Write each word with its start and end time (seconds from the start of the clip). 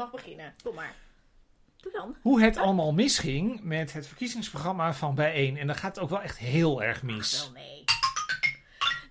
mag 0.00 0.10
beginnen. 0.10 0.54
Kom 0.62 0.74
maar. 0.74 0.94
Doe 1.76 1.92
dan. 1.92 2.16
Hoe 2.22 2.42
het 2.42 2.56
allemaal 2.56 2.92
misging 2.92 3.60
met 3.62 3.92
het 3.92 4.06
verkiezingsprogramma 4.06 4.94
van 4.94 5.14
Bijeen. 5.14 5.56
En 5.56 5.66
dan 5.66 5.76
gaat 5.76 5.94
het 5.94 6.04
ook 6.04 6.10
wel 6.10 6.22
echt 6.22 6.38
heel 6.38 6.82
erg 6.82 7.02
mis. 7.02 7.42
Wel 7.42 7.62
nee. 7.62 7.84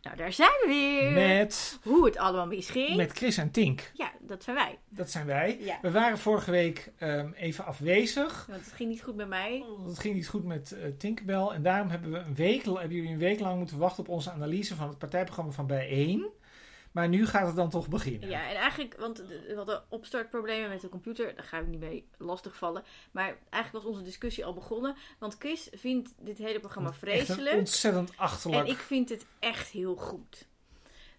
Nou, 0.01 0.17
daar 0.17 0.33
zijn 0.33 0.49
we 0.49 0.67
weer. 0.67 1.11
Met, 1.11 1.79
Hoe 1.83 2.05
het 2.05 2.17
allemaal 2.17 2.47
misging. 2.47 2.95
met 2.95 3.11
Chris 3.11 3.37
en 3.37 3.51
Tink. 3.51 3.91
Ja, 3.93 4.11
dat 4.19 4.43
zijn 4.43 4.55
wij. 4.55 4.77
Dat 4.89 5.11
zijn 5.11 5.25
wij. 5.25 5.57
Ja. 5.59 5.79
We 5.81 5.91
waren 5.91 6.17
vorige 6.17 6.51
week 6.51 6.91
ehm, 6.97 7.31
even 7.31 7.65
afwezig. 7.65 8.45
Want 8.49 8.65
het 8.65 8.73
ging 8.73 8.89
niet 8.89 9.01
goed 9.01 9.15
met 9.15 9.27
mij. 9.27 9.65
Het 9.87 9.99
ging 9.99 10.15
niet 10.15 10.27
goed 10.27 10.43
met 10.43 10.75
Tinkerbell. 10.97 11.47
En 11.47 11.63
daarom 11.63 11.89
hebben, 11.89 12.11
we 12.11 12.17
een 12.17 12.35
week, 12.35 12.65
hebben 12.65 12.91
jullie 12.91 13.11
een 13.11 13.17
week 13.17 13.39
lang 13.39 13.57
moeten 13.57 13.77
wachten 13.77 14.03
op 14.03 14.09
onze 14.09 14.31
analyse 14.31 14.75
van 14.75 14.87
het 14.87 14.97
partijprogramma 14.97 15.51
van 15.51 15.67
Bijeen. 15.67 16.29
Maar 16.91 17.09
nu 17.09 17.25
gaat 17.27 17.47
het 17.47 17.55
dan 17.55 17.69
toch 17.69 17.87
beginnen. 17.87 18.29
Ja, 18.29 18.49
en 18.49 18.55
eigenlijk, 18.55 18.95
want 18.97 19.17
we 19.17 19.53
hadden 19.55 19.83
opstartproblemen 19.89 20.69
met 20.69 20.81
de 20.81 20.89
computer. 20.89 21.35
Daar 21.35 21.43
ga 21.45 21.57
ik 21.57 21.67
niet 21.67 21.79
mee 21.79 22.07
lastigvallen. 22.17 22.83
Maar 23.11 23.37
eigenlijk 23.49 23.83
was 23.85 23.93
onze 23.93 24.05
discussie 24.05 24.45
al 24.45 24.53
begonnen. 24.53 24.95
Want 25.19 25.35
Chris 25.39 25.67
vindt 25.71 26.13
dit 26.17 26.37
hele 26.37 26.59
programma 26.59 26.93
vreselijk. 26.93 27.57
ontzettend 27.57 28.11
achterlijk. 28.15 28.65
En 28.67 28.71
ik 28.71 28.77
vind 28.79 29.09
het 29.09 29.25
echt 29.39 29.69
heel 29.69 29.95
goed. 29.95 30.47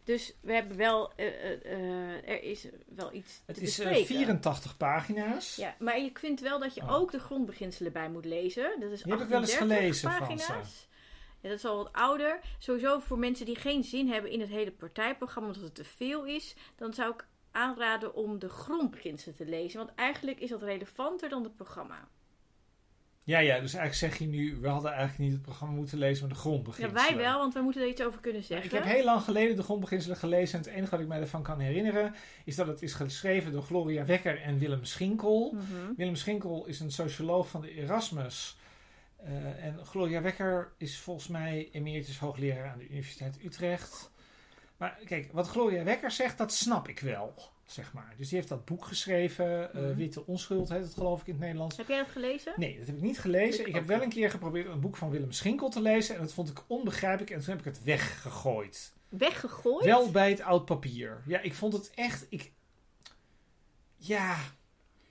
Dus 0.05 0.35
we 0.41 0.53
hebben 0.53 0.77
wel, 0.77 1.13
eh, 1.17 1.27
eh, 1.27 1.73
eh, 1.73 2.29
er 2.29 2.43
is 2.43 2.67
wel 2.95 3.13
iets 3.13 3.43
het 3.47 3.57
te 3.57 3.63
is 3.63 3.79
eh, 3.79 3.85
bespreken. 3.87 4.15
84 4.15 4.77
pagina's. 4.77 5.57
Ja, 5.57 5.75
maar 5.79 5.97
ik 5.99 6.19
vind 6.19 6.41
wel 6.41 6.59
dat 6.59 6.75
je 6.75 6.81
Oh. 6.83 6.93
ook 6.95 7.11
de 7.13 7.19
grondbeginselen 7.19 7.93
bij 7.93 8.11
moet 8.11 8.25
lezen. 8.25 8.81
Dat 8.81 8.91
is 8.91 9.03
Die 9.03 9.13
heb 9.13 9.23
ik 9.23 9.29
wel 9.29 9.41
eens 9.41 9.53
38 9.53 9.79
gelezen, 9.79 10.09
pagina's. 10.19 10.45
Franse. 10.45 10.89
Ja, 11.41 11.49
dat 11.49 11.59
is 11.59 11.65
al 11.65 11.77
wat 11.77 11.93
ouder. 11.93 12.41
Sowieso 12.59 12.99
voor 12.99 13.19
mensen 13.19 13.47
die 13.47 13.57
geen 13.57 13.85
zin 13.85 14.09
hebben 14.09 14.31
in 14.31 14.41
het 14.41 14.49
hele 14.49 14.71
partijprogramma, 14.73 15.49
omdat 15.49 15.63
het 15.65 15.75
te 15.75 15.85
veel 15.85 16.25
is, 16.25 16.55
dan 16.77 16.95
zou 16.95 17.13
ik 17.13 17.27
aanraden 17.51 18.15
om 18.15 18.39
de 18.39 18.49
grondbeginselen 18.49 19.37
te 19.37 19.45
lezen. 19.45 19.79
Want 19.79 19.95
eigenlijk 19.95 20.41
is 20.41 20.51
dat 20.51 20.63
relevanter 20.63 21.29
dan 21.29 21.43
het 21.43 21.57
programma. 21.57 22.09
Ja, 23.25 23.39
ja, 23.39 23.61
dus 23.61 23.75
eigenlijk 23.75 23.95
zeg 23.95 24.19
je 24.19 24.27
nu, 24.37 24.57
we 24.61 24.69
hadden 24.69 24.91
eigenlijk 24.91 25.21
niet 25.21 25.33
het 25.33 25.43
programma 25.43 25.75
moeten 25.75 25.99
lezen, 25.99 26.21
maar 26.21 26.29
de 26.29 26.35
Ja, 26.35 26.41
grondbeginselen. 26.41 26.95
wij 26.95 27.17
wel, 27.17 27.39
want 27.39 27.55
wij 27.55 27.63
moeten 27.63 27.83
er 27.83 27.89
iets 27.89 28.03
over 28.03 28.21
kunnen 28.21 28.43
zeggen. 28.43 28.67
Ik 28.67 28.73
heb 28.73 28.85
heel 28.85 29.05
lang 29.05 29.23
geleden 29.23 29.57
de 29.57 29.63
grondbeginselen 29.63 30.17
gelezen 30.17 30.59
en 30.59 30.65
het 30.65 30.75
enige 30.75 30.91
wat 30.91 31.01
ik 31.01 31.07
mij 31.07 31.21
ervan 31.21 31.43
kan 31.43 31.59
herinneren 31.59 32.15
is 32.45 32.57
dat 32.57 32.67
het 32.67 32.83
is 32.83 32.93
geschreven 32.95 33.53
door 33.53 33.63
Gloria 33.63 34.05
Wekker 34.05 34.41
en 34.43 34.59
Willem 34.59 34.85
Schinkel. 34.85 35.53
Mhm. 35.55 35.95
Willem 35.97 36.17
Schinkel 36.17 36.67
is 36.67 36.81
een 36.81 36.91
socioloog 36.91 37.49
van 37.49 37.61
de 37.61 37.71
Erasmus. 37.75 38.57
Eh, 39.25 39.65
en 39.65 39.87
Gloria 39.87 40.23
Wekker 40.23 40.73
is 40.77 40.99
volgens 40.99 41.29
mij 41.29 41.69
emeritus 41.73 42.19
hoogleraar 42.19 42.71
aan 42.71 42.79
de 42.79 42.89
Universiteit 42.89 43.39
Utrecht. 43.45 44.11
Maar 44.77 44.99
kijk, 45.05 45.33
wat 45.33 45.49
Gloria 45.49 45.85
Wekker 45.85 46.11
zegt, 46.11 46.39
dat 46.39 46.53
snap 46.55 46.89
ik 46.89 47.01
wel, 47.01 47.35
zeg 47.65 47.93
maar. 47.93 48.15
Dus 48.17 48.29
die 48.29 48.37
heeft 48.37 48.49
dat 48.51 48.65
boek 48.65 48.85
geschreven, 48.85 49.75
eh, 49.75 49.83
Mhm. 49.83 49.95
Witte 49.95 50.27
Onschuld 50.27 50.69
heet 50.69 50.83
het 50.83 50.95
geloof 50.95 51.21
ik 51.21 51.27
in 51.27 51.33
het 51.33 51.43
Nederlands. 51.43 51.77
Heb 51.77 51.89
jij 51.89 51.99
dat 51.99 52.09
gelezen? 52.11 52.53
Nee, 52.57 52.79
dat 52.79 52.87
heb 52.87 52.97
ik 52.97 53.03
niet 53.03 53.19
gelezen. 53.19 53.61
Ik 53.61 53.67
Ik 53.67 53.75
heb 53.75 53.87
wel 53.87 54.03
een 54.03 54.09
keer 54.09 54.31
geprobeerd 54.31 54.67
een 54.67 54.81
boek 54.81 54.97
van 54.97 55.11
Willem 55.11 55.33
Schinkel 55.33 55.69
te 55.69 55.83
lezen. 55.83 56.15
En 56.15 56.21
dat 56.21 56.33
vond 56.33 56.49
ik 56.49 56.63
onbegrijpelijk. 56.67 57.31
En 57.31 57.39
toen 57.39 57.49
heb 57.49 57.59
ik 57.59 57.65
het 57.65 57.83
weggegooid. 57.83 58.93
Weggegooid? 59.09 59.85
Wel 59.85 60.11
bij 60.11 60.31
het 60.31 60.41
oud 60.41 60.65
papier. 60.65 61.23
Ja, 61.27 61.41
ik 61.41 61.55
vond 61.55 61.73
het 61.73 61.91
echt. 61.95 62.27
Ik... 62.29 62.53
Ja. 63.97 64.37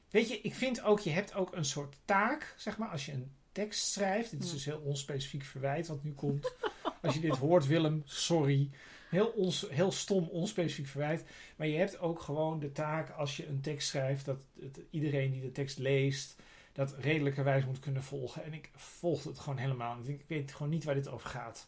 Weet 0.09 0.29
je, 0.29 0.41
ik 0.41 0.53
vind 0.55 0.81
ook, 0.81 0.99
je 0.99 1.09
hebt 1.09 1.33
ook 1.33 1.55
een 1.55 1.65
soort 1.65 1.95
taak, 2.05 2.53
zeg 2.57 2.77
maar, 2.77 2.89
als 2.89 3.05
je 3.05 3.11
een 3.11 3.31
tekst 3.59 3.91
schrijft. 3.91 4.31
Dit 4.31 4.43
is 4.43 4.51
dus 4.51 4.65
heel 4.65 4.81
onspecifiek 4.83 5.43
verwijt 5.43 5.87
wat 5.87 6.03
nu 6.03 6.13
komt. 6.13 6.53
Als 7.01 7.13
je 7.13 7.19
dit 7.19 7.37
hoort, 7.37 7.67
Willem, 7.67 8.01
sorry. 8.05 8.69
Heel, 9.09 9.27
ons, 9.27 9.67
heel 9.69 9.91
stom, 9.91 10.27
onspecifiek 10.27 10.87
verwijt. 10.87 11.23
Maar 11.55 11.67
je 11.67 11.77
hebt 11.77 11.99
ook 11.99 12.21
gewoon 12.21 12.59
de 12.59 12.71
taak 12.71 13.09
als 13.09 13.37
je 13.37 13.47
een 13.47 13.61
tekst 13.61 13.87
schrijft, 13.87 14.25
dat 14.25 14.37
het, 14.59 14.79
iedereen 14.89 15.31
die 15.31 15.41
de 15.41 15.51
tekst 15.51 15.77
leest, 15.77 16.35
dat 16.73 16.95
redelijkerwijs 16.99 17.65
moet 17.65 17.79
kunnen 17.79 18.03
volgen. 18.03 18.43
En 18.43 18.53
ik 18.53 18.69
volgde 18.75 19.29
het 19.29 19.39
gewoon 19.39 19.57
helemaal. 19.57 19.97
Ik 20.03 20.23
weet 20.27 20.51
gewoon 20.51 20.71
niet 20.71 20.83
waar 20.83 20.95
dit 20.95 21.07
over 21.07 21.29
gaat. 21.29 21.67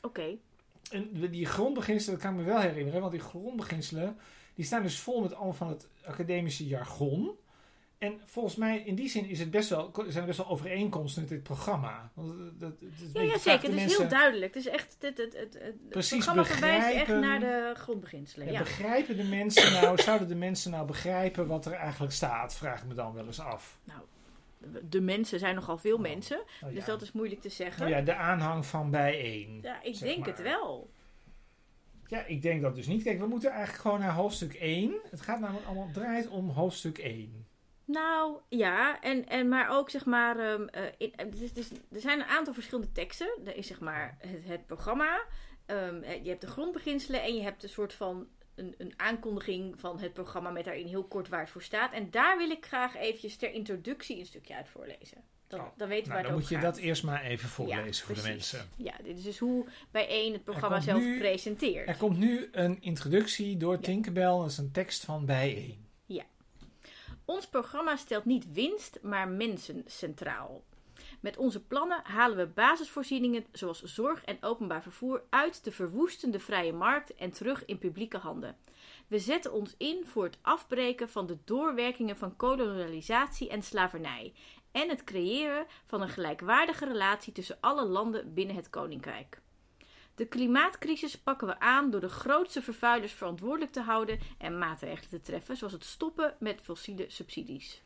Oké. 0.00 0.36
En 0.90 1.30
die 1.30 1.46
grondbeginselen, 1.46 2.14
dat 2.14 2.28
kan 2.28 2.38
ik 2.38 2.44
me 2.44 2.52
wel 2.52 2.60
herinneren, 2.60 3.00
want 3.00 3.12
die 3.12 3.20
grondbeginselen, 3.20 4.16
die 4.54 4.64
staan 4.64 4.82
dus 4.82 4.98
vol 4.98 5.22
met 5.22 5.34
allemaal 5.34 5.52
van 5.52 5.68
het 5.68 5.88
academische 6.04 6.66
jargon. 6.66 7.36
En 8.02 8.20
volgens 8.24 8.56
mij, 8.56 8.78
in 8.78 8.94
die 8.94 9.08
zin 9.08 9.28
is 9.28 9.38
het 9.38 9.50
best 9.50 9.68
wel, 9.68 9.90
zijn 9.94 10.16
er 10.16 10.24
best 10.24 10.38
wel 10.38 10.48
overeenkomsten 10.48 11.22
met 11.22 11.30
dit 11.30 11.42
programma. 11.42 12.10
Want 12.14 12.28
dat, 12.28 12.60
dat, 12.60 12.72
het 12.80 13.00
is 13.00 13.14
een 13.14 13.26
Ja, 13.26 13.32
ja, 13.32 13.38
zeker. 13.38 13.70
Het 13.70 13.90
is 13.90 13.96
heel 13.96 14.08
duidelijk. 14.08 14.54
Het 14.54 14.66
is 14.66 14.72
echt, 14.72 14.96
het, 14.98 15.18
het, 15.18 15.36
het, 15.36 15.54
het, 15.58 15.88
Precies 15.88 16.24
programma 16.24 16.44
verwijst 16.44 16.96
echt 16.96 17.20
naar 17.20 17.40
de 17.40 17.72
grondbeginselen. 17.76 18.46
Ja, 18.46 18.52
Ja. 18.52 18.58
Begrijpen 18.58 19.16
de 19.16 19.24
mensen 19.24 19.72
nou, 19.72 20.02
zouden 20.02 20.28
de 20.28 20.34
mensen 20.34 20.70
nou 20.70 20.86
begrijpen 20.86 21.46
wat 21.46 21.66
er 21.66 21.72
eigenlijk 21.72 22.12
staat? 22.12 22.54
Vraag 22.54 22.82
ik 22.82 22.88
me 22.88 22.94
dan 22.94 23.12
wel 23.12 23.26
eens 23.26 23.40
af. 23.40 23.78
Nou, 23.84 24.00
de 24.88 25.00
mensen 25.00 25.38
zijn 25.38 25.54
nogal 25.54 25.78
veel 25.78 25.98
mensen. 25.98 26.42
Nou 26.60 26.74
Dus 26.74 26.84
dat 26.84 27.02
is 27.02 27.12
moeilijk 27.12 27.40
te 27.40 27.48
zeggen. 27.48 27.82
Nou 27.82 27.96
ja, 27.96 28.02
de 28.02 28.14
aanhang 28.14 28.66
van 28.66 28.90
bijeen. 28.90 29.58
Ja, 29.62 29.82
ik 29.82 29.98
denk 29.98 30.18
maar. 30.18 30.28
het 30.28 30.42
wel. 30.42 30.90
Ja, 32.06 32.24
ik 32.24 32.42
denk 32.42 32.62
dat 32.62 32.74
dus 32.74 32.86
niet. 32.86 33.02
Kijk, 33.02 33.18
we 33.18 33.26
moeten 33.26 33.50
eigenlijk 33.50 33.82
gewoon 33.82 34.00
naar 34.00 34.14
hoofdstuk 34.14 34.54
1. 34.54 34.94
Het 35.10 35.20
gaat 35.20 35.40
namelijk 35.40 35.66
allemaal 35.66 35.90
draait 35.92 36.28
om 36.28 36.48
hoofdstuk 36.48 36.98
1. 36.98 37.41
Nou, 37.84 38.36
ja. 38.48 39.00
En, 39.00 39.28
en 39.28 39.48
maar 39.48 39.70
ook, 39.70 39.90
zeg 39.90 40.04
maar... 40.04 40.38
ehm, 40.38 40.66
eh, 40.66 40.82
in, 40.98 41.12
is- 41.32 41.40
het 41.48 41.58
is- 41.58 41.70
er 41.92 42.00
zijn 42.00 42.20
een 42.20 42.26
aantal 42.26 42.54
verschillende 42.54 42.92
teksten. 42.92 43.28
Er 43.44 43.56
is, 43.56 43.66
zeg 43.66 43.80
maar, 43.80 44.16
het, 44.20 44.40
het 44.44 44.66
programma. 44.66 45.22
Ehm, 45.66 46.02
eh, 46.02 46.22
je 46.24 46.28
hebt 46.28 46.40
de 46.40 46.46
grondbeginselen. 46.46 47.22
En 47.22 47.34
je 47.34 47.42
hebt 47.42 47.62
een 47.62 47.68
soort 47.68 47.92
van... 47.92 48.26
Een, 48.54 48.74
een 48.78 48.92
aankondiging 48.96 49.80
van 49.80 49.98
het 50.00 50.12
programma 50.12 50.50
met 50.50 50.64
daarin 50.64 50.86
heel 50.86 51.04
kort 51.04 51.28
waar 51.28 51.40
het 51.40 51.50
voor 51.50 51.62
staat. 51.62 51.92
En 51.92 52.10
daar 52.10 52.38
wil 52.38 52.50
ik 52.50 52.66
graag 52.66 52.96
eventjes 52.96 53.36
ter 53.36 53.52
introductie 53.52 54.18
een 54.18 54.26
stukje 54.26 54.54
uit 54.54 54.68
voorlezen. 54.68 55.24
Dan, 55.46 55.60
Oh, 55.60 55.66
dan 55.76 55.88
weten 55.88 56.02
we 56.04 56.08
Nou, 56.08 56.22
waar 56.22 56.22
dan 56.22 56.32
het 56.32 56.40
moet 56.40 56.48
je 56.48 56.54
gaat. 56.54 56.74
dat 56.74 56.76
eerst 56.82 57.02
maar 57.04 57.22
even 57.22 57.48
voorlezen 57.48 57.84
Ja, 57.84 57.92
voor 57.92 58.14
de 58.14 58.22
mensen. 58.22 58.68
Ja, 58.76 58.92
dit 59.02 59.16
is 59.18 59.22
dus 59.24 59.38
hoe 59.38 59.66
bijeen 59.90 60.32
het 60.32 60.44
programma 60.44 60.80
zelf 60.80 61.00
nu- 61.02 61.18
presenteert. 61.18 61.88
Er 61.88 61.96
komt 61.96 62.18
nu 62.18 62.48
een 62.52 62.82
introductie 62.82 63.56
door 63.56 63.80
Tinkerbell. 63.80 64.24
Dat 64.24 64.50
is 64.50 64.58
een 64.58 64.70
tekst 64.72 65.04
van 65.04 65.26
bijeen. 65.26 65.86
Ons 67.24 67.46
programma 67.48 67.96
stelt 67.96 68.24
niet 68.24 68.52
winst, 68.52 68.98
maar 69.02 69.28
mensen 69.28 69.82
centraal. 69.86 70.62
Met 71.20 71.36
onze 71.36 71.64
plannen 71.64 72.00
halen 72.04 72.36
we 72.36 72.46
basisvoorzieningen 72.46 73.44
zoals 73.52 73.82
zorg 73.82 74.24
en 74.24 74.42
openbaar 74.42 74.82
vervoer 74.82 75.22
uit 75.30 75.64
de 75.64 75.72
verwoestende 75.72 76.38
vrije 76.38 76.72
markt 76.72 77.14
en 77.14 77.30
terug 77.30 77.64
in 77.64 77.78
publieke 77.78 78.18
handen. 78.18 78.56
We 79.06 79.18
zetten 79.18 79.52
ons 79.52 79.74
in 79.78 80.06
voor 80.06 80.24
het 80.24 80.38
afbreken 80.42 81.08
van 81.08 81.26
de 81.26 81.38
doorwerkingen 81.44 82.16
van 82.16 82.36
kolonialisatie 82.36 83.48
en 83.48 83.62
slavernij 83.62 84.32
en 84.72 84.88
het 84.88 85.04
creëren 85.04 85.66
van 85.86 86.02
een 86.02 86.08
gelijkwaardige 86.08 86.86
relatie 86.86 87.32
tussen 87.32 87.58
alle 87.60 87.84
landen 87.84 88.34
binnen 88.34 88.56
het 88.56 88.70
koninkrijk. 88.70 89.41
De 90.22 90.28
klimaatcrisis 90.28 91.18
pakken 91.18 91.46
we 91.46 91.60
aan 91.60 91.90
door 91.90 92.00
de 92.00 92.08
grootste 92.08 92.62
vervuilers 92.62 93.12
verantwoordelijk 93.12 93.72
te 93.72 93.80
houden 93.80 94.18
en 94.38 94.58
maatregelen 94.58 95.10
te 95.10 95.20
treffen, 95.20 95.56
zoals 95.56 95.72
het 95.72 95.84
stoppen 95.84 96.34
met 96.38 96.60
fossiele 96.60 97.04
subsidies. 97.08 97.82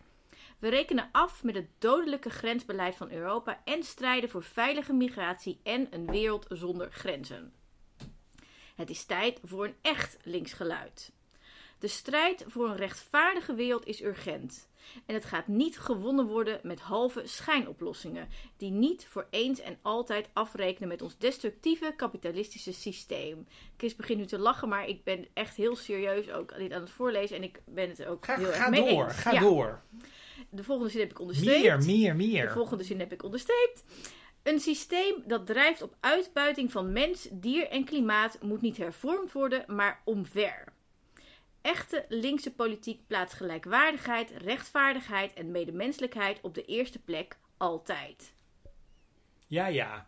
We 0.59 0.69
rekenen 0.69 1.09
af 1.13 1.43
met 1.43 1.55
het 1.55 1.69
dodelijke 1.79 2.31
grensbeleid 2.31 2.97
van 2.97 3.11
Europa 3.11 3.61
en 3.65 3.83
strijden 3.83 4.31
voor 4.31 4.43
veilige 4.43 4.93
migratie 4.93 5.61
en 5.63 5.87
een 5.91 6.07
wereld 6.07 6.47
zonder 6.49 6.93
grenzen. 6.93 7.53
Het 8.75 8.91
is 8.91 9.05
tijd 9.05 9.41
voor 9.45 9.65
een 9.65 9.77
echt 9.83 10.17
linksgeluid. 10.23 11.13
De 11.79 11.89
strijd 11.89 12.45
voor 12.47 12.69
een 12.69 12.77
rechtvaardige 12.77 13.55
wereld 13.55 13.87
is 13.87 14.03
urgent. 14.03 14.69
En 15.07 15.15
het 15.15 15.25
gaat 15.25 15.47
niet 15.47 15.79
gewonnen 15.79 16.27
worden 16.27 16.61
met 16.63 16.81
halve 16.81 17.23
schijnoplossingen, 17.25 18.29
die 18.57 18.71
niet 18.71 19.07
voor 19.07 19.27
eens 19.31 19.61
en 19.61 19.79
altijd 19.83 20.29
afrekenen 20.33 20.89
met 20.89 21.03
ons 21.03 21.19
destructieve 21.19 21.93
kapitalistische 21.97 22.73
systeem. 22.73 23.47
Chris 23.77 23.97
begint 23.97 24.19
nu 24.19 24.27
te 24.27 24.39
lachen, 24.39 24.69
maar 24.69 24.89
ik 24.89 25.05
ben 25.05 25.27
echt 25.35 25.57
heel 25.57 25.77
serieus 25.77 26.31
ook 26.31 26.57
dit 26.59 26.73
aan 26.73 26.81
het 26.81 26.91
voorlezen 26.91 27.37
en 27.37 27.43
ik 27.43 27.61
ben 27.65 27.89
het 27.89 28.07
ook 28.07 28.25
Ga, 28.25 28.37
heel 28.37 28.47
erg 28.47 28.57
ga 28.57 28.69
mee 28.69 28.89
door, 28.95 29.05
eens. 29.05 29.15
ga 29.17 29.33
Ja, 29.33 29.41
door. 29.41 29.81
De 30.51 30.65
volgende 30.65 30.91
zin 30.91 31.01
heb 31.01 31.11
ik 31.11 31.21
onderstreept. 31.21 31.63
Meer, 31.63 31.79
meer, 31.85 32.11
De 32.11 32.17
meer. 32.17 32.51
volgende 32.53 32.85
zin 32.85 32.99
heb 32.99 33.13
ik 33.13 33.23
onderstreept. 33.23 33.85
Een 34.43 34.61
systeem 34.61 35.23
dat 35.27 35.47
drijft 35.47 35.83
op 35.83 35.95
uitbuiting 36.01 36.73
van 36.73 36.93
mens, 36.93 37.29
dier 37.33 37.69
en 37.69 37.85
klimaat 37.85 38.39
moet 38.43 38.61
niet 38.61 38.77
hervormd 38.77 39.33
worden, 39.33 39.65
maar 39.67 40.01
omver. 40.05 40.65
Echte 41.67 42.05
linkse 42.09 42.51
politiek 42.53 43.01
plaatst 43.07 43.37
gelijkwaardigheid, 43.37 44.31
rechtvaardigheid 44.45 45.35
en 45.35 45.51
medemenselijkheid 45.51 46.39
op 46.43 46.55
de 46.55 46.65
eerste 46.65 46.99
plek 46.99 47.37
altijd. 47.57 48.33
Ja, 49.47 49.67
ja. 49.67 50.07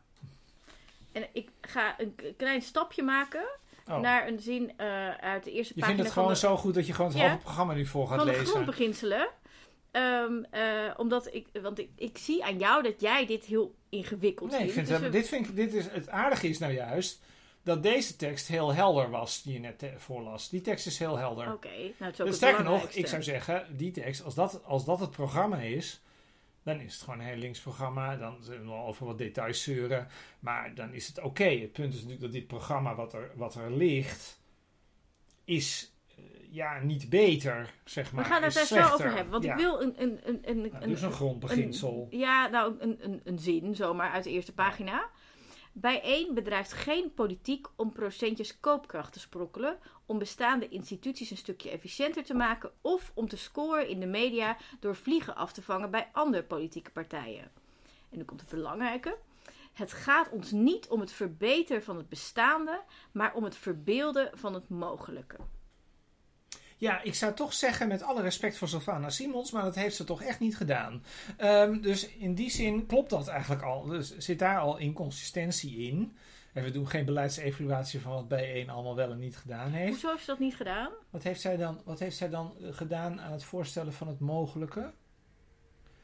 En 1.12 1.26
ik 1.32 1.48
ga 1.60 1.94
een 2.00 2.14
klein 2.36 2.62
stapje 2.62 3.02
maken 3.02 3.46
Oh. 3.88 4.00
naar 4.00 4.28
een 4.28 4.40
zin 4.40 4.72
eh, 4.76 5.08
uit 5.10 5.44
de 5.44 5.52
eerste 5.52 5.72
Je 5.74 5.80
pagina 5.80 5.86
vindt 5.86 6.02
het 6.02 6.12
gewoon 6.12 6.28
de, 6.28 6.36
zo 6.38 6.56
goed 6.56 6.74
dat 6.74 6.86
je 6.86 6.92
gewoon 6.92 7.10
het 7.10 7.20
Ja. 7.20 7.26
halve 7.28 7.42
programma 7.42 7.74
nu 7.74 7.86
voor 7.86 8.06
gaat 8.06 8.16
van 8.16 8.26
de 8.26 8.32
lezen. 8.32 8.46
grondbeginselen. 8.46 9.28
Eh, 9.90 10.90
omdat 10.96 11.34
ik, 11.34 11.46
want 11.62 11.78
ik, 11.78 11.88
ik 11.96 12.18
zie 12.18 12.44
aan 12.44 12.58
jou 12.58 12.82
dat 12.82 13.00
jij 13.00 13.26
dit 13.26 13.44
heel 13.44 13.74
ingewikkeld 13.88 14.50
Nee, 14.50 14.66
ik 14.66 14.72
vindt. 14.72 14.88
vind 14.88 15.00
Dus 15.00 15.10
we- 15.10 15.16
dit 15.18 15.28
vind 15.28 15.48
ik, 15.48 15.56
dit 15.56 15.74
is, 15.74 15.86
het 15.90 16.08
aardige 16.08 16.48
is 16.48 16.58
nou 16.58 16.72
juist 16.72 17.20
dat 17.62 17.82
deze 17.82 18.16
tekst 18.16 18.48
heel 18.48 18.74
helder 18.74 19.10
was, 19.10 19.42
die 19.42 19.52
je 19.52 19.58
net 19.58 19.82
eh, 19.82 19.90
voorlas. 19.96 20.48
Die 20.48 20.60
tekst 20.60 20.86
is 20.86 20.98
heel 20.98 21.16
helder. 21.16 21.52
Oké, 21.52 21.68
nou 21.68 21.92
het 21.98 22.14
is 22.14 22.20
ook 22.20 22.26
Dus 22.26 22.36
sterker 22.36 22.64
nog, 22.64 22.88
ik 22.90 23.06
zou 23.06 23.22
zeggen, 23.22 23.76
die 23.76 23.90
tekst, 23.90 24.24
als 24.24 24.34
dat, 24.34 24.64
als 24.64 24.84
dat 24.84 25.00
het 25.00 25.10
programma 25.10 25.56
is, 25.60 26.02
dan 26.62 26.80
is 26.80 26.92
het 26.94 27.02
gewoon 27.02 27.18
een 27.18 27.26
heel 27.26 27.36
links 27.36 27.60
programma. 27.60 28.16
Dan 28.16 28.36
zullen 28.40 28.60
we 28.60 28.66
wel 28.68 28.86
over 28.86 29.06
wat 29.06 29.18
details 29.18 29.62
zeuren. 29.62 30.08
Maar 30.40 30.74
dan 30.74 30.92
is 30.92 31.06
het 31.06 31.20
oké. 31.20 31.44
Het 31.44 31.72
punt 31.72 31.92
is 31.92 31.94
natuurlijk 31.94 32.20
dat 32.20 32.32
dit 32.32 32.46
programma 32.46 32.94
wat 32.94 33.12
er, 33.12 33.30
wat 33.34 33.54
er 33.54 33.72
ligt, 33.72 34.40
is 35.44 35.92
eh, 36.16 36.24
ja, 36.50 36.78
niet 36.80 37.08
beter, 37.08 37.74
zeg 37.84 38.12
maar. 38.12 38.24
We 38.24 38.30
gaan 38.30 38.42
het 38.42 38.54
daar 38.54 38.66
zo 38.66 38.92
over 38.92 39.12
hebben. 39.12 39.30
Want 39.30 39.44
Ja. 39.44 39.52
ik 39.52 39.58
wil 39.58 39.82
een, 39.82 40.02
een, 40.02 40.20
een, 40.24 40.40
een, 40.42 40.60
Nou, 40.60 40.82
een, 40.82 40.88
dus 40.88 41.02
een 41.02 41.12
grondbeginsel. 41.12 42.06
Ja, 42.10 42.46
nou, 42.48 42.74
een, 42.78 42.98
een, 43.00 43.20
een 43.24 43.38
zin 43.38 43.74
zomaar 43.74 44.10
uit 44.10 44.24
de 44.24 44.30
eerste 44.30 44.52
pagina. 44.52 45.10
Bijeen 45.80 46.34
bedrijft 46.34 46.72
geen 46.72 47.14
politiek 47.14 47.66
om 47.76 47.92
procentjes 47.92 48.60
koopkracht 48.60 49.12
te 49.12 49.20
sprokkelen, 49.20 49.78
om 50.06 50.18
bestaande 50.18 50.68
instituties 50.68 51.30
een 51.30 51.36
stukje 51.36 51.70
efficiënter 51.70 52.24
te 52.24 52.34
maken 52.34 52.70
of 52.80 53.12
om 53.14 53.28
te 53.28 53.36
scoren 53.36 53.88
in 53.88 54.00
de 54.00 54.06
media 54.06 54.56
door 54.80 54.96
vliegen 54.96 55.36
af 55.36 55.52
te 55.52 55.62
vangen 55.62 55.90
bij 55.90 56.08
andere 56.12 56.42
politieke 56.42 56.90
partijen. 56.90 57.50
En 58.10 58.18
nu 58.18 58.24
komt 58.24 58.40
het 58.40 58.50
belangrijke. 58.50 59.16
Het 59.72 59.92
gaat 59.92 60.30
ons 60.30 60.50
niet 60.50 60.88
om 60.88 61.00
het 61.00 61.12
verbeteren 61.12 61.82
van 61.82 61.96
het 61.96 62.08
bestaande, 62.08 62.82
maar 63.12 63.34
om 63.34 63.44
het 63.44 63.56
verbeelden 63.56 64.30
van 64.34 64.54
het 64.54 64.68
mogelijke. 64.68 65.36
Ja, 66.78 67.02
ik 67.02 67.14
zou 67.14 67.34
toch 67.34 67.52
zeggen, 67.52 67.88
met 67.88 68.02
alle 68.02 68.22
respect 68.22 68.56
voor 68.56 68.68
Sylvana 68.68 69.10
Simons, 69.10 69.50
maar 69.50 69.62
dat 69.62 69.74
heeft 69.74 69.96
ze 69.96 70.04
toch 70.04 70.22
echt 70.22 70.40
niet 70.40 70.56
gedaan. 70.56 71.04
Ehm, 71.36 71.80
dus 71.80 72.08
in 72.08 72.34
die 72.34 72.50
zin 72.50 72.86
klopt 72.86 73.10
dat 73.10 73.28
eigenlijk 73.28 73.62
al. 73.62 73.84
Dus 73.84 74.16
zit 74.16 74.38
daar 74.38 74.58
al 74.58 74.76
inconsistentie 74.76 75.76
in. 75.76 76.16
En 76.52 76.64
we 76.64 76.70
doen 76.70 76.88
geen 76.88 77.04
beleidsevaluatie 77.04 78.00
van 78.00 78.12
wat 78.12 78.40
B1 78.40 78.68
allemaal 78.68 78.96
wel 78.96 79.10
en 79.10 79.18
niet 79.18 79.36
gedaan 79.36 79.70
heeft. 79.70 79.90
Hoezo 79.90 80.08
heeft 80.08 80.24
ze 80.24 80.30
dat 80.30 80.38
niet 80.38 80.56
gedaan? 80.56 80.90
Wat 81.10 81.22
heeft 81.22 81.40
zij 81.40 81.56
dan, 81.56 81.80
wat 81.84 81.98
heeft 81.98 82.16
zij 82.16 82.28
dan 82.28 82.54
eh, 82.60 82.68
gedaan 82.72 83.20
aan 83.20 83.32
het 83.32 83.44
voorstellen 83.44 83.92
van 83.92 84.08
het 84.08 84.20
mogelijke? 84.20 84.92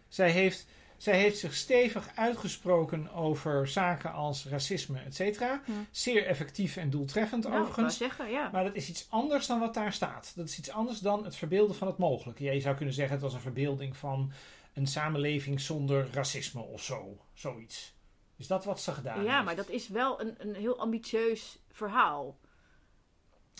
Zij 0.08 0.30
heeft, 0.30 0.66
zij 1.04 1.18
heeft 1.18 1.38
zich 1.38 1.54
stevig 1.54 2.08
uitgesproken 2.14 3.12
over 3.12 3.68
zaken 3.68 4.12
als 4.12 4.46
racisme, 4.46 4.98
et 5.00 5.14
cetera. 5.14 5.62
Hm. 5.64 5.72
Zeer 5.90 6.26
effectief 6.26 6.76
en 6.76 6.90
doeltreffend 6.90 7.44
Nou, 7.44 7.60
overigens. 7.60 7.96
zeggen, 7.96 8.30
ja. 8.30 8.50
Maar 8.52 8.64
dat 8.64 8.74
is 8.74 8.88
iets 8.88 9.06
anders 9.10 9.46
dan 9.46 9.60
wat 9.60 9.74
daar 9.74 9.92
staat. 9.92 10.32
Dat 10.36 10.48
is 10.48 10.58
iets 10.58 10.70
anders 10.70 10.98
dan 10.98 11.24
het 11.24 11.36
verbeelden 11.36 11.76
van 11.76 11.86
het 11.88 11.98
mogelijke. 11.98 12.44
Ja, 12.44 12.52
je 12.52 12.60
zou 12.60 12.76
kunnen 12.76 12.94
zeggen 12.94 13.14
het 13.14 13.22
was 13.22 13.34
een 13.34 13.40
verbeelding 13.40 13.96
van 13.96 14.32
een 14.74 14.86
samenleving 14.86 15.60
zonder 15.60 16.08
racisme 16.12 16.60
of 16.60 16.82
zo. 16.82 17.20
Zoiets. 17.32 17.94
Is 18.36 18.46
dat 18.46 18.64
wat 18.64 18.80
ze 18.80 18.92
gedaan 18.92 19.24
Ja, 19.24 19.32
heeft? 19.32 19.44
maar 19.44 19.56
dat 19.56 19.68
is 19.68 19.88
wel 19.88 20.20
een, 20.20 20.34
een 20.38 20.54
heel 20.54 20.78
ambitieus 20.78 21.58
verhaal. 21.70 22.38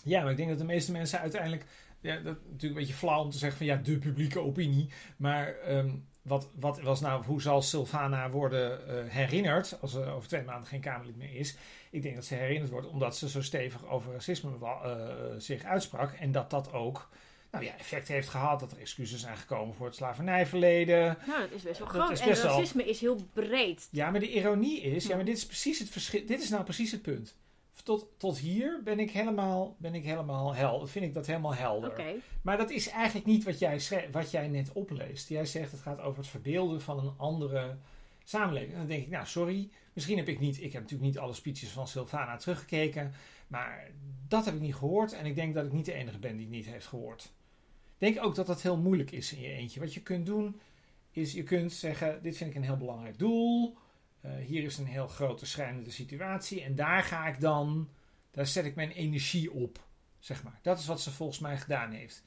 Ja, 0.03 0.21
maar 0.21 0.31
ik 0.31 0.37
denk 0.37 0.49
dat 0.49 0.57
de 0.57 0.63
meeste 0.65 0.91
mensen 0.91 1.19
uiteindelijk... 1.19 1.65
Ja, 1.99 2.15
dat 2.15 2.35
is 2.35 2.41
natuurlijk 2.43 2.61
een 2.61 2.73
beetje 2.73 2.93
flauw 2.93 3.21
om 3.23 3.29
te 3.29 3.37
zeggen 3.37 3.57
van 3.57 3.67
ja, 3.67 3.75
de 3.75 3.97
publieke 3.97 4.39
opinie. 4.39 4.89
Maar 5.17 5.55
ehm, 5.59 5.95
wat, 6.25 6.49
wat 6.59 6.81
was 6.81 7.01
nou, 7.01 7.25
hoe 7.25 7.41
zal 7.41 7.61
Sylvana 7.61 8.29
worden 8.29 8.87
eh, 8.87 9.11
herinnerd 9.11 9.77
als 9.81 9.91
ze 9.91 10.05
over 10.05 10.27
twee 10.27 10.43
maanden 10.43 10.67
geen 10.67 10.81
Kamerlid 10.81 11.17
meer 11.17 11.35
is? 11.35 11.57
Ik 11.91 12.01
denk 12.01 12.15
dat 12.15 12.25
ze 12.25 12.35
herinnerd 12.35 12.71
wordt 12.71 12.87
omdat 12.87 13.17
ze 13.17 13.29
zo 13.29 13.41
stevig 13.41 13.85
over 13.85 14.11
racisme 14.11 14.49
eh, 14.61 15.05
zich 15.37 15.63
uitsprak. 15.63 16.11
En 16.11 16.31
dat 16.31 16.49
dat 16.49 16.73
ook 16.73 17.09
nou 17.51 17.65
ja, 17.65 17.77
effect 17.77 18.07
heeft 18.07 18.29
gehad. 18.29 18.59
Dat 18.59 18.71
er 18.71 18.79
excuses 18.79 19.21
zijn 19.21 19.37
gekomen 19.37 19.75
voor 19.75 19.85
het 19.85 19.95
slavernijverleden. 19.95 21.17
Nou, 21.27 21.41
dat 21.41 21.51
is 21.51 21.61
best 21.61 21.79
wel 21.79 21.87
groot. 21.87 22.19
En 22.19 22.35
racisme 22.35 22.83
is 22.83 22.99
heel 22.99 23.27
breed. 23.33 23.87
Ja, 23.91 24.11
maar 24.11 24.19
de 24.19 24.31
ironie 24.31 24.81
is, 24.81 25.07
Ja. 25.07 25.15
maar 25.15 25.25
dit 25.25 25.37
is 25.37 25.45
precies 25.45 25.79
het 25.79 25.89
verschil. 25.89 26.25
Dit 26.25 26.43
is 26.43 26.49
nou 26.49 26.63
precies 26.63 26.91
het 26.91 27.01
punt. 27.01 27.35
Tot, 27.83 28.07
tot 28.17 28.37
hier 28.37 28.81
ben 28.83 28.99
ik 28.99 29.11
helemaal, 29.11 29.75
ben 29.77 29.95
ik 29.95 30.03
helemaal 30.03 30.55
helder. 30.55 30.87
Vind 30.87 31.05
ik 31.05 31.13
dat 31.13 31.25
helemaal 31.25 31.55
helder. 31.55 32.21
Maar 32.41 32.57
dat 32.57 32.69
is 32.69 32.89
eigenlijk 32.89 33.25
niet 33.25 33.43
wat 33.43 33.59
jij, 33.59 33.81
wat 34.11 34.31
jij 34.31 34.47
net 34.47 34.71
opleest. 34.73 35.29
Jij 35.29 35.45
zegt 35.45 35.71
het 35.71 35.81
gaat 35.81 35.99
over 35.99 36.19
het 36.19 36.27
verbeelden 36.27 36.81
van 36.81 36.99
een 36.99 37.13
andere 37.17 37.77
samenleving. 38.23 38.71
En 38.71 38.77
dan 38.77 38.87
denk 38.87 39.03
ik, 39.03 39.09
nou 39.09 39.25
sorry, 39.25 39.69
misschien 39.93 40.17
heb 40.17 40.27
ik 40.27 40.39
niet, 40.39 40.61
ik 40.61 40.73
heb 40.73 40.81
natuurlijk 40.81 41.09
niet 41.09 41.19
alle 41.19 41.33
speeches 41.33 41.69
van 41.69 41.87
Sylvana 41.87 42.37
teruggekeken. 42.37 43.13
Maar 43.47 43.91
dat 44.27 44.45
heb 44.45 44.53
ik 44.53 44.61
niet 44.61 44.75
gehoord. 44.75 45.13
En 45.13 45.25
ik 45.25 45.35
denk 45.35 45.53
dat 45.53 45.65
ik 45.65 45.71
niet 45.71 45.85
de 45.85 45.93
enige 45.93 46.19
ben 46.19 46.35
die 46.35 46.45
het 46.45 46.55
niet 46.55 46.65
heeft 46.65 46.87
gehoord. 46.87 47.23
Ik 47.97 48.13
denk 48.13 48.25
ook 48.25 48.35
dat 48.35 48.47
dat 48.47 48.61
heel 48.61 48.77
moeilijk 48.77 49.11
is 49.11 49.33
in 49.33 49.41
je 49.41 49.51
eentje. 49.51 49.79
Wat 49.79 49.93
je 49.93 50.01
kunt 50.01 50.25
doen, 50.25 50.59
is 51.11 51.33
je 51.33 51.43
kunt 51.43 51.73
zeggen, 51.73 52.21
dit 52.21 52.37
vind 52.37 52.49
ik 52.49 52.55
een 52.55 52.63
heel 52.63 52.77
belangrijk 52.77 53.19
doel. 53.19 53.77
Eh, 54.25 54.45
hier 54.45 54.63
is 54.63 54.77
een 54.77 54.85
heel 54.85 55.07
grote 55.07 55.45
schrijnende 55.45 55.91
situatie. 55.91 56.61
En 56.61 56.75
daar 56.75 57.03
ga 57.03 57.27
ik 57.27 57.39
dan, 57.39 57.89
daar 58.31 58.47
zet 58.47 58.65
ik 58.65 58.75
mijn 58.75 58.91
energie 58.91 59.51
op. 59.51 59.79
Zeg 60.19 60.43
maar. 60.43 60.59
Dat 60.61 60.79
is 60.79 60.85
wat 60.85 61.01
ze 61.01 61.11
volgens 61.11 61.39
mij 61.39 61.57
gedaan 61.57 61.91
heeft. 61.91 62.23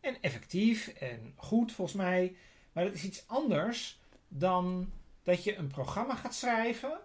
En 0.00 0.16
effectief 0.20 0.88
en 0.88 1.32
goed 1.36 1.72
volgens 1.72 1.96
mij. 1.96 2.36
Maar 2.72 2.84
dat 2.84 2.94
is 2.94 3.04
iets 3.04 3.24
anders 3.26 4.00
dan 4.28 4.92
dat 5.22 5.44
je 5.44 5.56
een 5.56 5.66
programma 5.66 6.14
gaat 6.14 6.34
schrijven 6.34 7.00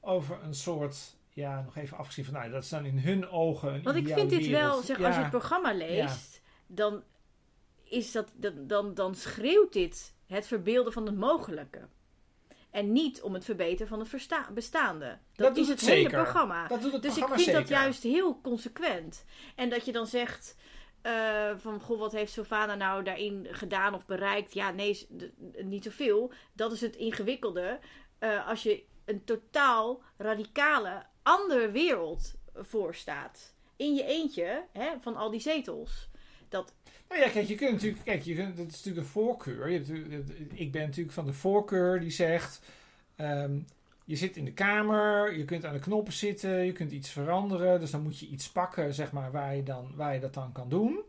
over 0.00 0.42
een 0.42 0.54
soort, 0.54 1.16
ja, 1.28 1.62
nog 1.62 1.76
even 1.76 1.96
afgezien 1.96 2.24
van, 2.24 2.34
nou, 2.34 2.50
dat 2.50 2.62
is 2.62 2.68
dan 2.68 2.84
in 2.84 2.98
hun 2.98 3.28
ogen 3.28 3.74
een 3.74 3.82
Want 3.82 3.96
ik 3.96 4.08
vind 4.08 4.30
dit 4.30 4.46
wel, 4.46 4.82
zeg, 4.82 4.98
Ja, 4.98 5.06
als 5.06 5.14
je 5.14 5.20
het 5.20 5.30
programma 5.30 5.74
leest, 5.74 6.40
dan, 6.66 7.02
is 7.84 8.12
dat, 8.12 8.32
dan, 8.34 8.66
dan, 8.66 8.94
dan 8.94 9.14
schreeuwt 9.14 9.72
dit 9.72 10.14
het 10.26 10.46
verbeelden 10.46 10.92
van 10.92 11.06
het 11.06 11.16
mogelijke. 11.16 11.88
En 12.70 12.92
niet 12.92 13.22
om 13.22 13.34
het 13.34 13.44
verbeteren 13.44 13.88
van 13.88 13.98
het 13.98 14.54
bestaande. 14.54 15.18
Dat, 15.34 15.56
is 15.56 15.68
het 15.68 15.80
het 15.80 15.88
hele 15.88 16.08
programma. 16.08 16.66
dat 16.66 16.82
doet 16.82 16.92
het 16.92 17.02
Dus 17.02 17.16
ik 17.16 17.28
vind 17.28 17.52
dat 17.52 17.68
juist 17.68 18.02
heel 18.02 18.40
consequent. 18.40 19.24
En 19.54 19.70
dat 19.70 19.84
je 19.84 19.92
dan 19.92 20.06
zegt 20.06 20.56
eh, 21.02 21.50
van, 21.56 21.80
goh, 21.80 21.98
wat 21.98 22.12
heeft 22.12 22.32
Sylvana 22.32 22.74
nou 22.74 23.02
daarin 23.02 23.46
gedaan 23.50 23.94
of 23.94 24.06
bereikt? 24.06 24.54
Ja, 24.54 24.70
nee, 24.70 25.06
niet 25.56 25.84
zoveel. 25.84 26.32
Dat 26.52 26.72
is 26.72 26.80
het 26.80 26.96
ingewikkelde. 26.96 27.78
Eh, 28.18 28.48
als 28.48 28.62
je 28.62 28.84
een 29.04 29.24
totaal 29.24 30.02
radicale 30.16 31.02
andere 31.22 31.70
wereld 31.70 32.34
voorstaat. 32.54 33.54
In 33.76 33.94
je 33.94 34.04
eentje, 34.04 34.64
hè, 34.72 34.90
van 35.00 35.16
al 35.16 35.30
die 35.30 35.40
zetels. 35.40 36.08
Dat, 36.48 36.72
Nou 37.08 37.20
ja, 37.20 37.28
kijk, 37.28 37.46
je 37.48 37.54
kunt 37.54 37.72
natuurlijk, 37.72 38.04
kijk, 38.04 38.22
je 38.22 38.34
kunt, 38.34 38.56
dat 38.56 38.66
is 38.66 38.72
natuurlijk 38.72 39.06
een 39.06 39.12
voorkeur. 39.12 39.68
Je 39.70 39.76
hebt, 39.76 39.88
natuurlijk- 39.88 40.52
ik 40.54 40.72
ben 40.72 40.82
natuurlijk 40.82 41.14
van 41.14 41.26
de 41.26 41.32
voorkeur 41.32 42.00
die 42.00 42.10
zegt, 42.10 42.60
ehm, 43.16 43.58
je 44.04 44.16
zit 44.16 44.36
in 44.36 44.44
de 44.44 44.52
kamer, 44.52 45.36
je 45.38 45.44
kunt 45.44 45.64
aan 45.64 45.72
de 45.72 45.78
knoppen 45.78 46.12
zitten, 46.12 46.50
je 46.64 46.72
kunt 46.72 46.92
iets 46.92 47.10
veranderen. 47.10 47.80
Dus 47.80 47.90
dan 47.90 48.02
moet 48.02 48.18
je 48.18 48.26
iets 48.26 48.50
pakken, 48.50 48.94
zeg 48.94 49.12
maar, 49.12 49.30
waar 49.32 49.56
je, 49.56 49.62
dan, 49.62 49.92
waar 49.94 50.14
je 50.14 50.20
dat 50.20 50.34
dan 50.34 50.52
kan 50.52 50.68
doen. 50.68 51.00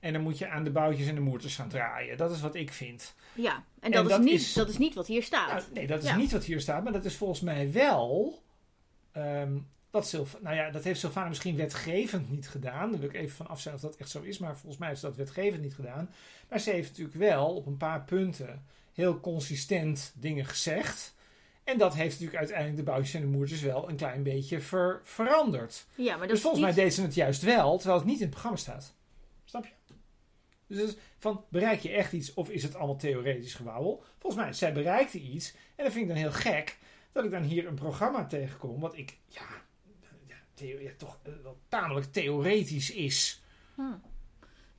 En 0.00 0.12
dan 0.12 0.22
moet 0.22 0.38
je 0.38 0.48
aan 0.48 0.64
de 0.64 0.70
boutjes 0.70 1.06
en 1.08 1.14
de 1.14 1.20
moerters 1.20 1.56
gaan 1.56 1.68
draaien. 1.68 2.16
Dat 2.16 2.30
is 2.30 2.40
wat 2.40 2.54
ik 2.54 2.72
vind. 2.72 3.14
ja, 3.34 3.54
en 3.54 3.62
En 3.80 3.90
dat, 3.92 4.08
dat 4.08 4.18
is, 4.20 4.24
niet, 4.24 4.40
is- 4.40 4.52
dat 4.52 4.68
is 4.68 4.78
niet 4.78 4.94
wat 4.94 5.06
hier 5.06 5.22
staat. 5.22 5.48
Nou, 5.48 5.62
nee, 5.72 5.86
dat 5.86 6.02
is 6.02 6.08
Ja. 6.08 6.16
niet 6.16 6.32
wat 6.32 6.44
hier 6.44 6.60
staat, 6.60 6.84
maar 6.84 6.92
dat 6.92 7.04
is 7.04 7.16
volgens 7.16 7.40
mij 7.40 7.72
wel. 7.72 8.42
ehm, 9.12 9.56
dat 9.94 10.08
Sylv 10.08 10.34
nou 10.40 10.56
ja, 10.56 10.70
dat 10.70 10.84
heeft 10.84 11.00
Sylvana 11.00 11.28
misschien 11.28 11.56
wetgevend 11.56 12.30
niet 12.30 12.48
gedaan. 12.48 12.90
Daar 12.90 13.00
wil 13.00 13.08
ik 13.08 13.14
even 13.14 13.36
van 13.36 13.46
af 13.46 13.60
zijn 13.60 13.74
of 13.74 13.80
dat 13.80 13.96
echt 13.96 14.10
zo 14.10 14.20
is, 14.22 14.38
maar 14.38 14.56
volgens 14.56 14.76
mij 14.80 14.94
ze 14.94 15.06
dat 15.06 15.16
wetgevend 15.16 15.62
niet 15.62 15.74
gedaan. 15.74 16.10
Maar 16.48 16.58
ze 16.60 16.70
heeft 16.70 16.88
natuurlijk 16.88 17.16
wel 17.16 17.54
op 17.54 17.66
een 17.66 17.76
paar 17.76 18.04
punten 18.04 18.64
heel 18.92 19.20
consistent 19.20 20.12
dingen 20.16 20.44
gezegd. 20.44 21.14
En 21.64 21.78
dat 21.78 21.94
heeft 21.94 22.10
natuurlijk 22.10 22.38
uiteindelijk 22.38 22.76
de 22.76 22.82
boutjes 22.82 23.14
en 23.14 23.20
de 23.20 23.26
moertjes 23.26 23.60
wel 23.60 23.88
een 23.88 23.96
klein 23.96 24.22
beetje 24.22 24.60
ver- 24.60 25.00
veranderd. 25.04 25.86
ja, 25.94 26.10
maar 26.10 26.18
dat 26.18 26.28
Dus 26.28 26.36
is 26.36 26.42
volgens 26.42 26.64
niet- 26.64 26.74
mij 26.74 26.84
deed 26.84 26.94
ze 26.94 27.02
het 27.02 27.14
juist 27.14 27.42
wel, 27.42 27.76
terwijl 27.76 27.98
het 27.98 28.08
niet 28.08 28.16
in 28.16 28.22
het 28.22 28.30
programma 28.30 28.56
staat. 28.58 28.94
Snap 29.44 29.64
je? 29.64 29.70
Dus 30.66 30.78
het 30.78 30.88
is 30.88 30.96
van, 31.18 31.44
bereik 31.48 31.80
je 31.80 31.90
echt 31.90 32.12
iets 32.12 32.34
of 32.34 32.48
is 32.50 32.62
het 32.62 32.74
allemaal 32.74 32.96
theoretisch 32.96 33.54
gewauwel? 33.54 34.02
Volgens 34.18 34.42
mij, 34.42 34.52
zij 34.52 34.72
bereikte 34.72 35.18
iets. 35.20 35.54
En 35.76 35.84
dat 35.84 35.92
vind 35.92 36.04
ik 36.04 36.10
dan 36.10 36.20
heel 36.20 36.32
gek 36.32 36.76
dat 37.12 37.24
ik 37.24 37.30
dan 37.30 37.42
hier 37.42 37.66
een 37.66 37.74
programma 37.74 38.26
tegenkom 38.26 38.80
wat 38.80 38.96
ik, 38.96 39.16
ja, 39.26 39.46
ja, 40.54 40.90
toch 40.98 41.18
eh, 41.22 41.32
wel 41.42 41.58
tamelijk 41.68 42.06
theoretisch 42.12 42.90
is. 42.90 43.42
Hm. 43.74 43.82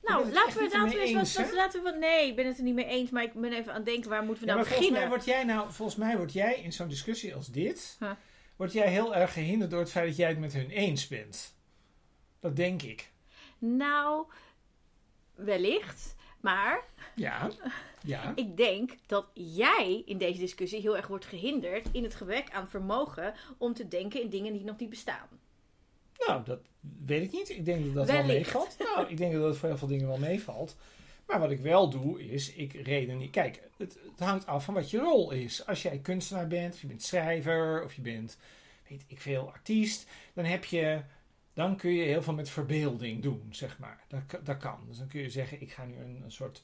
Nou, 0.02 0.32
laten 0.32 0.56
we, 0.56 0.62
niet 0.62 0.72
laten 0.72 0.88
we 0.88 0.94
ermee 0.94 1.14
eens 1.14 1.36
eens, 1.36 1.46
wat, 1.46 1.54
laten 1.54 1.82
we, 1.82 1.90
nee, 1.90 2.26
ik 2.28 2.36
ben 2.36 2.46
het 2.46 2.56
er 2.58 2.62
niet 2.64 2.74
mee 2.74 2.84
eens, 2.86 3.10
maar 3.10 3.22
ik 3.22 3.32
ben 3.34 3.52
even 3.52 3.70
aan 3.72 3.76
het 3.76 3.86
denken, 3.86 4.10
waar 4.10 4.22
moeten 4.24 4.44
we 4.44 4.48
Ja, 4.50 4.54
nou 4.56 4.66
maar 4.68 4.76
volgens 4.76 4.98
mij, 4.98 5.08
beginnen? 5.08 5.24
word 5.24 5.46
jij 5.46 5.54
nou, 5.54 5.72
volgens 5.72 5.98
mij 5.98 6.16
word 6.16 6.32
jij 6.32 6.54
in 6.62 6.72
zo'n 6.72 6.88
discussie 6.88 7.34
als 7.34 7.46
dit, 7.46 7.96
Huh. 7.98 8.10
word 8.56 8.72
jij 8.72 8.90
heel 8.90 9.14
erg 9.14 9.32
gehinderd 9.32 9.70
door 9.70 9.80
het 9.80 9.90
feit 9.90 10.06
dat 10.06 10.16
jij 10.16 10.28
het 10.28 10.38
met 10.38 10.52
hun 10.52 10.70
eens 10.70 11.08
bent. 11.08 11.54
Dat 12.40 12.56
denk 12.56 12.82
ik. 12.82 13.10
Nou, 13.58 14.26
wellicht, 15.34 16.14
maar 16.40 16.84
Ja, 17.14 17.50
ja. 18.02 18.32
ik 18.34 18.56
denk 18.56 18.92
dat 19.06 19.26
jij 19.34 20.02
in 20.06 20.18
deze 20.18 20.38
discussie 20.40 20.80
heel 20.80 20.96
erg 20.96 21.06
wordt 21.06 21.24
gehinderd 21.26 21.88
in 21.92 22.02
het 22.02 22.14
gebrek 22.14 22.50
aan 22.50 22.68
vermogen 22.68 23.34
om 23.58 23.74
te 23.74 23.88
denken 23.88 24.22
in 24.22 24.28
dingen 24.28 24.52
die 24.52 24.64
nog 24.64 24.78
niet 24.78 24.90
bestaan. 24.90 25.28
Nou, 26.26 26.44
dat 26.44 26.60
weet 27.06 27.22
ik 27.22 27.32
niet. 27.32 27.50
Ik 27.50 27.64
denk 27.64 27.84
dat 27.84 27.94
dat 27.94 28.16
wel 28.16 28.24
meevalt. 28.24 28.76
Nou, 28.78 29.08
ik 29.08 29.16
denk 29.16 29.32
dat 29.32 29.42
dat 29.42 29.56
voor 29.56 29.68
heel 29.68 29.78
veel 29.78 29.88
dingen 29.88 30.06
wel 30.06 30.18
meevalt. 30.18 30.76
Maar 31.26 31.40
wat 31.40 31.50
ik 31.50 31.60
wel 31.60 31.90
doe, 31.90 32.28
is 32.28 32.52
ik 32.52 32.72
reden 32.72 33.18
niet. 33.18 33.30
Kijk, 33.30 33.60
het, 33.76 33.98
het 34.10 34.20
hangt 34.20 34.46
af 34.46 34.64
van 34.64 34.74
wat 34.74 34.90
je 34.90 34.98
rol 34.98 35.30
is. 35.30 35.66
Als 35.66 35.82
jij 35.82 35.98
kunstenaar 35.98 36.46
bent, 36.46 36.74
of 36.74 36.80
je 36.80 36.86
bent 36.86 37.02
schrijver, 37.02 37.84
of 37.84 37.94
je 37.94 38.00
bent, 38.02 38.38
weet 38.88 39.04
ik 39.06 39.20
veel, 39.20 39.50
artiest, 39.52 40.06
dan 40.34 40.44
heb 40.44 40.64
je 40.64 41.02
dan 41.56 41.76
kun 41.76 41.90
je 41.90 42.04
heel 42.04 42.22
veel 42.22 42.34
met 42.34 42.50
verbeelding 42.50 43.22
doen, 43.22 43.48
zeg 43.50 43.78
maar. 43.78 44.04
Dat, 44.08 44.44
dat 44.44 44.56
kan. 44.56 44.78
Dus 44.88 44.98
dan 44.98 45.08
kun 45.08 45.20
je 45.20 45.30
zeggen, 45.30 45.60
ik 45.60 45.72
ga 45.72 45.84
nu 45.84 45.94
een, 45.94 46.20
een 46.24 46.32
soort 46.32 46.62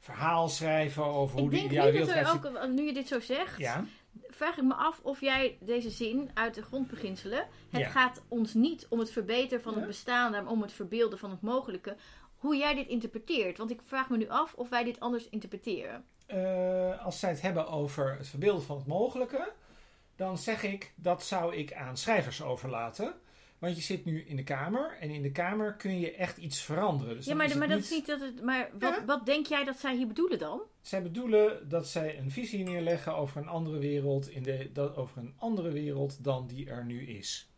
verhaal 0.00 0.48
schrijven 0.48 1.04
over 1.04 1.38
hoe 1.38 1.52
Ik 1.54 1.68
de 1.68 1.74
denk 1.74 1.98
dat 1.98 2.08
er 2.08 2.30
ook, 2.30 2.68
nu 2.68 2.86
je 2.86 2.92
dit 2.92 3.08
zo 3.08 3.20
zegt. 3.20 3.58
Ja, 3.58 3.84
vraag 4.28 4.56
ik 4.56 4.64
me 4.64 4.74
af 4.74 5.00
of 5.02 5.20
jij 5.20 5.58
deze 5.60 5.90
zin 5.90 6.30
uit 6.34 6.54
de 6.54 6.62
grondbeginselen. 6.62 7.46
Het 7.70 7.80
Ja. 7.80 7.88
gaat 7.88 8.22
ons 8.28 8.54
niet 8.54 8.86
om 8.88 8.98
het 8.98 9.10
verbeteren 9.10 9.62
van 9.62 9.72
Ja. 9.72 9.78
het 9.78 9.86
bestaande, 9.88 10.40
maar 10.42 10.52
om 10.52 10.62
het 10.62 10.72
verbeelden 10.72 11.18
van 11.18 11.30
het 11.30 11.40
mogelijke. 11.40 11.96
Hoe 12.36 12.56
jij 12.56 12.74
dit 12.74 12.86
interpreteert. 12.88 13.58
Want 13.58 13.70
ik 13.70 13.80
vraag 13.84 14.08
me 14.10 14.16
nu 14.16 14.28
af 14.28 14.54
of 14.54 14.68
wij 14.68 14.84
dit 14.84 15.00
anders 15.00 15.28
interpreteren. 15.28 16.04
Eh, 16.26 17.04
als 17.04 17.18
zij 17.20 17.30
het 17.30 17.40
hebben 17.40 17.68
over 17.68 18.16
het 18.16 18.28
verbeelden 18.28 18.62
van 18.64 18.76
het 18.76 18.86
mogelijke, 18.86 19.52
dan 20.16 20.38
zeg 20.38 20.62
ik 20.62 20.92
dat 20.96 21.24
zou 21.24 21.54
ik 21.56 21.72
aan 21.72 21.96
schrijvers 21.96 22.42
overlaten. 22.42 23.14
Want 23.58 23.76
je 23.76 23.82
zit 23.82 24.04
nu 24.04 24.22
in 24.22 24.36
de 24.36 24.42
kamer 24.42 24.96
en 25.00 25.10
in 25.10 25.22
de 25.22 25.30
kamer 25.32 25.72
kun 25.74 26.00
je 26.00 26.12
echt 26.14 26.36
iets 26.36 26.60
veranderen. 26.60 27.16
Dus 27.16 27.26
ja, 27.26 27.34
maar, 27.34 27.58
maar 27.58 27.68
dat 27.68 27.78
is 27.78 27.90
niet 27.90 28.06
dat 28.06 28.20
het. 28.20 28.42
Maar 28.42 28.70
wat, 28.78 28.94
Ja. 28.94 29.04
wat 29.04 29.26
denk 29.26 29.46
jij 29.46 29.64
dat 29.64 29.78
zij 29.78 29.96
hier 29.96 30.06
bedoelen 30.06 30.38
dan? 30.38 30.60
Zij 30.82 31.02
bedoelen 31.02 31.68
dat 31.68 31.88
zij 31.88 32.18
een 32.18 32.30
visie 32.30 32.64
neerleggen 32.64 33.16
over 33.16 33.40
een 33.40 33.48
andere 33.48 33.78
wereld, 33.78 34.28
in 34.30 34.42
de, 34.42 34.70
dat, 34.72 34.96
over 34.96 35.18
een 35.18 35.34
andere 35.38 35.70
wereld 35.70 36.24
dan 36.24 36.46
die 36.46 36.70
er 36.70 36.84
nu 36.84 37.06
is. 37.06 37.48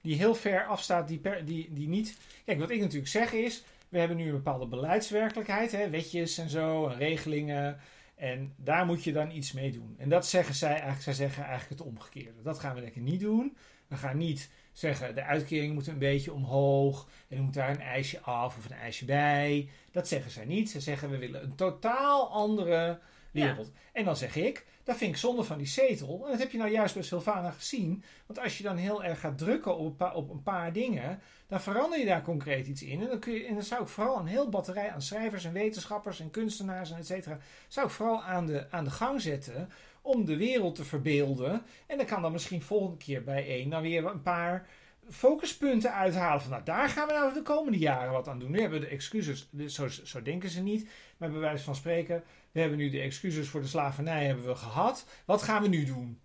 Die 0.00 0.16
heel 0.16 0.34
ver 0.34 0.66
afstaat, 0.66 1.08
die, 1.08 1.18
per, 1.18 1.44
die, 1.44 1.72
die 1.72 1.88
niet. 1.88 2.16
Kijk, 2.44 2.58
wat 2.58 2.70
ik 2.70 2.80
natuurlijk 2.80 3.08
zeg 3.08 3.32
is: 3.32 3.64
we 3.88 3.98
hebben 3.98 4.16
nu 4.16 4.26
een 4.26 4.32
bepaalde 4.32 4.66
beleidswerkelijkheid, 4.66 5.72
hè, 5.72 5.90
wetjes 5.90 6.38
en 6.38 6.48
zo, 6.48 6.86
en 6.88 6.96
regelingen. 6.96 7.78
En 8.24 8.54
daar 8.56 8.86
moet 8.86 9.04
je 9.04 9.12
dan 9.12 9.30
iets 9.30 9.52
mee 9.52 9.72
doen. 9.72 9.94
En 9.98 10.08
dat 10.08 10.26
zeggen 10.26 10.54
zij 10.54 10.70
eigenlijk. 10.70 11.02
Zij 11.02 11.12
zeggen 11.12 11.44
eigenlijk 11.44 11.80
het 11.80 11.88
omgekeerde. 11.88 12.42
Dat 12.42 12.58
gaan 12.58 12.74
we 12.74 12.80
lekker 12.80 13.00
niet 13.00 13.20
doen. 13.20 13.56
We 13.88 13.96
gaan 13.96 14.16
niet 14.16 14.50
zeggen: 14.72 15.14
de 15.14 15.22
uitkering 15.22 15.74
moet 15.74 15.86
een 15.86 15.98
beetje 15.98 16.32
omhoog. 16.32 17.08
En 17.28 17.36
er 17.36 17.42
moet 17.42 17.54
daar 17.54 17.70
een 17.70 17.80
ijsje 17.80 18.20
af 18.20 18.56
of 18.56 18.64
een 18.64 18.76
ijsje 18.76 19.04
bij. 19.04 19.68
Dat 19.90 20.08
zeggen 20.08 20.30
zij 20.30 20.44
niet. 20.44 20.70
Ze 20.70 20.80
zeggen: 20.80 21.10
we 21.10 21.18
willen 21.18 21.42
een 21.42 21.54
totaal 21.54 22.30
andere 22.30 23.00
wereld. 23.34 23.70
En 23.92 24.04
dan 24.04 24.16
zeg 24.16 24.36
ik: 24.36 24.66
dat 24.84 24.96
vind 24.96 25.10
ik 25.10 25.16
zonde 25.16 25.44
van 25.44 25.58
die 25.58 25.66
zetel. 25.66 26.22
En 26.24 26.30
dat 26.30 26.40
heb 26.40 26.50
je 26.50 26.58
nou 26.58 26.70
juist 26.70 26.94
bij 26.94 27.02
Sylvana 27.02 27.50
gezien. 27.50 28.04
Want 28.26 28.38
als 28.38 28.58
je 28.58 28.64
dan 28.64 28.76
heel 28.76 29.04
erg 29.04 29.20
gaat 29.20 29.38
drukken 29.38 29.76
op 29.76 29.86
een 29.86 29.96
paar, 29.96 30.14
op 30.14 30.30
een 30.30 30.42
paar 30.42 30.72
dingen, 30.72 31.20
dan 31.46 31.60
verander 31.60 31.98
je 31.98 32.04
daar 32.04 32.22
concreet 32.22 32.66
iets 32.66 32.82
in. 32.82 33.00
En 33.00 33.08
dan, 33.08 33.18
kun 33.18 33.32
je, 33.32 33.46
en 33.46 33.54
dan 33.54 33.62
zou 33.62 33.82
ik 33.82 33.88
vooral 33.88 34.18
een 34.18 34.26
heel 34.26 34.48
batterij 34.48 34.90
aan 34.90 35.02
schrijvers 35.02 35.44
en 35.44 35.52
wetenschappers 35.52 36.20
en 36.20 36.30
kunstenaars 36.30 36.90
en 36.90 36.98
et 36.98 37.06
cetera, 37.06 37.38
zou 37.68 37.86
ik 37.86 37.92
vooral 37.92 38.22
aan 38.22 38.46
de, 38.46 38.70
aan 38.70 38.84
de 38.84 38.90
gang 38.90 39.20
zetten 39.20 39.70
om 40.02 40.24
de 40.24 40.36
wereld 40.36 40.74
te 40.74 40.84
verbeelden. 40.84 41.62
En 41.86 41.96
dan 41.96 42.06
kan 42.06 42.22
dan 42.22 42.32
misschien 42.32 42.62
volgende 42.62 42.96
keer 42.96 43.24
bij 43.24 43.46
één 43.46 43.70
dan 43.70 43.82
weer 43.82 44.04
een 44.04 44.22
paar 44.22 44.66
focuspunten 45.10 45.92
uithalen. 45.92 46.40
Van 46.40 46.50
nou, 46.50 46.62
daar 46.64 46.88
gaan 46.88 47.06
we 47.06 47.12
nou 47.12 47.34
de 47.34 47.42
komende 47.42 47.78
jaren 47.78 48.12
wat 48.12 48.28
aan 48.28 48.38
doen. 48.38 48.50
Nu 48.50 48.60
hebben 48.60 48.80
we 48.80 48.86
de 48.86 48.92
excuses, 48.92 49.48
zo, 49.66 49.88
zo 49.88 50.22
denken 50.22 50.48
ze 50.50 50.62
niet. 50.62 50.88
Maar 51.16 51.30
bij 51.30 51.40
wijze 51.40 51.64
van 51.64 51.74
spreken, 51.74 52.24
we 52.52 52.60
hebben 52.60 52.78
nu 52.78 52.90
de 52.90 53.00
excuses 53.00 53.48
voor 53.48 53.60
de 53.60 53.66
slavernij 53.66 54.26
hebben 54.26 54.46
we 54.46 54.54
gehad. 54.54 55.06
Wat 55.24 55.42
gaan 55.42 55.62
we 55.62 55.68
nu 55.68 55.84
doen? 55.84 56.18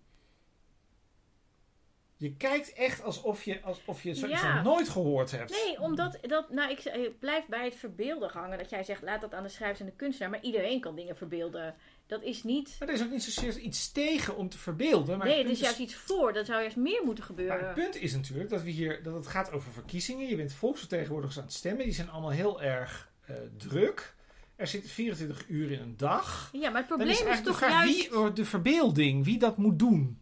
Je 2.16 2.36
kijkt 2.36 2.72
echt 2.72 3.02
alsof 3.02 3.44
je, 3.44 3.60
alsof 3.62 4.02
je 4.02 4.14
zoiets 4.14 4.40
Ja. 4.40 4.54
nog 4.54 4.74
nooit 4.74 4.88
gehoord 4.88 5.30
hebt. 5.30 5.50
Nee, 5.50 5.80
omdat 5.80 6.18
dat, 6.22 6.50
nou, 6.50 6.70
ik, 6.70 6.84
ik 6.84 7.18
blijf 7.18 7.46
bij 7.46 7.64
het 7.64 7.74
verbeelden 7.74 8.30
hangen. 8.30 8.58
Dat 8.58 8.70
jij 8.70 8.84
zegt, 8.84 9.02
laat 9.02 9.20
dat 9.20 9.34
aan 9.34 9.42
de 9.42 9.48
schrijvers 9.48 9.80
en 9.80 9.86
de 9.86 9.92
kunstenaar. 9.92 10.30
Maar 10.30 10.42
iedereen 10.42 10.80
kan 10.80 10.96
dingen 10.96 11.16
verbeelden. 11.16 11.74
Dat 12.10 12.22
is 12.22 12.42
niet. 12.42 12.76
Maar 12.78 12.88
er 12.88 12.94
is 12.94 13.02
ook 13.02 13.10
niet 13.10 13.22
zozeer 13.22 13.58
iets 13.58 13.92
tegen 13.92 14.36
om 14.36 14.48
te 14.48 14.58
verbeelden. 14.58 15.18
Maar 15.18 15.26
nee, 15.26 15.38
het 15.38 15.50
is 15.50 15.60
juist 15.60 15.78
iets 15.78 15.94
voor. 15.94 16.32
Dat 16.32 16.46
zou 16.46 16.60
juist 16.60 16.76
meer 16.76 17.02
moeten 17.04 17.24
Maar 17.24 17.36
gebeuren. 17.36 17.66
het 17.66 17.74
punt 17.74 17.96
is 17.96 18.12
natuurlijk 18.12 18.50
dat 18.50 18.62
we 18.62 18.70
hier 18.70 19.02
dat 19.02 19.14
het 19.14 19.26
gaat 19.26 19.52
over 19.52 19.72
verkiezingen. 19.72 20.28
Je 20.28 20.36
bent 20.36 20.52
volksvertegenwoordigers 20.52 21.38
aan 21.38 21.44
het 21.44 21.52
stemmen. 21.52 21.84
Die 21.84 21.94
zijn 21.94 22.10
allemaal 22.10 22.30
heel 22.30 22.62
erg 22.62 23.10
eh, 23.26 23.34
druk. 23.56 24.14
Er 24.56 24.66
zitten 24.66 24.90
24 24.90 25.44
uur 25.48 25.70
in 25.72 25.80
een 25.80 25.96
dag. 25.96 26.50
Ja, 26.52 26.70
maar 26.70 26.80
het 26.80 26.88
Dan 26.88 26.98
probleem 26.98 27.28
is, 27.32 27.42
toch 27.42 27.60
juist... 27.60 28.10
wie 28.10 28.32
de 28.32 28.44
verbeelding, 28.44 29.24
wie 29.24 29.38
dat 29.38 29.56
moet 29.56 29.78
doen. 29.78 30.18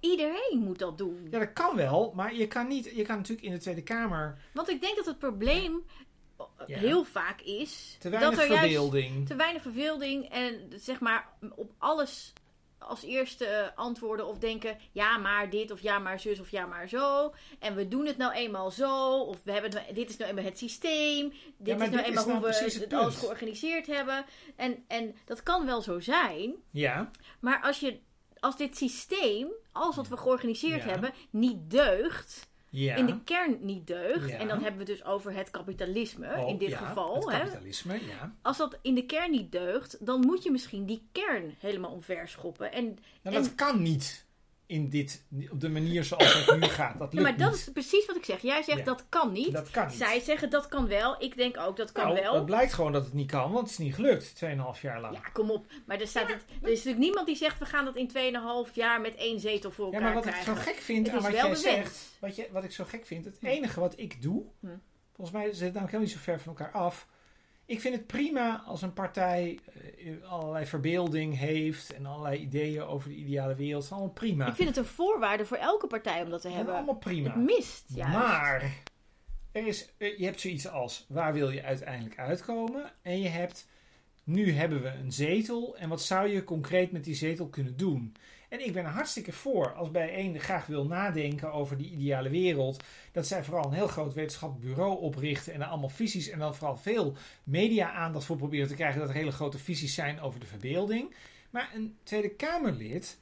Iedereen 0.00 0.58
moet 0.58 0.78
dat 0.78 0.98
doen. 0.98 1.28
Ja, 1.30 1.38
dat 1.38 1.52
kan 1.52 1.76
wel, 1.76 2.12
maar 2.14 2.34
je 2.34 2.46
kan 2.46 2.68
niet. 2.68 2.90
Je 2.94 3.02
kan 3.02 3.16
natuurlijk 3.16 3.46
in 3.46 3.52
de 3.52 3.58
Tweede 3.58 3.82
Kamer 3.82 4.38
Want 4.52 4.68
ik 4.68 4.80
denk 4.80 4.96
dat 4.96 5.06
het 5.06 5.18
probleem 5.18 5.84
Ja. 6.66 6.78
heel 6.78 7.04
vaak 7.04 7.40
is... 7.40 7.96
te 7.98 8.08
weinig 8.08 8.30
dat 8.30 8.38
er 8.40 8.46
juist 8.46 8.60
verbeelding. 8.60 9.26
te 9.26 9.34
weinig 9.34 9.62
verveelding 9.62 10.28
en 10.28 10.72
zeg 10.76 11.00
maar 11.00 11.28
op 11.54 11.72
alles 11.78 12.32
als 12.78 13.02
eerste 13.02 13.46
eh, 13.46 13.68
antwoorden 13.74 14.26
of 14.26 14.38
denken 14.38 14.78
ja 14.92 15.16
maar 15.18 15.50
dit 15.50 15.70
of 15.70 15.80
ja 15.80 15.98
maar 15.98 16.20
zus 16.20 16.40
of 16.40 16.50
ja 16.50 16.66
maar 16.66 16.88
zo. 16.88 17.34
En 17.58 17.74
we 17.74 17.88
doen 17.88 18.06
het 18.06 18.16
nou 18.16 18.32
eenmaal 18.32 18.70
zo 18.70 19.18
of 19.20 19.36
we 19.44 19.52
hebben 19.52 19.70
het 19.70 19.80
nou- 19.82 19.94
dit 19.94 20.10
is 20.10 20.16
nou 20.16 20.30
eenmaal 20.30 20.44
het 20.44 20.58
systeem. 20.58 21.28
Dit 21.28 21.74
is 21.74 21.76
nou 21.76 21.90
dit 21.90 22.00
is 22.00 22.06
eenmaal 22.06 22.26
nou 22.26 22.38
hoe 22.38 22.48
we 22.48 22.56
precies 22.56 22.80
het 22.80 22.92
alles 22.92 23.16
georganiseerd 23.16 23.86
hebben. 23.86 24.24
En, 24.56 24.84
en 24.88 25.14
dat 25.24 25.42
kan 25.42 25.66
wel 25.66 25.80
zo 25.82 26.00
zijn. 26.00 26.54
Ja, 26.70 27.10
maar 27.40 27.62
als 27.62 27.80
je 27.80 27.98
als 28.40 28.56
dit 28.56 28.76
systeem 28.76 29.48
alles 29.72 29.96
wat 29.96 30.08
we 30.08 30.16
georganiseerd 30.16 30.82
Ja. 30.84 30.88
hebben 30.90 31.12
niet 31.30 31.70
deugt 31.70 32.48
ja. 32.74 32.94
in 32.96 33.06
de 33.06 33.20
kern 33.24 33.56
niet 33.60 33.86
deugt 33.86 34.28
Ja. 34.28 34.36
en 34.38 34.48
dan 34.48 34.62
hebben 34.62 34.84
we 34.86 34.92
het 34.92 34.98
dus 35.00 35.04
over 35.04 35.32
het 35.34 35.50
kapitalisme 35.50 36.34
Oh, 36.36 36.48
in 36.48 36.58
dit 36.58 36.68
ja, 36.68 36.76
geval 36.78 37.14
Het 37.14 37.24
hè, 37.30 37.38
kapitalisme, 37.38 37.92
ja. 38.06 38.34
als 38.42 38.56
dat 38.56 38.78
in 38.82 38.94
de 38.94 39.06
kern 39.06 39.30
niet 39.30 39.52
deugt, 39.52 40.06
dan 40.06 40.20
moet 40.20 40.42
je 40.42 40.50
misschien 40.50 40.84
die 40.86 41.08
kern 41.12 41.54
helemaal 41.58 41.90
omverschoppen. 41.90 42.72
En, 42.72 42.84
Nou, 43.22 43.36
En- 43.36 43.42
dat 43.42 43.54
kan 43.54 43.82
niet 43.82 44.23
in 44.66 44.88
dit, 44.88 45.24
op 45.50 45.60
de 45.60 45.68
manier 45.68 46.04
zoals 46.04 46.44
het 46.46 46.56
nu 46.60 46.66
gaat. 46.66 46.98
Dat 46.98 47.12
ja, 47.12 47.18
lukt 47.18 47.28
maar 47.30 47.38
dat 47.38 47.50
niet. 47.50 47.60
is 47.66 47.72
precies 47.72 48.06
wat 48.06 48.16
ik 48.16 48.24
zeg. 48.24 48.40
Jij 48.42 48.62
zegt 48.62 48.78
Ja. 48.78 48.84
dat 48.84 49.04
kan 49.08 49.32
niet. 49.32 49.52
Dat 49.52 49.70
kan 49.70 49.86
niet. 49.86 49.96
Zij 49.96 50.20
zeggen 50.20 50.50
dat 50.50 50.68
kan 50.68 50.86
wel. 50.86 51.22
Ik 51.22 51.36
denk 51.36 51.58
ook 51.58 51.76
dat 51.76 51.92
kan 51.92 52.04
nou, 52.08 52.20
wel. 52.20 52.34
Het 52.34 52.44
blijkt 52.46 52.72
gewoon 52.72 52.92
dat 52.92 53.04
het 53.04 53.12
niet 53.14 53.30
kan, 53.30 53.52
want 53.52 53.58
het 53.62 53.70
is 53.70 53.78
niet 53.84 53.94
gelukt. 53.94 54.34
2,5 54.76 54.80
jaar 54.80 55.00
lang. 55.00 55.14
Ja, 55.14 55.20
kom 55.32 55.50
op. 55.50 55.66
Maar 55.86 56.00
er, 56.00 56.06
staat 56.06 56.28
het, 56.28 56.44
er 56.62 56.68
is 56.68 56.76
natuurlijk 56.76 56.98
niemand 57.04 57.26
die 57.26 57.36
zegt 57.36 57.58
we 57.58 57.64
gaan 57.66 57.84
dat 57.84 57.96
in 57.96 58.10
2,5 58.68 58.72
jaar 58.74 59.00
met 59.00 59.14
één 59.14 59.40
zetel 59.40 59.70
voor 59.70 59.86
Ja, 59.86 59.92
elkaar 59.92 60.02
maar 60.14 60.14
wat 60.14 60.26
ik 60.26 60.30
krijgen. 60.40 60.56
zo 60.56 60.62
gek 60.62 60.76
vind 60.80 61.08
aan 61.08 61.22
wat 61.22 61.32
jij 61.32 61.54
zegt, 61.54 62.16
wat, 62.20 62.36
je, 62.36 62.48
wat 62.52 62.64
ik 62.64 62.72
zo 62.72 62.84
gek 62.84 63.06
vind, 63.06 63.24
het 63.24 63.36
enige 63.40 63.80
wat 63.80 63.98
ik 63.98 64.22
doe, 64.22 64.42
Hm. 64.60 64.66
volgens 65.16 65.36
mij 65.36 65.44
zit 65.44 65.52
het 65.52 65.60
namelijk 65.60 65.90
helemaal 65.92 66.00
niet 66.00 66.10
zo 66.16 66.32
ver 66.32 66.40
van 66.40 66.56
elkaar 66.56 66.72
af. 66.72 67.06
Ik 67.66 67.80
vind 67.80 67.94
het 67.94 68.06
prima 68.06 68.62
als 68.66 68.82
een 68.82 68.92
partij 68.92 69.58
eh, 69.98 70.30
allerlei 70.30 70.66
verbeelding 70.66 71.38
heeft 71.38 71.94
en 71.94 72.06
allerlei 72.06 72.38
ideeën 72.40 72.82
over 72.82 73.08
de 73.08 73.14
ideale 73.14 73.54
wereld. 73.54 73.74
Dat 73.74 73.84
is 73.84 73.90
allemaal 73.92 74.10
prima. 74.12 74.46
Ik 74.48 74.54
vind 74.54 74.68
het 74.68 74.78
een 74.78 74.84
voorwaarde 74.84 75.46
voor 75.46 75.56
elke 75.56 75.86
partij 75.86 76.22
om 76.22 76.30
dat 76.30 76.40
te 76.40 76.48
Dat 76.48 76.56
hebben. 76.56 76.74
allemaal 76.74 76.96
prima. 76.96 77.26
Het 77.32 77.42
mist 77.44 77.84
juist. 77.86 78.12
Maar 78.12 78.82
er 79.52 79.66
is, 79.66 79.88
eh, 79.98 80.18
je 80.18 80.24
hebt 80.24 80.40
zoiets 80.40 80.68
als 80.68 81.04
waar 81.08 81.32
wil 81.32 81.50
je 81.50 81.62
uiteindelijk 81.62 82.18
uitkomen? 82.18 82.92
En 83.02 83.20
je 83.20 83.28
hebt, 83.28 83.68
nu 84.24 84.52
hebben 84.52 84.82
we 84.82 84.88
een 84.88 85.12
zetel. 85.12 85.76
En 85.76 85.88
wat 85.88 86.02
zou 86.02 86.28
je 86.28 86.44
concreet 86.44 86.92
met 86.92 87.04
die 87.04 87.14
zetel 87.14 87.48
kunnen 87.48 87.76
doen? 87.76 88.14
En 88.54 88.64
ik 88.64 88.72
ben 88.72 88.84
er 88.84 88.90
hartstikke 88.90 89.32
voor 89.32 89.72
als 89.72 89.90
bij 89.90 90.18
een 90.18 90.40
graag 90.40 90.66
wil 90.66 90.86
nadenken 90.86 91.52
over 91.52 91.76
die 91.76 91.90
ideale 91.90 92.28
wereld. 92.28 92.82
Dat 93.12 93.26
zij 93.26 93.44
vooral 93.44 93.64
een 93.64 93.72
heel 93.72 93.86
groot 93.86 94.14
wetenschappelijk 94.14 94.66
bureau 94.68 95.00
oprichten. 95.00 95.52
En 95.52 95.58
dan 95.58 95.68
allemaal 95.68 95.88
visies 95.88 96.28
en 96.28 96.38
dan 96.38 96.54
vooral 96.54 96.76
veel 96.76 97.16
media-aandacht 97.44 98.24
voor 98.24 98.36
proberen 98.36 98.68
te 98.68 98.74
krijgen. 98.74 99.00
Dat 99.00 99.08
er 99.08 99.14
hele 99.14 99.32
grote 99.32 99.58
visies 99.58 99.94
zijn 99.94 100.20
over 100.20 100.40
de 100.40 100.46
verbeelding. 100.46 101.14
Maar 101.50 101.70
een 101.74 101.96
Tweede 102.02 102.28
Kamerlid 102.28 103.18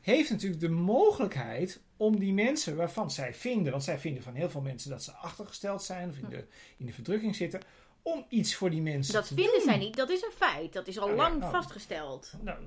heeft 0.00 0.30
natuurlijk 0.30 0.60
de 0.60 0.68
mogelijkheid 0.68 1.80
om 1.96 2.18
die 2.18 2.32
mensen 2.32 2.76
waarvan 2.76 3.10
zij 3.10 3.34
vinden, 3.34 3.72
want 3.72 3.84
zij 3.84 3.98
vinden 3.98 4.22
van 4.22 4.34
heel 4.34 4.50
veel 4.50 4.60
mensen 4.60 4.90
dat 4.90 5.02
ze 5.02 5.12
achtergesteld 5.12 5.82
zijn 5.82 6.08
of 6.08 6.16
in 6.16 6.28
de, 6.28 6.44
in 6.76 6.86
de 6.86 6.92
verdrukking 6.92 7.36
zitten, 7.36 7.60
om 8.02 8.24
iets 8.28 8.54
voor 8.54 8.70
die 8.70 8.82
mensen 8.82 9.14
Dat 9.14 9.26
te 9.26 9.34
vinden 9.34 9.52
doen. 9.52 9.62
zij 9.62 9.78
niet. 9.78 9.96
Dat 9.96 10.10
is 10.10 10.22
een 10.22 10.32
feit. 10.36 10.72
Dat 10.72 10.86
is 10.86 10.98
al 10.98 11.08
Oh 11.08 11.10
ja, 11.10 11.16
lang 11.16 11.42
oh. 11.42 11.50
vastgesteld. 11.50 12.32
Nou, 12.40 12.58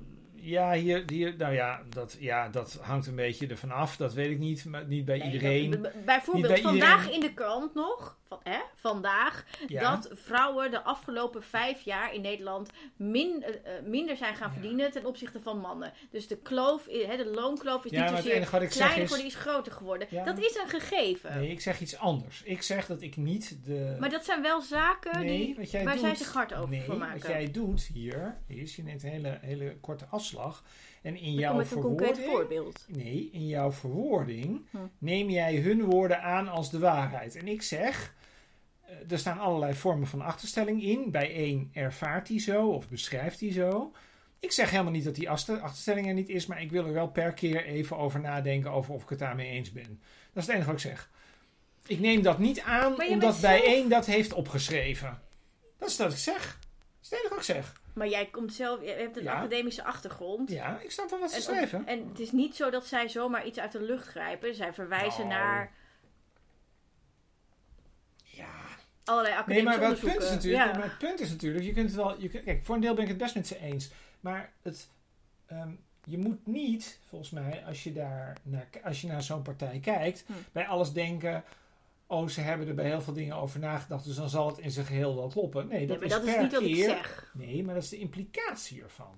ja, 0.42 0.72
hier, 0.72 1.02
hier, 1.06 1.34
nou 1.38 1.54
ja 1.54 1.82
dat, 1.88 2.16
ja, 2.20 2.48
dat 2.48 2.78
hangt 2.82 3.06
een 3.06 3.14
beetje 3.16 3.46
ervan 3.46 3.70
af. 3.70 3.96
Dat 3.96 4.12
weet 4.14 4.30
ik 4.30 4.38
niet, 4.38 4.64
maar 4.64 4.86
niet 4.86 5.04
bij 5.04 5.18
Nee, 5.18 5.32
iedereen. 5.32 5.70
dat- 5.70 6.04
bijvoorbeeld 6.04 6.52
Niet 6.54 6.62
bij 6.62 6.70
vandaag 6.70 6.98
iedereen. 6.98 7.14
in 7.14 7.20
de 7.20 7.34
krant 7.34 7.74
nog, 7.74 8.18
van, 8.40 8.52
hè, 8.52 8.58
vandaag, 8.74 9.44
Ja. 9.66 9.90
dat 9.90 10.08
vrouwen 10.12 10.70
de 10.70 10.82
afgelopen 10.82 11.42
vijf 11.42 11.80
jaar 11.82 12.14
in 12.14 12.20
Nederland 12.20 12.70
min, 12.96 13.42
eh, 13.42 13.76
eh, 13.76 13.84
minder 13.84 14.16
zijn 14.16 14.34
gaan 14.36 14.48
Ja. 14.48 14.52
verdienen 14.52 14.90
ten 14.90 15.04
opzichte 15.06 15.40
van 15.40 15.58
mannen. 15.58 15.92
Dus 16.10 16.26
de 16.28 16.36
kloof, 16.36 16.86
hè, 16.86 17.16
de 17.16 17.30
loonkloof 17.34 17.84
is 17.84 17.90
Ja, 17.90 18.00
niet 18.00 18.08
zozeer 18.16 18.46
kleiner 18.46 18.98
is- 18.98 19.02
geworden, 19.02 19.26
is 19.26 19.34
groter 19.34 19.72
geworden. 19.72 20.08
Dat 20.24 20.38
is 20.38 20.56
een 20.56 20.68
gegeven. 20.80 21.38
Nee, 21.38 21.50
ik 21.50 21.60
zeg 21.60 21.80
iets 21.80 21.96
anders. 21.98 22.42
Ik 22.42 22.62
zeg 22.62 22.86
dat 22.86 23.02
ik 23.02 23.16
niet 23.16 23.58
de. 23.64 23.96
Maar 24.00 24.10
dat 24.10 24.24
zijn 24.24 24.42
wel 24.42 24.60
zaken 24.60 25.24
nee, 25.24 25.54
die, 25.54 25.84
waar 25.84 25.92
doet, 25.92 26.00
zij 26.00 26.14
zich 26.14 26.32
hard 26.32 26.54
over 26.54 26.68
nee, 26.68 26.82
voor 26.82 26.96
maken. 26.98 27.18
Wat 27.20 27.30
jij 27.30 27.50
doet 27.50 27.82
hier 27.82 28.36
is, 28.46 28.76
je 28.76 28.82
neemt 28.82 29.02
een 29.02 29.10
hele, 29.10 29.38
hele 29.40 29.76
korte 29.80 30.04
afslag. 30.10 30.62
En 31.02 31.16
in 31.16 31.32
jouw 31.34 31.64
verwoording. 31.64 32.18
voorbeeld. 32.18 32.84
Nee, 32.88 33.28
in 33.32 33.46
jouw 33.46 33.72
verwoording 33.72 34.66
Hm. 34.70 34.76
neem 34.98 35.30
jij 35.30 35.56
hun 35.56 35.84
woorden 35.84 36.22
aan 36.22 36.48
als 36.48 36.70
de 36.70 36.78
waarheid. 36.78 37.36
En 37.36 37.48
ik 37.48 37.62
zeg, 37.62 38.14
er 39.08 39.18
staan 39.18 39.38
allerlei 39.38 39.74
vormen 39.74 40.06
van 40.06 40.20
achterstelling 40.22 40.82
in. 40.82 41.10
Bij 41.10 41.34
één 41.34 41.70
ervaart 41.72 42.28
hij 42.28 42.40
zo 42.40 42.68
of 42.68 42.88
beschrijft 42.88 43.40
hij 43.40 43.52
zo. 43.52 43.92
Ik 44.38 44.52
zeg 44.52 44.70
helemaal 44.70 44.92
niet 44.92 45.04
dat 45.04 45.14
die 45.14 45.30
achter- 45.30 45.60
achterstelling 45.60 46.06
er 46.06 46.14
niet 46.14 46.28
is, 46.28 46.46
maar 46.46 46.62
ik 46.62 46.70
wil 46.70 46.86
er 46.86 46.92
wel 46.92 47.08
per 47.08 47.32
keer 47.32 47.64
even 47.64 47.96
over 47.98 48.20
nadenken 48.20 48.70
over 48.70 48.94
of 48.94 49.02
ik 49.02 49.08
het 49.08 49.18
daarmee 49.18 49.48
eens 49.50 49.72
ben. 49.72 50.00
Dat 50.32 50.42
is 50.42 50.46
het 50.46 50.48
enige 50.54 50.66
wat 50.70 50.74
ik 50.84 50.86
zeg. 50.90 51.10
Ik 51.86 51.98
neem 52.00 52.22
dat 52.22 52.38
niet 52.38 52.60
aan 52.60 53.02
omdat 53.08 53.34
zelf- 53.34 53.40
bijeen 53.60 53.88
dat 53.88 54.06
heeft 54.06 54.32
opgeschreven. 54.32 55.22
Dat 55.78 55.88
is 55.88 55.96
wat 55.96 56.12
ik 56.12 56.18
zeg. 56.18 56.58
Dat 56.60 57.02
is 57.02 57.10
het 57.10 57.12
enige 57.18 57.28
wat 57.28 57.38
ik 57.38 57.44
zeg. 57.44 57.80
Maar 57.94 58.08
jij 58.08 58.26
komt 58.26 58.52
zelf, 58.54 58.80
je 58.82 58.90
hebt 58.90 59.16
een 59.16 59.22
Ja. 59.22 59.32
academische 59.34 59.84
achtergrond. 59.84 60.50
Ja, 60.50 60.80
ik 60.80 60.90
snap 60.90 61.10
wel 61.10 61.18
wat 61.20 61.30
ze 61.30 61.36
En, 61.36 61.42
schrijven. 61.42 61.86
en 61.86 62.08
het 62.08 62.18
is 62.20 62.30
niet 62.32 62.56
zo 62.56 62.70
dat 62.70 62.86
zij 62.86 63.08
zomaar 63.08 63.46
iets 63.46 63.58
uit 63.58 63.72
de 63.72 63.82
lucht 63.82 64.06
grijpen. 64.06 64.54
Zij 64.54 64.72
verwijzen 64.72 65.26
Nou. 65.26 65.40
naar 65.40 65.72
Ja. 68.24 68.54
Allerlei 69.04 69.34
Nee, 69.34 69.42
academische 69.42 69.78
maar, 69.80 69.88
wat 69.88 70.00
het 70.00 70.10
punt 70.10 70.22
is 70.22 70.30
natuurlijk, 70.30 70.64
ja. 70.64 70.78
maar 70.78 70.88
het 70.88 70.98
punt 70.98 71.20
is 71.20 71.30
natuurlijk, 71.30 71.64
je 71.64 71.72
kunt 71.72 71.86
het 71.86 71.96
wel, 71.96 72.20
je 72.20 72.28
kunt, 72.28 72.44
kijk, 72.44 72.62
voor 72.62 72.74
een 72.74 72.80
deel 72.80 72.94
ben 72.94 73.02
ik 73.02 73.08
het 73.08 73.18
best 73.18 73.34
met 73.34 73.46
ze 73.46 73.58
eens. 73.58 73.90
Maar 74.20 74.52
het, 74.62 74.88
ehm, 75.46 75.70
je 76.04 76.18
moet 76.18 76.46
niet, 76.46 76.98
volgens 77.08 77.30
mij, 77.30 77.64
als 77.66 77.84
je, 77.84 77.92
daar 77.92 78.36
naar, 78.42 78.68
als 78.84 79.00
je 79.00 79.06
naar 79.06 79.22
zo'n 79.22 79.42
partij 79.42 79.78
kijkt, 79.78 80.24
Hm. 80.26 80.32
bij 80.52 80.66
alles 80.66 80.92
denken, 80.92 81.44
oh, 82.06 82.28
ze 82.28 82.40
hebben 82.40 82.68
er 82.68 82.74
bij 82.74 82.84
heel 82.86 83.00
veel 83.00 83.12
dingen 83.12 83.36
over 83.36 83.60
nagedacht, 83.60 84.04
dus 84.04 84.16
dan 84.16 84.28
zal 84.28 84.46
het 84.46 84.58
in 84.58 84.70
zijn 84.70 84.86
geheel 84.86 85.16
wel 85.16 85.28
kloppen. 85.28 85.68
Nee, 85.68 85.86
dat, 85.86 86.00
Nee, 86.00 86.08
maar 86.08 86.18
is, 86.18 86.24
dat 86.24 86.34
is 86.34 86.42
niet 86.42 86.52
wat 86.52 86.62
ik 86.62 86.76
zeg. 86.76 87.30
Nee, 87.34 87.64
maar 87.64 87.74
dat 87.74 87.82
is 87.82 87.88
de 87.88 87.98
implicatie 87.98 88.82
ervan. 88.82 89.14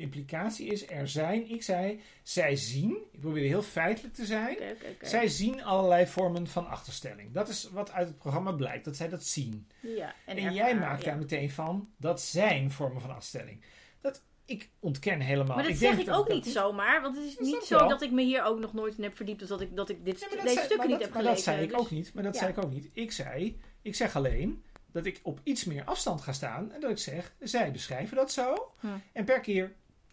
Implicatie 0.00 0.66
is, 0.66 0.88
er 0.88 1.08
zijn, 1.08 1.50
ik 1.50 1.62
zei, 1.62 2.00
zij 2.22 2.56
zien, 2.56 2.96
ik 3.12 3.20
probeer 3.20 3.44
heel 3.44 3.62
feitelijk 3.62 4.14
te 4.14 4.24
zijn, 4.24 4.56
zij 5.00 5.28
zien 5.28 5.64
allerlei 5.64 6.06
vormen 6.06 6.46
van 6.46 6.66
achterstelling. 6.68 7.32
Dat 7.32 7.48
is 7.48 7.68
wat 7.72 7.92
uit 7.92 8.08
het 8.08 8.18
programma 8.18 8.52
blijkt, 8.52 8.84
dat 8.84 8.96
zij 8.96 9.08
dat 9.08 9.24
zien. 9.24 9.68
Ja, 9.80 10.14
en, 10.26 10.36
En, 10.36 10.52
jij 10.54 10.74
maakt 10.76 11.02
ja. 11.02 11.10
daar 11.10 11.18
meteen 11.18 11.50
van, 11.50 11.88
dat 11.96 12.20
zijn 12.20 12.70
vormen 12.70 13.00
van 13.00 13.14
afstelling. 13.14 13.64
Dat, 14.00 14.22
ik 14.44 14.68
ontken 14.78 15.20
helemaal. 15.20 15.54
Maar 15.54 15.64
dat 15.64 15.72
ik 15.72 15.78
zeg 15.78 15.96
denk 15.96 16.08
ik 16.08 16.14
ook 16.14 16.26
dat 16.26 16.36
niet 16.36 16.46
zomaar, 16.46 17.02
want 17.02 17.16
het 17.16 17.24
is 17.24 17.38
niet 17.38 17.62
zo 17.62 17.78
wel. 17.78 17.88
dat 17.88 18.02
ik 18.02 18.10
me 18.10 18.22
hier 18.22 18.42
ook 18.44 18.58
nog 18.58 18.72
nooit 18.72 18.96
in 18.96 19.02
heb 19.02 19.16
verdiept, 19.16 19.42
of 19.42 19.48
dat 19.48 19.60
ik, 19.60 19.76
dat 19.76 19.88
ik 19.88 20.04
dit, 20.04 20.20
maar 20.20 20.30
deze 20.30 20.42
zei- 20.42 20.54
stukken 20.56 20.76
maar 20.76 20.86
niet 20.86 21.00
heb 21.00 21.10
maar 21.10 21.22
gelezen. 21.22 21.34
dat 21.34 21.54
zei 21.54 21.62
ik 21.62 21.70
dus- 21.70 21.78
ook 21.78 21.90
niet. 21.90 22.14
Maar 22.14 22.22
dat 22.22 22.34
ja. 22.34 22.40
zei 22.40 22.52
ik 22.52 22.64
ook 22.64 22.70
niet. 22.70 22.90
Ik 22.92 23.12
zei, 23.12 23.60
ik 23.82 23.94
zeg 23.94 24.16
alleen 24.16 24.64
dat 24.92 25.06
ik 25.06 25.20
op 25.22 25.40
iets 25.42 25.64
meer 25.64 25.84
afstand 25.84 26.20
ga 26.20 26.32
staan. 26.32 26.72
En 26.72 26.80
dat 26.80 26.90
ik 26.90 26.98
zeg, 26.98 27.34
zij 27.40 27.72
beschrijven 27.72 28.16
dat 28.16 28.32
zo. 28.32 28.72
Hm. 28.80 28.86
En 29.12 29.24
per 29.24 29.40
keer 29.40 29.72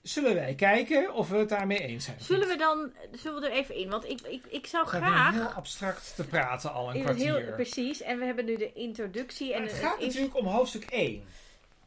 zullen 0.10 0.34
wij 0.36 0.56
kijken 0.56 1.14
of 1.14 1.30
we 1.30 1.38
het 1.38 1.50
daarmee 1.50 1.80
eens 1.80 2.06
zijn. 2.06 2.20
Zullen 2.22 2.48
we 2.48 2.56
dan, 2.56 2.92
zullen 3.12 3.42
we 3.42 3.48
er 3.48 3.54
even 3.54 3.76
in? 3.76 3.90
Want 3.90 4.10
ik, 4.10 4.22
ik, 4.22 4.46
ik 4.50 4.68
zou 4.68 4.84
We 4.84 4.90
graag... 4.90 5.34
heel 5.34 5.44
abstract 5.46 6.16
te 6.16 6.24
praten 6.24 6.74
al 6.74 6.96
een 6.96 7.02
kwartier. 7.02 7.36
heel, 7.36 7.54
precies, 7.54 8.02
en 8.02 8.20
we 8.20 8.26
hebben 8.26 8.46
nu 8.46 8.58
de 8.58 8.74
introductie. 8.74 9.54
En 9.54 9.62
Maar 9.62 9.70
het 9.70 9.78
gaat 9.80 10.00
is, 10.00 10.06
natuurlijk 10.06 10.36
om 10.38 10.46
hoofdstuk 10.46 10.84
1. 10.84 11.24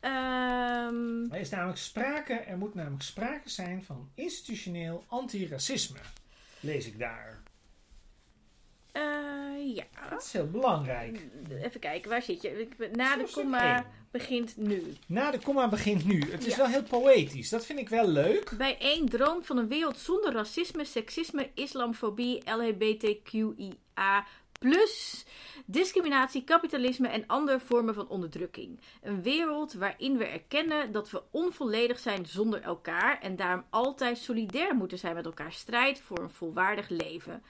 ehm, 0.00 1.32
Er 1.34 1.40
is 1.40 1.48
namelijk 1.50 1.78
sprake, 1.78 2.32
er 2.32 2.56
moet 2.56 2.74
namelijk 2.74 3.02
sprake 3.02 3.48
zijn 3.50 3.82
van 3.84 4.10
institutioneel 4.14 5.04
antiracisme. 5.08 5.98
Lees 6.60 6.86
ik 6.86 6.98
daar. 6.98 7.42
eh, 8.92 9.02
ja. 9.74 9.84
Dat 10.10 10.22
is 10.24 10.32
heel 10.32 10.50
belangrijk. 10.50 11.20
Even 11.62 11.80
kijken, 11.80 12.10
waar 12.10 12.22
zit 12.22 12.42
je? 12.42 12.68
Na 12.92 13.16
de 13.16 13.30
komma. 13.32 13.86
Begint 14.10 14.56
nu. 14.56 14.82
Na 15.06 15.30
de 15.30 15.38
komma 15.38 15.68
begint 15.68 16.04
nu. 16.04 16.30
Het 16.30 16.46
is 16.46 16.52
Ja. 16.52 16.56
wel 16.58 16.66
heel 16.66 16.82
poëtisch. 16.82 17.48
Dat 17.48 17.66
vind 17.66 17.78
ik 17.78 17.88
wel 17.88 18.08
leuk. 18.08 18.50
Bij 18.56 18.78
één 18.78 19.08
droomt 19.08 19.46
van 19.46 19.56
een 19.56 19.68
wereld 19.68 19.98
zonder 19.98 20.32
racisme, 20.32 20.84
seksisme, 20.84 21.50
islamfobie, 21.54 22.42
LHBTQIA+, 22.50 24.24
discriminatie, 25.66 26.44
kapitalisme 26.44 27.08
en 27.08 27.26
andere 27.26 27.60
vormen 27.60 27.94
van 27.94 28.08
onderdrukking. 28.08 28.80
Een 29.02 29.22
wereld 29.22 29.72
waarin 29.72 30.16
we 30.16 30.24
erkennen 30.24 30.92
dat 30.92 31.10
we 31.10 31.22
onvolledig 31.30 31.98
zijn 31.98 32.26
zonder 32.26 32.62
elkaar 32.62 33.20
en 33.20 33.36
daarom 33.36 33.64
altijd 33.70 34.18
solidair 34.18 34.74
moeten 34.74 34.98
zijn 34.98 35.14
met 35.14 35.24
elkaar 35.24 35.52
strijd 35.52 36.00
voor 36.00 36.18
een 36.18 36.30
volwaardig 36.30 36.88
leven. 36.88 37.42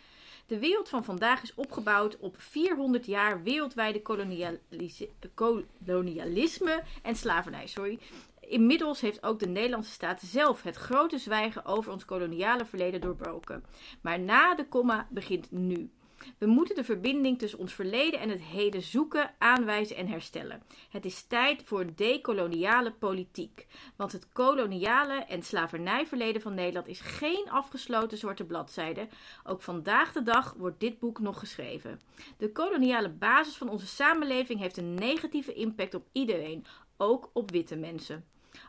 De 0.51 0.59
wereld 0.59 0.89
van 0.89 1.05
vandaag 1.05 1.43
is 1.43 1.55
opgebouwd 1.55 2.17
op 2.19 2.35
400 2.39 3.07
jaar 3.07 3.43
wereldwijde 3.43 4.03
kolonialis- 4.03 5.05
kolonialisme 5.35 6.83
en 7.03 7.17
slavernij. 7.17 7.67
Sorry. 7.67 7.99
Inmiddels 8.41 9.01
heeft 9.01 9.23
ook 9.23 9.39
de 9.39 9.49
Nederlandse 9.49 9.91
staat 9.91 10.21
zelf 10.21 10.63
het 10.63 10.77
grote 10.77 11.19
zwijgen 11.19 11.65
over 11.65 11.93
ons 11.93 12.05
koloniale 12.05 12.65
verleden 12.65 13.01
doorbroken. 13.01 13.65
Maar 14.01 14.21
na 14.21 14.55
de 14.55 14.69
komma 14.69 15.07
begint 15.11 15.51
nu. 15.51 15.91
We 16.39 16.47
moeten 16.47 16.75
de 16.75 16.85
verbinding 16.85 17.39
tussen 17.39 17.59
ons 17.59 17.75
verleden 17.75 18.21
en 18.21 18.29
het 18.29 18.43
heden 18.43 18.83
zoeken, 18.83 19.35
aanwijzen 19.39 19.97
en 19.97 20.09
herstellen. 20.09 20.63
Het 20.91 21.05
is 21.05 21.23
tijd 21.23 21.63
voor 21.63 21.81
een 21.81 21.93
decoloniale 21.97 22.93
politiek. 22.93 23.67
Want 23.97 24.13
het 24.13 24.33
koloniale 24.33 25.25
en 25.25 25.43
slavernijverleden 25.43 26.43
van 26.43 26.55
Nederland 26.55 26.87
is 26.87 27.01
geen 27.01 27.51
afgesloten 27.51 28.19
zwarte 28.19 28.45
bladzijde. 28.45 29.09
Ook 29.45 29.63
vandaag 29.63 30.13
de 30.13 30.23
dag 30.23 30.55
wordt 30.59 30.81
dit 30.81 30.99
boek 30.99 31.19
nog 31.21 31.39
geschreven. 31.39 32.01
De 32.37 32.53
koloniale 32.53 33.11
basis 33.11 33.57
van 33.57 33.69
onze 33.69 33.87
samenleving 33.87 34.61
heeft 34.61 34.77
een 34.77 34.95
negatieve 34.95 35.53
impact 35.53 35.95
op 35.95 36.09
iedereen, 36.13 36.65
ook 36.97 37.31
op 37.33 37.51
witte 37.51 37.77
mensen. 37.77 38.25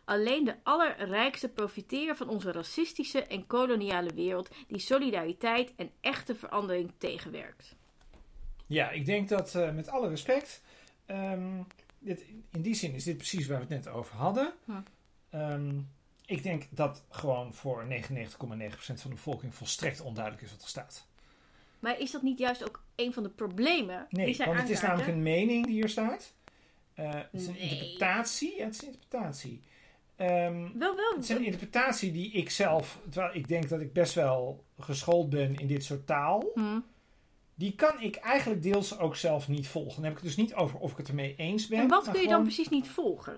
Alleen 0.05 0.43
de 0.43 0.55
allerrijkste 0.63 1.49
profiteren 1.49 2.15
van 2.17 2.29
onze 2.29 2.51
racistische 2.51 3.23
en 3.23 3.47
koloniale 3.47 4.13
wereld 4.13 4.49
die 4.67 4.79
solidariteit 4.79 5.73
en 5.75 5.91
echte 6.01 6.35
verandering 6.35 6.91
tegenwerkt. 6.97 7.75
Ja, 8.67 8.89
ik 8.89 9.05
denk 9.05 9.29
dat 9.29 9.53
met 9.73 9.87
alle 9.87 10.09
respect. 10.09 10.61
ehm, 11.05 11.61
dit, 11.99 12.25
in 12.51 12.61
die 12.61 12.73
zin 12.75 12.93
is 12.93 13.03
dit 13.03 13.17
precies 13.17 13.47
waar 13.47 13.57
we 13.67 13.73
het 13.73 13.83
net 13.85 13.93
over 13.93 14.15
hadden. 14.15 14.53
Hm. 14.65 14.71
Ehm, 15.29 15.79
ik 16.25 16.43
denk 16.43 16.67
dat 16.69 17.03
gewoon 17.09 17.53
voor 17.53 17.85
99,9% 17.85 19.01
van 19.01 19.09
de 19.09 19.15
bevolking 19.15 19.55
volstrekt 19.55 20.01
onduidelijk 20.01 20.43
is 20.43 20.51
wat 20.51 20.61
er 20.61 20.67
staat. 20.67 21.07
Maar 21.79 21.99
is 21.99 22.11
dat 22.11 22.21
niet 22.21 22.37
juist 22.39 22.63
ook 22.63 22.83
een 22.95 23.13
van 23.13 23.23
de 23.23 23.29
problemen 23.29 24.05
die 24.09 24.19
Nee, 24.19 24.33
zij 24.33 24.45
want 24.45 24.59
het 24.59 24.69
is 24.69 24.81
namelijk 24.81 25.07
een 25.09 25.23
mening 25.23 25.65
die 25.65 25.73
hier 25.75 25.89
staat. 25.89 26.33
Eh, 26.93 27.13
het 27.13 27.27
is 27.31 27.47
een 27.47 27.53
Nee. 27.53 27.61
interpretatie. 27.69 28.55
Ja, 28.57 28.65
het 28.65 28.73
is 28.73 28.81
een 28.81 28.87
interpretatie. 28.87 29.61
Ehm, 30.15 30.77
Wel, 30.77 30.95
wel. 30.95 31.13
het 31.15 31.23
is 31.23 31.29
een 31.29 31.43
interpretatie 31.45 32.11
die 32.11 32.31
ik 32.31 32.49
zelf, 32.49 32.99
terwijl 33.09 33.35
ik 33.35 33.47
denk 33.47 33.69
dat 33.69 33.81
ik 33.81 33.93
best 33.93 34.13
wel 34.13 34.63
geschoold 34.79 35.29
ben 35.29 35.55
in 35.55 35.67
dit 35.67 35.83
soort 35.83 36.05
taal, 36.07 36.51
Hm. 36.53 36.79
die 37.55 37.75
kan 37.75 38.01
ik 38.01 38.15
eigenlijk 38.15 38.63
deels 38.63 38.97
ook 38.99 39.15
zelf 39.15 39.47
niet 39.47 39.67
volgen. 39.67 39.95
Dan 39.95 40.03
heb 40.03 40.11
ik 40.11 40.17
het 40.17 40.27
dus 40.27 40.35
niet 40.37 40.53
over 40.53 40.79
of 40.79 40.91
ik 40.91 40.97
het 40.97 41.07
ermee 41.07 41.35
eens 41.35 41.67
ben. 41.67 41.79
En 41.79 41.87
wat 41.87 42.11
kun 42.11 42.21
je 42.21 42.27
dan 42.27 42.43
precies 42.43 42.69
niet 42.69 42.89
volgen? 42.89 43.37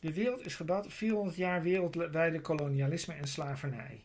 De 0.00 0.12
wereld 0.12 0.46
is 0.46 0.54
gebouwd 0.56 0.84
op 0.84 0.92
400 0.92 1.36
jaar 1.36 1.62
wereldwijde 1.62 2.40
kolonialisme 2.40 3.14
en 3.14 3.28
slavernij. 3.28 4.02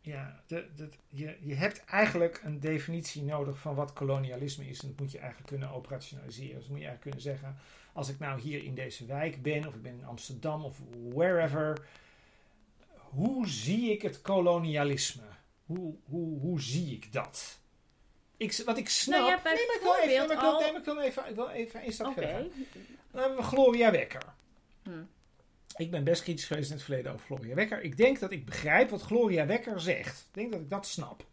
Ja, 0.00 0.42
de, 0.46 0.66
de, 0.76 0.88
je, 1.08 1.36
je 1.40 1.54
hebt 1.54 1.84
eigenlijk 1.84 2.40
een 2.44 2.60
definitie 2.60 3.22
nodig 3.22 3.58
van 3.58 3.74
wat 3.74 3.92
kolonialisme 3.92 4.68
is. 4.68 4.80
En 4.80 4.88
dat 4.88 4.98
moet 4.98 5.12
je 5.12 5.18
eigenlijk 5.18 5.48
kunnen 5.48 5.70
operationaliseren. 5.70 6.58
Dus 6.58 6.68
moet 6.68 6.78
je 6.80 6.86
eigenlijk 6.86 7.00
kunnen 7.00 7.20
zeggen, 7.20 7.56
als 7.92 8.08
ik 8.08 8.18
nou 8.18 8.40
hier 8.40 8.64
in 8.64 8.74
deze 8.74 9.06
wijk 9.06 9.42
ben, 9.42 9.66
of 9.66 9.74
ik 9.74 9.82
ben 9.82 9.98
in 9.98 10.04
Amsterdam 10.04 10.64
of 10.64 10.76
wherever. 11.14 11.86
Hoe 12.96 13.48
zie 13.48 13.90
ik 13.90 14.02
het 14.02 14.20
kolonialisme? 14.22 15.22
Hoe, 15.66 15.94
hoe, 16.04 16.38
hoe 16.40 16.60
zie 16.60 16.94
ik 16.94 17.12
dat? 17.12 17.58
Ik, 18.36 18.62
wat 18.64 18.78
ik 18.78 18.88
snap... 18.88 19.18
Nou 19.18 19.30
ja, 19.30 19.40
nee, 19.44 19.66
maar 19.66 19.76
ik 19.76 19.80
wil 19.82 19.96
even, 19.96 20.26
bijvoorbeeld 20.26 20.28
maar 20.28 20.36
ik 20.36 20.42
wil, 20.42 20.52
al- 20.52 20.60
nee, 20.60 20.72
maar 20.72 20.80
ik 20.80 20.86
wil 20.86 21.00
even, 21.00 21.28
ik 21.28 21.34
wil 21.34 21.48
even 21.48 21.80
één 21.80 21.92
stap 21.92 22.06
Oké. 22.06 22.20
verder. 22.20 22.46
Dan 23.10 23.20
hebben 23.20 23.38
we 23.38 23.44
Gloria 23.44 23.90
Wekker. 23.90 24.22
Hm. 24.82 24.90
Ik 25.76 25.90
ben 25.90 26.04
best 26.04 26.22
kritisch 26.22 26.44
geweest 26.44 26.70
in 26.70 26.76
het 26.76 26.84
verleden 26.84 27.12
over 27.12 27.26
Gloria 27.26 27.54
Wekker. 27.54 27.82
Ik 27.82 27.96
denk 27.96 28.18
dat 28.18 28.30
ik 28.30 28.44
begrijp 28.44 28.90
wat 28.90 29.02
Gloria 29.02 29.46
Wekker 29.46 29.80
zegt. 29.80 30.20
Ik 30.20 30.34
denk 30.34 30.52
dat 30.52 30.60
ik 30.60 30.70
dat 30.70 30.86
snap. 30.86 31.24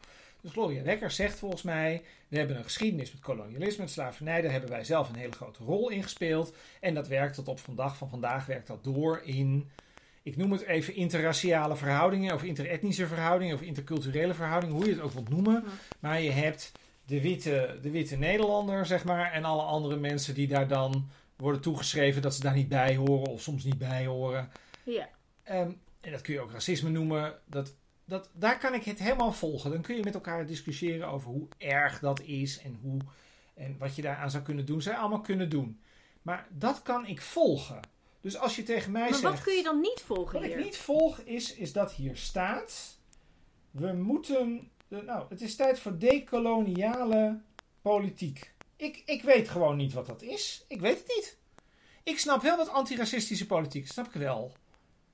Dus 0.41 0.51
Gloria 0.51 0.83
Wekker 0.83 1.11
zegt 1.11 1.39
volgens 1.39 1.61
mij: 1.61 2.01
we 2.27 2.37
hebben 2.37 2.57
een 2.57 2.63
geschiedenis 2.63 3.11
met 3.11 3.21
kolonialisme, 3.21 3.83
met 3.83 3.91
slavernij. 3.91 4.41
Daar 4.41 4.51
hebben 4.51 4.69
wij 4.69 4.83
zelf 4.83 5.09
een 5.09 5.15
hele 5.15 5.31
grote 5.31 5.63
rol 5.63 5.89
in 5.89 6.03
gespeeld. 6.03 6.53
En 6.79 6.93
dat 6.93 7.07
werkt 7.07 7.35
tot 7.35 7.47
op 7.47 7.59
vandaag 7.59 7.97
van 7.97 8.09
vandaag 8.09 8.45
werkt 8.45 8.67
dat 8.67 8.83
door 8.83 9.21
in. 9.23 9.69
Ik 10.23 10.37
noem 10.37 10.51
het 10.51 10.61
even 10.61 10.95
interraciale 10.95 11.75
verhoudingen, 11.75 12.33
of 12.33 12.43
interetnische 12.43 13.07
verhoudingen, 13.07 13.55
of 13.55 13.61
interculturele 13.61 14.33
verhoudingen, 14.33 14.75
hoe 14.75 14.85
je 14.85 14.91
het 14.91 15.01
ook 15.01 15.11
wilt 15.11 15.29
noemen. 15.29 15.63
Maar 15.99 16.21
je 16.21 16.31
hebt 16.31 16.71
de 17.05 17.21
witte, 17.21 17.77
de 17.81 17.89
witte 17.89 18.17
Nederlander, 18.17 18.85
zeg 18.85 19.03
maar, 19.03 19.31
en 19.31 19.43
alle 19.43 19.61
andere 19.61 19.95
mensen 19.95 20.33
die 20.33 20.47
daar 20.47 20.67
dan 20.67 21.09
worden 21.35 21.61
toegeschreven 21.61 22.21
dat 22.21 22.35
ze 22.35 22.41
daar 22.41 22.55
niet 22.55 22.69
bij 22.69 22.95
horen 22.95 23.31
of 23.31 23.41
soms 23.41 23.63
niet 23.63 23.77
bij 23.77 24.05
horen. 24.05 24.49
Ja. 24.83 25.09
Ehm, 25.43 25.71
en 26.01 26.11
dat 26.11 26.21
kun 26.21 26.33
je 26.33 26.39
ook 26.39 26.51
racisme 26.51 26.89
noemen. 26.89 27.33
Dat, 27.45 27.73
dat, 28.09 28.29
daar 28.33 28.59
kan 28.59 28.73
ik 28.73 28.83
het 28.83 28.99
helemaal 28.99 29.31
volgen. 29.31 29.71
Dan 29.71 29.81
kun 29.81 29.95
je 29.95 30.03
met 30.03 30.13
elkaar 30.13 30.45
discussiëren 30.45 31.07
over 31.07 31.29
hoe 31.29 31.47
erg 31.57 31.99
dat 31.99 32.21
is 32.21 32.61
en, 32.61 32.79
hoe, 32.81 32.99
en 33.53 33.75
wat 33.77 33.95
je 33.95 34.01
daaraan 34.01 34.31
zou 34.31 34.43
kunnen 34.43 34.65
doen. 34.65 34.81
Zij 34.81 34.95
allemaal 34.95 35.21
kunnen 35.21 35.49
doen. 35.49 35.79
Maar 36.21 36.47
dat 36.49 36.81
kan 36.81 37.05
ik 37.05 37.21
volgen. 37.21 37.79
Dus 38.21 38.37
als 38.37 38.55
je 38.55 38.63
tegen 38.63 38.91
mij 38.91 39.01
Maar 39.01 39.19
zegt... 39.19 39.33
wat 39.33 39.41
kun 39.41 39.55
je 39.55 39.63
dan 39.63 39.79
niet 39.79 40.01
volgen 40.05 40.33
Wat 40.33 40.43
hier? 40.43 40.57
ik 40.57 40.63
niet 40.63 40.77
volg 40.77 41.19
is, 41.19 41.53
is 41.55 41.73
dat 41.73 41.91
hier 41.93 42.17
staat. 42.17 42.97
We 43.71 43.93
moeten. 43.93 44.71
Nou, 44.87 45.25
het 45.29 45.41
is 45.41 45.55
tijd 45.55 45.79
voor 45.79 45.97
decoloniale 45.97 47.41
politiek. 47.81 48.53
Ik, 48.75 49.03
ik 49.05 49.21
weet 49.21 49.49
gewoon 49.49 49.77
niet 49.77 49.93
wat 49.93 50.05
dat 50.05 50.21
is. 50.21 50.65
Ik 50.67 50.81
weet 50.81 50.97
het 50.97 51.07
niet. 51.15 51.37
Ik 52.03 52.19
snap 52.19 52.41
wel 52.41 52.57
wat 52.57 52.69
antiracistische 52.69 53.45
politiek. 53.45 53.87
Snap 53.87 54.05
ik 54.05 54.13
wel. 54.13 54.53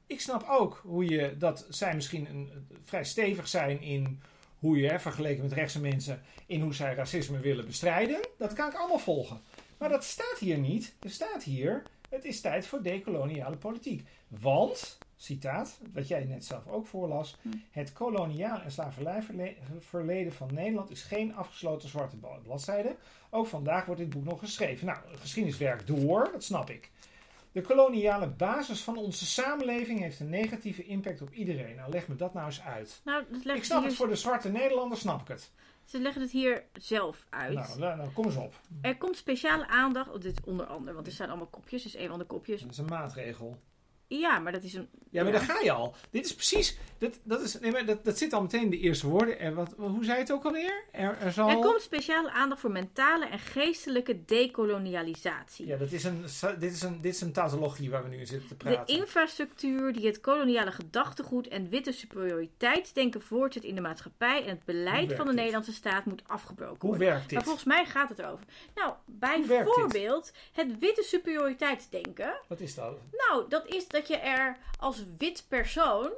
Ik 0.08 0.22
snap 0.22 0.46
ook 0.50 0.82
hoe 0.84 1.10
je 1.10 1.38
dat 1.38 1.66
zij 1.70 1.96
misschien 1.96 2.30
een, 2.30 2.68
vrij 2.84 3.04
stevig 3.04 3.48
zijn 3.48 3.82
in 3.82 4.22
hoe 4.60 4.78
je, 4.78 4.88
hè, 4.88 5.00
vergeleken 5.00 5.44
met 5.44 5.54
rechtse 5.54 5.82
mensen, 5.82 6.22
in 6.46 6.62
hoe 6.62 6.74
zij 6.74 6.94
racisme 6.94 7.40
willen 7.40 7.66
bestrijden. 7.66 8.20
Dat 8.38 8.54
kan 8.54 8.70
ik 8.70 8.76
allemaal 8.76 9.00
volgen. 9.00 9.42
Maar 9.78 9.90
dat 9.90 10.04
staat 10.04 10.38
hier 10.40 10.58
niet. 10.58 10.96
Er 11.00 11.10
staat 11.10 11.44
hier, 11.44 11.84
het 12.10 12.26
is 12.26 12.42
tijd 12.42 12.68
voor 12.68 12.82
decoloniale 12.82 13.56
politiek. 13.56 14.08
Want, 14.28 14.98
citaat, 15.18 15.80
wat 15.94 16.08
jij 16.08 16.24
net 16.24 16.46
zelf 16.46 16.68
ook 16.68 16.88
voorlas, 16.88 17.38
Hm. 17.42 17.50
het 17.72 17.94
koloniaal 17.94 18.62
en 18.62 18.72
slavernijverleden 18.72 20.34
van 20.34 20.54
Nederland 20.54 20.92
is 20.92 21.02
geen 21.02 21.36
afgesloten 21.36 21.90
zwarte 21.90 22.18
bladzijde. 22.44 22.96
Ook 23.30 23.48
vandaag 23.48 23.86
wordt 23.86 24.02
dit 24.02 24.10
boek 24.10 24.24
nog 24.24 24.40
geschreven. 24.40 24.86
Nou, 24.86 25.00
geschiedeniswerk 25.16 25.88
door, 25.88 26.30
dat 26.32 26.44
snap 26.44 26.70
ik. 26.70 26.92
De 27.56 27.62
koloniale 27.62 28.28
basis 28.28 28.82
van 28.82 28.98
onze 28.98 29.26
samenleving 29.26 30.00
heeft 30.00 30.20
een 30.20 30.30
negatieve 30.30 30.86
impact 30.86 31.22
op 31.22 31.34
iedereen. 31.34 31.76
Nou, 31.76 31.92
leg 31.92 32.08
me 32.08 32.16
dat 32.16 32.34
nou 32.34 32.46
eens 32.46 32.62
uit. 32.62 33.02
Nou, 33.04 33.24
dat 33.32 33.56
Ik 33.56 33.64
snap 33.64 33.80
hier, 33.80 33.88
het 33.88 33.98
voor 33.98 34.08
de 34.08 34.16
zwarte 34.16 34.50
Nederlander, 34.50 34.98
snap 34.98 35.22
ik 35.22 35.28
het. 35.28 35.52
ze 35.86 36.00
leggen 36.00 36.22
het 36.22 36.32
hier 36.32 36.64
zelf 36.74 37.26
uit. 37.30 37.54
Nou, 37.54 37.80
nou, 37.80 37.98
nou, 37.98 38.10
kom 38.10 38.26
eens 38.26 38.36
op. 38.36 38.60
Er 38.82 38.98
komt 38.98 39.18
speciale 39.18 39.68
aandacht, 39.68 40.12
oh, 40.12 40.22
dit 40.22 40.42
onder 40.46 40.66
andere, 40.66 40.94
want 40.94 41.08
er 41.08 41.14
staan 41.14 41.28
allemaal 41.28 41.48
kopjes, 41.48 41.84
dus 41.84 41.96
een 41.96 42.08
van 42.08 42.20
de 42.20 42.26
kopjes. 42.26 42.62
Dat 42.62 42.72
is 42.72 42.78
een 42.78 42.86
maatregel. 42.86 43.58
Ja, 44.08 44.40
maar 44.40 44.52
dat 44.52 44.64
is 44.64 44.74
een. 44.74 44.90
Ja, 45.10 45.24
maar 45.24 45.32
daar 45.32 45.42
ga 45.42 45.60
je 45.60 45.72
al. 45.72 45.96
Dit 46.10 46.26
is 46.26 46.34
precies. 46.34 46.78
Dat, 46.98 47.20
dat, 47.24 47.42
is, 47.42 47.60
nee, 47.60 47.72
maar 47.72 47.86
dat, 47.86 48.06
dat 48.06 48.18
zit 48.18 48.34
al 48.34 48.42
meteen 48.42 48.62
in 48.62 48.70
de 48.70 48.78
eerste 48.80 49.08
woorden. 49.08 49.40
Er, 49.40 49.54
wat, 49.54 49.74
hoe 49.78 50.04
zei 50.06 50.18
het 50.20 50.32
ook 50.32 50.44
alweer? 50.44 50.84
Er, 50.92 51.18
er 51.22 51.32
zal. 51.32 51.50
Er 51.50 51.56
komt 51.56 51.82
speciale 51.82 52.32
aandacht 52.32 52.62
voor 52.62 52.72
mentale 52.72 53.26
en 53.26 53.40
geestelijke 53.40 54.26
decolonialisatie. 54.26 55.66
Ja, 55.68 55.78
dat 55.78 55.92
is 55.92 56.04
een, 56.04 56.26
dit, 56.60 56.72
is 56.74 56.82
een, 56.82 57.02
dit 57.02 57.14
is 57.14 57.22
een 57.22 57.32
tautologie 57.32 57.90
waar 57.90 58.04
we 58.04 58.10
nu 58.10 58.18
in 58.20 58.28
zitten 58.28 58.48
te 58.48 58.56
De 58.58 58.64
praten. 58.64 58.96
infrastructuur 58.96 59.94
die 59.94 60.06
het 60.06 60.22
koloniale 60.22 60.72
gedachtegoed 60.72 61.48
en 61.48 61.70
witte 61.70 61.92
superioriteitsdenken 61.92 63.22
voortzet 63.22 63.64
in 63.64 63.76
de 63.76 63.82
maatschappij 63.82 64.44
en 64.44 64.50
het 64.50 64.66
beleid 64.66 65.14
van 65.14 65.26
de 65.26 65.32
dit? 65.32 65.36
Nederlandse 65.36 65.74
staat 65.74 66.06
moet 66.06 66.24
afgebroken 66.28 66.78
Hoe 66.80 66.90
worden. 66.90 67.08
werkt 67.08 67.24
dit? 67.24 67.34
Maar 67.34 67.44
volgens 67.44 67.66
mij 67.66 67.86
gaat 67.86 68.10
het 68.10 68.20
erover. 68.20 68.46
Nou, 68.76 68.94
Hoe 69.20 69.46
bijvoorbeeld 69.48 70.32
het 70.52 70.80
witte 70.80 71.04
superioriteitsdenken. 71.04 72.34
Wat 72.48 72.60
is 72.60 72.76
dat? 72.76 72.98
Nou, 73.28 73.46
dat 73.50 73.68
is 73.68 73.88
dat 73.96 74.08
je 74.08 74.18
er 74.18 74.58
als 74.80 75.04
wit 75.18 75.46
persoon 75.48 76.12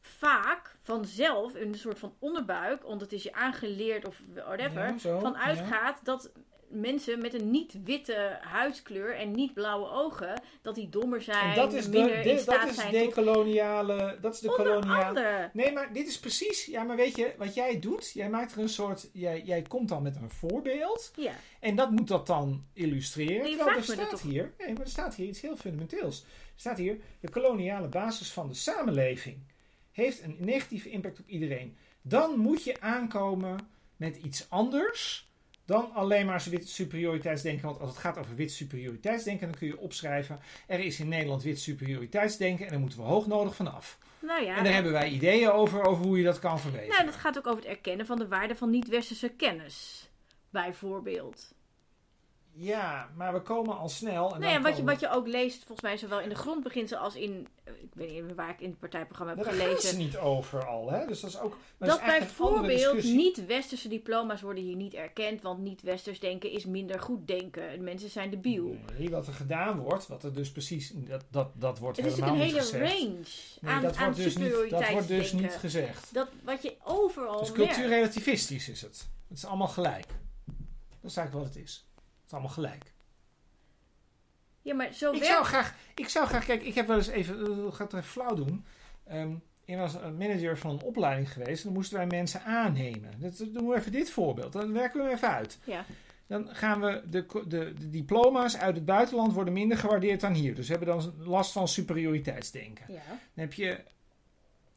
vaak 0.00 0.76
vanzelf 0.82 1.54
in 1.54 1.68
een 1.68 1.78
soort 1.78 1.98
van 1.98 2.14
onderbuik, 2.18 2.82
want 2.82 3.00
het 3.00 3.12
is 3.12 3.22
je 3.22 3.34
aangeleerd 3.34 4.06
of 4.06 4.22
whatever, 4.34 4.82
Ja, 4.82 4.98
zo, 4.98 5.18
van 5.18 5.32
ja. 5.32 5.38
uitgaat 5.38 6.00
dat 6.04 6.30
mensen 6.72 7.20
met 7.20 7.34
een 7.34 7.50
niet-witte 7.50 8.38
huidskleur 8.40 9.14
en 9.16 9.30
niet 9.30 9.54
blauwe 9.54 9.88
ogen, 9.88 10.42
dat 10.62 10.74
die 10.74 10.88
dommer 10.88 11.22
zijn, 11.22 11.50
En 11.50 11.56
dat 11.56 11.72
is, 11.72 11.84
de, 11.84 11.90
minder 11.90 12.14
in 12.14 12.34
de, 12.34 12.40
staat 12.40 12.60
dat 12.60 12.70
is 12.70 12.76
zijn 12.76 12.92
de 12.92 13.04
tot 13.04 13.14
koloniale. 13.14 14.18
Dat 14.20 14.34
is 14.34 14.40
de 14.40 14.48
koloniale. 14.48 15.50
Nee, 15.52 15.72
maar 15.72 15.92
dit 15.92 16.08
is 16.08 16.18
precies. 16.18 16.64
Ja, 16.64 16.82
maar 16.82 16.96
weet 16.96 17.16
je 17.16 17.34
wat 17.38 17.54
jij 17.54 17.78
doet? 17.78 18.10
Jij 18.12 18.30
maakt 18.30 18.52
er 18.52 18.58
een 18.58 18.68
soort. 18.68 19.08
Jij, 19.12 19.42
jij 19.44 19.62
komt 19.62 19.88
dan 19.88 20.02
met 20.02 20.16
een 20.16 20.30
voorbeeld. 20.30 21.12
Ja. 21.16 21.32
En 21.60 21.76
dat 21.76 21.90
moet 21.90 22.08
dat 22.08 22.26
dan 22.26 22.64
illustreren. 22.72 23.42
Nee, 23.42 23.50
je 23.50 23.56
Terwijl 23.56 23.76
er 23.76 23.84
staat 23.84 23.96
dat 23.96 24.10
toch? 24.10 24.22
hier. 24.22 24.52
Nee, 24.58 24.72
maar 24.72 24.82
er 24.82 24.88
staat 24.88 25.14
hier 25.14 25.26
iets 25.26 25.40
heel 25.40 25.56
fundamenteels. 25.56 26.24
Staat 26.56 26.78
hier: 26.78 26.96
de 27.20 27.30
koloniale 27.30 27.88
basis 27.88 28.32
van 28.32 28.48
de 28.48 28.54
samenleving 28.54 29.38
heeft 29.92 30.22
een 30.22 30.36
negatieve 30.38 30.90
impact 30.90 31.20
op 31.20 31.28
iedereen. 31.28 31.76
Dan 32.02 32.38
moet 32.38 32.64
je 32.64 32.80
aankomen 32.80 33.58
met 33.96 34.16
iets 34.16 34.50
anders 34.50 35.30
dan 35.64 35.92
alleen 35.94 36.26
maar 36.26 36.44
wit 36.50 36.68
superioriteitsdenken. 36.68 37.64
Want 37.64 37.80
als 37.80 37.90
het 37.90 37.98
gaat 37.98 38.18
over 38.18 38.34
wit 38.34 38.52
superioriteitsdenken, 38.52 39.46
dan 39.48 39.58
kun 39.58 39.66
je 39.66 39.78
opschrijven: 39.78 40.40
er 40.66 40.80
is 40.80 41.00
in 41.00 41.08
Nederland 41.08 41.42
wit 41.42 41.60
superioriteitsdenken 41.60 42.64
en 42.64 42.70
daar 42.70 42.80
moeten 42.80 42.98
we 42.98 43.04
hoog 43.04 43.26
nodig 43.26 43.54
vanaf. 43.54 43.98
Nou 44.18 44.44
ja. 44.44 44.56
En 44.56 44.64
daar 44.64 44.72
hebben 44.72 44.92
wij 44.92 45.08
ideeën 45.08 45.50
over, 45.50 45.84
over 45.84 46.04
hoe 46.04 46.18
je 46.18 46.24
dat 46.24 46.38
kan 46.38 46.60
verbeteren. 46.60 46.94
Nou, 46.94 47.04
dat 47.04 47.16
gaat 47.16 47.38
ook 47.38 47.46
over 47.46 47.62
het 47.62 47.70
erkennen 47.70 48.06
van 48.06 48.18
de 48.18 48.28
waarde 48.28 48.56
van 48.56 48.70
niet-westerse 48.70 49.28
kennis. 49.28 50.08
Bijvoorbeeld. 50.50 51.54
Ja, 52.54 53.08
maar 53.16 53.32
we 53.32 53.40
komen 53.40 53.78
al 53.78 53.88
snel. 53.88 54.34
En 54.34 54.40
dan 54.40 54.62
wat 54.62 54.76
je, 54.76 54.84
wat 54.84 55.00
je 55.00 55.10
ook 55.10 55.26
leest, 55.26 55.56
volgens 55.58 55.80
mij 55.80 55.96
zowel 55.96 56.20
in 56.20 56.28
de 56.28 56.34
grondbeginsel 56.34 56.98
als 56.98 57.14
in, 57.14 57.48
eh, 57.64 57.72
ik 57.82 57.90
weet 57.94 58.26
niet 58.26 58.34
waar 58.34 58.50
ik 58.50 58.60
in 58.60 58.70
het 58.70 58.78
partijprogramma 58.78 59.34
heb 59.34 59.44
Maar 59.44 59.54
daar 59.54 59.66
gaat 59.66 59.80
ze 59.80 59.86
gelezen. 59.86 60.04
niet 60.06 60.16
over 60.16 60.66
al, 60.66 60.90
hè? 60.90 61.06
Dus 61.06 61.20
dat 61.20 61.30
is 61.30 61.38
ook. 61.38 61.56
Dat 61.78 62.00
is 62.00 62.04
bijvoorbeeld 62.06 63.02
niet-westerse 63.02 63.88
diploma's 63.88 64.40
worden 64.40 64.62
hier 64.62 64.76
niet 64.76 64.94
erkend, 64.94 65.42
want 65.42 65.60
niet-westers 65.60 66.20
denken 66.20 66.50
is 66.50 66.64
minder 66.64 67.00
goed 67.00 67.26
denken. 67.26 67.84
Mensen 67.84 68.10
zijn 68.10 68.30
debiel. 68.30 68.76
Nee, 68.98 69.10
wat 69.10 69.26
er 69.26 69.34
gedaan 69.34 69.78
wordt, 69.78 70.06
wat 70.06 70.22
er 70.22 70.34
dus 70.34 70.52
precies. 70.52 70.92
Dat, 70.94 71.24
dat, 71.30 71.50
dat 71.54 71.78
wordt 71.78 71.96
Het 71.96 72.06
is 72.06 72.12
helemaal 72.12 72.36
natuurlijk 72.36 72.76
een 72.76 72.80
hele 72.80 72.86
niet 72.86 72.96
gezegd. 72.96 73.60
range 73.60 73.60
Nee, 73.60 73.74
aan, 73.74 73.82
dat, 73.82 73.96
aan 73.96 74.04
wordt 74.04 74.24
dus 74.24 74.36
niet, 74.36 74.70
dat 74.70 74.90
wordt 74.90 75.08
dus 75.08 75.32
niet 75.32 75.52
gezegd. 75.52 76.14
Dat 76.14 76.28
wat 76.44 76.62
je 76.62 76.76
overal 76.84 77.38
Dus 77.38 77.52
cultuurrelativistisch 77.52 78.68
is 78.68 78.82
het. 78.82 79.08
Het 79.28 79.36
is 79.38 79.44
allemaal 79.44 79.68
gelijk. 79.68 80.06
Dat 81.00 81.10
is 81.10 81.16
eigenlijk 81.16 81.46
wat 81.46 81.54
het 81.54 81.64
is. 81.64 81.86
Is 82.32 82.38
allemaal 82.38 82.54
gelijk. 82.54 82.92
Ja, 84.62 84.74
maar 84.74 84.92
zo 84.92 85.12
Ik 85.12 85.20
werkt 85.20 85.34
zou 85.34 85.44
graag, 85.44 85.74
ik 85.94 86.08
zou 86.08 86.26
graag, 86.26 86.44
kijk, 86.44 86.62
ik 86.62 86.74
heb 86.74 86.86
wel 86.86 86.96
eens 86.96 87.06
even, 87.06 87.66
ik 87.66 87.74
ga 87.74 87.84
het 87.84 87.92
even 87.92 88.04
flauw 88.04 88.34
doen. 88.34 88.64
Ehm, 89.06 89.34
ik 89.64 89.76
was 89.76 89.94
een 89.94 90.16
manager 90.16 90.58
van 90.58 90.70
een 90.70 90.82
opleiding 90.82 91.32
geweest 91.32 91.58
en 91.58 91.64
dan 91.64 91.72
moesten 91.72 91.96
wij 91.96 92.06
mensen 92.06 92.42
aannemen. 92.42 93.20
Dat, 93.20 93.38
doen 93.38 93.68
we 93.68 93.76
even 93.76 93.92
dit 93.92 94.10
voorbeeld, 94.10 94.52
dan 94.52 94.72
werken 94.72 95.04
we 95.04 95.10
even 95.10 95.28
uit. 95.28 95.58
Ja. 95.64 95.84
Dan 96.26 96.48
gaan 96.48 96.80
we, 96.80 97.02
de, 97.10 97.26
de, 97.46 97.74
de 97.78 97.90
diploma's 97.90 98.56
uit 98.56 98.74
het 98.74 98.84
buitenland 98.84 99.32
worden 99.32 99.52
minder 99.52 99.78
gewaardeerd 99.78 100.20
dan 100.20 100.32
hier. 100.32 100.54
Dus 100.54 100.68
we 100.68 100.76
hebben 100.76 100.96
dan 100.96 101.14
last 101.18 101.52
van 101.52 101.68
superioriteitsdenken. 101.68 102.84
Ja. 102.88 103.02
Dan, 103.06 103.18
heb 103.44 103.52
je, 103.52 103.80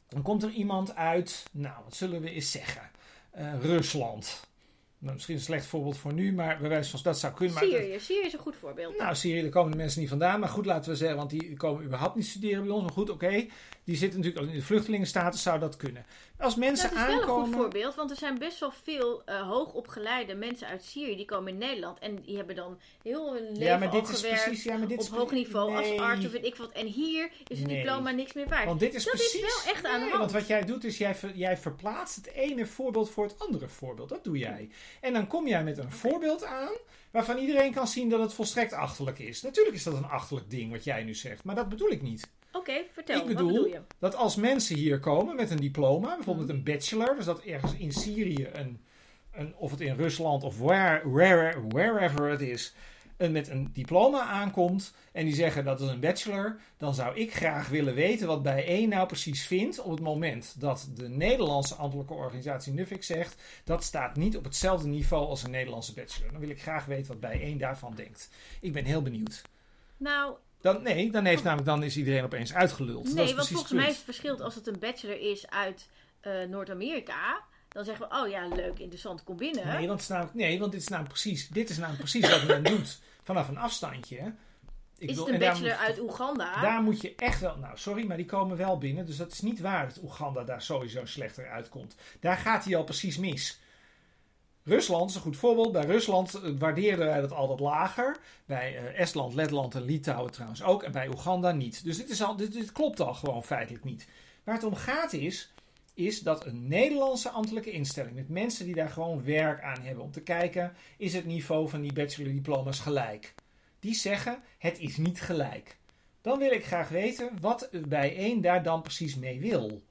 dan 0.08 0.22
komt 0.22 0.42
er 0.42 0.50
iemand 0.50 0.94
uit, 0.94 1.44
nou, 1.52 1.84
wat 1.84 1.94
zullen 1.94 2.20
we 2.20 2.30
eens 2.30 2.50
zeggen? 2.50 2.90
Eh, 3.30 3.60
Rusland. 3.60 4.46
Nou, 4.98 5.14
misschien 5.14 5.34
een 5.36 5.40
slecht 5.42 5.66
voorbeeld 5.66 5.96
voor 5.98 6.12
nu, 6.12 6.32
maar 6.32 6.58
bij 6.58 6.68
wijze 6.68 6.90
van 6.90 7.00
dat 7.02 7.18
zou 7.18 7.32
kunnen. 7.34 7.54
Maar 7.54 7.64
Syrië. 7.64 8.00
Syrië 8.00 8.26
is 8.26 8.32
een 8.32 8.38
goed 8.38 8.56
voorbeeld. 8.56 8.98
nou, 8.98 9.14
Syrië, 9.14 9.40
daar 9.42 9.50
komen 9.50 9.70
de 9.70 9.76
mensen 9.76 10.00
niet 10.00 10.08
vandaan. 10.08 10.40
Maar 10.40 10.48
goed, 10.48 10.66
laten 10.66 10.90
we 10.90 10.96
zeggen, 10.96 11.16
want 11.16 11.30
die 11.30 11.56
komen 11.56 11.84
überhaupt 11.84 12.14
niet 12.16 12.26
studeren 12.26 12.62
bij 12.64 12.72
ons. 12.72 12.82
Maar 12.82 12.92
goed, 12.92 13.10
oké. 13.10 13.46
Die 13.84 13.96
zitten 13.96 14.20
natuurlijk 14.20 14.46
in 14.46 14.58
de 14.58 14.64
vluchtelingenstatus, 14.64 15.42
zou 15.42 15.58
dat 15.58 15.76
kunnen. 15.76 16.06
Als 16.38 16.54
mensen 16.56 16.88
dat 16.90 16.98
is 16.98 17.04
wel 17.06 17.14
een 17.14 17.20
aankomen... 17.20 17.46
goed 17.46 17.54
voorbeeld, 17.56 17.94
want 17.94 18.10
er 18.10 18.16
zijn 18.16 18.38
best 18.38 18.60
wel 18.60 18.72
veel 18.82 19.22
eh, 19.24 19.48
hoogopgeleide 19.48 20.34
mensen 20.34 20.66
uit 20.66 20.82
Syrië 20.84 21.16
die 21.16 21.24
komen 21.24 21.52
in 21.52 21.58
Nederland 21.58 21.98
en 21.98 22.16
die 22.22 22.36
hebben 22.36 22.56
dan 22.56 22.78
heel 23.02 23.32
hun 23.34 23.42
leven 23.48 23.64
ja, 23.64 23.76
maar 23.78 23.90
dit 23.90 24.08
is 24.08 24.20
gewerkt 24.20 24.44
precies... 24.44 24.64
Ja, 24.64 24.76
maar 24.76 24.88
dit 24.88 24.98
op 24.98 25.04
is 25.04 25.10
hoog 25.10 25.30
niveau 25.32 25.72
nee, 25.72 25.90
als 25.90 26.00
arts 26.00 26.26
of 26.26 26.32
weet 26.32 26.44
ik 26.44 26.56
wat. 26.56 26.70
En 26.72 26.86
hier 26.86 27.30
is 27.46 27.60
een 27.60 27.66
Nee. 27.66 27.76
diploma 27.76 28.10
niks 28.10 28.32
meer 28.32 28.48
waard. 28.48 28.64
Want 28.66 28.80
dit 28.80 28.94
is 28.94 29.04
Dat 29.04 29.14
is 29.14 29.20
precies... 29.20 29.40
wel 29.64 29.72
echt 29.74 29.84
aan 29.86 30.00
de 30.00 30.06
hand. 30.06 30.18
Want 30.18 30.32
wat 30.32 30.46
jij 30.46 30.64
doet 30.64 30.84
is, 30.84 30.98
jij, 30.98 31.14
ver- 31.14 31.36
jij 31.36 31.56
verplaatst 31.56 32.16
het 32.16 32.26
ene 32.26 32.66
voorbeeld 32.66 33.10
voor 33.10 33.24
het 33.24 33.38
andere 33.38 33.68
voorbeeld. 33.68 34.08
Dat 34.08 34.24
doe 34.24 34.38
jij. 34.38 34.68
En 35.00 35.12
dan 35.12 35.26
kom 35.26 35.48
jij 35.48 35.64
met 35.64 35.78
een 35.78 35.92
voorbeeld 35.92 36.44
aan... 36.44 36.72
waarvan 37.10 37.38
iedereen 37.38 37.72
kan 37.72 37.86
zien 37.86 38.08
dat 38.08 38.20
het 38.20 38.34
volstrekt 38.34 38.72
achterlijk 38.72 39.18
is. 39.18 39.42
Natuurlijk 39.42 39.76
is 39.76 39.82
dat 39.82 39.94
een 39.94 40.08
achterlijk 40.08 40.50
ding 40.50 40.70
wat 40.70 40.84
jij 40.84 41.02
nu 41.02 41.14
zegt. 41.14 41.44
Maar 41.44 41.54
dat 41.54 41.68
bedoel 41.68 41.90
ik 41.90 42.02
niet. 42.02 42.28
Oké, 42.52 42.84
vertel. 42.92 43.20
Ik 43.20 43.26
bedoel- 43.26 43.46
wat 43.46 43.54
bedoel 43.54 43.72
je? 43.72 43.80
dat 43.98 44.14
als 44.14 44.36
mensen 44.36 44.76
hier 44.76 45.00
komen 45.00 45.36
met 45.36 45.50
een 45.50 45.56
diploma, 45.56 46.14
bijvoorbeeld 46.14 46.48
een 46.48 46.62
bachelor, 46.64 47.16
dus 47.16 47.24
dat 47.24 47.40
ergens 47.42 47.74
in 47.76 47.92
Syrië, 47.92 48.48
een, 48.52 48.80
een, 49.32 49.54
of 49.56 49.70
het 49.70 49.80
in 49.80 49.96
Rusland 49.96 50.42
of 50.42 50.58
where, 50.58 51.10
where, 51.10 51.66
wherever 51.68 52.30
het 52.30 52.40
is, 52.40 52.74
met 53.16 53.48
een 53.48 53.70
diploma 53.72 54.20
aankomt 54.20 54.94
en 55.12 55.24
die 55.24 55.34
zeggen 55.34 55.64
dat 55.64 55.80
is 55.80 55.88
een 55.88 56.00
bachelor, 56.00 56.58
dan 56.76 56.94
zou 56.94 57.16
ik 57.16 57.34
graag 57.34 57.68
willen 57.68 57.94
weten 57.94 58.26
wat 58.26 58.42
bij 58.42 58.66
één 58.66 58.88
nou 58.88 59.06
precies 59.06 59.46
vindt 59.46 59.80
op 59.80 59.90
het 59.90 60.00
moment 60.00 60.54
dat 60.58 60.88
de 60.94 61.08
Nederlandse 61.08 61.74
ambtelijke 61.74 62.14
organisatie 62.14 62.72
NUFIC 62.72 63.04
zegt 63.04 63.42
dat 63.64 63.84
staat 63.84 64.16
niet 64.16 64.36
op 64.36 64.44
hetzelfde 64.44 64.88
niveau 64.88 65.26
als 65.26 65.42
een 65.42 65.50
Nederlandse 65.50 65.94
bachelor. 65.94 66.30
Dan 66.30 66.40
wil 66.40 66.50
ik 66.50 66.62
graag 66.62 66.84
weten 66.84 67.08
wat 67.08 67.20
bij 67.20 67.40
één 67.40 67.58
daarvan 67.58 67.94
denkt. 67.94 68.30
Ik 68.60 68.72
ben 68.72 68.84
heel 68.84 69.02
benieuwd. 69.02 69.42
Nou, 69.96 70.36
Dan, 70.60 70.82
nee, 70.82 71.10
dan, 71.10 71.24
heeft 71.24 71.42
namelijk, 71.42 71.68
dan 71.68 71.82
is 71.82 71.96
iedereen 71.96 72.24
opeens 72.24 72.54
uitgeluld. 72.54 73.04
Dat 73.04 73.06
is 73.06 73.24
nee, 73.24 73.34
want 73.34 73.48
volgens 73.48 73.72
mij 73.72 73.88
is 73.88 73.94
het 73.94 74.04
verschil 74.04 74.40
als 74.40 74.54
het 74.54 74.66
een 74.66 74.78
bachelor 74.78 75.20
is 75.20 75.50
uit 75.50 75.88
eh, 76.20 76.42
Noord-Amerika. 76.48 77.44
Dan 77.68 77.84
zeggen 77.84 78.08
we, 78.08 78.14
oh 78.16 78.28
ja, 78.28 78.48
leuk, 78.48 78.78
interessant, 78.78 79.24
kom 79.24 79.36
binnen. 79.36 79.66
Nee, 79.66 79.88
want, 79.88 80.08
namelijk, 80.08 80.34
nee, 80.34 80.58
want 80.58 80.72
dit 80.72 80.80
is 80.80 80.88
namelijk 80.88 81.14
precies, 81.14 81.48
dit 81.48 81.70
is 81.70 81.76
namelijk 81.78 82.00
precies 82.00 82.30
wat 82.30 82.44
men 82.46 82.62
doet 82.62 82.98
vanaf 83.22 83.48
een 83.48 83.58
afstandje. 83.58 84.32
Ik 84.98 85.10
is 85.10 85.16
het 85.18 85.28
een 85.28 85.38
bachelor 85.38 85.70
moet- 85.70 85.78
uit 85.80 86.00
Oeganda? 86.00 86.60
Daar 86.60 86.82
moet 86.82 87.00
je 87.00 87.14
echt 87.16 87.40
wel, 87.40 87.56
nou 87.56 87.78
sorry, 87.78 88.06
maar 88.06 88.16
die 88.16 88.26
komen 88.26 88.56
wel 88.56 88.78
binnen. 88.78 89.06
Dus 89.06 89.16
dat 89.16 89.32
is 89.32 89.40
niet 89.40 89.60
waar 89.60 89.88
dat 89.88 90.02
Oeganda 90.02 90.44
daar 90.44 90.62
sowieso 90.62 91.04
slechter 91.04 91.50
uitkomt. 91.50 91.94
Daar 92.20 92.36
gaat 92.36 92.64
hij 92.64 92.76
al 92.76 92.84
precies 92.84 93.18
mis. 93.18 93.60
Rusland 94.64 95.10
is 95.10 95.16
een 95.16 95.22
goed 95.22 95.36
voorbeeld. 95.36 95.72
Bij 95.72 95.84
Rusland 95.84 96.34
eh, 96.34 96.50
waardeerden 96.58 97.06
wij 97.06 97.20
dat 97.20 97.32
altijd 97.32 97.60
lager. 97.60 98.16
Bij 98.46 98.76
eh, 98.76 99.00
Estland, 99.00 99.34
Letland 99.34 99.74
en 99.74 99.82
Litouwen 99.82 100.32
trouwens 100.32 100.62
ook. 100.62 100.82
En 100.82 100.92
bij 100.92 101.08
Oeganda 101.08 101.52
niet. 101.52 101.84
Dus 101.84 101.96
dit, 101.96 102.08
is 102.10 102.22
al, 102.22 102.36
dit, 102.36 102.52
dit 102.52 102.72
klopt 102.72 103.00
al 103.00 103.14
gewoon 103.14 103.44
feitelijk 103.44 103.84
niet. 103.84 104.08
Waar 104.44 104.54
het 104.54 104.64
om 104.64 104.74
gaat 104.74 105.12
is, 105.12 105.52
is 105.96 106.20
dat 106.20 106.46
een 106.46 106.68
Nederlandse 106.68 107.28
ambtelijke 107.30 107.70
instelling 107.70 108.14
met 108.14 108.28
mensen 108.28 108.64
die 108.64 108.74
daar 108.74 108.88
gewoon 108.88 109.24
werk 109.24 109.62
aan 109.62 109.80
hebben 109.82 110.04
om 110.04 110.10
te 110.10 110.20
kijken, 110.22 110.72
is 110.98 111.12
het 111.14 111.24
niveau 111.24 111.68
van 111.68 111.80
die 111.80 111.92
bachelordiploma's 111.92 112.80
gelijk. 112.80 113.34
Die 113.80 113.94
zeggen, 113.94 114.42
het 114.58 114.78
is 114.78 114.96
niet 114.96 115.20
gelijk. 115.20 115.78
dan 116.20 116.38
wil 116.38 116.50
ik 116.50 116.64
graag 116.64 116.88
weten 116.88 117.30
wat 117.40 117.68
bij 117.88 118.16
één 118.16 118.40
daar 118.40 118.62
dan 118.62 118.82
precies 118.82 119.14
mee 119.16 119.40
wil. 119.40 119.82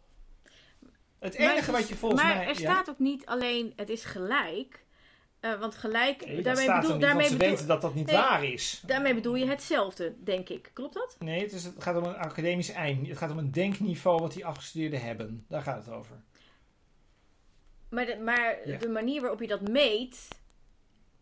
Het 1.19 1.37
Maar 1.37 1.47
enige 1.51 1.71
is- 1.71 1.77
wat 1.79 1.89
je 1.89 1.95
volgens 1.95 2.21
maar 2.21 2.35
mij... 2.35 2.43
er 2.47 2.49
ja? 2.49 2.71
staat 2.71 2.89
ook 2.89 2.99
niet 2.99 3.25
alleen 3.25 3.73
het 3.75 3.89
is 3.89 4.03
gelijk. 4.05 4.85
Eh, 5.45 5.60
want 5.60 5.75
gelijk, 5.75 6.25
Nee, 6.25 6.41
daarmee, 6.41 6.73
bedoel, 6.75 6.91
niet, 6.91 7.01
daarmee, 7.01 7.25
ze 7.27 7.38
bedoel, 7.38 7.49
weten 7.49 7.67
dat 7.67 7.81
dat 7.81 7.93
niet 7.95 8.05
Nee. 8.05 8.15
waar 8.15 8.43
is. 8.45 8.84
daarmee 8.86 9.13
bedoel 9.13 9.36
je 9.36 9.45
hetzelfde, 9.45 10.13
denk 10.23 10.49
ik. 10.49 10.69
Klopt 10.73 10.93
dat? 10.93 11.15
Nee, 11.19 11.41
het, 11.41 11.51
is, 11.53 11.63
het 11.63 11.84
gaat 11.84 11.97
om 11.97 12.03
een 12.03 12.15
academisch 12.15 12.69
eind. 12.71 13.08
Het 13.08 13.17
gaat 13.17 13.31
om 13.31 13.38
een 13.38 13.51
denkniveau 13.51 14.21
wat 14.21 14.34
die 14.34 14.45
afgestudeerden 14.45 15.01
hebben. 15.01 15.45
Daar 15.47 15.62
gaat 15.62 15.86
het 15.86 15.93
over. 15.93 16.15
Maar, 17.89 18.05
de, 18.05 18.17
maar 18.17 18.58
Ja. 18.69 18.77
de 18.77 18.89
manier 18.89 19.21
waarop 19.21 19.41
je 19.41 19.47
dat 19.47 19.69
meet 19.69 20.27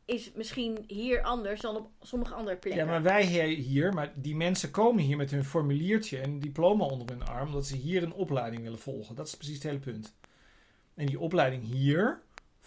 is 0.05 0.31
misschien 0.35 0.83
hier 0.87 1.21
anders 1.21 1.61
dan 1.61 1.75
op 1.75 1.89
sommige 2.01 2.33
andere 2.33 2.57
plekken. 2.57 2.83
Ja, 2.85 2.89
maar 2.89 3.01
wij 3.01 3.23
hier, 3.47 3.93
maar 3.93 4.11
die 4.15 4.35
mensen 4.35 4.71
komen 4.71 5.03
hier 5.03 5.17
met 5.17 5.31
hun 5.31 5.45
formuliertje 5.45 6.17
en 6.19 6.29
een 6.29 6.39
diploma 6.39 6.85
onder 6.85 7.07
hun 7.09 7.25
arm, 7.25 7.47
omdat 7.47 7.65
ze 7.65 7.75
hier 7.75 8.03
een 8.03 8.13
opleiding 8.13 8.63
willen 8.63 8.79
volgen. 8.79 9.15
Dat 9.15 9.27
is 9.27 9.35
precies 9.37 9.55
het 9.55 9.63
hele 9.63 9.79
punt. 9.79 10.15
En 10.95 11.05
die 11.05 11.19
opleiding 11.19 11.63
hier 11.63 12.21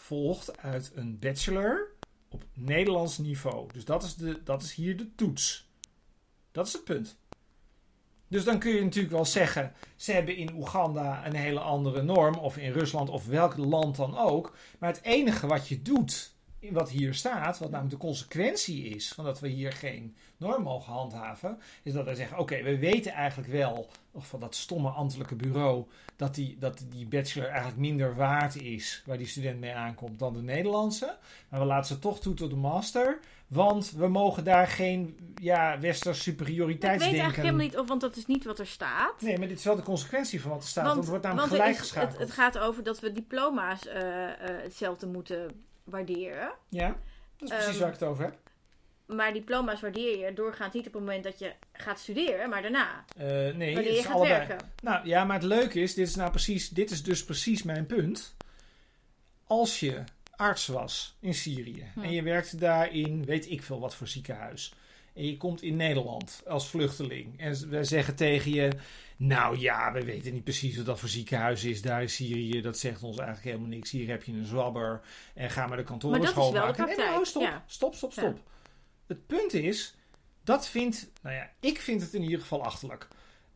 volgt 0.06 0.58
uit 0.58 0.92
een 0.94 1.18
bachelor 1.18 1.94
op 2.28 2.44
Nederlands 2.52 3.18
niveau. 3.18 3.72
Dus 3.72 3.84
dat 3.84 4.02
is, 4.02 4.14
de, 4.14 4.42
dat 4.42 4.62
is 4.62 4.74
hier 4.74 4.96
de 4.96 5.14
toets. 5.14 5.70
Dat 6.52 6.66
is 6.66 6.72
het 6.72 6.84
punt. 6.84 7.16
Dus 8.28 8.44
dan 8.44 8.58
kun 8.58 8.74
je 8.74 8.82
natuurlijk 8.82 9.14
wel 9.14 9.24
zeggen, 9.24 9.72
ze 9.96 10.12
hebben 10.12 10.36
in 10.36 10.54
Oeganda 10.54 11.26
een 11.26 11.34
hele 11.34 11.60
andere 11.60 12.02
norm, 12.02 12.34
of 12.34 12.56
in 12.56 12.72
Rusland 12.72 13.08
of 13.10 13.26
welk 13.26 13.56
land 13.56 13.96
dan 13.96 14.16
ook. 14.16 14.56
Maar 14.78 14.92
het 14.92 15.02
enige 15.02 15.46
wat 15.46 15.68
je 15.68 15.82
doet, 15.82 16.35
wat 16.72 16.90
hier 16.90 17.14
staat, 17.14 17.58
wat 17.58 17.70
namelijk 17.70 18.00
de 18.00 18.06
consequentie 18.06 18.88
is 18.88 19.12
van 19.12 19.24
dat 19.24 19.40
we 19.40 19.48
hier 19.48 19.72
geen 19.72 20.16
norm 20.36 20.62
mogen 20.62 20.92
handhaven, 20.92 21.58
is 21.82 21.92
dat 21.92 22.04
wij 22.04 22.14
zeggen: 22.14 22.38
oké, 22.38 22.62
we 22.62 22.78
weten 22.78 23.12
eigenlijk 23.12 23.50
wel, 23.50 23.90
of 24.12 24.26
van 24.26 24.40
dat 24.40 24.54
stomme 24.54 24.88
ambtelijke 24.88 25.34
bureau, 25.34 25.84
dat 26.16 26.34
die, 26.34 26.56
dat 26.58 26.84
die 26.88 27.06
bachelor 27.06 27.48
eigenlijk 27.48 27.78
minder 27.78 28.14
waard 28.14 28.56
is 28.56 29.02
waar 29.06 29.18
die 29.18 29.26
student 29.26 29.60
mee 29.60 29.74
aankomt 29.74 30.18
dan 30.18 30.32
de 30.32 30.42
Nederlandse. 30.42 31.16
Maar 31.48 31.60
we 31.60 31.66
laten 31.66 31.94
ze 31.94 31.98
toch 31.98 32.20
toe 32.20 32.34
tot 32.34 32.50
de 32.50 32.56
master, 32.56 33.20
want 33.46 33.90
we 33.90 34.08
mogen 34.08 34.44
daar 34.44 34.66
geen 34.66 35.16
ja, 35.40 35.78
westers 35.80 36.18
ik 36.18 36.24
weet 36.24 36.36
superioriteitsdenken. 36.36 37.20
eigenlijk 37.20 37.48
helemaal 37.48 37.66
niet 37.66 37.78
of, 37.78 37.88
want 37.88 38.00
dat 38.00 38.16
is 38.16 38.26
niet 38.26 38.44
wat 38.44 38.58
er 38.58 38.66
staat. 38.66 39.20
Nee, 39.20 39.38
maar 39.38 39.48
dit 39.48 39.58
is 39.58 39.64
wel 39.64 39.76
de 39.76 39.82
consequentie 39.82 40.40
van 40.40 40.50
wat 40.50 40.62
er 40.62 40.68
staat. 40.68 40.86
Want, 40.86 40.98
het 40.98 41.08
wordt 41.08 41.22
namelijk 41.22 41.48
want 41.48 41.60
gelijk 41.60 41.78
is- 41.78 41.88
geschakeld. 41.88 42.12
het, 42.12 42.20
het 42.20 42.30
gaat 42.30 42.58
over 42.58 42.82
dat 42.82 43.00
we 43.00 43.12
diploma's 43.12 43.86
eh, 43.86 44.24
eh, 44.24 44.62
hetzelfde 44.62 45.06
moeten 45.06 45.64
waarderen. 45.86 46.52
Ja, 46.68 46.88
dat 47.36 47.48
is 47.50 47.56
precies 47.56 47.66
Ehm, 47.72 47.78
waar 47.78 47.88
ik 47.92 47.98
het 48.00 48.08
over 48.08 48.24
heb. 48.24 48.38
Maar 49.06 49.32
diploma's 49.32 49.80
waardeer 49.80 50.18
je 50.26 50.32
doorgaans 50.32 50.74
niet 50.74 50.86
op 50.86 50.92
het 50.92 51.02
moment 51.02 51.24
dat 51.24 51.38
je 51.38 51.52
gaat 51.72 51.98
studeren, 51.98 52.48
maar 52.48 52.62
daarna. 52.62 53.04
Eh, 53.16 53.26
nee, 53.26 53.74
wanneer 53.74 53.94
je 53.94 54.02
gaat 54.02 54.12
allebei. 54.14 54.46
werken. 54.46 54.72
Nou 54.82 55.06
ja, 55.06 55.24
maar 55.24 55.36
het 55.36 55.44
leuke 55.44 55.80
is, 55.80 55.94
dit 55.94 56.08
is, 56.08 56.14
nou 56.14 56.30
precies, 56.30 56.68
dit 56.68 56.90
is 56.90 57.02
dus 57.02 57.24
precies 57.24 57.62
mijn 57.62 57.86
punt. 57.86 58.34
Als 59.44 59.80
je 59.80 60.02
arts 60.36 60.66
was 60.66 61.16
in 61.20 61.34
Syrië 61.34 61.86
Hm. 61.94 62.02
en 62.02 62.12
je 62.12 62.22
werkte 62.22 62.56
daar 62.56 62.92
in 62.92 63.24
weet 63.24 63.50
ik 63.50 63.62
veel 63.62 63.80
wat 63.80 63.94
voor 63.94 64.08
ziekenhuis. 64.08 64.74
En 65.16 65.26
je 65.26 65.36
komt 65.36 65.62
in 65.62 65.76
Nederland 65.76 66.42
als 66.46 66.68
vluchteling. 66.68 67.40
En 67.40 67.70
wij 67.70 67.84
zeggen 67.84 68.16
tegen 68.16 68.50
je, 68.52 68.70
nou 69.16 69.58
ja, 69.58 69.92
we 69.92 70.04
weten 70.04 70.32
niet 70.32 70.44
precies 70.44 70.76
wat 70.76 70.86
dat 70.86 70.98
voor 71.00 71.08
ziekenhuis 71.08 71.64
is 71.64 71.82
daar 71.82 72.02
in 72.02 72.08
Syrië. 72.08 72.60
Dat 72.60 72.78
zegt 72.78 73.02
ons 73.02 73.16
eigenlijk 73.16 73.48
helemaal 73.48 73.68
niks. 73.76 73.90
Hier 73.90 74.08
heb 74.08 74.22
je 74.22 74.32
een 74.32 74.44
zwabber 74.44 75.00
en 75.34 75.50
ga 75.50 75.66
maar 75.66 75.76
de 75.76 75.82
kantoren 75.82 76.18
Maar 76.18 76.26
dat 76.26 76.36
is 76.36 76.42
wel 76.42 76.50
de 76.52 76.56
schoonmaken. 76.74 77.04
Nee, 77.04 77.18
oh, 77.18 77.24
stop, 77.24 77.42
ja. 77.42 77.64
stop, 77.66 77.94
stop, 77.94 78.12
Ja. 78.12 78.22
stop. 78.22 78.40
Het 79.06 79.26
punt 79.26 79.54
is, 79.54 79.94
dat 80.44 80.68
vindt, 80.68 81.10
nou 81.22 81.34
ja, 81.34 81.50
ik 81.60 81.80
vind 81.80 82.00
het 82.00 82.14
in 82.14 82.22
ieder 82.22 82.40
geval 82.40 82.64
achterlijk. 82.64 83.08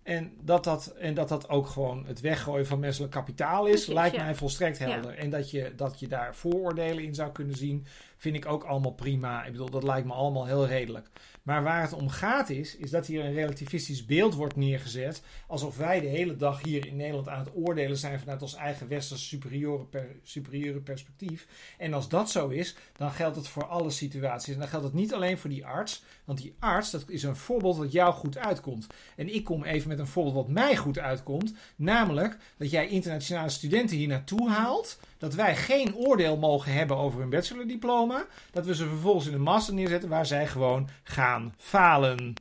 En 0.02 0.32
dat 0.40 0.64
dat, 0.64 0.86
en 0.86 1.14
dat 1.14 1.28
dat 1.28 1.48
ook 1.48 1.66
gewoon 1.66 2.06
het 2.06 2.20
weggooien 2.20 2.66
van 2.66 2.78
menselijk 2.78 3.12
kapitaal 3.12 3.66
is, 3.66 3.72
Precies, 3.72 3.94
lijkt 3.94 4.16
ja. 4.16 4.24
mij 4.24 4.34
volstrekt 4.34 4.78
Ja. 4.78 4.88
helder. 4.88 5.18
En 5.18 5.30
dat 5.30 5.50
je, 5.50 5.72
dat 5.76 6.00
je 6.00 6.08
daar 6.08 6.34
vooroordelen 6.34 7.04
in 7.04 7.14
zou 7.14 7.32
kunnen 7.32 7.56
zien, 7.56 7.86
vind 8.16 8.36
ik 8.36 8.46
ook 8.46 8.64
allemaal 8.64 8.92
prima. 8.92 9.44
Ik 9.44 9.52
bedoel, 9.52 9.70
dat 9.70 9.82
lijkt 9.82 10.06
me 10.06 10.12
allemaal 10.12 10.46
heel 10.46 10.66
redelijk. 10.66 11.08
Maar 11.50 11.62
waar 11.62 11.82
het 11.82 11.92
om 11.92 12.08
gaat 12.08 12.50
is, 12.50 12.76
is 12.76 12.90
dat 12.90 13.06
hier 13.06 13.24
een 13.24 13.32
relativistisch 13.32 14.04
beeld 14.04 14.34
wordt 14.34 14.56
neergezet. 14.56 15.22
Alsof 15.46 15.76
wij 15.76 16.00
de 16.00 16.06
hele 16.06 16.36
dag 16.36 16.62
hier 16.62 16.86
in 16.86 16.96
Nederland 16.96 17.28
aan 17.28 17.38
het 17.38 17.54
oordelen 17.54 17.96
zijn 17.96 18.18
vanuit 18.18 18.42
ons 18.42 18.54
eigen 18.54 18.88
westerse 18.88 19.24
superieure, 19.24 19.84
per- 19.84 20.16
superieure 20.22 20.80
perspectief. 20.80 21.46
En 21.78 21.94
als 21.94 22.08
dat 22.08 22.30
zo 22.30 22.48
is, 22.48 22.76
dan 22.96 23.10
geldt 23.10 23.36
het 23.36 23.48
voor 23.48 23.66
alle 23.66 23.90
situaties. 23.90 24.54
En 24.54 24.60
dan 24.60 24.68
geldt 24.68 24.84
het 24.84 24.94
niet 24.94 25.14
alleen 25.14 25.38
voor 25.38 25.50
die 25.50 25.66
arts. 25.66 26.02
Want 26.30 26.42
die 26.42 26.54
arts, 26.58 26.90
dat 26.90 27.04
is 27.08 27.22
een 27.22 27.36
voorbeeld 27.36 27.76
dat 27.76 27.92
jou 27.92 28.12
goed 28.12 28.38
uitkomt. 28.38 28.86
En 29.16 29.34
ik 29.34 29.44
kom 29.44 29.64
even 29.64 29.88
met 29.88 29.98
een 29.98 30.06
voorbeeld 30.06 30.34
wat 30.34 30.48
mij 30.48 30.76
goed 30.76 30.98
uitkomt. 30.98 31.54
Namelijk 31.76 32.36
dat 32.56 32.70
jij 32.70 32.88
internationale 32.88 33.48
studenten 33.48 33.96
hier 33.96 34.08
naartoe 34.08 34.50
haalt. 34.50 34.98
Dat 35.18 35.34
wij 35.34 35.56
geen 35.56 35.94
oordeel 35.94 36.36
mogen 36.36 36.72
hebben 36.72 36.96
over 36.96 37.20
hun 37.20 37.30
bachelordiploma. 37.30 38.26
Dat 38.50 38.66
we 38.66 38.74
ze 38.74 38.88
vervolgens 38.88 39.26
in 39.26 39.34
een 39.34 39.40
master 39.40 39.74
neerzetten 39.74 40.08
waar 40.08 40.26
zij 40.26 40.46
gewoon 40.46 40.88
gaan 41.02 41.54
falen. 41.56 42.34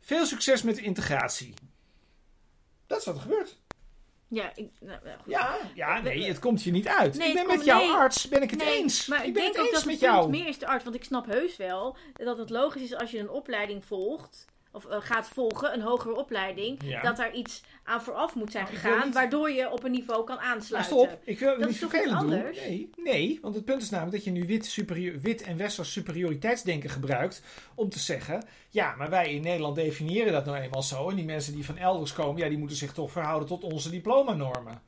Veel 0.00 0.26
succes 0.26 0.62
met 0.62 0.76
de 0.76 0.82
integratie. 0.82 1.54
Dat 2.86 2.98
is 2.98 3.04
wat 3.04 3.14
er 3.14 3.20
gebeurt. 3.20 3.57
Ja, 4.30 4.50
ik, 4.54 4.68
nou, 4.80 4.98
goed. 5.00 5.32
Ja, 5.32 5.56
ja 5.74 6.00
nee, 6.00 6.24
het 6.28 6.38
komt 6.38 6.62
je 6.62 6.70
niet 6.70 6.88
uit. 6.88 7.14
Nee, 7.18 7.28
ik 7.28 7.34
ben 7.34 7.46
met 7.46 7.54
komt- 7.54 7.66
jouw 7.66 7.78
nee. 7.78 7.90
arts 7.90 8.28
ben 8.28 8.42
ik 8.42 8.50
het 8.50 8.58
Nee, 8.64 8.76
eens. 8.76 9.06
Maar 9.06 9.20
ik 9.20 9.26
ik 9.26 9.32
ben 9.32 9.42
denk 9.42 9.54
het 9.56 9.62
ook 9.64 9.68
eens 9.70 9.76
dat 9.76 9.84
met 9.84 9.94
het 10.00 10.02
jou. 10.10 10.30
meer 10.30 10.46
is 10.46 10.58
de 10.58 10.66
arts. 10.66 10.84
Want 10.84 10.96
ik 10.96 11.04
snap 11.04 11.26
heus 11.26 11.56
wel 11.56 11.96
dat 12.12 12.38
het 12.38 12.50
logisch 12.50 12.82
is 12.82 12.94
als 12.94 13.10
je 13.10 13.18
een 13.18 13.30
opleiding 13.30 13.84
volgt. 13.84 14.46
Of 14.78 14.84
eh, 14.86 14.96
gaat 15.00 15.28
volgen, 15.28 15.74
een 15.74 15.80
hogere 15.80 16.16
opleiding. 16.16 16.78
Ja. 16.84 17.02
Dat 17.02 17.16
daar 17.16 17.34
iets 17.34 17.62
aan 17.84 18.02
vooraf 18.02 18.34
moet 18.34 18.50
zijn 18.52 18.64
Nou, 18.64 18.76
gegaan. 18.76 19.04
niet- 19.04 19.14
Waardoor 19.14 19.50
je 19.50 19.70
op 19.70 19.84
een 19.84 19.90
niveau 19.90 20.24
kan 20.24 20.36
Maar 20.36 20.44
aansluiten. 20.44 20.96
stop, 20.98 21.18
ik 21.24 21.38
wil 21.38 21.48
Dat 21.48 21.58
niet 21.58 21.68
is 21.74 21.78
toch 21.80 21.94
iets 21.94 22.12
anders? 22.12 22.58
Nee, 22.58 22.90
nee, 22.96 23.38
want 23.42 23.54
het 23.54 23.64
punt 23.64 23.82
is 23.82 23.90
namelijk 23.90 24.16
dat 24.16 24.24
je 24.24 24.30
nu 24.30 24.46
wit, 24.46 24.74
wit 25.22 25.42
en 25.42 25.56
westers 25.56 25.92
superioriteitsdenken 25.92 26.90
gebruikt 26.90 27.42
om 27.74 27.88
te 27.88 27.98
zeggen, 27.98 28.44
ja, 28.68 28.94
maar 28.96 29.10
wij 29.10 29.32
in 29.34 29.42
Nederland 29.42 29.76
definiëren 29.76 30.32
dat 30.32 30.44
nou 30.44 30.58
eenmaal 30.58 30.82
zo 30.82 31.10
en 31.10 31.16
die 31.16 31.24
mensen 31.24 31.54
die 31.54 31.64
van 31.64 31.76
elders 31.76 32.12
komen, 32.12 32.42
ja, 32.42 32.48
die 32.48 32.58
moeten 32.58 32.76
zich 32.76 32.92
toch 32.92 33.10
verhouden 33.12 33.48
tot 33.48 33.64
onze 33.64 33.90
diplomanormen. 33.90 34.82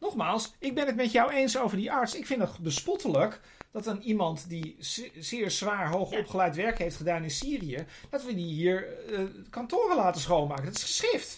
Nogmaals, 0.00 0.54
ik 0.58 0.74
ben 0.74 0.86
het 0.86 0.96
met 0.96 1.12
jou 1.12 1.30
eens 1.32 1.58
over 1.58 1.76
die 1.76 1.92
arts. 1.92 2.14
Ik 2.14 2.26
vind 2.26 2.40
het 2.40 2.58
bespottelijk 2.58 3.40
dat 3.70 3.84
dan 3.84 4.00
iemand 4.00 4.48
die 4.48 4.76
ze- 4.80 5.10
zeer 5.18 5.50
zwaar 5.50 5.90
hoog 5.90 6.10
Ja. 6.10 6.18
opgeleid 6.18 6.56
werk 6.56 6.78
heeft 6.78 6.96
gedaan 6.96 7.22
in 7.22 7.30
Syrië, 7.30 7.86
dat 8.10 8.24
we 8.24 8.34
die 8.34 8.54
hier 8.54 9.04
eh, 9.12 9.20
kantoren 9.50 9.96
laten 9.96 10.20
schoonmaken. 10.20 10.64
Dat 10.64 10.74
is 10.76 10.82
geschrift. 10.82 11.36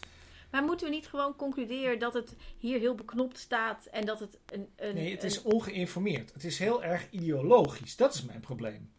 Maar 0.51 0.63
moeten 0.65 0.87
we 0.87 0.93
niet 0.95 1.07
gewoon 1.09 1.37
concluderen 1.37 1.99
dat 1.99 2.15
het 2.15 2.35
hier 2.59 2.79
heel 2.79 2.95
beknopt 2.95 3.39
staat 3.39 3.87
en 3.87 4.07
dat 4.07 4.21
het 4.21 4.39
een. 4.47 4.69
een 4.77 4.95
Nee, 4.95 5.11
het 5.11 5.25
is 5.25 5.43
ongeïnformeerd. 5.43 6.33
Het 6.33 6.45
is 6.45 6.59
heel 6.59 6.83
erg 6.85 7.07
ideologisch. 7.11 7.97
Dat 7.97 8.15
is 8.15 8.23
mijn 8.23 8.41
probleem. 8.41 8.91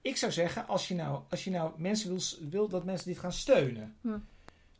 Ik 0.00 0.16
zou 0.16 0.32
zeggen, 0.32 0.66
als 0.66 0.88
je 0.88 0.94
nou, 0.94 1.20
als 1.30 1.44
je 1.44 1.50
nou 1.50 1.72
mensen 1.76 2.08
wil, 2.10 2.48
wil 2.50 2.68
dat 2.68 2.84
mensen 2.84 3.08
dit 3.08 3.18
gaan 3.18 3.32
steunen, 3.32 3.96
Hm. 4.00 4.18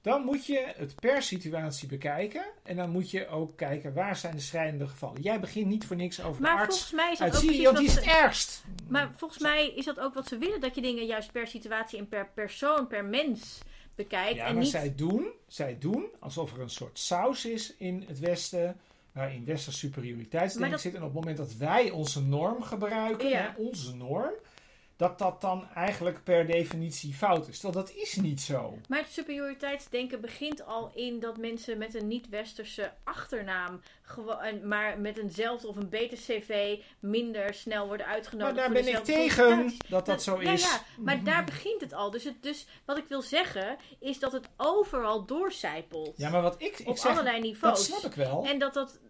Dan 0.05 0.25
moet 0.25 0.47
je 0.47 0.73
het 0.77 0.95
per 0.95 1.23
situatie 1.23 1.89
bekijken. 1.89 2.45
En 2.63 2.77
dan 2.77 2.91
moet 2.91 3.11
je 3.11 3.29
ook 3.29 3.57
kijken 3.57 3.95
waar 3.95 4.17
zijn 4.17 4.35
de 4.35 4.41
schrijnende 4.41 4.89
gevallen. 4.89 5.23
Jij 5.23 5.41
begint 5.41 5.67
niet 5.67 5.87
voor 5.87 5.97
niks 5.97 6.23
over 6.23 6.43
maar 6.43 6.55
de 6.57 6.61
arts 6.63 6.79
volgens 6.79 6.93
mij 6.93 7.13
is 7.13 7.19
dat 7.19 7.35
ook 7.35 7.51
Syrië, 7.51 7.65
want 7.65 7.77
die 7.77 7.87
is 7.87 7.95
het 7.95 8.05
ergst. 8.05 8.65
Maar 8.89 9.11
volgens 9.17 9.43
mij 9.43 9.73
is 9.75 9.85
dat 9.85 10.01
ook 10.01 10.15
wat 10.15 10.29
ze 10.29 10.39
willen. 10.39 10.61
Dat 10.61 10.75
je 10.75 10.81
dingen 10.81 11.05
juist 11.07 11.33
per 11.33 11.47
situatie 11.47 11.99
en 11.99 12.09
per 12.09 12.29
persoon, 12.35 12.87
per 12.87 13.05
mens 13.05 13.59
bekijkt. 13.95 14.37
Ja, 14.37 14.47
en 14.47 14.53
maar 14.55 14.63
niet... 14.63 14.71
zij, 14.73 14.95
doen, 14.95 15.29
zij 15.47 15.77
doen 15.79 16.07
alsof 16.21 16.53
er 16.53 16.61
een 16.61 16.71
soort 16.71 16.99
saus 16.99 17.45
is 17.47 17.75
in 17.77 18.05
het 18.07 18.19
Westen. 18.19 18.77
Waarin 19.13 19.45
westers 19.45 19.79
superioriteitsdenken 19.79 20.71
dat- 20.71 20.81
zit. 20.81 20.95
En 20.95 21.01
op 21.03 21.05
het 21.07 21.15
moment 21.15 21.37
dat 21.37 21.55
wij 21.55 21.91
onze 21.91 22.23
norm 22.23 22.63
gebruiken, 22.63 23.29
Ja. 23.29 23.39
hè, 23.39 23.63
onze 23.63 23.95
norm, 23.97 24.33
dat 24.97 25.19
dat 25.19 25.41
dan 25.41 25.69
eigenlijk 25.75 26.25
per 26.25 26.47
definitie 26.47 27.15
fout 27.15 27.49
is. 27.49 27.59
Terwijl 27.61 27.85
dat 27.85 27.95
is 27.95 28.15
niet 28.15 28.41
zo. 28.41 28.79
Maar 28.89 28.99
het 28.99 29.13
superioriteitsdenken 29.13 30.21
begint 30.21 30.67
al 30.67 30.91
in 30.95 31.21
dat 31.21 31.37
mensen 31.37 31.79
met 31.79 31.95
een 31.95 32.09
niet-westerse 32.09 32.93
achternaam, 33.05 33.81
maar 34.63 34.99
met 34.99 35.19
eenzelfde 35.19 35.69
of 35.69 35.77
een 35.77 35.89
beter 35.89 36.19
cv, 36.19 36.79
minder 36.99 37.55
snel 37.55 37.87
worden 37.87 38.07
Maar 38.07 38.15
uitgenodigd. 38.15 38.57
daar 38.57 38.65
voor 38.65 38.75
ben 38.75 38.89
ik 38.89 39.05
tegen 39.05 39.73
dat 39.89 40.07
dat 40.07 40.23
zo 40.23 40.37
is. 40.37 40.63
Ja, 40.63 40.81
maar 40.99 41.25
daar 41.25 41.45
begint 41.45 41.81
het 41.81 41.93
al. 41.93 42.11
Dus, 42.11 42.25
het, 42.25 42.43
dus 42.43 42.67
wat 42.85 42.99
ik 42.99 43.05
wil 43.09 43.23
zeggen 43.23 43.77
is 44.01 44.19
dat 44.19 44.33
het 44.33 44.49
overal 44.57 45.25
doorcijpelt. 45.25 46.17
Ja, 46.17 46.31
maar 46.31 46.43
wat 46.43 46.55
ik, 46.63 46.79
ik 46.79 46.89
op 46.89 46.97
zeg, 46.99 47.11
allerlei 47.11 47.41
dat 47.41 47.45
niveaus. 47.45 47.85
snap 47.85 48.05
ik 48.05 48.15
wel. 48.15 48.45
En 48.45 48.59
dat 48.59 48.75
dat. 48.75 49.01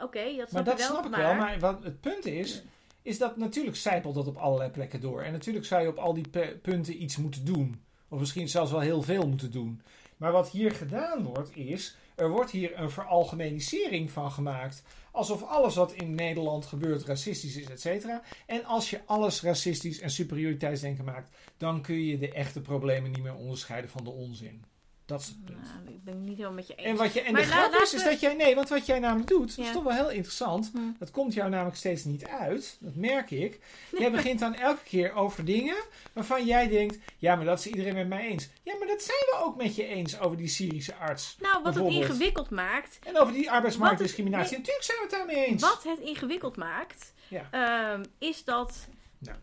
Oké, 0.00 0.24
dat 0.24 0.36
maar 0.36 0.46
snap 0.48 0.64
dat 0.64 0.72
ik 0.74 0.78
wel. 0.78 0.88
snap 0.88 1.04
ik 1.04 1.10
maar, 1.10 1.20
wel. 1.20 1.34
Maar 1.34 1.58
wat 1.58 1.82
het 1.84 2.00
punt 2.00 2.24
is, 2.26 2.62
is 3.04 3.18
dat 3.18 3.36
natuurlijk 3.36 3.76
zijpelt 3.76 4.14
dat 4.14 4.26
op 4.26 4.36
allerlei 4.36 4.70
plekken 4.70 5.00
door. 5.00 5.22
En 5.22 5.32
natuurlijk 5.32 5.66
zou 5.66 5.82
je 5.82 5.88
op 5.88 5.98
al 5.98 6.14
die 6.14 6.28
punten 6.62 7.02
iets 7.02 7.16
moeten 7.16 7.44
doen. 7.44 7.80
Of 8.08 8.18
misschien 8.18 8.48
zelfs 8.48 8.70
wel 8.70 8.80
heel 8.80 9.02
veel 9.02 9.28
moeten 9.28 9.50
doen. 9.50 9.82
Maar 10.16 10.32
wat 10.32 10.50
hier 10.50 10.70
gedaan 10.70 11.24
wordt 11.24 11.56
is, 11.56 11.96
er 12.14 12.30
wordt 12.30 12.50
hier 12.50 12.78
een 12.78 12.90
veralgemenisering 12.90 14.10
van 14.10 14.30
gemaakt. 14.30 14.82
Alsof 15.10 15.42
alles 15.42 15.74
wat 15.74 15.92
in 15.92 16.14
Nederland 16.14 16.66
gebeurt 16.66 17.04
racistisch 17.04 17.56
is, 17.56 17.68
et 17.68 17.80
cetera. 17.80 18.22
En 18.46 18.64
als 18.64 18.90
je 18.90 19.00
alles 19.04 19.42
racistisch 19.42 20.00
en 20.00 20.10
superioriteitsdenken 20.10 21.04
maakt, 21.04 21.36
dan 21.56 21.82
kun 21.82 22.04
je 22.04 22.18
de 22.18 22.32
echte 22.32 22.60
problemen 22.60 23.10
niet 23.10 23.22
meer 23.22 23.34
onderscheiden 23.34 23.90
van 23.90 24.04
de 24.04 24.10
onzin. 24.10 24.64
Dat 25.06 25.20
is 25.20 25.26
het 25.26 25.44
punt. 25.44 25.62
Nou, 25.62 25.94
ik 25.94 26.04
ben 26.04 26.14
het 26.14 26.22
niet 26.22 26.36
helemaal 26.36 26.56
met 26.56 26.66
je 26.66 26.74
eens. 26.74 26.86
En, 26.86 26.96
wat 26.96 27.12
je, 27.12 27.20
en 27.20 27.32
Maar 27.32 27.42
de 27.42 27.48
grap 27.48 27.74
is, 27.74 27.94
is 27.94 28.04
dat 28.04 28.20
jij, 28.20 28.34
nee, 28.34 28.54
want 28.54 28.68
wat 28.68 28.86
jij 28.86 28.98
namelijk 28.98 29.28
doet, 29.28 29.56
dat 29.56 29.66
is 29.66 29.72
toch 29.72 29.82
wel 29.82 29.92
heel 29.92 30.10
interessant. 30.10 30.70
Hm. 30.72 30.78
Dat 30.98 31.10
komt 31.10 31.34
jou 31.34 31.50
namelijk 31.50 31.76
steeds 31.76 32.04
niet 32.04 32.26
uit. 32.26 32.76
Dat 32.80 32.94
merk 32.94 33.30
ik. 33.30 33.60
Jij 33.98 34.10
begint 34.10 34.40
dan 34.40 34.54
elke 34.54 34.82
keer 34.82 35.12
over 35.14 35.44
dingen 35.44 35.76
waarvan 36.12 36.44
jij 36.44 36.68
denkt, 36.68 36.98
ja, 37.18 37.36
maar 37.36 37.44
dat 37.44 37.58
is 37.58 37.66
iedereen 37.66 37.94
met 37.94 38.08
mij 38.08 38.26
eens. 38.28 38.48
Ja, 38.62 38.74
maar 38.78 38.88
dat 38.88 39.02
zijn 39.02 39.18
we 39.18 39.36
ook 39.44 39.56
met 39.56 39.76
je 39.76 39.86
eens 39.86 40.18
over 40.18 40.36
die 40.36 40.48
Syrische 40.48 40.94
arts. 40.94 41.36
Nou, 41.40 41.62
wat 41.62 41.74
het 41.74 41.86
ingewikkeld 41.86 42.50
maakt, 42.50 42.98
En 43.06 43.18
over 43.18 43.32
die 43.32 43.50
arbeidsmarktdiscriminatie. 43.50 44.56
Natuurlijk 44.56 44.84
zijn 44.84 44.98
we 44.98 45.02
het 45.04 45.12
daarmee 45.12 45.46
eens. 45.46 45.62
wat 45.62 45.82
het 45.84 45.98
ingewikkeld 45.98 46.56
maakt, 46.56 47.12
Ja. 47.28 47.48
ehm, 47.50 48.04
is 48.18 48.44
dat 48.44 48.88
Nou. 49.18 49.36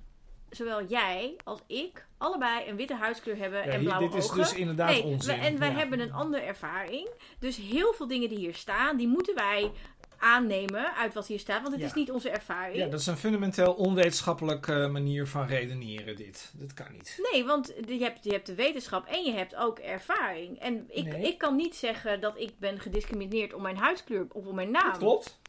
Zowel 0.52 0.84
jij 0.86 1.36
als 1.44 1.60
ik 1.68 2.06
allebei 2.18 2.70
een 2.70 2.76
witte 2.76 2.96
huidskleur 2.96 3.38
hebben 3.38 3.64
Ja, 3.66 3.72
en 3.72 3.84
blauwe 3.84 4.10
dit 4.10 4.18
is 4.18 4.26
ogen. 4.26 4.38
dus 4.38 4.54
inderdaad 4.54 4.90
Nee, 4.90 5.04
onzin. 5.04 5.40
en 5.40 5.60
wij 5.60 5.70
Ja. 5.72 5.76
hebben 5.78 6.00
een 6.00 6.14
andere 6.14 6.44
ervaring. 6.44 7.10
Dus 7.40 7.58
heel 7.58 7.94
veel 7.94 8.08
dingen 8.08 8.30
die 8.30 8.38
hier 8.38 8.56
staan, 8.56 8.98
die 8.98 9.08
moeten 9.08 9.36
wij 9.36 9.72
aannemen 10.18 10.96
uit 10.96 11.14
wat 11.14 11.28
hier 11.28 11.40
staat, 11.40 11.62
want 11.62 11.72
het 11.74 11.82
Ja. 11.82 11.88
is 11.88 11.94
niet 11.94 12.12
onze 12.12 12.30
ervaring. 12.30 12.76
Ja, 12.78 12.88
dat 12.88 13.00
is 13.00 13.08
een 13.08 13.18
fundamenteel 13.18 13.74
onwetenschappelijke 13.74 14.88
manier 14.92 15.28
van 15.28 15.48
redeneren, 15.48 16.16
dit. 16.16 16.52
Dat 16.56 16.74
kan 16.74 16.86
niet. 16.92 17.20
Nee, 17.32 17.46
want 17.46 17.74
je 17.88 17.98
hebt, 18.04 18.24
je 18.24 18.32
hebt 18.32 18.46
de 18.46 18.56
wetenschap 18.56 19.08
en 19.08 19.24
je 19.24 19.32
hebt 19.32 19.56
ook 19.56 19.80
ervaring. 19.80 20.60
En 20.60 20.86
ik, 20.90 21.06
Nee. 21.06 21.22
ik 21.28 21.38
kan 21.38 21.56
niet 21.56 21.76
zeggen 21.76 22.22
dat 22.22 22.40
ik 22.40 22.52
ben 22.60 22.80
gediscrimineerd 22.80 23.54
om 23.54 23.62
mijn 23.62 23.78
huidskleur 23.78 24.26
of 24.30 24.46
om 24.46 24.56
mijn 24.56 24.72
naam. 24.72 24.90
Dat 24.90 24.98
klopt. 24.98 25.40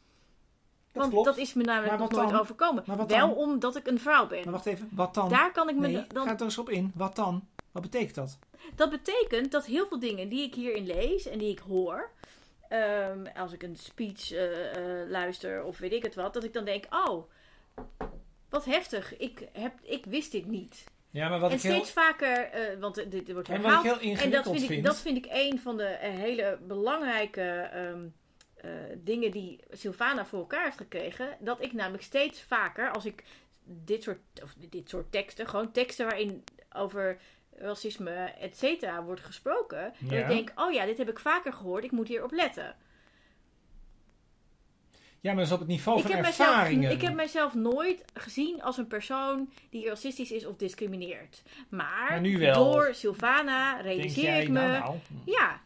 Want 0.93 1.11
klopt. 1.11 1.25
dat 1.25 1.37
is 1.37 1.53
me 1.53 1.63
namelijk 1.63 1.99
nog 1.99 2.11
nooit 2.11 2.29
dan? 2.29 2.39
overkomen. 2.39 2.83
Wel 2.85 3.07
dan? 3.07 3.33
omdat 3.33 3.75
ik 3.75 3.87
een 3.87 3.99
vrouw 3.99 4.27
ben. 4.27 4.43
Maar 4.43 4.53
wacht 4.53 4.65
even, 4.65 4.89
wat 4.91 5.13
dan? 5.13 5.29
Daar 5.29 5.51
kan 5.51 5.69
ik 5.69 5.75
me 5.75 5.87
nee, 5.87 6.07
dan. 6.07 6.27
ga 6.27 6.35
er 6.35 6.41
eens 6.41 6.57
op 6.57 6.69
in. 6.69 6.91
Wat 6.95 7.15
dan? 7.15 7.47
Wat 7.71 7.81
betekent 7.81 8.15
dat? 8.15 8.37
Dat 8.75 8.89
betekent 8.89 9.51
dat 9.51 9.65
heel 9.65 9.87
veel 9.87 9.99
dingen 9.99 10.29
die 10.29 10.43
ik 10.43 10.55
hierin 10.55 10.85
lees 10.85 11.27
en 11.27 11.39
die 11.39 11.51
ik 11.51 11.59
hoor. 11.59 12.09
ehm, 12.69 13.25
als 13.35 13.51
ik 13.51 13.63
een 13.63 13.75
speech 13.75 14.31
eh, 14.31 15.01
eh, 15.01 15.09
luister 15.09 15.63
of 15.63 15.77
weet 15.77 15.91
ik 15.93 16.03
het 16.03 16.15
wat, 16.15 16.33
dat 16.33 16.43
ik 16.43 16.53
dan 16.53 16.65
denk: 16.65 16.85
oh, 16.89 17.23
wat 18.49 18.65
heftig. 18.65 19.17
Ik, 19.17 19.47
heb, 19.51 19.73
ik 19.81 20.05
wist 20.05 20.31
dit 20.31 20.45
niet. 20.47 20.83
Ja, 21.09 21.29
maar 21.29 21.39
wat 21.39 21.49
en 21.49 21.55
ik 21.55 21.61
heel... 21.61 21.73
steeds 21.73 21.91
vaker, 21.91 22.49
eh, 22.49 22.79
want 22.79 22.95
dit, 22.95 23.31
wordt 23.31 23.49
En 23.49 23.61
wat 23.61 23.71
herhaald. 23.71 24.01
ik 24.01 24.07
heel 24.07 24.17
En 24.17 24.31
dat 24.31 24.43
vind, 24.43 24.59
vind... 24.59 24.71
ik, 24.71 24.83
dat 24.83 24.97
vind 24.97 25.17
ik 25.17 25.27
een 25.29 25.59
van 25.59 25.77
de 25.77 25.97
hele 25.99 26.59
belangrijke 26.67 27.41
ehm, 27.41 28.05
eh, 28.63 28.69
dingen 28.97 29.31
die 29.31 29.59
Sylvana 29.71 30.25
voor 30.25 30.39
elkaar 30.39 30.63
heeft 30.63 30.77
gekregen. 30.77 31.37
Dat 31.39 31.63
ik 31.63 31.73
namelijk 31.73 32.03
steeds 32.03 32.41
vaker, 32.41 32.91
als 32.91 33.05
ik 33.05 33.23
dit 33.63 34.03
soort, 34.03 34.19
of 34.43 34.53
dit 34.69 34.89
soort 34.89 35.11
teksten, 35.11 35.47
gewoon 35.47 35.71
teksten 35.71 36.05
waarin 36.05 36.43
over 36.73 37.17
racisme, 37.55 38.11
et 38.39 38.57
cetera, 38.57 39.03
wordt 39.03 39.21
gesproken. 39.21 39.93
Dat 39.99 40.11
Ja. 40.11 40.17
ik 40.21 40.27
denk, 40.27 40.51
oh 40.55 40.71
ja, 40.71 40.85
dit 40.85 40.97
heb 40.97 41.09
ik 41.09 41.19
vaker 41.19 41.53
gehoord, 41.53 41.83
ik 41.83 41.91
moet 41.91 42.07
hierop 42.07 42.31
letten. 42.31 42.75
Ja, 45.19 45.29
maar 45.33 45.35
dat 45.39 45.45
is 45.47 45.51
op 45.53 45.59
het 45.59 45.67
niveau 45.67 45.97
Ik 45.97 46.03
van 46.03 46.11
heb, 46.13 46.21
mijzelf, 46.21 46.49
ervaringen. 46.49 46.91
ik 46.91 47.01
heb 47.01 47.13
mijzelf 47.13 47.53
nooit 47.53 48.03
gezien 48.13 48.61
als 48.61 48.77
een 48.77 48.87
persoon 48.87 49.49
die 49.69 49.87
racistisch 49.87 50.31
is 50.31 50.45
of 50.45 50.55
discrimineert. 50.55 51.43
Maar, 51.69 52.07
Maar 52.09 52.21
nu 52.21 52.37
wel. 52.37 52.71
door 52.71 52.93
Sylvana 52.93 53.81
realiseer 53.81 54.23
jij, 54.23 54.41
ik 54.41 54.49
me... 54.49 54.67
nou, 54.67 54.97
ja, 55.25 55.61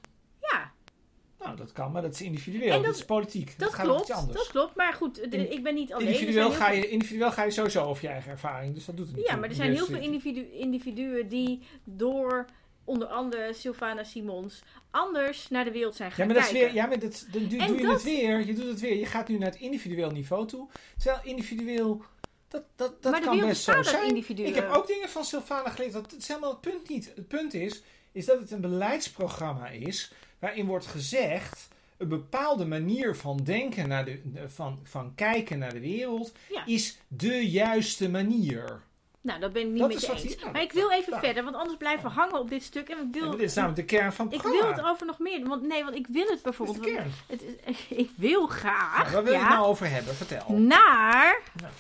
nou, 1.48 1.60
dat 1.60 1.72
kan, 1.72 1.92
maar 1.92 2.02
dat 2.02 2.14
is 2.14 2.22
individueel. 2.22 2.70
En 2.72 2.76
dat, 2.76 2.86
dat- 2.86 2.96
is 2.96 3.06
politiek. 3.06 3.60
dat 3.60 3.74
gaat 3.74 3.86
klopt. 3.86 4.02
iets 4.02 4.12
anders. 4.12 4.38
Dat 4.38 4.48
klopt, 4.48 4.76
maar 4.76 4.94
goed, 4.94 5.32
de- 5.32 5.50
ik 5.50 5.64
ben 5.64 5.74
niet 5.76 5.94
alleen. 5.94 6.08
Individueel 6.08 6.52
ga, 6.52 6.70
je, 6.72 6.90
individueel 6.90 7.32
ga 7.32 7.44
je 7.44 7.52
sowieso 7.52 7.84
over 7.86 8.04
je 8.04 8.10
eigen 8.10 8.32
ervaring, 8.32 8.74
dus 8.74 8.86
dat 8.86 8.98
doet 8.98 9.08
het 9.08 9.16
niet 9.16 9.26
Ja, 9.26 9.32
toe. 9.32 9.40
maar 9.40 9.50
er 9.50 9.56
zijn 9.56 9.72
heel 9.72 9.86
Dus, 9.86 9.96
veel 9.96 10.04
individu- 10.04 10.50
individuen 10.52 11.28
die 11.28 11.62
door 11.84 12.46
onder 12.84 13.08
andere 13.08 13.54
Sylvana 13.54 14.04
Simons 14.04 14.62
anders 14.92 15.50
naar 15.50 15.64
de 15.66 15.72
wereld 15.72 15.96
zijn 15.96 16.10
Ja, 16.10 16.16
gaan 16.16 16.26
maar 16.26 16.36
dat 16.36 16.46
is 16.46 16.52
weer, 16.52 16.74
ja, 16.74 16.86
maar 16.86 17.00
dat, 17.00 17.26
dan 17.32 17.48
doe, 17.48 17.62
je 17.62 17.82
dat- 17.82 17.94
het 17.94 18.04
weer. 18.04 18.46
Je 18.46 18.54
doet 18.54 18.68
het 18.68 18.80
weer. 18.80 18.96
Je 18.98 19.06
gaat 19.06 19.28
nu 19.28 19.38
naar 19.38 19.50
het 19.50 19.60
individueel 19.60 20.12
niveau 20.12 20.48
toe. 20.48 20.68
Terwijl 20.98 21.20
individueel, 21.24 22.02
dat, 22.48 22.64
dat, 22.76 23.02
dat 23.04 23.12
maar 23.12 23.22
kan 23.22 23.40
best 23.40 23.64
zo 23.64 23.84
zijn. 23.84 24.16
Ik 24.16 24.56
heb 24.56 24.72
ook 24.72 24.88
dingen 24.88 25.10
van 25.10 25.26
Sylvana 25.26 25.70
geleerd. 25.70 25.94
Dat 25.94 26.12
het 26.12 26.22
is 26.22 26.28
helemaal 26.28 26.52
het 26.52 26.62
punt 26.62 26.90
niet. 26.90 27.12
Het 27.16 27.28
punt 27.28 27.54
is, 27.54 27.82
is 28.12 28.26
dat 28.26 28.40
het 28.40 28.52
een 28.52 28.62
beleidsprogramma 28.62 29.68
is 29.70 30.12
waarin 30.40 30.66
wordt 30.66 30.86
gezegd 30.86 31.68
een 31.98 32.08
bepaalde 32.08 32.66
manier 32.66 33.16
van 33.16 33.38
denken 33.44 33.88
naar 33.88 34.06
de, 34.06 34.22
van, 34.48 34.80
van 34.84 35.16
kijken 35.16 35.60
naar 35.60 35.74
de 35.74 35.80
wereld 35.80 36.32
Ja. 36.50 36.66
is 36.66 36.98
de 37.08 37.50
juiste 37.50 38.10
manier. 38.10 38.82
Nou, 39.22 39.40
dat 39.40 39.54
ben 39.54 39.62
ik 39.62 39.68
niet 39.68 39.80
Dat 39.80 39.88
met 39.88 39.98
is 39.98 40.22
je 40.22 40.30
eens. 40.30 40.44
maar 40.52 40.62
ik 40.62 40.72
wil 40.72 40.92
even 40.92 41.10
nou. 41.12 41.24
verder, 41.26 41.44
want 41.44 41.56
anders 41.56 41.78
blijven 41.78 42.04
we 42.04 42.10
hangen 42.16 42.40
op 42.40 42.50
dit 42.50 42.64
stuk. 42.64 42.90
En 42.90 42.98
ik 42.98 43.16
Ja, 43.16 43.22
wil, 43.22 43.32
dit 43.32 43.42
is 43.42 43.54
namelijk 43.54 43.90
de 43.90 43.96
kern 43.98 44.14
van 44.14 44.26
het 44.26 44.36
ik 44.36 44.42
programma. 44.42 44.68
wil 44.68 44.76
het 44.84 44.86
over 44.92 45.06
nog 45.06 45.20
meer. 45.20 45.48
Want, 45.48 45.62
nee, 45.68 45.84
want 45.84 45.96
ik 45.96 46.08
wil 46.10 46.24
het 46.26 46.36
is 46.36 46.42
bijvoorbeeld. 46.42 46.84
de 46.84 46.92
kern. 46.92 47.12
het 47.28 47.42
is, 47.66 47.76
ik 48.04 48.10
wil 48.16 48.48
graag. 48.48 48.98
Nou, 49.02 49.12
waar 49.14 49.24
wil 49.24 49.34
je 49.34 49.40
ja, 49.40 49.46
het 49.46 49.54
nou 49.56 49.68
over 49.68 49.90
hebben? 49.90 50.16
Vertel. 50.16 50.52
naar 50.54 51.42
Nou. 51.62 51.74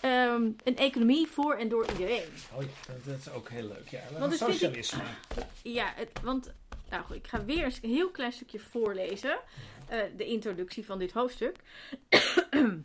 ehm, 0.00 0.50
een 0.64 0.76
economie 0.76 1.26
voor 1.26 1.54
en 1.54 1.68
door 1.68 1.86
iedereen. 1.90 2.28
Oh 2.54 2.62
ja, 2.62 2.68
dat, 2.86 3.04
dat 3.04 3.16
is 3.18 3.30
ook 3.32 3.48
heel 3.48 3.66
leuk. 3.68 3.88
Ja, 3.88 4.00
Want 4.18 4.32
ik- 4.32 4.38
socialisme. 4.38 5.02
Ja, 5.62 5.92
het, 5.96 6.10
want 6.22 6.52
nou 6.90 7.04
goed, 7.04 7.16
ik 7.16 7.26
ga 7.26 7.44
weer 7.44 7.64
eens 7.64 7.78
een 7.82 7.90
heel 7.90 8.10
klein 8.10 8.32
stukje 8.32 8.58
voorlezen. 8.58 9.38
eh, 9.88 10.02
de 10.16 10.24
introductie 10.24 10.84
van 10.84 10.98
dit 10.98 11.12
hoofdstuk. 11.12 11.56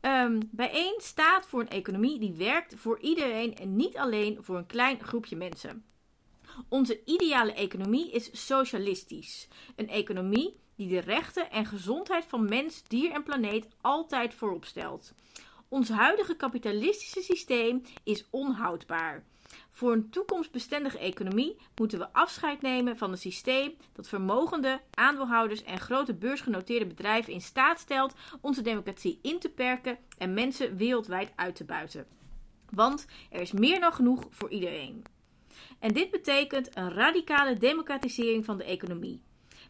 Ehm 0.00 0.40
bijeen 0.50 0.94
staat 0.96 1.46
voor 1.46 1.60
een 1.60 1.68
economie 1.68 2.18
die 2.18 2.32
werkt 2.32 2.74
voor 2.76 2.98
iedereen 3.00 3.56
en 3.56 3.76
niet 3.76 3.96
alleen 3.96 4.38
voor 4.40 4.56
een 4.56 4.66
klein 4.66 5.04
groepje 5.04 5.36
mensen. 5.36 5.84
Onze 6.68 7.00
ideale 7.04 7.52
economie 7.52 8.10
is 8.10 8.46
socialistisch. 8.46 9.48
Een 9.76 9.88
economie 9.88 10.56
die 10.76 10.88
de 10.88 11.00
rechten 11.00 11.50
en 11.50 11.66
gezondheid 11.66 12.24
van 12.24 12.48
mens, 12.48 12.82
dier 12.82 13.10
en 13.10 13.22
planeet 13.22 13.68
altijd 13.80 14.34
voorop 14.34 14.64
stelt. 14.64 15.12
Ons 15.68 15.88
huidige 15.88 16.36
kapitalistische 16.36 17.22
systeem 17.22 17.82
is 18.02 18.26
onhoudbaar. 18.30 19.24
Voor 19.70 19.92
een 19.92 20.10
toekomstbestendige 20.10 20.98
economie 20.98 21.56
moeten 21.76 21.98
we 21.98 22.12
afscheid 22.12 22.62
nemen 22.62 22.96
van 22.96 23.10
een 23.10 23.18
systeem 23.18 23.74
dat 23.92 24.08
vermogende 24.08 24.80
aandeelhouders 24.90 25.62
en 25.62 25.80
grote 25.80 26.14
beursgenoteerde 26.14 26.86
bedrijven 26.86 27.32
in 27.32 27.40
staat 27.40 27.80
stelt 27.80 28.14
onze 28.40 28.62
democratie 28.62 29.18
in 29.22 29.38
te 29.38 29.48
perken 29.48 29.98
en 30.18 30.34
mensen 30.34 30.76
wereldwijd 30.76 31.32
uit 31.36 31.56
te 31.56 31.64
buiten. 31.64 32.06
Want 32.70 33.06
er 33.30 33.40
is 33.40 33.52
meer 33.52 33.80
dan 33.80 33.92
genoeg 33.92 34.26
voor 34.30 34.50
iedereen. 34.50 35.02
En 35.78 35.92
dit 35.92 36.10
betekent 36.10 36.76
een 36.76 36.92
radicale 36.92 37.54
democratisering 37.54 38.44
van 38.44 38.58
de 38.58 38.64
economie. 38.64 39.22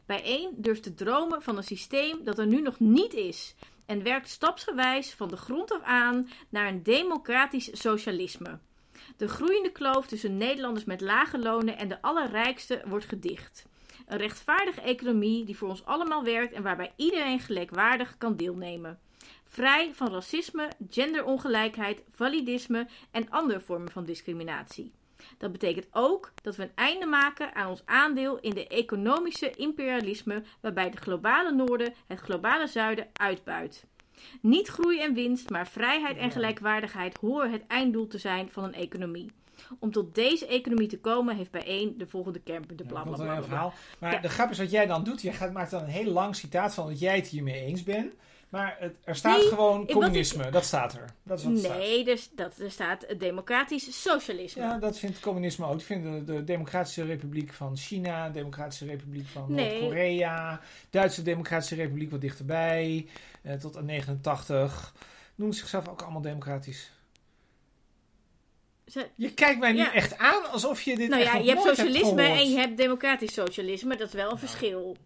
Bijeen 0.07 0.51
durft 0.57 0.83
te 0.83 0.95
dromen 0.95 1.43
van 1.43 1.57
een 1.57 1.63
systeem 1.63 2.25
dat 2.25 2.39
er 2.39 2.47
nu 2.47 2.61
nog 2.61 2.81
niet 2.81 3.15
is 3.15 3.55
en 3.87 4.03
werkt 4.03 4.29
stapsgewijs 4.29 5.15
van 5.15 5.29
de 5.29 5.37
grond 5.37 5.73
af 5.73 5.83
aan 5.83 6.29
naar 6.49 6.69
een 6.69 6.83
democratisch 6.83 7.71
socialisme. 7.73 8.59
De 9.17 9.29
groeiende 9.29 9.73
kloof 9.73 10.07
tussen 10.07 10.37
Nederlanders 10.37 10.85
met 10.85 11.01
lage 11.01 11.39
lonen 11.39 11.77
en 11.79 11.89
de 11.89 12.03
allerrijkste 12.03 12.83
wordt 12.87 13.05
gedicht. 13.05 13.67
Een 14.07 14.19
rechtvaardige 14.19 14.81
economie 14.81 15.45
die 15.45 15.57
voor 15.57 15.69
ons 15.69 15.85
allemaal 15.85 16.25
werkt 16.25 16.53
en 16.53 16.63
waarbij 16.63 16.93
iedereen 16.97 17.41
gelijkwaardig 17.41 18.19
kan 18.19 18.37
deelnemen. 18.37 18.99
Vrij 19.45 19.95
van 19.95 20.13
racisme, 20.13 20.69
genderongelijkheid, 20.91 22.03
validisme 22.11 22.87
en 23.11 23.31
andere 23.31 23.61
vormen 23.61 23.91
van 23.91 24.05
discriminatie. 24.05 24.93
Dat 25.39 25.53
betekent 25.53 25.87
ook 25.91 26.33
dat 26.43 26.57
we 26.57 26.63
een 26.63 26.73
einde 26.75 27.07
maken 27.07 27.55
aan 27.55 27.69
ons 27.69 27.83
aandeel 27.85 28.39
in 28.41 28.55
de 28.55 28.67
economische 28.67 29.51
imperialisme 29.51 30.43
waarbij 30.61 30.91
de 30.91 30.97
globale 30.97 31.53
noorden 31.53 31.95
het 32.07 32.21
globale 32.21 32.67
zuiden 32.67 33.09
uitbuit. 33.13 33.85
Niet 34.41 34.69
groei 34.69 35.01
en 35.01 35.15
winst, 35.15 35.51
maar 35.51 35.69
vrijheid 35.69 36.17
en 36.17 36.31
gelijkwaardigheid 36.31 37.17
horen 37.21 37.53
het 37.53 37.63
einddoel 37.67 38.07
te 38.07 38.19
zijn 38.19 38.51
van 38.51 38.65
een 38.65 38.75
economie. 38.75 39.31
Om 39.79 39.91
tot 39.93 40.15
deze 40.15 40.47
economie 40.47 40.89
te 40.89 40.99
komen 40.99 41.37
heeft 41.37 41.51
bijeen 41.51 41.95
de 41.99 42.07
volgende 42.07 42.41
kernpunten. 42.41 42.87
Ja, 42.93 43.03
Bla, 43.03 43.43
verhaal. 43.43 43.73
Maar 43.99 44.13
Ja. 44.13 44.19
de 44.21 44.29
grap 44.29 44.51
is 44.51 44.59
wat 44.59 44.71
jij 44.71 44.87
dan 44.87 45.05
doet. 45.05 45.23
Je 45.23 45.33
gaat, 45.33 45.53
maakt 45.53 45.71
dan 45.71 45.83
een 45.83 45.89
heel 45.89 46.13
lang 46.13 46.37
citaat 46.37 46.75
van 46.75 46.87
dat 46.87 47.01
jij 47.01 47.17
het 47.17 47.27
hiermee 47.27 47.61
eens 47.65 47.83
bent. 47.83 48.13
Maar 48.55 48.77
het, 48.79 48.97
er 49.05 49.17
staat 49.17 49.39
Nee, 49.39 49.49
gewoon 49.49 49.87
communisme. 49.87 50.51
Dat 50.51 50.65
staat 50.65 50.93
er. 50.95 51.05
Dat 51.23 51.39
is 51.39 51.45
wat 51.45 51.59
staat. 51.59 51.79
Nee, 51.79 52.05
dus 52.05 52.31
dat, 52.35 52.59
er 52.59 52.71
staat 52.71 53.07
democratisch 53.19 54.03
socialisme. 54.03 54.63
Ja, 54.63 54.79
dat 54.79 54.99
vindt 54.99 55.21
communisme 55.21 55.67
ook. 55.67 55.77
Die 55.77 55.87
vinden 55.87 56.27
de 56.27 56.45
Democratische 56.45 57.05
Republiek 57.05 57.53
van 57.53 57.77
China, 57.77 58.29
Democratische 58.31 58.85
Republiek 58.87 59.27
van 59.27 59.53
Nee. 59.53 59.71
Noord-Korea, 59.71 60.61
Duitse 60.91 61.23
Democratische 61.23 61.75
Republiek 61.75 62.11
wat 62.11 62.21
dichterbij, 62.21 63.07
eh, 63.43 63.55
tot 63.55 63.77
aan 63.77 63.85
89. 63.85 64.95
Noemen 65.35 65.57
zichzelf 65.57 65.89
ook 65.89 66.03
allemaal 66.03 66.21
democratisch. 66.23 66.91
Ze- 68.87 69.09
Je 69.15 69.33
kijkt 69.35 69.61
mij 69.61 69.73
nu 69.73 69.79
Ja. 69.79 69.93
echt 69.95 70.19
aan 70.19 70.51
alsof 70.51 70.81
je 70.81 70.97
dit 70.97 71.09
nou 71.09 71.23
ja, 71.23 71.37
je 71.37 71.49
hebt 71.51 71.63
socialisme 71.63 72.23
en 72.23 72.51
je 72.51 72.57
hebt 72.59 72.77
democratisch 72.77 73.33
socialisme. 73.35 73.97
Dat 73.97 74.09
is 74.09 74.15
wel 74.15 74.23
een 74.31 74.37
Nou. 74.37 74.39
verschil. 74.39 74.97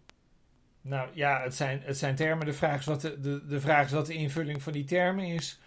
Nou 0.89 1.09
ja, 1.13 1.41
het 1.41 1.55
zijn, 1.55 1.81
het 1.83 1.97
zijn 1.97 2.15
termen. 2.15 2.45
De 2.45 2.53
vraag, 2.53 2.79
is 2.79 2.85
wat 2.85 3.01
de, 3.01 3.19
de, 3.19 3.45
de 3.45 3.59
vraag 3.59 3.85
is 3.85 3.91
wat 3.91 4.05
de 4.05 4.13
invulling 4.13 4.61
van 4.63 4.73
die 4.73 4.83
termen 4.83 5.25
is. 5.25 5.59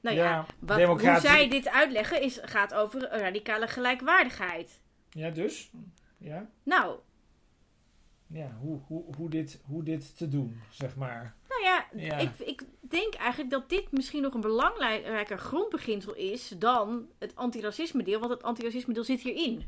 Nou 0.00 0.16
ja, 0.16 0.24
Ja, 0.24 0.46
wat, 0.58 0.76
democratie- 0.76 1.28
hoe 1.28 1.36
zij 1.38 1.48
dit 1.48 1.68
uitleggen 1.68 2.22
is, 2.22 2.38
gaat 2.42 2.74
over 2.74 3.08
radicale 3.18 3.66
gelijkwaardigheid. 3.68 4.80
Ja, 5.10 5.30
dus. 5.30 5.70
Ja, 6.18 6.50
Nou, 6.62 6.98
ja 8.26 8.56
hoe, 8.60 8.80
hoe, 8.86 9.14
hoe, 9.16 9.30
dit, 9.30 9.60
hoe 9.64 9.82
dit 9.82 10.16
te 10.16 10.28
doen, 10.28 10.60
zeg 10.70 10.96
maar. 10.96 11.34
nou 11.48 11.62
ja, 11.62 11.86
Ja. 11.94 12.16
Ik, 12.16 12.30
ik 12.38 12.62
denk 12.80 13.14
eigenlijk 13.14 13.50
dat 13.50 13.68
dit 13.68 13.92
misschien 13.92 14.22
nog 14.22 14.34
een 14.34 14.40
belangrijker 14.40 15.38
grondbeginsel 15.38 16.14
is 16.14 16.48
dan 16.58 17.06
het 17.18 17.36
antiracisme 17.36 18.02
deel, 18.02 18.18
want 18.20 18.32
het 18.32 18.42
antiracisme 18.42 18.94
deel 18.94 19.04
zit 19.04 19.20
hierin. 19.20 19.64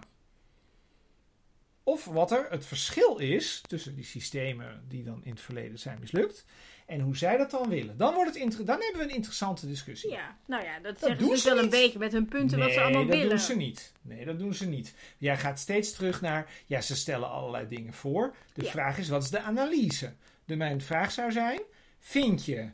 Of 1.83 2.05
wat 2.05 2.31
er 2.31 2.47
het 2.49 2.65
verschil 2.65 3.17
is 3.17 3.61
tussen 3.67 3.95
die 3.95 4.03
systemen 4.03 4.83
die 4.87 5.03
dan 5.03 5.21
in 5.23 5.31
het 5.31 5.41
verleden 5.41 5.79
zijn 5.79 5.97
mislukt 5.99 6.45
en 6.85 6.99
hoe 6.99 7.17
zij 7.17 7.37
dat 7.37 7.51
dan 7.51 7.69
willen. 7.69 7.97
Dan, 7.97 8.13
wordt 8.13 8.39
het 8.39 8.57
dan 8.67 8.81
hebben 8.81 9.01
we 9.01 9.03
een 9.03 9.15
interessante 9.15 9.67
discussie. 9.67 10.11
ja, 10.11 10.37
nou 10.45 10.63
ja, 10.63 10.79
dat, 10.79 10.99
doen 10.99 11.09
zeggen 11.09 11.25
ze 11.27 11.33
dus 11.33 11.43
wel 11.43 11.57
een 11.59 11.69
beetje 11.69 11.99
met 11.99 12.11
hun 12.11 12.25
punten 12.25 12.59
wat 12.59 12.71
ze 12.71 12.81
allemaal 12.81 12.99
nee, 13.01 13.09
dat 13.09 13.15
willen. 13.15 13.29
doen 13.29 13.45
ze 13.45 13.55
niet. 13.55 13.91
Nee, 14.01 14.25
dat 14.25 14.39
doen 14.39 14.53
ze 14.53 14.65
niet. 14.65 14.93
Jij 15.17 15.37
gaat 15.37 15.59
steeds 15.59 15.91
terug 15.91 16.21
naar, 16.21 16.51
ja, 16.65 16.81
ze 16.81 16.95
stellen 16.95 17.29
allerlei 17.29 17.67
dingen 17.67 17.93
voor. 17.93 18.35
De 18.53 18.63
Ja. 18.63 18.69
vraag 18.71 18.97
is, 18.97 19.09
wat 19.09 19.23
is 19.23 19.29
de 19.29 19.39
analyse? 19.39 20.13
De, 20.45 20.55
mijn 20.55 20.81
vraag 20.81 21.11
zou 21.11 21.31
zijn, 21.31 21.59
vind 22.05 22.45
je 22.45 22.69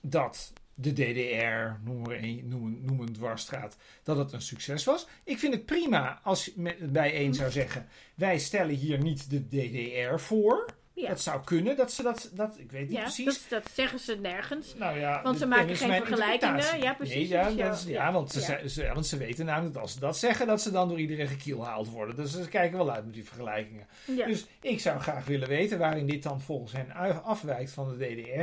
dat 0.00 0.52
de 0.74 0.92
DDR, 0.92 1.84
noem, 1.84 2.10
een, 2.10 2.42
noem, 2.48 3.00
een- 3.00 3.12
dwarsstraat, 3.12 3.76
dat 4.02 4.16
het 4.16 4.32
een 4.32 4.42
succes 4.42 4.84
was? 4.84 5.06
Ik 5.24 5.38
vind 5.38 5.54
het 5.54 5.66
prima 5.66 6.20
als 6.22 6.50
bij 6.80 7.12
één 7.12 7.34
zou 7.34 7.50
zeggen, 7.50 7.88
wij 8.14 8.38
stellen 8.38 8.74
hier 8.74 8.98
niet 9.02 9.30
de 9.30 9.48
DDR 9.48 10.18
voor. 10.18 10.66
Ja. 10.94 11.08
Dat 11.08 11.20
zou 11.20 11.40
kunnen, 11.44 11.76
dat 11.76 11.92
ze 11.92 12.02
dat, 12.02 12.30
dat 12.34 12.54
ik 12.58 12.70
weet 12.72 12.88
niet 12.88 12.96
Ja, 12.96 13.02
precies. 13.02 13.24
dat, 13.24 13.40
dat 13.48 13.70
zeggen 13.74 13.98
ze 13.98 14.14
nergens. 14.20 14.74
Nou 14.74 14.98
ja, 14.98 15.22
Want 15.22 15.38
ze 15.38 15.46
maken 15.46 15.76
geen 15.76 15.92
vergelijkingen. 16.04 16.80
Ja, 16.80 16.94
precies. 16.94 17.14
Nee, 17.14 17.28
ja, 17.28 17.44
Dus 17.48 17.56
dat 17.56 17.74
is- 17.74 17.84
ja, 17.84 18.12
want, 18.12 18.32
ze, 18.32 18.62
ze- 18.66 18.90
want 18.94 19.06
ze 19.06 19.16
weten 19.16 19.44
namelijk 19.46 19.72
dat 19.74 19.82
als 19.82 19.92
ze 19.92 20.00
dat 20.00 20.16
zeggen, 20.18 20.46
dat 20.46 20.60
ze 20.62 20.70
dan 20.70 20.88
door 20.88 20.98
iedereen 21.00 21.26
gekielhaald 21.28 21.88
worden. 21.90 22.16
Dus 22.16 22.32
ze 22.32 22.48
kijken 22.48 22.78
wel 22.78 22.90
uit 22.90 23.04
met 23.04 23.14
die 23.14 23.24
vergelijkingen. 23.24 23.86
Dus 24.26 24.46
ik 24.60 24.80
zou 24.80 25.00
graag 25.00 25.24
willen 25.24 25.48
weten 25.48 25.78
waarin 25.78 26.06
dit 26.06 26.22
dan 26.22 26.40
volgens 26.40 26.72
hen 26.72 27.22
afwijkt 27.24 27.70
van 27.70 27.88
de 27.98 28.06
DDR. 28.06 28.40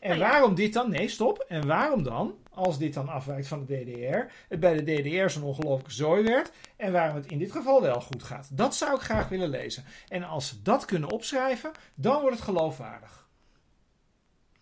En 0.00 0.08
Nou 0.08 0.18
waarom 0.18 0.54
dit 0.54 0.72
dan, 0.72 0.90
nee 0.90 1.08
stop, 1.08 1.44
en 1.48 1.66
waarom 1.66 2.02
dan, 2.02 2.34
als 2.58 2.78
dit 2.78 2.94
dan 2.94 3.08
afwijkt 3.08 3.48
van 3.48 3.64
de 3.64 3.76
DDR, 3.76 4.32
het 4.48 4.60
bij 4.60 4.82
de 4.82 4.82
DDR 4.82 5.28
zo'n 5.28 5.42
ongelooflijke 5.42 5.92
zooi 5.92 6.22
werd. 6.22 6.50
En 6.76 6.92
waarom 6.92 7.16
het 7.16 7.26
in 7.26 7.38
dit 7.38 7.52
geval 7.52 7.82
wel 7.82 8.00
goed 8.00 8.22
gaat. 8.22 8.48
Dat 8.52 8.74
zou 8.74 8.94
ik 8.94 9.00
graag 9.00 9.28
willen 9.28 9.48
lezen. 9.48 9.84
En 10.08 10.22
als 10.22 10.48
ze 10.48 10.62
dat 10.62 10.84
kunnen 10.84 11.10
opschrijven, 11.10 11.70
dan 11.94 12.20
wordt 12.20 12.36
het 12.36 12.44
geloofwaardig. 12.44 13.28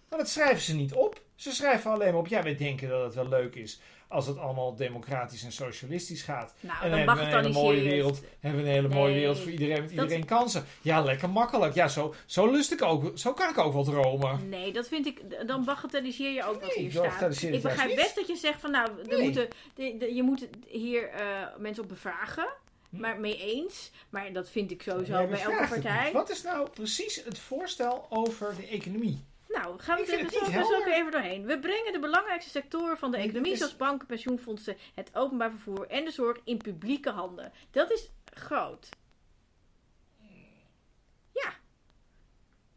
Maar 0.09 0.19
dat 0.19 0.29
schrijven 0.29 0.63
ze 0.63 0.75
niet 0.75 0.93
op. 0.93 1.25
Ze 1.35 1.53
schrijven 1.53 1.91
alleen 1.91 2.11
maar 2.11 2.21
op, 2.21 2.27
ja, 2.27 2.43
wij 2.43 2.57
denken 2.57 2.89
dat 2.89 3.05
het 3.05 3.15
wel 3.15 3.29
leuk 3.29 3.55
is 3.55 3.81
als 4.09 4.27
het 4.27 4.39
allemaal 4.39 4.75
democratisch 4.77 5.45
en 5.45 5.53
socialistisch 5.53 6.23
gaat. 6.23 6.55
nou, 6.61 6.77
en 6.85 6.91
dan 6.91 7.07
dan 7.07 7.17
hebben 7.19 7.27
we 7.27 7.37
een 7.37 7.43
hele 7.45 7.53
mooie 7.63 7.83
wereld. 7.83 8.21
Hebben 8.41 8.61
we 8.63 8.67
een 8.69 8.75
hele 8.75 8.89
mooie 8.89 9.15
wereld 9.15 9.39
voor 9.39 9.51
iedereen 9.51 9.81
met 9.81 9.95
dat- 9.95 10.05
iedereen 10.05 10.25
kansen. 10.25 10.65
Ja, 10.83 11.01
lekker 11.01 11.31
makkelijk. 11.31 11.75
Ja, 11.75 11.89
zo, 11.89 12.15
zo 12.27 12.51
lust 12.51 12.73
ik 12.73 12.83
ook. 12.83 13.19
Zo 13.19 13.33
kan 13.33 13.51
ik 13.51 13.59
ook 13.59 13.73
wel 13.73 13.85
dromen. 13.85 14.49
Nee, 14.49 14.73
dat 14.73 14.89
vind 14.89 15.07
ik. 15.07 15.47
Dan 15.47 15.65
bagatelliseer 15.65 16.31
je 16.33 16.45
ook 16.45 16.61
wat 16.61 16.75
Nee, 16.77 16.89
hier 16.89 17.05
ik 17.05 17.11
staat. 17.13 17.43
Ik 17.43 17.63
begrijp 17.63 17.97
best 17.97 18.15
dat 18.15 18.27
je 18.27 18.37
zegt 18.37 18.61
van 18.61 18.71
nou, 18.71 18.89
er 19.01 19.07
Nee. 19.09 19.23
moeten, 19.23 19.49
de, 19.75 19.97
de- 19.99 20.15
je 20.15 20.23
moet 20.23 20.49
hier 20.67 21.09
eh, 21.09 21.23
mensen 21.59 21.83
op 21.83 21.89
bevragen. 21.89 22.47
Hm. 22.91 23.01
Maar 23.01 23.21
mee 23.21 23.39
eens. 23.39 23.91
Maar 24.11 24.33
dat 24.33 24.51
vind 24.51 24.71
ik 24.71 24.83
sowieso 24.83 25.27
bij 25.27 25.41
elke 25.43 25.67
partij. 25.69 26.13
Wat 26.13 26.31
is 26.31 26.43
nou 26.43 26.71
precies 26.71 27.25
het 27.25 27.39
voorstel 27.39 28.07
over 28.11 28.55
de 28.57 28.67
economie? 28.67 29.25
Nou, 29.49 29.79
gaan 29.81 29.97
we 29.97 30.03
het 30.03 30.11
even, 30.11 30.25
het 30.25 30.35
zo, 30.35 30.41
niet 30.41 30.51
zo 30.53 30.59
helder. 30.59 30.93
even 30.93 31.11
doorheen. 31.13 31.47
We 31.47 31.59
brengen 31.59 31.93
de 31.93 31.99
belangrijkste 31.99 32.51
sectoren 32.51 32.99
van 32.99 33.11
de 33.11 33.17
economie, 33.17 33.53
is- 33.53 33.59
zoals 33.59 33.77
banken, 33.77 34.07
pensioenfondsen, 34.07 34.77
het 34.95 35.11
openbaar 35.15 35.51
vervoer 35.51 35.87
en 35.89 36.05
de 36.05 36.11
zorg, 36.11 36.41
in 36.45 36.57
publieke 36.59 37.11
handen. 37.11 37.53
Dat 37.71 37.91
is 37.91 38.11
groot. 38.25 38.89
Ja, 41.33 41.53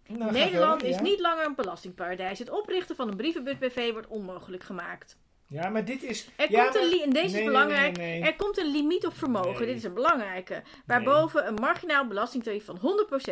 Nou, 0.07 0.31
Nederland 0.31 0.83
is 0.83 0.99
niet 0.99 1.19
langer 1.19 1.45
een 1.45 1.55
belastingparadijs. 1.55 2.39
Het 2.39 2.49
oprichten 2.49 2.95
van 2.95 3.07
een 3.07 3.17
brievenbus 3.17 3.57
BV 3.57 3.91
wordt 3.91 4.07
onmogelijk 4.07 4.63
gemaakt. 4.63 5.17
Ja, 5.49 5.69
maar 5.69 5.85
dit 5.85 6.03
is... 6.03 6.27
Er 6.35 6.51
ja, 6.51 6.63
komt 6.63 6.75
een 6.75 6.81
maar- 6.81 6.89
li- 6.89 7.01
en 7.03 7.09
deze 7.09 7.31
nee, 7.33 7.39
is 7.39 7.45
belangrijk. 7.45 7.97
nee, 7.97 8.07
nee, 8.09 8.19
nee. 8.19 8.29
Er 8.29 8.35
komt 8.35 8.57
een 8.57 8.71
limiet 8.71 9.05
op 9.05 9.17
vermogen. 9.17 9.65
Dit 9.67 9.75
is 9.75 9.83
een 9.83 9.93
belangrijke. 9.93 10.61
Waarboven 10.85 11.47
een 11.47 11.53
marginaal 11.53 12.07
belastingtarief 12.07 12.65
van 12.65 12.79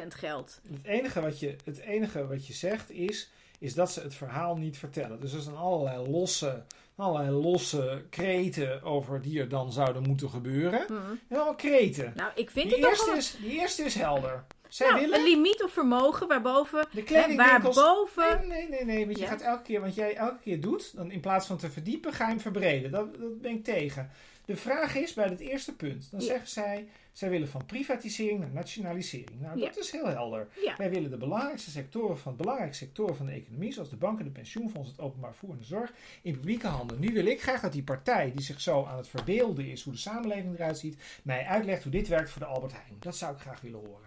100% 0.03 0.07
geldt. 0.07 0.61
Het 0.71 0.79
enige, 0.85 1.21
wat 1.21 1.39
je, 1.39 1.55
het 1.65 1.79
enige 1.79 2.27
wat 2.27 2.47
je 2.47 2.53
zegt 2.53 2.91
is, 2.91 3.31
is 3.59 3.73
dat 3.73 3.91
ze 3.91 4.01
het 4.01 4.15
verhaal 4.15 4.55
niet 4.55 4.77
vertellen. 4.77 5.19
Dus 5.19 5.33
er 5.33 5.41
zijn 5.41 5.55
allerlei 5.55 6.09
losse, 6.09 6.63
allerlei 6.95 7.29
losse 7.31 8.03
kreten 8.09 8.83
over 8.83 9.21
die 9.21 9.39
er 9.39 9.49
dan 9.49 9.71
zouden 9.71 10.01
moeten 10.03 10.29
gebeuren. 10.29 10.83
Hm. 10.87 10.93
En 11.27 11.35
allemaal 11.35 11.55
kreten. 11.55 12.13
Nou, 12.15 12.31
ik 12.35 12.49
vind 12.49 12.69
Die 12.69 12.85
het 12.85 12.95
toch 12.95 13.05
wel... 13.05 13.15
is, 13.15 13.37
die 13.41 13.59
eerste 13.59 13.83
is 13.83 13.95
helder. 13.95 14.43
Zij 14.69 14.87
Nou, 14.89 14.99
willen 15.01 15.19
een 15.19 15.25
limiet 15.25 15.63
op 15.63 15.69
vermogen 15.69 16.27
waarboven... 16.27 16.87
de 16.91 17.03
kledingwinkels... 17.03 17.75
waarboven... 17.75 18.47
Nee, 18.47 18.47
nee, 18.47 18.69
nee, 18.69 18.85
nee. 18.85 19.05
Want 19.05 19.19
je 19.19 19.25
gaat 19.25 19.41
elke 19.41 19.61
keer, 19.63 19.81
wat 19.81 19.95
jij 19.95 20.15
elke 20.15 20.39
keer 20.41 20.61
doet, 20.61 20.95
dan 20.95 21.11
in 21.11 21.19
plaats 21.19 21.47
van 21.47 21.57
te 21.57 21.69
verdiepen, 21.71 22.13
ga 22.13 22.23
je 22.25 22.29
hem 22.29 22.39
verbreden. 22.39 22.91
Dat, 22.91 23.19
dat 23.19 23.41
ben 23.41 23.51
ik 23.51 23.63
tegen. 23.63 24.09
De 24.45 24.55
vraag 24.55 24.95
is 24.95 25.13
bij 25.13 25.25
het 25.27 25.39
eerste 25.39 25.75
punt. 25.75 26.07
Dan 26.11 26.19
Ja. 26.19 26.25
zeggen 26.25 26.47
zij, 26.47 26.87
zij 27.11 27.29
willen 27.29 27.47
van 27.47 27.65
privatisering 27.65 28.39
naar 28.39 28.51
nationalisering. 28.53 29.41
Nou, 29.41 29.59
Ja. 29.59 29.65
dat 29.65 29.77
is 29.77 29.91
heel 29.91 30.05
helder. 30.07 30.47
Wij 30.77 30.89
willen 30.89 31.09
de 31.09 31.17
belangrijkste 31.17 31.69
sectoren 31.71 32.17
van, 32.17 32.35
belangrijkste 32.35 32.85
sectoren 32.85 33.15
van 33.15 33.25
de 33.25 33.31
economie, 33.31 33.73
zoals 33.73 33.89
de 33.89 33.95
banken, 33.95 34.25
de 34.25 34.31
pensioenfondsen, 34.31 34.95
het 34.95 35.05
openbaar 35.05 35.29
vervoer 35.31 35.51
en 35.51 35.57
de 35.57 35.63
zorg, 35.65 35.93
in 36.21 36.33
publieke 36.33 36.67
handen. 36.67 36.99
Nu 36.99 37.13
wil 37.13 37.25
ik 37.25 37.41
graag 37.41 37.61
dat 37.61 37.71
die 37.71 37.83
partij, 37.83 38.31
die 38.35 38.45
zich 38.45 38.61
zo 38.61 38.85
aan 38.85 38.97
het 38.97 39.07
verbeelden 39.07 39.65
is 39.65 39.83
hoe 39.83 39.93
de 39.93 39.99
samenleving 39.99 40.55
eruit 40.55 40.77
ziet, 40.77 40.97
mij 41.23 41.45
uitlegt 41.45 41.83
hoe 41.83 41.91
dit 41.91 42.07
werkt 42.07 42.29
voor 42.29 42.41
de 42.41 42.47
Albert 42.47 42.71
Heijn. 42.73 42.95
Dat 42.99 43.17
zou 43.17 43.33
ik 43.35 43.39
graag 43.41 43.61
willen 43.61 43.79
horen. 43.79 44.06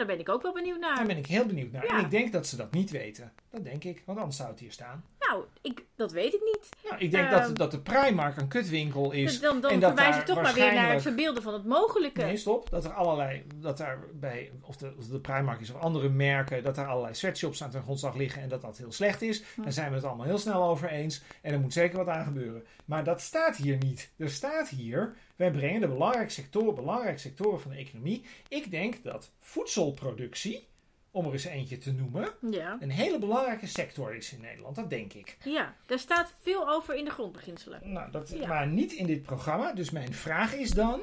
Daar 0.00 0.08
ben 0.08 0.18
ik 0.18 0.28
ook 0.28 0.42
wel 0.42 0.52
benieuwd 0.52 0.80
naar. 0.80 0.96
Daar 0.96 1.06
ben 1.06 1.16
ik 1.16 1.26
heel 1.26 1.46
benieuwd 1.46 1.72
naar. 1.72 1.84
Ja. 1.84 1.98
En 1.98 2.04
ik 2.04 2.10
denk 2.10 2.32
dat 2.32 2.46
ze 2.46 2.56
dat 2.56 2.72
niet 2.72 2.90
weten. 2.90 3.32
Dat 3.50 3.64
denk 3.64 3.84
ik, 3.84 4.02
want 4.06 4.18
anders 4.18 4.36
zou 4.36 4.50
het 4.50 4.60
hier 4.60 4.72
staan. 4.72 5.04
Nou, 5.30 5.44
ik, 5.60 5.84
dat 5.96 6.12
weet 6.12 6.34
ik 6.34 6.40
niet. 6.44 6.68
Nou, 6.88 7.02
ik 7.02 7.10
denk 7.10 7.30
Ehm, 7.30 7.46
dat, 7.46 7.56
dat 7.56 7.70
de 7.70 7.80
Primark 7.80 8.36
een 8.36 8.48
kutwinkel 8.48 9.12
is. 9.12 9.30
Dus 9.30 9.40
dan 9.40 9.60
dan 9.60 9.70
en 9.70 9.80
dat 9.80 9.92
verwijs 9.94 10.16
ik 10.16 10.24
toch 10.24 10.42
maar 10.42 10.54
weer 10.54 10.74
naar 10.74 10.92
het 10.92 11.02
verbeelden 11.02 11.42
van 11.42 11.52
het 11.52 11.64
mogelijke. 11.64 12.22
Nee, 12.22 12.36
stop. 12.36 12.70
Dat 12.70 12.84
er 12.84 12.92
allerlei, 12.92 13.44
dat 13.54 13.76
daar 13.76 13.98
bij, 14.12 14.52
of 14.62 14.76
de, 14.76 14.94
of 14.98 15.06
de 15.06 15.20
Primark 15.20 15.60
is 15.60 15.70
of 15.70 15.80
andere 15.80 16.08
merken, 16.08 16.62
dat 16.62 16.78
er 16.78 16.86
allerlei 16.86 17.14
sweatshops 17.14 17.62
aan 17.62 17.70
ten 17.70 17.82
grondslag 17.82 18.14
liggen 18.14 18.42
en 18.42 18.48
dat 18.48 18.60
dat 18.60 18.78
heel 18.78 18.92
slecht 18.92 19.22
is. 19.22 19.42
Hm. 19.54 19.62
Daar 19.62 19.72
zijn 19.72 19.88
we 19.88 19.94
het 19.94 20.04
allemaal 20.04 20.26
heel 20.26 20.38
snel 20.38 20.62
over 20.62 20.88
eens. 20.88 21.22
En 21.42 21.52
er 21.52 21.60
moet 21.60 21.72
zeker 21.72 21.98
wat 21.98 22.08
aan 22.08 22.24
gebeuren. 22.24 22.64
Maar 22.84 23.04
dat 23.04 23.20
staat 23.20 23.56
hier 23.56 23.76
niet. 23.76 24.10
Er 24.16 24.30
staat 24.30 24.68
hier, 24.68 25.16
wij 25.36 25.50
brengen 25.50 25.80
de 25.80 25.88
belangrijke 25.88 26.32
sectoren, 26.32 26.74
belangrijke 26.74 27.18
sectoren 27.18 27.60
van 27.60 27.70
de 27.70 27.76
economie. 27.76 28.24
Ik 28.48 28.70
denk 28.70 29.02
dat 29.02 29.30
voedselproductie, 29.40 30.68
om 31.10 31.26
er 31.26 31.32
eens 31.32 31.44
eentje 31.44 31.78
te 31.78 31.92
noemen, 31.92 32.28
Ja. 32.50 32.76
een 32.80 32.90
hele 32.90 33.18
belangrijke 33.18 33.66
sector 33.66 34.14
is 34.14 34.32
in 34.32 34.40
Nederland. 34.40 34.76
Dat 34.76 34.90
denk 34.90 35.12
ik. 35.12 35.36
ja, 35.44 35.74
daar 35.86 35.98
staat 35.98 36.32
veel 36.42 36.68
over 36.70 36.94
in 36.96 37.04
de 37.04 37.10
grondbeginselen. 37.10 37.80
Nou, 37.92 38.10
dat, 38.10 38.28
Ja. 38.28 38.46
Maar 38.46 38.66
niet 38.66 38.92
in 38.92 39.06
dit 39.06 39.22
programma. 39.22 39.72
Dus 39.72 39.90
mijn 39.90 40.14
vraag 40.14 40.54
is 40.54 40.70
dan 40.70 41.00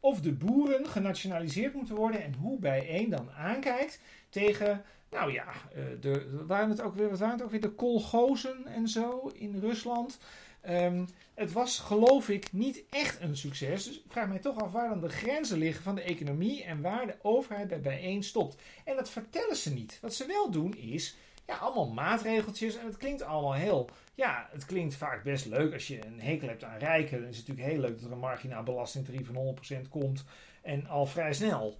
of 0.00 0.20
de 0.20 0.32
boeren 0.32 0.86
genationaliseerd 0.86 1.74
moeten 1.74 1.94
worden 1.94 2.22
en 2.24 2.34
hoe 2.34 2.58
bijeen 2.58 3.10
dan 3.10 3.30
aankijkt 3.30 4.00
tegen, 4.28 4.84
nou 5.10 5.32
ja, 5.32 5.44
eh, 5.74 5.82
de, 6.00 6.42
waren 6.46 6.68
het 6.70 6.80
ook 6.80 6.94
weer, 6.94 7.10
wat 7.10 7.18
waren 7.18 7.34
het 7.34 7.42
ook 7.44 7.50
weer, 7.50 7.60
de 7.60 7.70
kolgozen 7.70 8.66
en 8.66 8.88
zo 8.88 9.30
in 9.34 9.58
Rusland. 9.60 10.18
Ehm, 10.60 11.04
het 11.36 11.52
was, 11.52 11.78
geloof 11.78 12.28
ik, 12.28 12.52
niet 12.52 12.84
echt 12.90 13.20
een 13.20 13.36
succes. 13.36 13.84
Dus 13.84 13.96
ik 13.96 14.10
vraag 14.10 14.28
mij 14.28 14.38
toch 14.38 14.62
af 14.62 14.72
waar 14.72 14.88
dan 14.88 15.00
de 15.00 15.08
grenzen 15.08 15.58
liggen 15.58 15.82
van 15.82 15.94
de 15.94 16.02
economie 16.02 16.64
en 16.64 16.80
waar 16.80 17.06
de 17.06 17.16
overheid 17.22 17.68
bij 17.68 17.80
bijeen 17.80 18.22
stopt. 18.22 18.56
En 18.84 18.96
dat 18.96 19.10
vertellen 19.10 19.56
ze 19.56 19.72
niet. 19.72 19.98
Wat 20.02 20.14
ze 20.14 20.26
wel 20.26 20.50
doen 20.50 20.76
is, 20.76 21.16
ja, 21.46 21.56
allemaal 21.56 21.88
maatregeltjes 21.88 22.76
en 22.76 22.86
het 22.86 22.96
klinkt 22.96 23.22
allemaal 23.22 23.54
heel 23.54 23.90
ja, 24.16 24.48
het 24.52 24.64
klinkt 24.64 24.94
vaak 24.94 25.22
best 25.22 25.46
leuk 25.46 25.72
als 25.72 25.86
je 25.86 26.06
een 26.06 26.20
hekel 26.20 26.48
hebt 26.48 26.64
aan 26.64 26.78
rijken. 26.78 27.20
Dan 27.20 27.28
is 27.28 27.36
het 27.36 27.46
natuurlijk 27.46 27.74
heel 27.74 27.84
leuk 27.84 27.96
dat 27.96 28.06
er 28.06 28.12
een 28.12 28.18
marginaal 28.18 28.62
belastingtarief 28.62 29.26
van 29.26 29.56
100% 29.84 29.88
komt. 29.88 30.24
En 30.62 30.86
al 30.86 31.06
vrij 31.06 31.32
snel. 31.32 31.78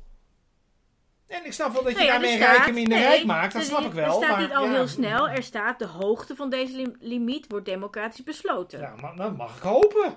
En 1.26 1.44
ik 1.46 1.52
snap 1.52 1.72
wel 1.72 1.82
dat 1.82 1.92
je 1.92 1.96
Nou 1.98 2.06
ja, 2.10 2.12
daarmee 2.18 2.36
staat- 2.36 2.56
rijken 2.56 2.74
minder 2.74 2.98
nee, 2.98 3.06
rijk 3.06 3.24
maakt. 3.24 3.52
Dat 3.52 3.62
snap 3.64 3.84
ik 3.84 3.92
wel. 3.92 4.04
Er 4.04 4.12
staat 4.12 4.28
maar, 4.36 4.40
niet 4.40 4.54
al 4.56 4.64
ja, 4.64 4.72
heel 4.72 4.88
snel. 4.88 5.28
Er 5.28 5.42
staat 5.42 5.78
de 5.78 5.86
hoogte 5.86 6.36
van 6.36 6.50
deze 6.50 6.76
lim- 6.76 6.96
limiet 7.00 7.44
wordt 7.48 7.66
democratisch 7.66 8.22
besloten. 8.24 8.80
Ja, 8.80 8.94
maar 9.00 9.16
dat 9.16 9.36
mag 9.36 9.56
ik 9.56 9.62
hopen. 9.62 10.16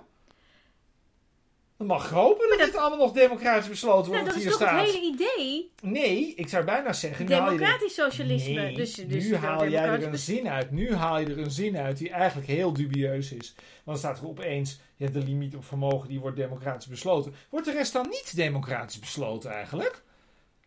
Dan 1.77 1.87
mag 1.87 2.05
ik 2.05 2.11
hopen 2.11 2.49
dat, 2.49 2.57
dat- 2.57 2.67
dit 2.67 2.77
allemaal 2.77 2.97
nog 3.05 3.11
democratisch 3.11 3.69
besloten 3.69 4.11
nou, 4.11 4.23
wordt. 4.23 4.25
dat 4.25 4.33
wat 4.33 4.35
is 4.35 4.41
hier 4.43 4.51
toch 4.51 4.61
staat. 4.67 4.85
het 4.85 4.95
hele 4.95 5.05
idee? 5.13 5.71
Nee, 5.81 6.33
ik 6.35 6.49
zou 6.49 6.63
bijna 6.63 6.93
zeggen. 6.93 7.25
Democratisch 7.25 7.93
socialisme. 7.93 8.53
Nee, 8.53 8.75
dus, 8.75 8.93
dus 8.93 9.25
nu 9.25 9.35
haal 9.35 9.67
jij 9.67 9.83
er 9.87 10.03
een 10.03 10.17
zin 10.17 10.49
uit. 10.49 10.71
Nu 10.71 10.93
haal 10.95 11.19
je 11.19 11.25
er 11.25 11.37
een 11.39 11.51
zin 11.51 11.77
uit 11.77 11.97
die 11.97 12.09
eigenlijk 12.09 12.47
heel 12.47 12.73
dubieus 12.73 13.31
is. 13.31 13.53
Want 13.55 13.67
dan 13.85 13.97
staat 13.97 14.19
er 14.19 14.27
opeens, 14.27 14.79
ja, 14.95 15.07
de 15.09 15.19
limiet 15.23 15.55
op 15.55 15.65
vermogen 15.65 16.07
die 16.09 16.19
wordt 16.19 16.37
democratisch 16.37 16.87
besloten. 16.87 17.33
Wordt 17.49 17.65
de 17.65 17.71
rest 17.71 17.93
dan 17.93 18.07
niet 18.09 18.35
democratisch 18.35 18.99
besloten 18.99 19.51
eigenlijk? 19.51 20.03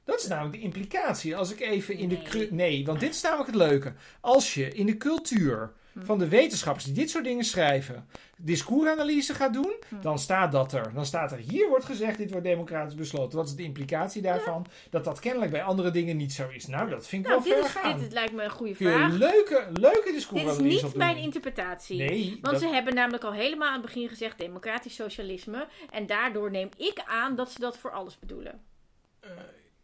Dat 0.05 0.21
is 0.21 0.27
namelijk 0.27 0.55
de 0.55 0.61
implicatie. 0.63 1.37
Als 1.37 1.53
ik 1.53 1.61
even 1.61 1.97
in 1.97 2.09
de... 2.09 2.49
Nee. 2.51 2.85
want 2.85 3.01
dit 3.01 3.15
is 3.15 3.21
namelijk 3.23 3.47
het 3.49 3.57
leuke. 3.59 3.93
Als 4.21 4.55
je 4.55 4.69
in 4.69 4.87
de 4.87 4.97
cultuur 4.97 5.73
Hm. 5.93 6.05
van 6.05 6.19
de 6.19 6.29
wetenschappers 6.29 6.85
die 6.85 6.95
dit 6.95 7.11
soort 7.11 7.25
dingen 7.25 7.45
schrijven, 7.45 8.09
discoursanalyse 8.39 9.35
gaat 9.35 9.53
doen, 9.53 9.73
Hm. 9.89 10.01
dan 10.01 10.19
staat 10.19 10.53
dat 10.53 10.73
er. 10.73 10.93
Dan 10.95 11.07
staat 11.07 11.33
er, 11.33 11.39
hier 11.39 11.69
wordt 11.69 11.85
gezegd, 11.85 12.19
dit 12.19 12.31
wordt 12.31 12.47
democratisch 12.47 12.95
besloten. 12.95 13.39
Wat 13.39 13.47
is 13.49 13.55
de 13.55 13.63
implicatie 13.63 14.23
daarvan? 14.23 14.67
Dat 14.91 15.05
dat 15.05 15.19
kennelijk 15.21 15.51
bij 15.51 15.63
andere 15.63 15.91
dingen 15.91 16.17
niet 16.17 16.33
zo 16.33 16.49
is. 16.49 16.67
Nou, 16.67 16.91
dat 16.91 17.07
vind 17.09 17.25
ik 17.25 17.31
Nou, 17.31 17.43
wel 17.45 17.53
dit, 17.57 17.67
ver 17.71 17.81
is, 17.81 17.87
gaan. 17.91 18.01
dit 18.01 18.13
lijkt 18.13 18.33
me 18.33 18.43
een 18.43 18.51
goede 18.51 18.75
Kun 18.75 18.87
je 18.87 18.93
vraag. 18.93 19.11
een 19.13 19.19
leuke, 19.19 19.67
leuke 19.73 20.03
Dit 20.05 20.15
discoursanalyse 20.15 20.77
is 20.77 20.83
op 20.83 20.89
niet 20.89 20.97
mijn 20.97 21.17
interpretatie. 21.17 21.97
Nee, 21.97 22.39
Want 22.41 22.55
dat- 22.55 22.61
ze 22.63 22.69
hebben 22.69 22.95
namelijk 22.95 23.25
al 23.25 23.33
helemaal 23.33 23.69
aan 23.69 23.83
het 23.83 23.83
begin 23.87 24.09
gezegd 24.09 24.39
democratisch 24.39 24.95
socialisme. 24.95 25.67
En 25.91 26.07
daardoor 26.07 26.51
neem 26.51 26.69
ik 26.77 27.03
aan 27.07 27.37
dat 27.37 27.51
ze 27.53 27.61
dat 27.61 27.79
voor 27.79 27.91
alles 27.91 28.19
bedoelen. 28.19 28.61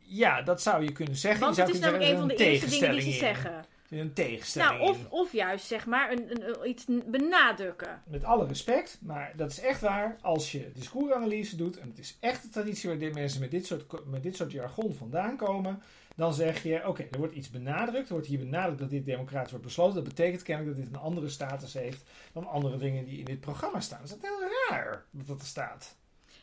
Ja, 0.08 0.42
dat 0.42 0.62
zou 0.62 0.82
je 0.82 0.92
kunnen 0.92 1.16
zeggen. 1.16 1.40
Want 1.40 1.56
je 1.56 1.62
het 1.62 1.74
is 1.74 1.78
namelijk 1.80 2.10
een 2.10 2.18
van 2.18 2.28
de 2.28 2.34
er 2.34 2.40
eerste 2.40 2.68
dingen 2.70 2.90
die 2.90 3.00
ze 3.00 3.18
zeggen. 3.18 3.52
in. 3.88 3.98
Een 3.98 4.12
tegenstelling. 4.12 4.78
Nou, 4.78 4.90
of, 4.90 5.06
of 5.08 5.32
juist 5.32 5.66
zeg 5.66 5.86
maar 5.86 6.12
een, 6.12 6.30
een, 6.30 6.48
een- 6.48 6.68
iets 6.68 6.84
benadrukken. 7.06 8.02
Met 8.06 8.24
alle 8.24 8.46
respect, 8.46 8.98
maar 9.02 9.32
dat 9.36 9.50
is 9.50 9.60
echt 9.60 9.80
waar. 9.80 10.16
Als 10.22 10.52
je 10.52 10.70
discoursanalyse 10.74 11.56
doet, 11.56 11.78
en 11.78 11.88
het 11.88 11.98
is 11.98 12.16
echt 12.20 12.42
de 12.42 12.48
traditie 12.48 12.88
waar 12.88 12.98
dit 12.98 13.14
mensen 13.14 13.40
met 13.40 13.50
dit 13.50 13.66
soort, 13.66 14.06
met 14.06 14.22
dit 14.22 14.36
soort 14.36 14.52
jargon 14.52 14.94
vandaan 14.94 15.36
komen, 15.36 15.82
dan 16.16 16.34
zeg 16.34 16.62
je, 16.62 16.88
oké, 16.88 17.06
er 17.10 17.18
wordt 17.18 17.34
iets 17.34 17.50
benadrukt. 17.50 18.06
Er 18.06 18.12
wordt 18.12 18.26
hier 18.28 18.38
benadrukt 18.38 18.78
dat 18.78 18.90
dit 18.90 19.04
democratisch 19.04 19.50
wordt 19.50 19.66
besloten. 19.66 19.94
Dat 19.94 20.04
betekent 20.04 20.42
kennelijk 20.42 20.76
dat 20.76 20.84
dit 20.84 20.94
een 20.94 21.00
andere 21.00 21.28
status 21.28 21.72
heeft 21.72 22.02
dan 22.32 22.46
andere 22.46 22.76
dingen 22.76 23.04
die 23.04 23.18
in 23.18 23.24
dit 23.24 23.40
programma 23.40 23.80
staan. 23.80 24.00
Dat 24.00 24.10
is 24.22 24.28
heel 24.28 24.48
raar 24.68 25.04
dat 25.10 25.26
dat 25.26 25.40
er 25.40 25.46
staat. 25.46 25.96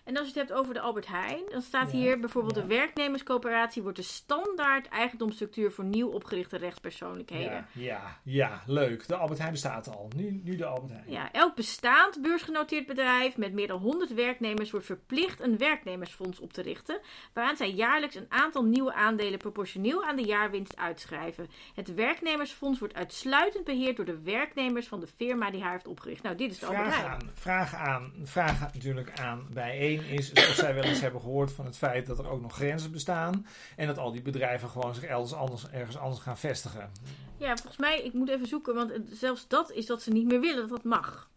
En 0.05 0.17
als 0.17 0.27
je 0.31 0.39
het 0.39 0.47
hebt 0.47 0.59
over 0.59 0.73
de 0.73 0.79
Albert 0.79 1.07
Heijn, 1.07 1.43
dan 1.49 1.61
staat 1.61 1.91
Ja, 1.91 1.97
hier 1.97 2.19
bijvoorbeeld 2.19 2.55
ja. 2.55 2.61
de 2.61 2.67
werknemerscoöperatie 2.67 3.81
wordt 3.81 3.97
de 3.97 4.03
standaard 4.03 4.87
eigendomsstructuur 4.87 5.71
voor 5.71 5.83
nieuw 5.83 6.09
opgerichte 6.09 6.57
rechtspersoonlijkheden. 6.57 7.67
Ja, 7.71 7.83
ja, 7.83 8.19
ja, 8.23 8.61
leuk. 8.65 9.07
De 9.07 9.15
Albert 9.15 9.39
Heijn 9.39 9.51
bestaat 9.51 9.87
al. 9.87 10.09
Nu, 10.15 10.41
nu 10.43 10.55
de 10.55 10.65
Albert 10.65 10.91
Heijn. 10.91 11.03
Ja, 11.07 11.31
elk 11.31 11.55
bestaand 11.55 12.21
beursgenoteerd 12.21 12.85
bedrijf 12.85 13.37
met 13.37 13.53
meer 13.53 13.67
dan 13.67 13.79
100 13.79 14.13
werknemers 14.13 14.71
wordt 14.71 14.85
verplicht 14.85 15.41
een 15.41 15.57
werknemersfonds 15.57 16.39
op 16.39 16.53
te 16.53 16.61
richten, 16.61 16.99
waaraan 17.33 17.57
zij 17.57 17.71
jaarlijks 17.71 18.15
een 18.15 18.25
aantal 18.29 18.63
nieuwe 18.63 18.93
aandelen 18.93 19.39
proportioneel 19.39 20.03
aan 20.05 20.15
de 20.15 20.25
jaarwinst 20.25 20.77
uitschrijven. 20.77 21.47
Het 21.75 21.93
werknemersfonds 21.93 22.79
wordt 22.79 22.95
uitsluitend 22.95 23.63
beheerd 23.63 23.95
door 23.95 24.05
de 24.05 24.21
werknemers 24.21 24.87
van 24.87 24.99
de 24.99 25.07
firma 25.07 25.51
die 25.51 25.61
haar 25.61 25.71
heeft 25.71 25.87
opgericht. 25.87 26.23
Nou, 26.23 26.35
dit 26.35 26.51
is 26.51 26.59
de 26.59 26.65
Albert 26.65 26.87
Vraag 26.87 26.99
Heijn. 26.99 27.11
aan, 27.11 27.31
vraag 27.33 27.73
aan, 27.75 28.13
vraag 28.23 28.59
natuurlijk 28.73 29.19
aan 29.19 29.47
bij 29.53 29.77
is 30.03 30.31
of 30.31 30.39
zij 30.55 30.73
wel 30.73 30.83
eens 30.83 31.01
hebben 31.01 31.21
gehoord 31.21 31.51
van 31.51 31.65
het 31.65 31.77
feit 31.77 32.05
dat 32.05 32.19
er 32.19 32.27
ook 32.29 32.41
nog 32.41 32.53
grenzen 32.53 32.91
bestaan 32.91 33.45
en 33.75 33.87
dat 33.87 33.97
al 33.97 34.11
die 34.11 34.21
bedrijven 34.21 34.69
gewoon 34.69 34.95
zich 34.95 35.03
elders 35.03 35.33
anders, 35.33 35.69
ergens 35.69 35.97
anders 35.97 36.21
gaan 36.21 36.37
vestigen. 36.37 36.91
Ja, 37.37 37.55
volgens 37.55 37.77
mij, 37.77 38.01
ik 38.03 38.13
moet 38.13 38.29
even 38.29 38.47
zoeken, 38.47 38.75
want 38.75 38.91
zelfs 39.11 39.47
dat 39.47 39.71
is 39.71 39.85
dat 39.85 40.01
ze 40.01 40.11
niet 40.11 40.25
meer 40.27 40.39
willen 40.39 40.61
dat 40.61 40.69
dat 40.69 40.83
mag. 40.83 41.29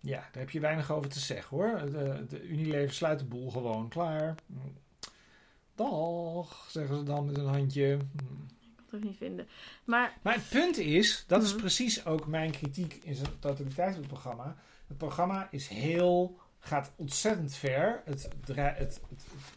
Ja, 0.00 0.18
daar 0.18 0.28
heb 0.42 0.50
je 0.50 0.60
weinig 0.60 0.92
over 0.92 1.10
te 1.10 1.18
zeggen 1.20 1.56
hoor. 1.56 1.90
De, 1.90 2.24
de 2.28 2.42
Unilever 2.42 2.94
sluit 2.94 3.18
de 3.18 3.24
boel 3.24 3.50
gewoon 3.50 3.88
klaar. 3.88 4.34
Dag, 5.74 6.66
zeggen 6.70 6.96
ze 6.96 7.02
dan 7.02 7.24
met 7.26 7.38
een 7.38 7.46
handje. 7.46 7.92
Ik 7.92 7.98
kan 8.76 8.84
het 8.86 8.94
ook 8.94 9.02
niet 9.02 9.16
vinden. 9.16 9.48
Maar 9.84 10.18
Maar 10.22 10.34
het 10.34 10.48
punt 10.48 10.78
is, 10.78 11.24
dat 11.26 11.42
is 11.42 11.50
Mhm. 11.50 11.60
precies 11.60 12.06
ook 12.06 12.26
mijn 12.26 12.50
kritiek 12.50 13.00
in 13.04 13.14
zijn 13.14 13.38
totaliteit 13.38 13.94
op 13.94 13.98
het 14.00 14.08
programma. 14.08 14.56
Het 14.88 14.98
programma 14.98 15.48
is 15.50 15.68
heel, 15.68 16.38
gaat 16.60 16.92
ontzettend 16.96 17.54
ver. 17.54 18.02
Het, 18.04 18.28
het, 18.46 18.56
het, 18.56 19.00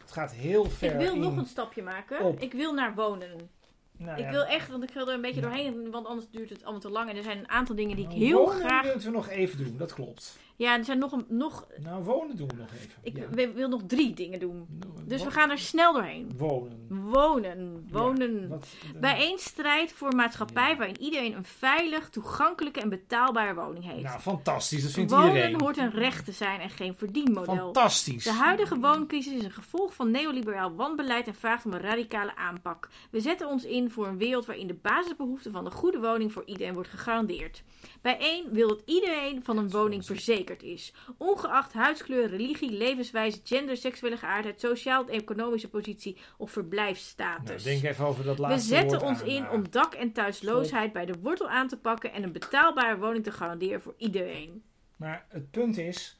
het 0.00 0.12
gaat 0.12 0.32
heel 0.32 0.64
ver. 0.64 0.92
ik 0.92 0.98
wil 0.98 1.14
in, 1.14 1.20
nog 1.20 1.36
een 1.36 1.46
stapje 1.46 1.82
maken. 1.82 2.20
op. 2.20 2.40
Ik 2.40 2.52
wil 2.52 2.74
naar 2.74 2.94
wonen. 2.94 3.50
nou 3.96 4.18
Ik 4.18 4.24
ja, 4.24 4.30
wil 4.30 4.44
echt, 4.44 4.68
want 4.68 4.82
ik 4.82 4.90
ga 4.90 5.00
er 5.00 5.08
een 5.08 5.20
beetje 5.20 5.40
Ja. 5.40 5.46
doorheen, 5.46 5.90
want 5.90 6.06
anders 6.06 6.30
duurt 6.30 6.50
het 6.50 6.62
allemaal 6.62 6.80
te 6.80 6.90
lang. 6.90 7.10
En 7.10 7.16
er 7.16 7.22
zijn 7.22 7.38
een 7.38 7.48
aantal 7.48 7.74
dingen 7.74 7.96
die 7.96 8.04
ik 8.04 8.10
nou, 8.10 8.24
heel 8.24 8.44
wonen 8.44 8.64
graag... 8.64 8.84
moeten 8.84 9.10
we 9.10 9.16
nog 9.16 9.28
even 9.28 9.64
doen, 9.64 9.76
dat 9.76 9.92
klopt. 9.94 10.38
Ja, 10.56 10.78
er 10.78 10.84
zijn 10.84 10.98
nog, 10.98 11.12
een, 11.12 11.24
nog 11.28 11.66
Nou, 11.82 12.02
wonen 12.04 12.36
doen 12.36 12.48
we 12.48 12.54
nog 12.56 12.68
even. 12.74 12.90
ik 13.02 13.16
Ja. 13.16 13.28
wil- 13.30 13.52
wil 13.52 13.68
nog 13.68 13.82
drie 13.86 14.14
dingen 14.14 14.38
doen. 14.40 14.66
Nou, 14.80 14.92
Dus 15.06 15.24
we 15.24 15.30
gaan 15.30 15.50
er 15.50 15.58
snel 15.58 15.92
doorheen. 15.92 16.30
Wonen. 16.36 16.82
Wonen, 16.88 17.86
wonen. 17.90 18.40
Ja, 18.40 18.46
wat- 18.48 18.66
Bij 19.00 19.16
één 19.16 19.38
strijd 19.38 19.92
voor 19.92 20.08
een 20.10 20.16
maatschappij 20.16 20.70
Ja. 20.70 20.76
waarin 20.76 21.00
iedereen 21.00 21.36
een 21.36 21.44
veilig, 21.44 22.08
toegankelijke 22.10 22.80
en 22.80 22.88
betaalbare 22.88 23.54
woning 23.54 23.84
heeft. 23.84 24.02
Nou, 24.02 24.20
fantastisch. 24.20 24.82
Dat 24.82 24.92
vindt 24.92 25.10
Wonen 25.10 25.28
iedereen. 25.28 25.60
hoort 25.60 25.76
een 25.76 25.90
recht 25.90 26.24
te 26.24 26.32
zijn 26.32 26.60
en 26.60 26.70
geen 26.70 26.94
verdienmodel. 26.94 27.54
Fantastisch. 27.56 28.24
De 28.24 28.32
huidige 28.32 28.78
wooncrisis 28.78 29.32
is 29.32 29.44
een 29.44 29.50
gevolg 29.50 29.94
van 29.94 30.10
neoliberaal 30.10 30.74
wanbeleid 30.74 31.26
en 31.26 31.34
vraagt 31.34 31.64
om 31.66 31.72
een 31.72 31.80
radicale 31.80 32.36
aanpak. 32.36 32.88
We 33.10 33.20
zetten 33.20 33.48
ons 33.48 33.64
in 33.64 33.90
voor 33.90 34.06
een 34.06 34.18
wereld 34.18 34.46
waarin 34.46 34.66
de 34.66 34.74
basisbehoefte 34.82 35.50
van 35.50 35.64
een 35.66 35.72
goede 35.72 35.98
woning 36.00 36.32
voor 36.32 36.42
iedereen 36.46 36.74
wordt 36.74 36.88
gegarandeerd. 36.88 37.62
Bijeen 38.02 38.44
wil 38.52 38.68
dat 38.68 38.82
iedereen 38.84 39.44
van 39.44 39.58
een 39.58 39.70
woning 39.70 40.04
verzekerd 40.44 40.62
is, 40.62 40.92
ongeacht 41.18 41.72
huidskleur, 41.72 42.28
religie, 42.28 42.70
levenswijze, 42.70 43.40
gender, 43.44 43.76
seksuele 43.76 44.16
geaardheid, 44.16 44.60
sociaal-economische 44.60 45.68
positie 45.68 46.16
of 46.38 46.50
verblijfsstatus. 46.50 47.64
Nou, 47.64 47.80
denk 47.80 47.92
even 47.92 48.06
over 48.06 48.24
dat 48.24 48.36
We 48.36 48.42
laatste 48.42 48.68
zetten 48.68 48.98
woord 48.98 49.10
ons 49.10 49.20
aan, 49.20 49.28
in 49.28 49.44
eh. 49.44 49.52
om 49.52 49.70
dak- 49.70 49.94
en 49.94 50.12
thuisloosheid 50.12 50.92
bij 50.92 51.06
de 51.06 51.14
wortel 51.20 51.48
aan 51.48 51.68
te 51.68 51.76
pakken 51.76 52.12
en 52.12 52.22
een 52.22 52.32
betaalbare 52.32 52.98
woning 52.98 53.24
te 53.24 53.32
garanderen 53.32 53.82
voor 53.82 53.94
iedereen. 53.96 54.62
Maar 54.96 55.26
het 55.28 55.50
punt 55.50 55.78
is. 55.78 56.18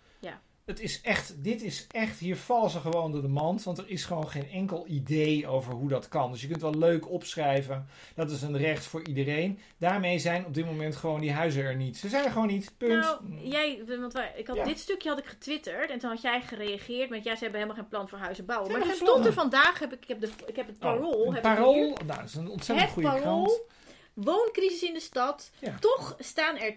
Het 0.66 0.80
is 0.80 1.00
echt, 1.00 1.44
dit 1.44 1.62
is 1.62 1.86
echt, 1.90 2.18
hier 2.18 2.36
vallen 2.36 2.70
ze 2.70 2.80
gewoon 2.80 3.12
door 3.12 3.22
de 3.22 3.28
mand. 3.28 3.62
Want 3.62 3.78
er 3.78 3.88
is 3.88 4.04
gewoon 4.04 4.28
geen 4.28 4.50
enkel 4.50 4.86
idee 4.88 5.46
over 5.46 5.72
hoe 5.72 5.88
dat 5.88 6.08
kan. 6.08 6.32
Dus 6.32 6.40
je 6.40 6.48
kunt 6.48 6.60
wel 6.62 6.74
leuk 6.74 7.10
opschrijven. 7.10 7.86
Dat 8.14 8.30
is 8.30 8.42
een 8.42 8.56
recht 8.56 8.84
voor 8.86 9.06
iedereen. 9.08 9.58
Daarmee 9.78 10.18
zijn 10.18 10.46
op 10.46 10.54
dit 10.54 10.64
moment 10.66 10.96
gewoon 10.96 11.20
die 11.20 11.32
huizen 11.32 11.64
er 11.64 11.76
niet. 11.76 11.96
Ze 11.96 12.08
zijn 12.08 12.24
er 12.24 12.30
gewoon 12.30 12.46
niet. 12.46 12.72
Punt. 12.78 12.92
Nou, 13.02 13.48
jij, 13.48 13.82
want 14.00 14.12
wij, 14.12 14.32
ik 14.36 14.46
had, 14.46 14.56
Ja. 14.56 14.64
dit 14.64 14.78
stukje 14.78 15.08
had 15.08 15.18
ik 15.18 15.26
getwitterd 15.26 15.90
en 15.90 15.98
toen 15.98 16.10
had 16.10 16.22
jij 16.22 16.40
gereageerd 16.42 17.10
met 17.10 17.24
ja, 17.24 17.32
ze 17.36 17.42
hebben 17.42 17.60
helemaal 17.60 17.80
geen 17.82 17.90
plan 17.90 18.08
voor 18.08 18.18
huizen 18.18 18.44
bouwen. 18.44 18.72
Maar 18.72 18.82
geen 18.82 18.94
stond 18.94 19.26
er 19.26 19.32
vandaag, 19.32 19.78
heb 19.78 19.92
ik, 19.92 20.02
ik, 20.02 20.08
heb, 20.08 20.20
de, 20.20 20.30
ik 20.46 20.56
heb 20.56 20.66
het 20.66 20.76
Oh, 20.76 20.80
parool. 20.82 21.26
een 21.26 21.34
heb 21.34 21.44
ik 21.44 21.50
hier. 21.50 21.54
parool. 21.56 21.88
Nou, 22.06 22.18
dat 22.20 22.28
is 22.28 22.34
een 22.34 22.48
ontzettend 22.48 22.86
Het 22.88 22.94
goede 22.94 23.08
parool. 23.08 23.44
krant. 23.44 23.60
Wooncrisis 24.14 24.82
in 24.82 24.94
de 24.94 25.00
stad. 25.00 25.50
Ja. 25.58 25.76
Toch 25.80 26.16
staan 26.18 26.56
er 26.56 26.74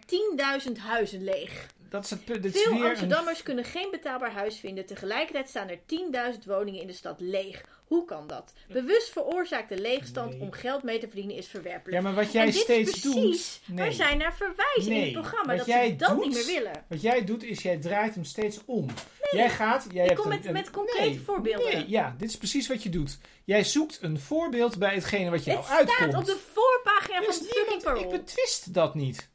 10.000 0.67 0.71
huizen 0.77 1.23
leeg. 1.23 1.67
Dat 1.89 2.03
is 2.03 2.09
het 2.09 2.25
punt. 2.25 2.43
Dit 2.43 2.57
Veel 2.61 2.71
weer 2.73 2.81
een- 2.83 2.89
Amsterdammers 2.89 3.43
kunnen 3.43 3.63
geen 3.63 3.87
betaalbaar 3.91 4.31
huis 4.31 4.59
vinden. 4.59 4.85
Tegelijkertijd 4.85 5.49
staan 5.49 5.69
er 5.69 5.79
10.000 5.85 6.45
woningen 6.45 6.81
in 6.81 6.87
de 6.87 6.93
stad 6.93 7.19
leeg. 7.19 7.63
Hoe 7.87 8.05
kan 8.05 8.27
dat? 8.27 8.53
Bewust 8.67 9.09
veroorzaakte 9.11 9.81
leegstand 9.81 10.31
Nee. 10.31 10.41
om 10.41 10.51
geld 10.51 10.83
mee 10.83 10.99
te 10.99 11.07
verdienen 11.07 11.35
is 11.35 11.47
verwerpelijk. 11.47 11.91
Ja, 11.97 12.01
maar 12.01 12.13
wat 12.23 12.31
jij 12.31 12.45
en 12.45 12.51
dit 12.51 12.59
steeds 12.61 12.91
is 12.91 12.99
precies 12.99 13.61
doet. 13.67 13.77
waar 13.77 13.85
Nee. 13.85 13.95
zij 13.95 14.15
naar 14.15 14.35
verwijzen 14.35 14.91
in 14.91 15.01
het 15.03 15.11
programma. 15.11 15.47
Wat 15.47 15.57
dat 15.57 15.65
jij 15.65 15.87
ze 15.87 15.95
dat 15.95 16.09
doet- 16.09 16.25
niet 16.25 16.33
meer 16.33 16.45
willen. 16.45 16.85
Wat 16.89 17.01
jij 17.01 17.23
doet 17.25 17.43
is, 17.43 17.61
jij 17.61 17.77
draait 17.77 18.13
hem 18.15 18.23
steeds 18.23 18.59
om. 18.65 18.85
Jij 19.31 19.49
gaat... 19.49 19.87
Jij 19.91 20.03
Ik 20.03 20.09
hebt 20.09 20.21
kom 20.21 20.29
met- 20.29 20.45
een- 20.45 20.53
met 20.53 20.69
concrete 20.71 21.19
voorbeelden. 21.19 21.73
Nee, 21.73 21.89
ja, 21.89 22.15
dit 22.17 22.29
is 22.29 22.37
precies 22.37 22.67
wat 22.67 22.83
je 22.83 22.89
doet. 22.89 23.17
Jij 23.43 23.63
zoekt 23.63 23.97
een 24.01 24.19
voorbeeld 24.19 24.77
bij 24.77 24.93
hetgene 24.93 25.29
wat 25.29 25.43
jou 25.43 25.57
Het 25.57 25.67
uitkomt. 25.69 25.97
staat 25.97 26.15
op 26.15 26.25
de 26.25 26.37
voorpagina 26.53 27.17
van 27.17 27.25
het 27.27 27.35
fucking 27.35 27.53
niemand- 27.55 27.81
ik 27.83 27.83
parool. 27.93 28.11
betwist 28.11 28.73
dat 28.73 28.95
niet. 28.95 29.29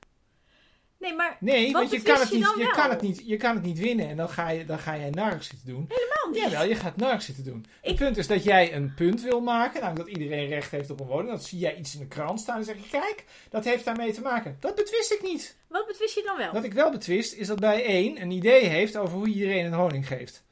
Nee, 1.03 1.15
maar 1.15 1.37
Nee, 1.41 1.73
want 1.73 1.91
je 1.91 2.03
kan, 2.03 2.21
het 2.21 2.29
je 2.29 2.35
niet, 2.35 2.53
je, 2.57 2.65
wel? 2.65 2.71
kan 2.71 2.91
het 2.91 3.01
niet, 3.01 3.23
je 3.27 3.37
kan 3.37 3.55
het 3.55 3.65
niet 3.65 3.79
winnen 3.79 4.09
en 4.09 4.17
dan 4.17 4.29
ga 4.29 4.49
je, 4.49 4.65
dan 4.65 4.79
ga 4.79 4.97
jij 4.97 5.11
narig 5.11 5.45
zitten 5.45 5.67
doen. 5.67 5.87
helemaal 5.89 6.31
niet. 6.33 6.53
Jawel, 6.53 6.69
je 6.69 6.75
gaat 6.75 6.97
narig 6.97 7.23
zitten 7.23 7.45
doen. 7.45 7.67
Het 7.81 7.97
punt 7.97 8.17
is 8.17 8.27
dat 8.27 8.45
jij 8.45 8.75
een 8.75 8.95
punt 8.95 9.23
wil 9.23 9.41
maken, 9.41 9.81
namelijk 9.81 10.09
dat 10.09 10.19
iedereen 10.19 10.49
recht 10.49 10.71
heeft 10.71 10.91
op 10.91 11.01
een 11.01 11.07
woning. 11.07 11.29
Dan 11.29 11.41
zie 11.41 11.59
jij 11.59 11.77
iets 11.77 11.95
in 11.95 12.01
de 12.01 12.07
krant 12.07 12.41
staan 12.41 12.59
en 12.59 12.65
zeg 12.65 12.77
je, 12.77 12.89
kijk, 12.91 13.25
dat 13.51 13.65
heeft 13.65 13.85
daarmee 13.85 14.13
te 14.13 14.21
maken. 14.21 14.57
Dat 14.61 14.75
betwist 14.75 15.13
ik 15.13 15.23
niet. 15.23 15.57
Wat 15.69 15.87
betwist 15.87 16.15
je 16.15 16.23
dan 16.23 16.37
wel? 16.37 16.53
Wat 16.53 16.65
ik 16.65 16.73
wel 16.73 16.91
betwist 16.91 17.33
is 17.33 17.47
dat 17.47 17.61
bij 17.61 17.85
één 17.85 18.21
een 18.21 18.31
idee 18.31 18.65
heeft 18.65 18.97
over 18.97 19.17
hoe 19.17 19.29
iedereen 19.29 19.65
een 19.65 19.79
woning 19.79 20.07
geeft. 20.07 20.43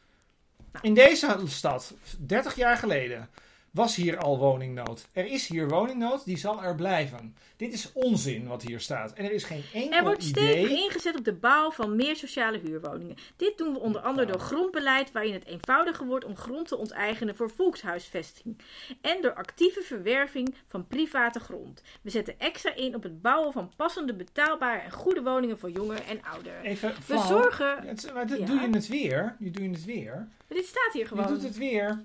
Nou. 0.72 0.86
In 0.86 0.94
deze 0.94 1.36
stad, 1.46 1.94
30 2.18 2.56
jaar 2.56 2.76
geleden, 2.76 3.30
was 3.70 3.96
hier 3.96 4.18
al 4.18 4.38
woningnood. 4.38 5.06
Er 5.12 5.26
is 5.26 5.46
hier 5.46 5.68
woningnood, 5.68 6.24
die 6.24 6.38
zal 6.38 6.62
er 6.62 6.74
blijven. 6.74 7.36
Dit 7.56 7.72
is 7.72 7.92
onzin 7.92 8.46
wat 8.46 8.62
hier 8.62 8.80
staat. 8.80 9.12
En 9.12 9.24
er 9.24 9.32
is 9.32 9.44
geen 9.44 9.62
enkel 9.72 9.98
Er 9.98 10.02
wordt 10.04 10.22
idee... 10.24 10.48
stevig 10.52 10.70
ingezet 10.84 11.16
op 11.18 11.24
de 11.24 11.32
bouw 11.32 11.70
van 11.70 11.96
meer 11.96 12.16
sociale 12.16 12.58
huurwoningen. 12.58 13.16
Dit 13.36 13.58
doen 13.58 13.72
we 13.72 13.78
onder 13.78 14.00
andere 14.00 14.26
door 14.26 14.40
grondbeleid 14.40 15.12
waarin 15.12 15.32
het 15.32 15.44
eenvoudiger 15.46 16.06
wordt 16.06 16.24
om 16.24 16.36
grond 16.36 16.68
te 16.68 16.76
onteigenen 16.76 17.36
voor 17.36 17.50
volkshuisvesting. 17.50 18.58
En 19.00 19.22
door 19.22 19.34
actieve 19.34 19.80
verwerving 19.82 20.54
van 20.68 20.86
private 20.86 21.40
grond. 21.40 21.82
We 22.02 22.10
zetten 22.10 22.38
extra 22.38 22.74
in 22.74 22.94
op 22.94 23.02
het 23.02 23.22
bouwen 23.22 23.52
van 23.52 23.72
passende, 23.76 24.14
betaalbare 24.14 24.80
en 24.80 24.90
goede 24.92 25.22
woningen 25.22 25.58
voor 25.58 25.70
jongeren 25.70 26.04
en 26.06 26.22
ouderen. 26.22 26.62
Even 26.62 26.94
We 27.06 27.18
zorgen... 27.28 27.86
Het, 27.86 28.10
maar 28.14 28.26
dit 28.26 28.38
Ja. 28.38 28.46
doe 28.46 28.60
je 28.60 28.68
het 28.70 28.88
weer. 28.88 29.36
Je 29.38 29.50
doet 29.50 29.74
het 29.74 29.84
weer. 29.84 30.28
Dit 30.48 30.66
staat 30.66 30.92
hier 30.92 31.02
Je 31.02 31.08
gewoon. 31.08 31.26
doet 31.26 31.42
het 31.42 31.56
weer. 31.56 32.02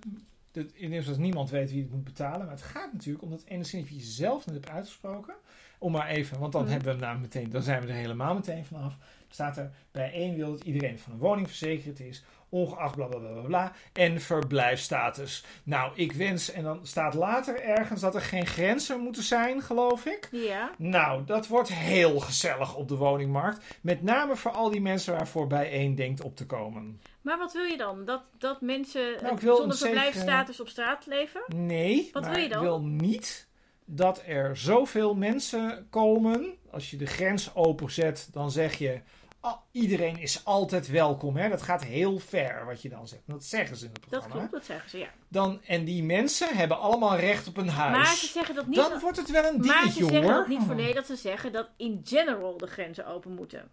Dat, 0.56 0.66
in 0.74 0.92
eerste 0.92 1.10
dat 1.12 1.20
niemand 1.20 1.50
weet 1.50 1.72
wie 1.72 1.82
het 1.82 1.92
moet 1.92 2.04
betalen. 2.04 2.40
Maar 2.40 2.56
het 2.56 2.62
gaat 2.62 2.94
natuurlijk 2.94 3.24
om 3.24 3.30
dat 3.30 3.44
ene 3.48 3.64
zinnetje 3.64 3.96
je 3.96 4.02
zelf 4.04 4.46
net 4.46 4.56
hebt 4.56 4.70
uitgesproken. 4.70 5.34
Om 5.80 5.92
maar 5.92 6.08
even, 6.08 6.40
want 6.40 6.52
dan 6.52 6.62
Mhm. 6.62 6.72
hebben 6.72 6.88
we 6.90 7.00
hem 7.00 7.10
nou 7.10 7.20
meteen, 7.22 7.50
dan 7.50 7.62
zijn 7.62 7.82
we 7.82 7.88
er 7.88 7.94
helemaal 7.94 8.34
meteen 8.34 8.66
vanaf. 8.66 8.98
Staat 9.30 9.58
er 9.58 9.72
bij 9.92 10.12
één 10.14 10.36
wil 10.36 10.52
dat 10.52 10.64
iedereen 10.64 11.00
van 11.00 11.12
een 11.14 11.18
woning 11.20 11.48
verzekerd 11.48 12.00
is. 12.00 12.24
Ongeacht 12.50 12.96
bla 12.96 13.06
bla 13.06 13.20
bla 13.20 13.32
bla 13.32 13.42
bla. 13.42 13.72
En 13.94 14.22
verblijfstatus. 14.22 15.44
Nou, 15.64 15.92
ik 15.96 16.12
wens, 16.12 16.52
en 16.52 16.64
dan 16.64 16.80
staat 16.88 17.14
later 17.14 17.62
ergens 17.62 18.02
dat 18.02 18.16
er 18.16 18.22
geen 18.22 18.46
grenzen 18.46 19.00
moeten 19.00 19.24
zijn, 19.24 19.62
geloof 19.62 20.06
ik. 20.06 20.30
Ja. 20.32 20.72
Nou, 20.78 21.26
dat 21.26 21.48
wordt 21.48 21.74
heel 21.74 22.20
gezellig 22.20 22.76
op 22.76 22.88
de 22.88 22.96
woningmarkt. 22.96 23.64
Met 23.82 24.02
name 24.02 24.36
voor 24.36 24.52
al 24.52 24.70
die 24.70 24.82
mensen 24.82 25.14
waarvoor 25.18 25.48
bij 25.48 25.72
één 25.72 25.96
denkt 25.96 26.22
op 26.22 26.36
te 26.36 26.46
komen. 26.46 27.02
Maar 27.26 27.38
wat 27.38 27.54
wil 27.54 27.64
je 27.64 27.78
dan? 27.78 28.06
Dat, 28.06 28.22
dat 28.38 28.62
mensen 28.62 29.22
Nou, 29.22 29.34
ik 29.36 29.40
zonder 29.42 29.78
verblijfsstatus 29.78 30.60
op 30.60 30.68
straat 30.68 31.06
leven? 31.06 31.42
Nee, 31.48 32.10
Wat 32.14 32.22
maar 32.24 32.32
wil 32.32 32.40
je 32.40 32.46
ik 32.48 32.54
dan? 32.54 32.62
wil 32.64 32.82
niet 32.82 33.48
dat 33.86 34.22
er 34.26 34.58
zoveel 34.58 35.16
mensen 35.16 35.88
komen. 35.90 36.58
Als 36.72 36.92
je 36.92 36.98
de 36.98 37.06
grens 37.06 37.56
openzet, 37.56 38.28
dan 38.32 38.52
zeg 38.52 38.78
je... 38.78 39.02
"Ah, 39.40 39.54
iedereen 39.72 40.18
is 40.18 40.46
altijd 40.46 40.88
welkom. 40.88 41.36
Hè? 41.36 41.50
Dat 41.50 41.62
gaat 41.62 41.84
heel 41.84 42.20
ver 42.20 42.66
wat 42.66 42.82
je 42.82 42.90
dan 42.90 43.08
zegt. 43.08 43.22
Dat 43.26 43.44
zeggen 43.44 43.78
ze 43.78 43.86
in 43.86 43.92
het 43.92 44.00
Dat 44.02 44.10
programma. 44.10 44.36
klopt, 44.36 44.52
dat 44.52 44.66
zeggen 44.66 44.90
ze, 44.90 44.98
ja. 44.98 45.10
Dan, 45.28 45.62
en 45.64 45.84
die 45.86 46.04
mensen 46.04 46.56
hebben 46.58 46.80
allemaal 46.80 47.16
recht 47.18 47.48
op 47.48 47.58
een 47.58 47.70
huis. 47.70 47.98
Maar 47.98 48.16
ze 48.16 48.28
zeggen 48.28 48.56
dat 48.56 48.68
niet... 48.68 48.76
dan 48.76 49.00
wordt 49.00 49.18
het 49.18 49.32
wel 49.32 49.46
een 49.46 49.58
Maar 49.60 49.80
dingetje 49.82 50.04
ze 50.04 50.10
zeggen 50.10 50.24
hoor. 50.24 50.34
dat 50.34 50.48
niet 50.48 50.62
voor 50.66 50.76
nee, 50.76 50.94
dat 50.94 51.06
ze 51.06 51.16
zeggen 51.16 51.52
dat 51.52 51.70
in 51.78 52.02
general 52.04 52.58
de 52.58 52.68
grenzen 52.68 53.06
open 53.08 53.32
moeten. 53.32 53.72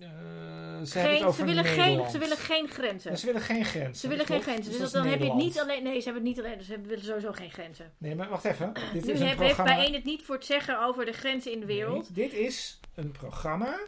Eh, 0.00 0.08
ze 0.84 0.98
Geen, 0.98 1.14
het 1.14 1.22
over 1.22 1.38
ze, 1.40 1.44
willen 1.44 1.64
geen, 1.64 2.10
ze 2.10 2.18
willen 2.18 2.36
geen 2.36 2.68
grenzen. 2.68 3.10
Ja, 3.10 3.16
ze 3.16 3.26
willen 3.26 3.40
geen 3.40 3.64
grenzen. 3.64 3.94
Ze 3.96 4.08
willen 4.08 4.26
geen 4.26 4.42
grenzen. 4.42 4.78
Dus 4.78 4.90
dan 4.90 5.06
heb 5.06 5.18
je 5.20 5.24
het 5.24 5.34
niet 5.34 5.60
alleen. 5.60 5.82
Nee, 5.82 5.98
ze 6.00 6.04
hebben 6.04 6.26
het 6.26 6.36
niet 6.36 6.44
alleen. 6.44 6.58
Dus 6.58 6.66
ze 6.66 6.80
willen 6.80 7.04
sowieso 7.04 7.32
geen 7.32 7.50
grenzen. 7.50 7.92
Nee, 7.98 8.14
maar 8.14 8.28
wacht 8.28 8.44
even. 8.44 8.72
Dit 8.92 9.04
Nu 9.04 9.12
is 9.12 9.20
een 9.20 9.26
heeft, 9.26 9.38
programma... 9.38 9.74
bijeen 9.76 9.94
het 9.94 10.04
niet 10.04 10.22
voor 10.22 10.34
het 10.34 10.44
zeggen 10.44 10.82
over 10.82 11.04
de 11.04 11.12
grenzen 11.12 11.52
in 11.52 11.60
de 11.60 11.66
wereld. 11.66 12.16
Nee, 12.16 12.28
dit 12.28 12.38
is 12.38 12.80
een 12.94 13.10
programma 13.10 13.78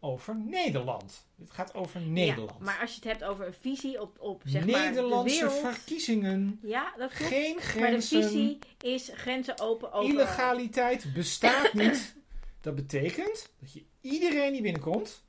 over 0.00 0.36
Nederland. 0.36 1.26
Dit 1.36 1.50
gaat 1.50 1.74
over 1.74 2.00
Nederland. 2.00 2.58
Ja, 2.58 2.64
maar 2.64 2.78
als 2.80 2.90
je 2.90 2.96
het 2.96 3.04
hebt 3.04 3.24
over 3.24 3.46
een 3.46 3.54
visie 3.60 4.00
op, 4.00 4.16
op 4.20 4.42
zeg 4.44 4.66
maar, 4.66 4.80
de 4.80 4.86
Nederlandse 4.88 5.34
wereld. 5.46 5.74
verkiezingen. 5.74 6.58
Ja, 6.62 6.92
dat 6.98 7.12
klopt. 7.12 7.32
Geen 7.32 7.54
maar 7.54 7.62
de 7.64 7.68
grenzen. 7.70 8.22
visie 8.22 8.58
is 8.80 9.10
grenzen 9.14 9.60
open 9.60 9.92
overal. 9.92 10.12
Illegaliteit 10.14 11.12
bestaat 11.14 11.72
niet. 11.72 12.14
Dat 12.60 12.74
betekent 12.74 13.50
dat 13.60 13.72
je 13.72 13.84
iedereen 14.00 14.52
die 14.52 14.62
binnenkomt. 14.62 15.24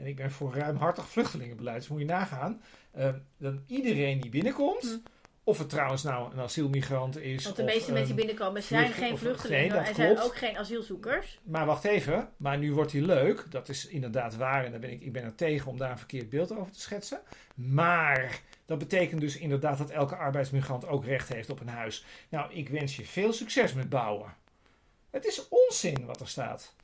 En 0.00 0.06
ik 0.06 0.16
ben 0.16 0.30
voor 0.30 0.54
ruimhartig 0.54 1.08
vluchtelingenbeleid, 1.08 1.78
dus 1.78 1.88
moet 1.88 2.00
je 2.00 2.06
nagaan. 2.06 2.62
eh, 2.90 3.08
dan 3.38 3.62
iedereen 3.66 4.20
die 4.20 4.30
binnenkomt. 4.30 4.82
Hm. 4.82 5.08
Of 5.44 5.58
het 5.58 5.68
trouwens 5.68 6.02
nou 6.02 6.32
een 6.32 6.40
asielmigrant 6.40 7.18
is. 7.18 7.44
Want 7.44 7.56
de 7.56 7.62
meeste 7.62 7.92
mensen 7.92 8.16
die 8.16 8.24
binnenkomen 8.26 8.62
zijn 8.62 8.84
vlucht- 8.84 8.98
geen 8.98 9.18
vluchtelingen 9.18 9.76
nee, 9.76 9.86
en 9.86 9.94
zijn 9.94 10.18
ook 10.20 10.36
geen 10.36 10.56
asielzoekers. 10.56 11.38
Maar 11.42 11.66
wacht 11.66 11.84
even, 11.84 12.28
maar 12.36 12.58
nu 12.58 12.72
wordt 12.72 12.92
hij 12.92 13.00
leuk. 13.00 13.46
Dat 13.50 13.68
is 13.68 13.86
inderdaad 13.86 14.36
waar 14.36 14.64
en 14.64 14.70
daar 14.70 14.80
ben 14.80 14.90
ik, 14.90 15.00
ik 15.00 15.12
ben 15.12 15.24
er 15.24 15.34
tegen 15.34 15.70
om 15.70 15.78
daar 15.78 15.90
een 15.90 15.98
verkeerd 15.98 16.28
beeld 16.28 16.52
over 16.56 16.72
te 16.72 16.80
schetsen. 16.80 17.20
Maar 17.54 18.40
dat 18.66 18.78
betekent 18.78 19.20
dus 19.20 19.36
inderdaad 19.36 19.78
dat 19.78 19.90
elke 19.90 20.16
arbeidsmigrant 20.16 20.86
ook 20.86 21.04
recht 21.04 21.28
heeft 21.28 21.50
op 21.50 21.60
een 21.60 21.68
huis. 21.68 22.04
Nou, 22.28 22.52
ik 22.52 22.68
wens 22.68 22.96
je 22.96 23.06
veel 23.06 23.32
succes 23.32 23.72
met 23.74 23.88
bouwen. 23.88 24.34
Het 25.10 25.24
is 25.24 25.48
onzin 25.48 26.06
wat 26.06 26.20
er 26.20 26.28
staat. 26.28 26.74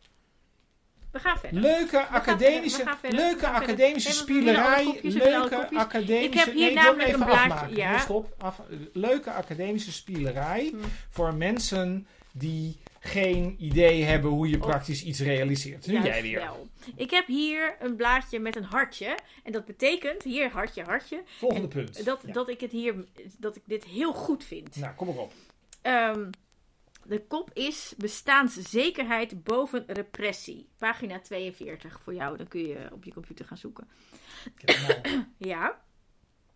We 1.16 1.22
gaan 1.28 1.38
verder. 1.38 1.60
Leuke 1.60 2.06
academische, 2.06 2.84
we 2.84 2.94
verder, 3.00 3.18
leuke 3.18 3.46
academische 3.48 4.12
spielerij. 4.12 5.00
Leuke 5.02 5.68
academische... 5.74 6.24
Ik 6.24 6.34
heb 6.34 6.52
hier 6.54 6.66
nee, 6.66 6.74
namelijk 6.74 7.08
een 7.12 7.24
blaadje, 7.24 7.52
afmaken. 7.52 7.76
ja. 7.76 7.90
Nee, 7.90 7.98
stop. 8.00 8.34
Af, 8.38 8.60
leuke 8.92 9.30
academische 9.30 9.92
spielerij 9.92 10.68
Hm. 10.72 10.76
voor 11.10 11.34
mensen 11.34 12.06
die 12.32 12.76
geen 13.00 13.56
idee 13.58 14.04
hebben 14.04 14.30
hoe 14.30 14.48
je 14.48 14.60
Of- 14.60 14.66
praktisch 14.66 15.04
iets 15.04 15.20
realiseert. 15.20 15.86
Nu 15.86 15.92
Juist 15.92 16.08
jij 16.08 16.22
weer. 16.22 16.38
wel. 16.40 16.68
Ik 16.96 17.10
heb 17.10 17.26
hier 17.26 17.76
een 17.80 17.96
blaadje 17.96 18.38
met 18.38 18.56
een 18.56 18.64
hartje. 18.64 19.16
En 19.44 19.52
dat 19.52 19.64
betekent, 19.64 20.22
hier 20.22 20.50
hartje, 20.50 20.82
hartje. 20.82 21.22
Volgende 21.38 21.62
En 21.62 21.68
punt. 21.68 22.04
Dat, 22.04 22.20
Ja. 22.26 22.32
dat 22.32 22.48
ik 22.48 22.60
het 22.60 22.72
hier, 22.72 22.94
dat 23.38 23.56
ik 23.56 23.62
dit 23.64 23.84
heel 23.84 24.12
goed 24.12 24.44
vind. 24.44 24.76
Nou, 24.76 24.94
kom 24.94 25.08
erop. 25.08 25.32
Ehm, 25.82 26.30
de 27.08 27.26
kop 27.26 27.50
is 27.52 27.94
bestaanszekerheid 27.96 29.44
boven 29.44 29.84
repressie. 29.86 30.68
Pagina 30.78 31.20
42 31.20 32.00
voor 32.00 32.14
jou. 32.14 32.36
Dan 32.36 32.48
kun 32.48 32.60
je 32.60 32.88
op 32.92 33.04
je 33.04 33.12
computer 33.12 33.44
gaan 33.44 33.56
zoeken. 33.56 33.88
Ja. 35.38 35.84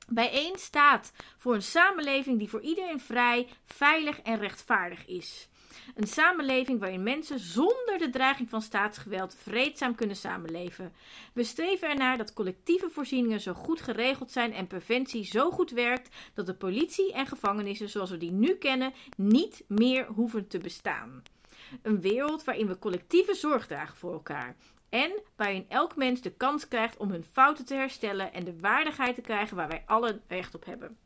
Bijeen 0.09 0.59
staat 0.59 1.13
voor 1.37 1.55
een 1.55 1.63
samenleving 1.63 2.39
die 2.39 2.49
voor 2.49 2.61
iedereen 2.61 3.01
vrij, 3.01 3.49
veilig 3.65 4.21
en 4.21 4.39
rechtvaardig 4.39 5.07
is. 5.07 5.49
Een 5.95 6.07
samenleving 6.07 6.81
waarin 6.81 7.03
mensen 7.03 7.39
zonder 7.39 7.99
de 7.99 8.11
dreiging 8.11 8.51
van 8.51 8.63
staatsgeweld 8.63 9.35
vreedzaam 9.35 9.95
kunnen 9.95 10.17
samenleven. 10.17 10.93
We 11.33 11.45
streven 11.45 11.89
ernaar 11.89 12.17
dat 12.17 12.33
collectieve 12.33 12.91
voorzieningen 12.91 13.41
zo 13.41 13.53
goed 13.53 13.81
geregeld 13.81 14.31
zijn 14.31 14.53
en 14.53 14.67
preventie 14.67 15.25
zo 15.25 15.51
goed 15.51 15.71
werkt 15.71 16.17
dat 16.35 16.47
de 16.47 16.55
politie 16.55 17.13
en 17.13 17.27
gevangenissen 17.27 17.89
zoals 17.89 18.11
we 18.11 18.17
die 18.17 18.33
nu 18.33 18.55
kennen 18.55 18.93
niet 19.17 19.65
meer 19.69 20.07
hoeven 20.07 20.49
te 20.49 20.59
bestaan. 20.59 21.23
Een 21.83 22.01
wereld 22.01 22.45
waarin 22.45 22.67
we 22.67 22.79
collectieve 22.79 23.35
zorg 23.35 23.67
dragen 23.67 23.97
voor 23.97 24.13
elkaar. 24.13 24.57
En 24.89 25.23
waarin 25.37 25.67
elk 25.69 25.97
mens 25.97 26.21
de 26.21 26.31
kans 26.31 26.69
krijgt 26.69 26.97
om 26.97 27.11
hun 27.11 27.25
fouten 27.25 27.65
te 27.65 27.75
herstellen 27.75 28.33
en 28.33 28.45
de 28.45 28.61
waardigheid 28.61 29.15
te 29.15 29.21
krijgen 29.21 29.57
waar 29.57 29.69
wij 29.69 29.83
allen 29.87 30.23
recht 30.29 30.55
op 30.55 30.65
hebben. 30.65 30.99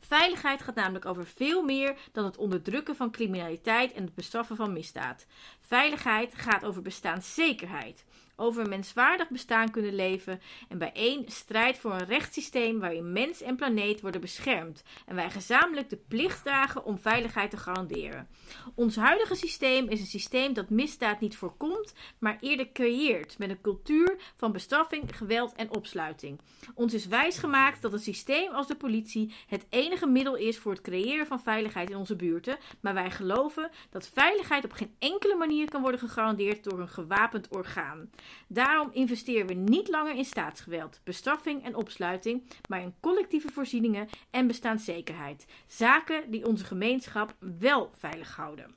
Veiligheid 0.00 0.62
gaat 0.62 0.74
namelijk 0.74 1.06
over 1.06 1.26
veel 1.26 1.62
meer 1.62 1.96
dan 2.12 2.24
het 2.24 2.36
onderdrukken 2.36 2.96
van 2.96 3.10
criminaliteit 3.10 3.92
en 3.92 4.04
het 4.04 4.14
bestraffen 4.14 4.56
van 4.56 4.72
misdaad. 4.72 5.26
Veiligheid 5.60 6.34
gaat 6.34 6.64
over 6.64 6.82
bestaanszekerheid. 6.82 8.04
Over 8.40 8.62
een 8.62 8.68
menswaardig 8.68 9.28
bestaan 9.28 9.70
kunnen 9.70 9.94
leven. 9.94 10.40
En 10.68 10.78
bijeen 10.78 11.24
strijd 11.26 11.78
voor 11.78 11.92
een 11.92 12.06
rechtssysteem 12.06 12.78
waarin 12.78 13.12
mens 13.12 13.42
en 13.42 13.56
planeet 13.56 14.00
worden 14.00 14.20
beschermd. 14.20 14.82
En 15.06 15.14
wij 15.14 15.30
gezamenlijk 15.30 15.90
de 15.90 15.98
plicht 16.08 16.44
dragen 16.44 16.84
om 16.84 16.98
veiligheid 16.98 17.50
te 17.50 17.56
garanderen. 17.56 18.28
Ons 18.74 18.96
huidige 18.96 19.34
systeem 19.34 19.88
is 19.88 20.00
een 20.00 20.06
systeem 20.06 20.52
dat 20.52 20.70
misdaad 20.70 21.20
niet 21.20 21.36
voorkomt, 21.36 21.94
maar 22.18 22.38
eerder 22.40 22.72
creëert. 22.72 23.38
Met 23.38 23.50
een 23.50 23.60
cultuur 23.60 24.16
van 24.36 24.52
bestraffing, 24.52 25.16
geweld 25.16 25.52
en 25.54 25.74
opsluiting. 25.74 26.40
Ons 26.74 26.94
is 26.94 27.06
wijsgemaakt 27.06 27.82
dat 27.82 27.92
een 27.92 27.98
systeem 27.98 28.52
als 28.52 28.66
de 28.66 28.76
politie 28.76 29.34
het 29.46 29.66
enige 29.68 30.06
middel 30.06 30.34
is 30.34 30.58
voor 30.58 30.72
het 30.72 30.80
creëren 30.80 31.26
van 31.26 31.40
veiligheid 31.40 31.90
in 31.90 31.96
onze 31.96 32.16
buurten. 32.16 32.58
Maar 32.80 32.94
wij 32.94 33.10
geloven 33.10 33.70
dat 33.90 34.08
veiligheid 34.08 34.64
op 34.64 34.72
geen 34.72 34.94
enkele 34.98 35.34
manier 35.34 35.70
kan 35.70 35.80
worden 35.80 36.00
gegarandeerd 36.00 36.64
door 36.64 36.80
een 36.80 36.88
gewapend 36.88 37.48
orgaan. 37.48 38.10
Daarom 38.48 38.90
investeren 38.92 39.46
we 39.46 39.54
niet 39.54 39.88
langer 39.88 40.16
in 40.16 40.24
staatsgeweld, 40.24 41.00
bestraffing 41.04 41.64
en 41.64 41.74
opsluiting, 41.74 42.42
maar 42.68 42.82
in 42.82 42.94
collectieve 43.00 43.48
voorzieningen 43.52 44.08
en 44.30 44.46
bestaanszekerheid. 44.46 45.46
Zaken 45.66 46.30
die 46.30 46.46
onze 46.46 46.64
gemeenschap 46.64 47.36
wel 47.58 47.90
veilig 47.94 48.36
houden. 48.36 48.74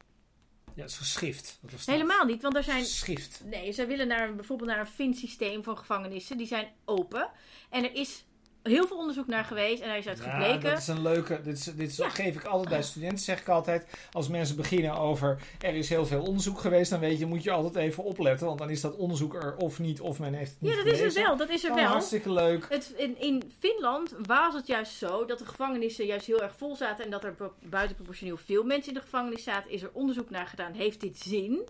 Ja, 0.76 0.82
het 0.82 0.91
is 1.02 1.60
er 1.72 1.80
staat. 1.80 1.95
Helemaal 1.95 2.26
niet, 2.26 2.41
want 2.41 2.56
er 2.56 2.64
zijn 2.64 2.86
Schrift. 2.86 3.41
Nee, 3.45 3.72
zij 3.72 3.88
willen 3.88 4.08
naar, 4.08 4.36
bijvoorbeeld 4.36 4.70
naar 4.70 4.80
een 4.80 4.88
VIN-systeem 4.88 5.64
van 5.64 5.78
gevangenissen. 5.78 6.38
Die 6.38 6.47
zijn 6.47 6.72
open. 6.86 7.30
En 7.70 7.84
er 7.84 7.95
is 7.95 8.26
heel 8.64 8.88
veel 8.88 8.97
onderzoek 8.97 9.28
naar 9.28 9.43
geweest. 9.45 9.82
En 9.82 9.88
daar 9.88 9.97
is 9.97 10.07
uit 10.07 10.18
Ja, 10.18 10.24
gebleken. 10.32 10.70
dat 10.70 10.80
is 10.80 10.88
een 10.88 11.01
leuke. 11.01 11.41
Dit, 11.43 11.57
is, 11.57 11.64
dit 11.64 11.89
is- 11.89 11.97
Ja. 11.97 12.09
geef 12.09 12.36
ik 12.36 12.43
altijd 12.43 12.70
bij 12.70 12.82
studenten. 12.84 13.20
Zeg 13.20 13.39
ik 13.39 13.47
altijd. 13.49 13.86
Als 14.12 14.28
mensen 14.28 14.55
beginnen 14.55 14.95
over. 14.97 15.41
Er 15.62 15.76
is 15.76 15.89
heel 15.89 16.05
veel 16.05 16.22
onderzoek 16.24 16.59
geweest. 16.59 16.89
Dan 16.89 16.99
weet 16.99 17.20
je, 17.20 17.26
moet 17.26 17.43
je 17.43 17.51
altijd 17.51 17.76
even 17.76 18.03
opletten. 18.03 18.45
Want 18.47 18.59
dan 18.59 18.70
is 18.70 18.82
dat 18.82 18.95
onderzoek 18.95 19.34
er 19.36 19.55
of 19.57 19.80
niet. 19.80 20.01
Of 20.01 20.20
men 20.20 20.34
heeft 20.34 20.51
het 20.51 20.62
niet 20.62 20.72
ja, 20.72 20.84
dat 20.84 20.93
is 20.93 20.99
er 21.16 21.24
wel. 21.24 21.38
Dat 21.38 21.49
is 21.49 21.64
er 21.64 21.76
wel. 21.76 21.84
hartstikke 21.86 22.32
leuk. 22.32 22.66
Het, 22.70 22.93
in, 22.97 23.20
in 23.20 23.51
Finland 23.59 24.16
was 24.26 24.53
het 24.53 24.68
juist 24.68 24.93
zo 24.97 25.26
dat 25.26 25.39
de 25.39 25.45
gevangenissen 25.45 26.05
juist 26.05 26.26
heel 26.26 26.41
erg 26.41 26.55
vol 26.57 26.76
zaten. 26.76 27.05
En 27.05 27.12
dat 27.12 27.24
er 27.24 27.34
bu- 27.36 27.51
buitenproportioneel 27.70 28.38
veel 28.38 28.64
mensen 28.64 28.88
in 28.88 28.97
de 28.97 29.03
gevangenis 29.03 29.43
zaten. 29.43 29.72
Is 29.72 29.82
er 29.82 29.89
onderzoek 29.93 30.30
naar 30.30 30.47
gedaan. 30.47 30.74
Heeft 30.74 31.01
dit 31.01 31.18
zin? 31.20 31.68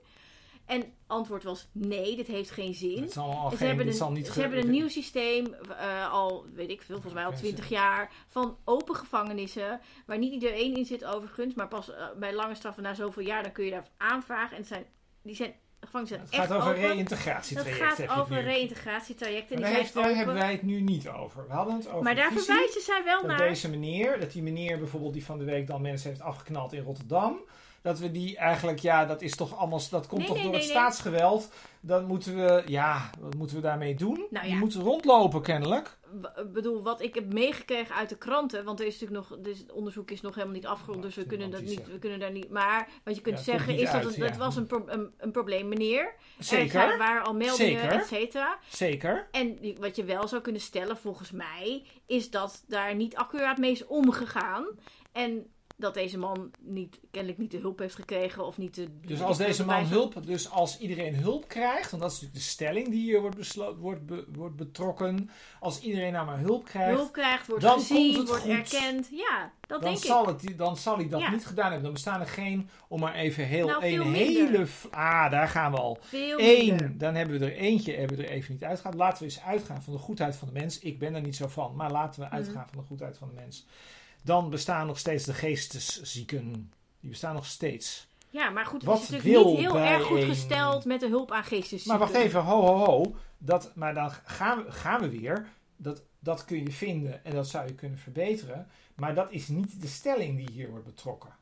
En 0.71 0.93
antwoord 1.07 1.43
was 1.43 1.69
nee, 1.71 2.15
dit 2.15 2.27
heeft 2.27 2.51
geen 2.51 2.73
zin. 2.73 3.01
Het 3.01 3.11
zal, 3.11 3.31
al 3.31 3.49
Ze 3.49 3.65
hebben, 3.65 3.87
een, 3.87 3.93
zal 3.93 4.11
niet 4.11 4.27
ze 4.27 4.41
hebben 4.41 4.59
een 4.59 4.69
nieuw 4.69 4.89
systeem, 4.89 5.53
eh, 5.53 6.11
al 6.11 6.45
weet 6.53 6.69
ik 6.69 6.81
veel, 6.81 6.95
volgens 6.95 7.13
mij 7.13 7.25
al 7.25 7.33
twintig 7.33 7.69
jaar, 7.69 8.11
van 8.27 8.57
open 8.63 8.95
gevangenissen. 8.95 9.79
Waar 10.05 10.17
niet 10.17 10.33
iedereen 10.33 10.75
in 10.75 10.85
zit 10.85 11.05
overigens, 11.05 11.53
maar 11.53 11.67
pas 11.67 11.91
eh, 11.91 12.05
bij 12.19 12.33
lange 12.33 12.55
straffen 12.55 12.83
na 12.83 12.93
zoveel 12.93 13.23
jaar, 13.23 13.43
dan 13.43 13.51
kun 13.51 13.65
je 13.65 13.71
daar 13.71 13.87
aanvragen. 13.97 14.51
En 14.51 14.57
het 14.57 14.67
zijn, 14.67 14.85
die 15.21 15.35
zijn, 15.35 15.53
gevangenissen 15.79 16.19
Het 16.19 16.29
zijn 16.29 16.47
gaat 16.47 16.57
echt 16.57 16.61
over 16.61 16.73
open. 16.73 16.87
reïntegratietraject. 16.89 17.79
Dat 17.79 17.89
heb 17.89 17.97
je 17.97 18.03
gaat 18.05 18.15
het 18.15 18.25
over 18.25 18.43
reïntegratietrajecten. 18.43 19.59
Maar 19.59 19.69
daar, 19.69 19.79
heeft, 19.79 19.93
hebben 19.93 20.35
wij 20.35 20.51
het 20.51 20.63
nu 20.63 20.81
niet 20.81 21.09
over. 21.09 21.47
We 21.47 21.53
hadden 21.53 21.75
het 21.75 21.87
over 21.87 22.03
maar 22.03 22.15
daar 22.15 22.31
verwijzen 22.31 22.81
zij 22.81 23.01
wel 23.05 23.23
naar. 23.23 23.37
deze 23.37 23.69
meneer, 23.69 24.19
dat 24.19 24.31
die 24.31 24.43
meneer 24.43 24.79
bijvoorbeeld 24.79 25.13
die 25.13 25.25
van 25.25 25.37
de 25.37 25.45
week 25.45 25.67
dan 25.67 25.81
mensen 25.81 26.09
heeft 26.09 26.21
afgeknald 26.21 26.73
in 26.73 26.83
Rotterdam. 26.83 27.39
Dat 27.81 27.99
we 27.99 28.11
die 28.11 28.37
eigenlijk, 28.37 28.79
ja, 28.79 29.05
dat 29.05 29.21
is 29.21 29.35
toch 29.35 29.57
allemaal, 29.57 29.79
dat 29.89 30.07
komt 30.07 30.19
Nee, 30.19 30.27
toch 30.27 30.35
nee, 30.35 30.45
door 30.45 30.53
nee, 30.53 30.61
het 30.61 30.69
staatsgeweld. 30.69 31.49
Dan 31.79 32.05
moeten 32.05 32.35
we, 32.35 32.63
ja, 32.65 33.09
wat 33.19 33.35
moeten 33.35 33.55
we 33.55 33.61
daarmee 33.61 33.95
doen? 33.95 34.25
Nou 34.29 34.43
Die 34.45 34.53
ja. 34.53 34.59
moeten 34.59 34.81
rondlopen 34.81 35.41
kennelijk. 35.41 35.97
Ik 36.35 36.53
bedoel, 36.53 36.81
wat 36.81 37.01
ik 37.01 37.15
heb 37.15 37.33
meegekregen 37.33 37.95
uit 37.95 38.09
de 38.09 38.17
kranten, 38.17 38.63
want 38.65 38.79
er 38.79 38.85
is 38.85 38.99
natuurlijk 38.99 39.29
nog, 39.29 39.39
dus 39.39 39.57
het 39.57 39.71
onderzoek 39.71 40.11
is 40.11 40.21
nog 40.21 40.33
helemaal 40.35 40.55
niet 40.55 40.65
afgerond, 40.65 41.01
dus 41.01 41.15
we 41.15 41.19
dat 41.21 41.29
kunnen 41.29 41.51
dat 41.51 41.61
niet 41.61 41.87
we 41.87 41.99
kunnen 41.99 42.19
daar 42.19 42.31
niet. 42.31 42.49
Maar 42.49 42.87
wat 43.03 43.15
je 43.15 43.21
kunt 43.21 43.37
Ja, 43.37 43.43
zeggen 43.43 43.73
is 43.73 43.85
dat 43.85 43.93
uit, 43.93 44.03
het, 44.03 44.15
het 44.15 44.29
ja. 44.33 44.37
was 44.37 44.55
een, 44.55 44.65
pro- 44.67 44.83
een, 44.87 45.13
een 45.17 45.31
probleem, 45.31 45.67
meneer. 45.67 46.03
Er 46.37 46.43
Zeker, 46.43 46.69
zijn, 46.71 46.97
waren 46.97 47.23
al 47.23 47.33
meldingen, 47.33 47.89
et 47.89 48.05
cetera. 48.07 48.57
zeker. 48.69 49.27
En 49.31 49.55
die- 49.55 49.77
wat 49.79 49.95
je 49.95 50.03
wel 50.03 50.27
zou 50.27 50.41
kunnen 50.41 50.61
stellen, 50.61 50.97
volgens 50.97 51.31
mij, 51.31 51.85
is 52.05 52.29
dat 52.29 52.63
daar 52.67 52.95
niet 52.95 53.15
accuraat 53.15 53.57
mee 53.57 53.71
is 53.71 53.85
omgegaan. 53.85 54.65
En 55.11 55.45
dat 55.81 55.93
deze 55.93 56.17
man 56.17 56.51
niet, 56.59 56.99
kennelijk 57.11 57.39
niet 57.39 57.51
de 57.51 57.57
hulp 57.57 57.79
heeft 57.79 57.95
gekregen 57.95 58.45
of 58.45 58.57
niet 58.57 58.75
de. 58.75 58.87
Dus 59.01 59.21
als 59.21 59.37
deze 59.37 59.65
man 59.65 59.83
hulp, 59.85 60.25
dus 60.25 60.49
als 60.49 60.79
iedereen 60.79 61.15
hulp 61.15 61.47
krijgt, 61.47 61.91
want 61.91 62.03
dat 62.03 62.11
is 62.11 62.17
natuurlijk 62.21 62.45
de 62.45 62.51
stelling 62.51 62.89
die 62.89 63.01
hier 63.01 63.21
wordt, 63.21 63.35
beslo- 63.37 63.75
wordt, 63.77 64.05
be- 64.05 64.25
wordt 64.31 64.55
betrokken. 64.55 65.29
Als 65.59 65.79
iedereen 65.81 66.13
nou 66.13 66.25
maar 66.25 66.39
hulp 66.39 66.65
krijgt, 66.65 66.97
hulp 66.97 67.11
krijgt, 67.13 67.47
wordt 67.47 67.63
dan 67.63 67.79
gezien, 67.79 68.15
komt 68.15 68.17
het 68.17 68.27
wordt 68.27 68.43
goed. 68.43 68.73
erkend. 68.73 69.07
Ja, 69.11 69.51
dat 69.61 69.69
dan 69.69 69.79
denk 69.81 69.97
ik. 69.97 70.03
zal, 70.09 70.27
het, 70.27 70.53
dan 70.57 70.77
zal 70.77 70.95
hij 70.97 71.07
dat 71.09 71.21
Ja. 71.21 71.31
niet 71.31 71.45
gedaan 71.45 71.65
hebben. 71.65 71.83
Dan 71.83 71.93
bestaan 71.93 72.19
er 72.21 72.27
geen, 72.27 72.69
om 72.87 72.99
maar 72.99 73.13
even 73.15 73.45
heel, 73.45 73.67
Nou, 73.67 73.85
een 73.85 74.13
hele... 74.13 74.65
Ah, 74.91 75.31
daar 75.31 75.47
gaan 75.47 75.71
we 75.71 75.77
al. 75.77 75.97
Veel 76.01 76.37
minder. 76.37 76.97
Dan 76.97 77.15
hebben 77.15 77.39
we 77.39 77.45
er 77.45 77.55
eentje, 77.57 77.93
hebben 77.95 78.17
we 78.17 78.23
er 78.23 78.29
even 78.29 78.53
niet 78.53 78.63
uitgegaan. 78.63 78.95
Laten 78.95 79.17
we 79.19 79.23
eens 79.25 79.41
uitgaan 79.41 79.81
van 79.81 79.93
de 79.93 79.99
goedheid 79.99 80.35
van 80.35 80.47
de 80.47 80.53
mens. 80.59 80.79
Ik 80.79 80.99
ben 80.99 81.15
er 81.15 81.21
niet 81.21 81.35
zo 81.35 81.47
van, 81.47 81.75
maar 81.75 81.91
laten 81.91 82.19
we 82.21 82.25
Mhm. 82.25 82.35
uitgaan 82.35 82.67
van 82.69 82.77
de 82.81 82.87
goedheid 82.87 83.17
van 83.17 83.27
de 83.27 83.33
mens. 83.33 83.65
Dan 84.21 84.49
bestaan 84.49 84.87
nog 84.87 84.99
steeds 84.99 85.23
de 85.23 85.33
geesteszieken. 85.33 86.71
Die 86.99 87.09
bestaan 87.09 87.35
nog 87.35 87.45
steeds. 87.45 88.07
Ja, 88.29 88.49
maar 88.49 88.65
goed, 88.65 88.81
het 88.81 88.89
Wat 88.89 89.01
is 89.01 89.09
natuurlijk 89.09 89.45
niet 89.45 89.57
heel 89.57 89.77
erg 89.79 90.03
goed 90.03 90.21
een- 90.21 90.27
gesteld 90.27 90.85
met 90.85 90.99
de 90.99 91.07
hulp 91.07 91.31
aan 91.31 91.43
geesteszieken. 91.43 91.87
Maar 91.87 91.99
wacht 91.99 92.13
even, 92.23 92.41
ho 92.43 92.61
ho 92.61 92.75
ho. 92.85 93.15
Dat, 93.37 93.71
maar 93.75 93.93
dan 93.93 94.11
gaan 94.25 94.63
we, 94.65 94.71
gaan 94.71 95.01
we 95.01 95.09
weer. 95.09 95.47
Dat, 95.75 96.03
dat 96.19 96.45
kun 96.45 96.63
je 96.63 96.71
vinden 96.71 97.25
en 97.25 97.33
dat 97.35 97.47
zou 97.47 97.67
je 97.67 97.73
kunnen 97.75 97.97
verbeteren. 97.97 98.67
Maar 98.95 99.15
dat 99.15 99.31
is 99.31 99.47
niet 99.47 99.81
de 99.81 99.87
stelling 99.87 100.37
die 100.37 100.51
hier 100.51 100.69
wordt 100.69 100.85
betrokken. 100.85 101.35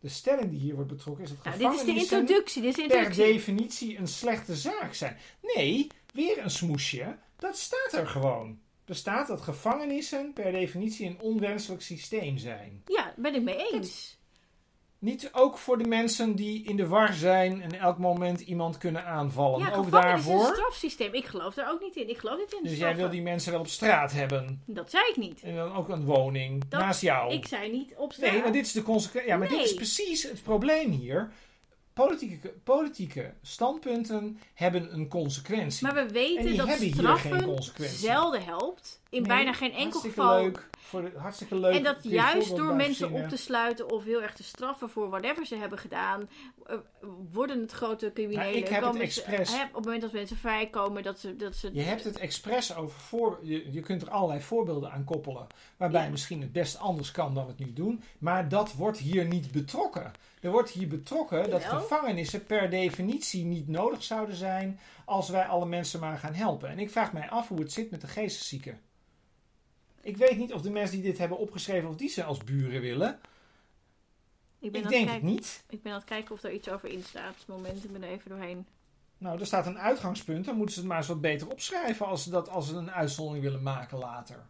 De 0.00 0.08
stelling 0.08 0.50
die 0.50 0.60
hier 0.60 0.74
wordt 0.74 0.90
betrokken 0.90 1.24
is 1.24 1.30
dat 1.30 1.44
Nou, 1.44 1.58
dit 1.58 1.72
is 1.80 1.84
de 1.84 1.94
introductie. 2.00 2.62
Dit 2.62 2.78
is 2.78 2.88
de 2.88 2.94
per 2.94 3.14
definitie 3.14 3.98
een 3.98 4.08
slechte 4.08 4.56
zaak 4.56 4.94
zijn. 4.94 5.16
Nee, 5.54 5.86
weer 6.12 6.38
een 6.44 6.50
smoesje. 6.50 7.16
Dat 7.36 7.56
staat 7.58 7.92
er 7.92 8.06
gewoon. 8.06 8.58
Er 8.86 8.94
staat 8.94 9.26
dat 9.26 9.40
gevangenissen 9.40 10.32
per 10.32 10.52
definitie 10.52 11.06
een 11.06 11.20
onwenselijk 11.20 11.82
systeem 11.82 12.38
zijn. 12.38 12.82
Ja, 12.86 13.14
ben 13.16 13.34
ik 13.34 13.42
mee 13.42 13.72
eens. 13.72 14.18
Niet 15.04 15.30
ook 15.32 15.58
voor 15.58 15.78
de 15.78 15.88
mensen 15.88 16.34
die 16.34 16.64
in 16.64 16.76
de 16.76 16.86
war 16.86 17.12
zijn 17.12 17.62
en 17.62 17.78
elk 17.80 17.98
moment 17.98 18.40
iemand 18.40 18.78
kunnen 18.78 19.04
aanvallen. 19.04 19.58
Ja, 19.58 19.72
ook 19.74 19.86
is 19.86 20.26
een 20.26 20.40
strafsysteem. 20.40 21.14
Ik 21.14 21.24
geloof 21.24 21.54
daar 21.54 21.70
ook 21.70 21.80
niet 21.80 21.96
in. 21.96 22.08
Ik 22.08 22.18
geloof 22.18 22.38
niet 22.38 22.52
in 22.52 22.62
Dus 22.62 22.78
jij 22.78 22.96
wil 22.96 23.10
die 23.10 23.22
mensen 23.22 23.52
wel 23.52 23.60
op 23.60 23.66
straat 23.68 24.12
hebben. 24.12 24.62
Dat 24.66 24.90
zei 24.90 25.04
ik 25.08 25.16
niet. 25.16 25.42
En 25.42 25.56
dan 25.56 25.74
ook 25.74 25.88
een 25.88 26.04
woning 26.04 26.64
Dat- 26.68 26.80
naast 26.80 27.00
jou. 27.00 27.32
Ik 27.32 27.46
zei 27.46 27.70
niet 27.70 27.94
op 27.96 28.12
straat. 28.12 28.32
Nee, 28.32 28.42
maar 28.42 28.52
dit 28.52 28.66
is 28.66 28.72
de 28.72 28.82
consequentie. 28.82 29.30
Ja, 29.30 29.36
maar 29.36 29.48
dit 29.48 29.60
is 29.60 29.74
precies 29.74 30.22
het 30.22 30.42
probleem 30.42 30.90
hier. 30.90 31.32
Politieke, 31.94 32.48
politieke 32.64 33.32
standpunten 33.42 34.38
hebben 34.54 34.94
een 34.94 35.08
consequentie. 35.08 35.82
Maar 35.86 35.94
we 35.94 36.00
En 36.00 36.12
weten 36.12 36.56
dat 36.56 36.68
straffen 36.78 37.62
zelden 37.88 38.44
helpt. 38.44 39.02
In 39.08 39.20
Nee, 39.22 39.28
bijna 39.28 39.52
geen 39.52 39.70
enkel 39.72 39.82
hartstikke 39.84 40.20
geval. 40.20 40.42
Leuk, 40.42 40.68
voor 40.78 41.02
de, 41.02 41.12
hartstikke 41.16 41.56
leuk. 41.56 41.74
En 41.74 41.82
dat 41.82 41.96
juist 42.02 42.56
door 42.56 42.74
mensen 42.74 43.12
op 43.12 43.28
te 43.28 43.36
sluiten 43.36 43.90
of 43.90 44.04
heel 44.04 44.22
erg 44.22 44.34
te 44.34 44.42
straffen 44.42 44.90
voor 44.90 45.08
whatever 45.08 45.46
ze 45.46 45.56
hebben 45.56 45.78
gedaan, 45.78 46.28
eh, 46.66 46.76
worden 47.32 47.60
het 47.60 47.72
grote 47.72 48.10
criminelen. 48.14 48.44
Maar 48.44 48.54
ik 48.54 48.68
heb 48.68 48.84
het 48.84 48.94
ze- 49.12 49.22
expres- 49.22 49.52
op 49.68 49.74
het 49.74 49.84
moment 49.84 50.02
dat 50.02 50.12
mensen 50.12 50.36
vrijkomen, 50.36 51.02
dat 51.02 51.18
ze. 51.18 51.36
Dat 51.36 51.56
ze 51.56 51.70
Je 51.72 51.82
hebt 51.82 52.04
het 52.04 52.18
expres 52.18 52.76
over 52.76 53.00
voor. 53.00 53.38
Je, 53.42 53.72
je 53.72 53.80
kunt 53.80 54.02
er 54.02 54.10
allerlei 54.10 54.40
voorbeelden 54.40 54.90
aan 54.92 55.04
koppelen. 55.04 55.46
Waarbij 55.76 56.04
Ja. 56.04 56.10
misschien 56.10 56.40
het 56.40 56.52
best 56.52 56.78
anders 56.78 57.10
kan 57.10 57.34
dan 57.34 57.44
we 57.44 57.50
het 57.50 57.58
nu 57.66 57.72
doen. 57.72 58.02
Maar 58.18 58.48
dat 58.48 58.72
wordt 58.72 58.98
hier 58.98 59.24
niet 59.26 59.50
betrokken. 59.52 60.12
Er 60.44 60.50
wordt 60.50 60.70
hier 60.70 60.88
betrokken 60.88 61.50
dat 61.50 61.64
gevangenissen 61.64 62.44
per 62.44 62.70
definitie 62.70 63.44
niet 63.44 63.68
nodig 63.68 64.02
zouden 64.02 64.36
zijn. 64.36 64.80
als 65.04 65.28
wij 65.28 65.44
alle 65.44 65.66
mensen 65.66 66.00
maar 66.00 66.18
gaan 66.18 66.34
helpen. 66.34 66.68
En 66.68 66.78
ik 66.78 66.90
vraag 66.90 67.12
mij 67.12 67.30
af 67.30 67.48
hoe 67.48 67.58
het 67.58 67.72
zit 67.72 67.90
met 67.90 68.00
de 68.00 68.06
geesteszieken. 68.06 68.80
Ik 70.00 70.16
weet 70.16 70.36
niet 70.36 70.52
of 70.52 70.62
de 70.62 70.70
mensen 70.70 70.96
die 71.00 71.10
dit 71.10 71.18
hebben 71.18 71.38
opgeschreven. 71.38 71.88
of 71.88 71.96
die 71.96 72.08
ze 72.08 72.24
als 72.24 72.38
buren 72.38 72.80
willen. 72.80 73.20
ik, 74.58 74.72
ben 74.72 74.82
Ik 74.82 74.88
denk 74.88 74.92
het 74.92 75.00
het 75.00 75.08
kijken, 75.10 75.26
niet. 75.26 75.64
ik 75.68 75.82
ben 75.82 75.92
aan 75.92 75.98
het 75.98 76.08
kijken 76.08 76.34
of 76.34 76.42
er 76.42 76.52
iets 76.52 76.68
over 76.68 76.88
in 76.88 77.02
staat. 77.02 77.36
Moment, 77.46 77.84
ik 77.84 77.92
ben 77.92 78.02
er 78.02 78.10
even 78.10 78.30
doorheen. 78.30 78.66
Nou, 79.18 79.40
er 79.40 79.46
staat 79.46 79.66
een 79.66 79.78
uitgangspunt. 79.78 80.44
Dan 80.44 80.56
moeten 80.56 80.74
ze 80.74 80.80
het 80.80 80.88
maar 80.88 80.98
eens 80.98 81.08
wat 81.08 81.20
beter 81.20 81.50
opschrijven. 81.50 82.06
als 82.06 82.22
ze, 82.22 82.30
dat, 82.30 82.48
als 82.48 82.68
ze 82.68 82.74
een 82.74 82.90
uitzondering 82.90 83.44
willen 83.44 83.62
maken 83.62 83.98
later. 83.98 84.46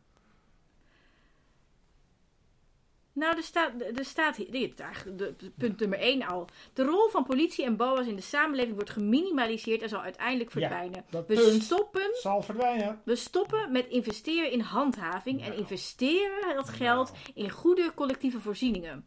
Nou, 3.14 3.36
er 3.36 3.42
staat, 3.42 3.72
er 3.96 4.04
staat 4.04 4.36
hier, 4.36 4.50
dit 4.50 4.82
de, 5.16 5.34
punt 5.58 5.80
nummer 5.80 5.98
1 5.98 6.26
al. 6.26 6.48
De 6.72 6.82
rol 6.82 7.08
van 7.08 7.24
politie 7.24 7.64
en 7.64 7.76
BOA's 7.76 8.06
in 8.06 8.16
de 8.16 8.22
samenleving 8.22 8.74
wordt 8.74 8.90
geminimaliseerd 8.90 9.82
en 9.82 9.88
zal 9.88 10.00
uiteindelijk 10.00 10.50
verdwijnen. 10.50 11.04
We 11.10 11.22
punt 11.24 11.62
stoppen 11.62 12.10
zal 12.12 12.42
verdwijnen. 12.42 13.00
We 13.04 13.16
stoppen 13.16 13.72
met 13.72 13.86
investeren 13.86 14.50
in 14.50 14.60
handhaving 14.60 15.44
en 15.44 15.56
investeren 15.56 16.54
dat 16.54 16.68
geld 16.68 17.12
in 17.34 17.50
goede 17.50 17.92
collectieve 17.94 18.40
voorzieningen. 18.40 19.04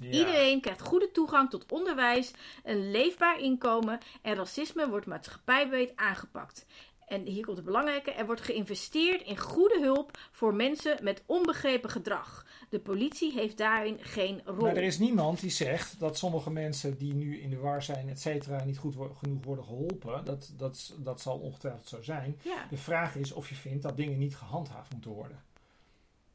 Ja. 0.00 0.10
Iedereen 0.10 0.60
krijgt 0.60 0.80
goede 0.80 1.10
toegang 1.10 1.50
tot 1.50 1.72
onderwijs, 1.72 2.30
een 2.64 2.90
leefbaar 2.90 3.40
inkomen 3.40 3.98
en 4.22 4.34
racisme 4.34 4.88
wordt 4.88 5.06
maatschappijbreed 5.06 5.92
aangepakt. 5.96 6.66
En 7.06 7.26
hier 7.26 7.44
komt 7.44 7.56
het 7.56 7.66
belangrijke: 7.66 8.10
er 8.10 8.26
wordt 8.26 8.40
geïnvesteerd 8.40 9.22
in 9.22 9.38
goede 9.38 9.80
hulp 9.80 10.18
voor 10.30 10.54
mensen 10.54 10.96
met 11.02 11.22
onbegrepen 11.26 11.90
gedrag. 11.90 12.46
De 12.68 12.78
politie 12.78 13.32
heeft 13.32 13.56
daarin 13.56 13.98
geen 14.00 14.40
rol. 14.44 14.56
Maar 14.60 14.76
er 14.76 14.82
is 14.82 14.98
niemand 14.98 15.40
die 15.40 15.50
zegt 15.50 15.98
dat 15.98 16.18
sommige 16.18 16.50
mensen 16.50 16.98
die 16.98 17.14
nu 17.14 17.40
in 17.40 17.50
de 17.50 17.56
war 17.58 17.82
zijn, 17.82 18.08
et 18.08 18.20
cetera, 18.20 18.64
niet 18.64 18.78
goed 18.78 18.94
wo- 18.94 19.14
genoeg 19.14 19.44
worden 19.44 19.64
geholpen. 19.64 20.24
Dat, 20.24 20.52
dat, 20.56 20.94
dat 20.98 21.20
zal 21.20 21.38
ongetwijfeld 21.38 21.88
zo 21.88 22.02
zijn. 22.02 22.38
Ja. 22.42 22.66
De 22.70 22.76
vraag 22.76 23.16
is 23.16 23.32
of 23.32 23.48
je 23.48 23.54
vindt 23.54 23.82
dat 23.82 23.96
dingen 23.96 24.18
niet 24.18 24.36
gehandhaafd 24.36 24.92
moeten 24.92 25.10
worden. 25.10 25.42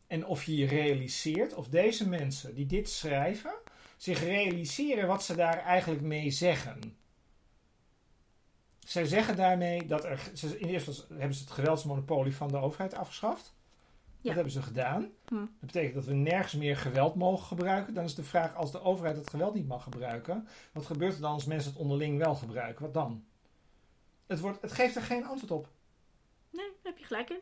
En 0.08 0.26
of 0.26 0.44
je 0.44 0.56
je 0.56 0.66
realiseert 0.66 1.54
of 1.54 1.68
deze 1.68 2.10
mensen 2.10 2.56
die 2.56 2.66
dit 2.66 2.90
schrijven, 2.90 3.54
zich 3.98 4.20
realiseren 4.20 5.08
wat 5.08 5.24
ze 5.24 5.36
daar 5.36 5.58
eigenlijk 5.60 6.02
mee 6.02 6.32
zeggen. 6.32 6.98
Zij 8.80 9.06
zeggen 9.06 9.36
daarmee 9.36 9.86
dat 9.86 10.04
er. 10.04 10.32
In 10.42 10.68
eerste 10.68 10.90
instantie 10.90 11.16
hebben 11.18 11.36
ze 11.36 11.44
het 11.44 11.52
geweldsmonopolie 11.52 12.36
van 12.36 12.48
de 12.48 12.58
overheid 12.58 12.94
afgeschaft. 12.94 13.53
Ja. 14.24 14.30
Dat 14.30 14.34
hebben 14.34 14.54
ze 14.54 14.62
gedaan. 14.62 15.12
Hm. 15.26 15.36
Dat 15.36 15.48
betekent 15.60 15.94
dat 15.94 16.06
we 16.06 16.14
nergens 16.14 16.54
meer 16.54 16.78
geweld 16.78 17.16
mogen 17.16 17.46
gebruiken. 17.46 17.94
Dan 17.94 18.04
is 18.04 18.16
de 18.16 18.24
vraag: 18.24 18.56
als 18.56 18.72
de 18.72 18.82
overheid 18.82 19.18
het 19.18 19.30
geweld 19.30 19.54
niet 19.54 19.68
mag 19.68 19.84
gebruiken, 19.84 20.48
wat 20.74 20.86
gebeurt 20.86 21.16
er 21.16 21.22
dan 21.22 21.34
als 21.34 21.46
mensen 21.46 21.72
het 21.72 21.80
onderling 21.80 22.18
wel 22.18 22.36
gebruiken? 22.36 22.86
Wat 22.86 22.94
dan? 22.94 23.26
Het, 24.28 24.40
wordt, 24.40 24.62
het 24.62 24.72
geeft 24.72 24.96
er 24.96 25.02
geen 25.02 25.26
antwoord 25.26 25.52
op. 25.52 25.70
Nee, 26.50 26.66
daar 26.66 26.92
heb 26.92 26.98
je 26.98 27.06
gelijk 27.06 27.30
in. 27.30 27.40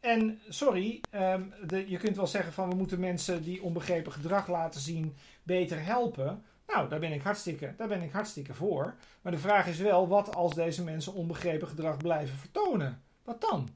En 0.00 0.40
sorry, 0.48 1.00
ehm, 1.10 1.42
de, 1.66 1.90
je 1.90 1.98
kunt 1.98 2.16
wel 2.16 2.26
zeggen 2.26 2.52
van 2.52 2.68
we 2.68 2.76
moeten 2.76 3.00
mensen 3.00 3.42
die 3.42 3.62
onbegrepen 3.62 4.12
gedrag 4.12 4.48
laten 4.48 4.80
zien 4.80 5.16
beter 5.42 5.84
helpen. 5.84 6.44
Nou, 6.66 6.88
daar 6.88 7.00
ben 7.00 7.12
ik 7.12 7.22
hartstikke, 7.22 7.74
daar 7.76 7.88
ben 7.88 8.02
ik 8.02 8.12
hartstikke 8.12 8.54
voor. 8.54 8.94
Maar 9.22 9.32
de 9.32 9.38
vraag 9.38 9.66
is 9.66 9.78
wel, 9.78 10.08
wat 10.08 10.34
als 10.34 10.54
deze 10.54 10.84
mensen 10.84 11.14
onbegrepen 11.14 11.68
gedrag 11.68 11.96
blijven 11.96 12.36
vertonen? 12.36 13.02
Wat 13.22 13.40
dan? 13.40 13.68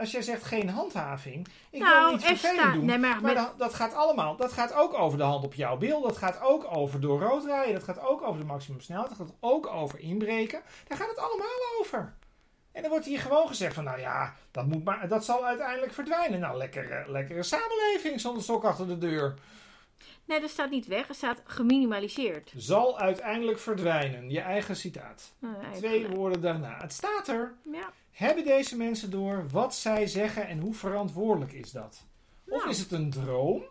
Als 0.00 0.10
jij 0.10 0.22
zegt 0.22 0.44
geen 0.44 0.68
handhaving, 0.68 1.46
ik 1.70 1.82
wil 1.82 1.90
nou, 1.90 2.12
niet 2.12 2.22
er 2.22 2.36
vervelend 2.36 2.72
doen. 2.74 2.84
Nee, 2.84 2.98
maar, 2.98 3.10
Maar 3.10 3.22
met- 3.22 3.34
dat, 3.34 3.58
dat 3.58 3.74
gaat 3.74 3.94
allemaal, 3.94 4.36
dat 4.36 4.52
gaat 4.52 4.72
ook 4.74 4.94
over 4.94 5.18
de 5.18 5.24
hand 5.24 5.44
op 5.44 5.54
jouw 5.54 5.76
bil, 5.76 6.00
dat 6.02 6.16
gaat 6.16 6.40
ook 6.40 6.76
over 6.76 7.00
door 7.00 7.20
rood 7.20 7.44
rijden, 7.44 7.74
dat 7.74 7.82
gaat 7.82 8.00
ook 8.00 8.22
over 8.22 8.40
de 8.40 8.46
maximumsnelheid, 8.46 9.08
dat 9.08 9.18
gaat 9.18 9.36
ook 9.40 9.66
over 9.66 9.98
inbreken. 9.98 10.60
Daar 10.88 10.98
gaat 10.98 11.08
het 11.08 11.18
allemaal 11.18 11.78
over. 11.80 12.14
En 12.72 12.82
dan 12.82 12.90
wordt 12.90 13.06
hier 13.06 13.18
gewoon 13.20 13.46
gezegd 13.48 13.74
van, 13.74 13.84
nou 13.84 14.00
ja, 14.00 14.34
dat, 14.50 14.66
moet 14.66 14.84
maar, 14.84 15.08
dat 15.08 15.24
zal 15.24 15.46
uiteindelijk 15.46 15.92
verdwijnen. 15.92 16.40
Nou, 16.40 16.56
lekkere, 16.56 17.04
lekkere 17.10 17.42
samenleving 17.42 18.20
zonder 18.20 18.42
stok 18.42 18.64
achter 18.64 18.86
de 18.86 18.98
deur. 18.98 19.34
nee, 20.24 20.40
er 20.40 20.48
staat 20.48 20.70
niet 20.70 20.86
weg. 20.86 21.08
Er 21.08 21.14
staat 21.14 21.40
geminimaliseerd. 21.44 22.52
Zal 22.56 22.98
uiteindelijk 22.98 23.58
verdwijnen. 23.58 24.30
Je 24.30 24.40
eigen 24.40 24.76
citaat. 24.76 25.32
Nou, 25.38 25.54
Twee 25.76 26.00
gelijk. 26.00 26.14
woorden 26.16 26.40
daarna. 26.40 26.76
Het 26.80 26.92
staat 26.92 27.28
er. 27.28 27.52
Ja. 27.72 27.90
Hebben 28.10 28.44
deze 28.44 28.76
mensen 28.76 29.10
door 29.10 29.48
wat 29.48 29.74
zij 29.74 30.06
zeggen 30.06 30.48
en 30.48 30.58
hoe 30.60 30.74
verantwoordelijk 30.74 31.52
is 31.52 31.70
dat? 31.70 32.04
Of 32.48 32.58
Nou. 32.58 32.70
is 32.70 32.78
het 32.78 32.92
een 32.92 33.10
droom? 33.10 33.62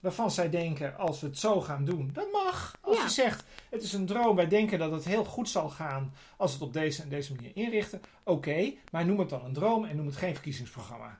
Waarvan 0.00 0.30
zij 0.30 0.50
denken, 0.50 0.96
als 0.98 1.20
we 1.20 1.26
het 1.26 1.38
zo 1.38 1.60
gaan 1.60 1.84
doen, 1.84 2.10
dat 2.12 2.32
mag. 2.32 2.76
Als 2.80 2.96
Ja. 2.96 3.02
je 3.02 3.08
zegt, 3.08 3.44
het 3.70 3.82
is 3.82 3.92
een 3.92 4.06
droom, 4.06 4.36
wij 4.36 4.48
denken 4.48 4.78
dat 4.78 4.90
het 4.92 5.04
heel 5.04 5.24
goed 5.24 5.48
zal 5.48 5.68
gaan 5.70 6.12
als 6.36 6.50
we 6.52 6.58
het 6.58 6.66
op 6.66 6.72
deze 6.72 7.02
en 7.02 7.08
deze 7.08 7.34
manier 7.34 7.50
inrichten. 7.54 8.00
Oké, 8.22 8.72
maar 8.92 9.06
noem 9.06 9.18
het 9.18 9.28
dan 9.28 9.44
een 9.44 9.52
droom 9.52 9.84
en 9.84 9.96
noem 9.96 10.06
het 10.06 10.16
geen 10.16 10.34
verkiezingsprogramma. 10.34 11.18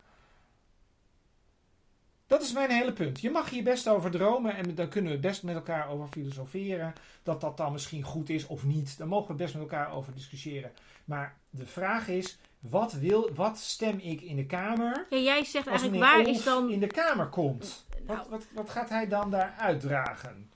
Dat 2.29 2.43
is 2.43 2.53
mijn 2.53 2.71
hele 2.71 2.93
punt. 2.93 3.21
Je 3.21 3.31
mag 3.31 3.51
hier 3.51 3.63
best 3.63 3.89
over 3.89 4.11
dromen 4.11 4.57
en 4.57 4.75
daar 4.75 4.89
kunnen 4.89 5.13
we 5.13 5.19
best 5.19 5.43
met 5.43 5.55
elkaar 5.55 5.89
over 5.89 6.09
filosoferen. 6.09 6.93
Dat 7.23 7.41
dat 7.41 7.57
dan 7.57 7.73
misschien 7.73 8.03
goed 8.03 8.29
is 8.29 8.47
of 8.47 8.65
niet. 8.65 8.99
Daar 8.99 9.09
mogen 9.09 9.29
we 9.29 9.35
best 9.35 9.55
met 9.55 9.63
elkaar 9.63 9.93
over 9.93 10.15
discussiëren. 10.15 10.73
Maar 11.05 11.37
de 11.51 11.67
vraag 11.67 12.09
is, 12.09 12.39
wat, 12.59 12.93
wil, 12.93 13.31
wat 13.35 13.59
stem 13.59 13.99
ik 13.99 14.21
in 14.21 14.37
de 14.37 14.47
Kamer 14.47 15.07
Ja, 15.11 15.17
jij 15.17 15.45
zegt 15.45 15.69
als 15.69 15.83
eigenlijk, 15.83 16.11
waar 16.11 16.19
Olf 16.19 16.37
is 16.37 16.45
dan... 16.45 16.71
in 16.71 16.81
de 16.81 16.87
Kamer 16.87 17.27
komt? 17.27 17.87
Nou. 18.07 18.19
Wat, 18.19 18.29
wat, 18.29 18.47
wat 18.53 18.71
gaat 18.71 18.89
hij 18.89 19.09
dan 19.09 19.31
daar 19.31 19.55
uitdragen? 19.59 20.51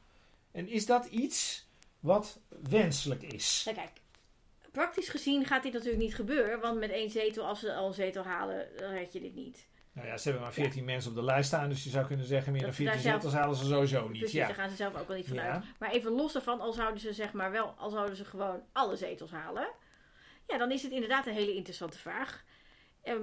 En 0.50 0.68
is 0.68 0.86
dat 0.86 1.06
iets 1.06 1.66
wat 2.00 2.40
wenselijk 2.62 3.22
is? 3.22 3.62
Nou, 3.64 3.76
kijk, 3.76 3.90
praktisch 4.72 5.08
gezien 5.08 5.44
gaat 5.44 5.62
dit 5.62 5.72
natuurlijk 5.72 6.02
niet 6.02 6.14
gebeuren. 6.14 6.60
Want 6.60 6.78
met 6.78 6.90
één 6.90 7.10
zetel, 7.10 7.46
als 7.46 7.60
ze 7.60 7.74
al 7.74 7.86
een 7.86 7.94
zetel 7.94 8.24
halen, 8.24 8.68
dan 8.76 8.90
red 8.90 9.12
je 9.12 9.20
dit 9.20 9.34
niet. 9.34 9.66
Nou 9.94 10.06
ja, 10.06 10.16
ze 10.16 10.22
hebben 10.24 10.42
maar 10.42 10.52
14 10.52 10.84
mensen 10.84 11.10
op 11.10 11.16
de 11.16 11.22
lijst 11.24 11.46
staan, 11.46 11.68
dus 11.68 11.84
je 11.84 11.90
zou 11.90 12.06
kunnen 12.06 12.26
zeggen, 12.26 12.52
meer 12.52 12.60
dan 12.60 12.70
Dat- 12.70 12.78
14 12.78 12.94
daar 12.94 13.04
zelf- 13.04 13.22
zetels 13.22 13.40
halen 13.40 13.56
ze 13.56 13.64
sowieso 13.64 14.08
niet. 14.08 14.18
Precies, 14.18 14.38
Ja. 14.38 14.46
daar 14.46 14.54
gaan 14.54 14.70
ze 14.70 14.76
zelf 14.76 14.94
ook 15.00 15.06
wel 15.08 15.16
niet 15.16 15.28
vanuit. 15.28 15.62
Ja. 15.64 15.70
Maar 15.78 15.90
even 15.90 16.12
los 16.12 16.32
daarvan, 16.32 16.60
al 16.60 16.72
zouden 16.72 17.00
ze 17.00 17.12
zeg 17.12 17.32
maar 17.32 17.50
wel, 17.50 17.74
al 17.78 17.90
zouden 17.90 18.16
ze 18.16 18.24
gewoon 18.24 18.60
alle 18.72 18.96
zetels 18.96 19.30
halen. 19.30 19.68
Ja, 20.46 20.58
dan 20.58 20.70
is 20.70 20.82
het 20.82 20.92
inderdaad 20.92 21.26
een 21.26 21.32
hele 21.34 21.54
interessante 21.54 21.98
vraag. 21.98 22.44
Ehm, 23.02 23.16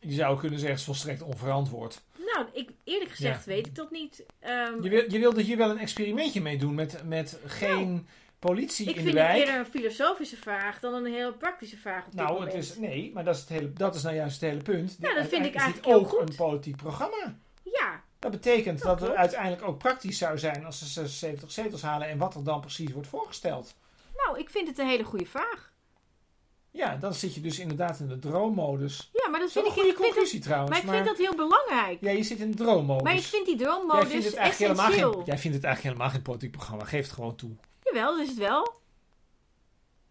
Je 0.00 0.12
zou 0.12 0.38
kunnen 0.38 0.58
zeggen, 0.58 0.68
het 0.70 0.78
is 0.78 0.84
volstrekt 0.84 1.22
onverantwoord. 1.22 2.02
nou, 2.34 2.46
ik, 2.52 2.70
eerlijk 2.84 3.10
gezegd 3.10 3.44
Ja. 3.44 3.50
weet 3.52 3.66
ik 3.66 3.74
dat 3.74 3.90
niet. 3.90 4.24
Ehm, 4.40 4.82
Je, 4.82 4.88
wil, 4.88 5.10
je 5.12 5.18
wilde 5.18 5.42
hier 5.42 5.56
wel 5.56 5.70
een 5.70 5.78
experimentje 5.78 6.40
mee 6.40 6.58
doen 6.58 6.74
met, 6.74 7.02
met 7.04 7.38
geen 7.46 8.06
politie 8.40 8.88
ik 8.88 8.96
in 8.96 9.04
de 9.04 9.10
vind 9.10 9.18
het 9.18 9.26
wijk. 9.26 9.38
eerder 9.38 9.58
een 9.58 9.66
filosofische 9.70 10.36
vraag 10.36 10.80
dan 10.80 10.94
een 10.94 11.12
heel 11.12 11.32
praktische 11.34 11.76
vraag 11.76 12.04
op 12.06 12.10
dit 12.12 12.20
Nou, 12.20 12.32
moment. 12.32 12.52
het 12.52 12.62
is, 12.62 12.76
nee, 12.76 13.10
maar 13.14 13.24
dat 13.24 13.34
is, 13.34 13.40
het 13.40 13.48
hele, 13.50 13.72
dat 13.72 13.94
is 13.94 14.02
nou 14.02 14.14
juist 14.14 14.40
het 14.40 14.50
hele 14.50 14.62
punt. 14.62 14.96
Ja, 15.00 15.14
dat 15.14 15.26
vind 15.26 15.32
ik 15.32 15.38
is 15.46 15.52
dit 15.52 15.54
eigenlijk 15.60 15.86
heel 15.86 15.96
ook 16.00 16.08
goed. 16.08 16.28
een 16.28 16.34
politiek 16.36 16.76
programma. 16.76 17.36
Ja, 17.62 18.02
Dat 18.18 18.30
betekent 18.30 18.82
Dat 18.82 18.98
dat 18.98 19.08
het 19.08 19.16
uiteindelijk 19.18 19.62
ook 19.62 19.78
praktisch 19.78 20.18
zou 20.18 20.38
zijn 20.38 20.64
als 20.64 20.78
ze 20.78 20.84
76 20.86 21.50
zetels 21.52 21.82
halen 21.82 22.08
en 22.08 22.18
wat 22.18 22.34
er 22.34 22.44
dan 22.44 22.60
precies 22.60 22.92
wordt 22.92 23.08
voorgesteld. 23.08 23.74
nou, 24.24 24.38
ik 24.38 24.50
vind 24.50 24.68
het 24.68 24.78
een 24.78 24.86
hele 24.88 25.04
goede 25.04 25.26
vraag. 25.26 25.68
Ja, 26.72 26.96
dan 26.96 27.14
zit 27.14 27.34
je 27.34 27.40
dus 27.40 27.58
inderdaad 27.58 28.00
in 28.00 28.08
de 28.08 28.18
droommodus. 28.18 29.10
Ja, 29.12 29.28
maar 29.28 29.38
dat 29.40 29.48
is 29.48 29.54
vind 29.54 29.64
een 29.64 29.70
ik, 29.70 29.76
goede 29.76 29.88
ik 29.90 29.96
vind 29.96 30.06
dat, 30.08 30.14
conclusie 30.16 30.40
trouwens. 30.40 30.70
maar 30.70 30.80
ik 30.84 30.90
vind 30.90 31.06
dat 31.06 31.26
heel 31.26 31.34
belangrijk. 31.48 31.98
Ja, 32.00 32.10
je 32.10 32.22
zit 32.22 32.38
in 32.38 32.50
de 32.50 32.56
droommodus. 32.56 33.02
Maar 33.02 33.14
ik 33.14 33.22
vind 33.22 33.46
die 33.46 33.56
jij 33.56 33.66
droommodus 33.66 34.08
vindt 34.10 34.24
het 34.24 34.34
eigenlijk 34.34 34.58
helemaal 34.72 34.86
essentieel. 34.86 35.12
geen, 35.12 35.24
jij 35.24 35.38
vindt 35.38 35.56
het 35.56 35.64
eigenlijk 35.66 35.94
helemaal 35.94 36.14
geen 36.14 36.22
politiek 36.22 36.50
programma. 36.50 36.84
Geef 36.84 37.02
het 37.04 37.12
gewoon 37.14 37.34
toe. 37.36 37.50
Jawel, 37.92 38.12
dat 38.16 38.22
is 38.22 38.28
het 38.28 38.38
wel. 38.38 38.78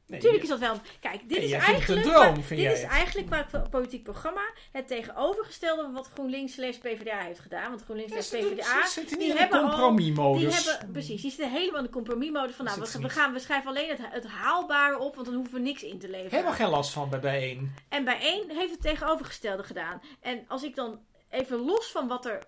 Nee, 0.07 0.39
is 0.39 0.47
dat 0.49 0.59
wel. 0.59 0.79
Kijk, 0.99 1.19
dit 1.29 1.37
Nee, 1.37 1.47
is 1.47 1.51
eigenlijk. 1.51 2.05
een 2.05 2.11
droom, 2.11 2.35
dit 2.35 2.51
is 2.51 2.81
het. 2.81 2.91
eigenlijk 2.91 3.27
qua 3.27 3.61
politiek 3.69 4.03
programma 4.03 4.41
het 4.71 4.87
tegenovergestelde 4.87 5.81
van 5.81 5.93
wat 5.93 6.09
GroenLinks 6.13 6.53
slash 6.53 6.77
PvdA 6.77 7.17
heeft 7.19 7.39
gedaan. 7.39 7.69
Want 7.69 7.81
GroenLinks 7.83 8.13
Ja, 8.13 8.21
slash 8.21 8.41
PvdA. 8.41 8.87
ze 8.87 9.05
die 9.05 9.17
niet 9.17 9.27
in 9.27 9.33
de 9.33 9.39
hebben 9.39 9.59
al- 9.61 9.67
compromismodus. 9.69 10.63
Die 10.63 10.71
hebben, 10.71 10.91
precies, 10.91 11.21
die 11.21 11.31
zitten 11.31 11.51
helemaal 11.51 11.77
in 11.79 11.85
de 11.85 11.89
compromismodus 11.91 12.55
van 12.55 12.65
nou, 12.65 12.81
we, 13.01 13.09
gaan, 13.09 13.33
we 13.33 13.39
schrijven 13.39 13.69
alleen 13.69 13.89
het, 13.89 13.99
het 14.01 14.25
haalbare 14.27 14.99
op, 14.99 15.13
want 15.15 15.27
dan 15.27 15.35
hoeven 15.35 15.53
we 15.53 15.59
niks 15.59 15.83
in 15.83 15.99
te 15.99 16.09
leveren. 16.09 16.31
Helemaal 16.31 16.53
geen 16.53 16.69
last 16.69 16.91
van 16.91 17.09
bij 17.09 17.19
bijeen. 17.19 17.73
En 17.89 18.03
bij 18.03 18.19
één 18.21 18.49
heeft 18.49 18.71
het 18.71 18.81
tegenovergestelde 18.81 19.63
gedaan. 19.63 20.01
En 20.21 20.45
als 20.47 20.63
ik 20.63 20.75
dan 20.75 20.99
even 21.29 21.57
los 21.57 21.91
van 21.91 22.07
wat 22.07 22.25
er 22.25 22.43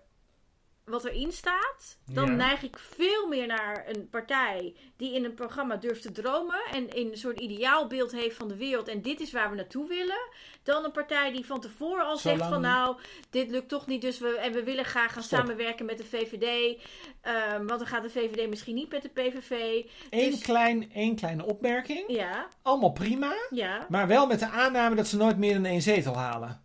wat 0.84 1.04
erin 1.04 1.32
staat, 1.32 1.98
dan 2.06 2.26
Ja. 2.26 2.32
neig 2.32 2.62
ik 2.62 2.78
veel 2.78 3.26
meer 3.28 3.46
naar 3.46 3.84
een 3.88 4.08
partij 4.10 4.74
die 4.96 5.14
in 5.14 5.24
een 5.24 5.34
programma 5.34 5.76
durft 5.76 6.02
te 6.02 6.12
dromen 6.12 6.60
en 6.72 6.88
in 6.88 7.10
een 7.10 7.16
soort 7.16 7.40
ideaalbeeld 7.40 8.12
heeft 8.12 8.36
van 8.36 8.48
de 8.48 8.56
wereld 8.56 8.88
en 8.88 9.02
dit 9.02 9.20
is 9.20 9.32
waar 9.32 9.50
we 9.50 9.56
naartoe 9.56 9.88
willen, 9.88 10.28
dan 10.62 10.84
een 10.84 10.92
partij 10.92 11.32
die 11.32 11.46
van 11.46 11.60
tevoren 11.60 12.04
al 12.04 12.16
zegt 12.16 12.44
van 12.46 12.60
nou, 12.60 12.96
dit 13.30 13.50
lukt 13.50 13.68
toch 13.68 13.86
niet, 13.86 14.00
dus 14.02 14.18
we, 14.18 14.36
en 14.38 14.52
we 14.52 14.62
willen 14.64 14.84
graag 14.84 15.12
gaan 15.12 15.22
Stop. 15.22 15.38
samenwerken 15.38 15.86
met 15.86 15.98
de 15.98 16.04
VVD, 16.04 16.78
ehm, 17.20 17.56
want 17.66 17.78
dan 17.78 17.86
gaat 17.86 18.02
de 18.02 18.10
VVD 18.10 18.48
misschien 18.48 18.74
niet 18.74 18.90
met 18.92 19.02
de 19.02 19.08
PVV. 19.08 19.84
Eén 20.10 20.30
Dus- 20.30 20.40
klein, 20.40 20.92
één 20.92 21.16
kleine 21.16 21.44
opmerking. 21.46 22.04
Ja, 22.06 22.48
Allemaal 22.62 22.92
prima. 22.92 23.32
ja. 23.50 23.86
Maar 23.88 24.06
wel 24.06 24.26
met 24.26 24.38
de 24.38 24.48
aanname 24.48 24.94
dat 24.96 25.06
ze 25.06 25.16
nooit 25.16 25.38
meer 25.38 25.54
dan 25.54 25.64
één 25.64 25.82
zetel 25.82 26.16
halen. 26.16 26.61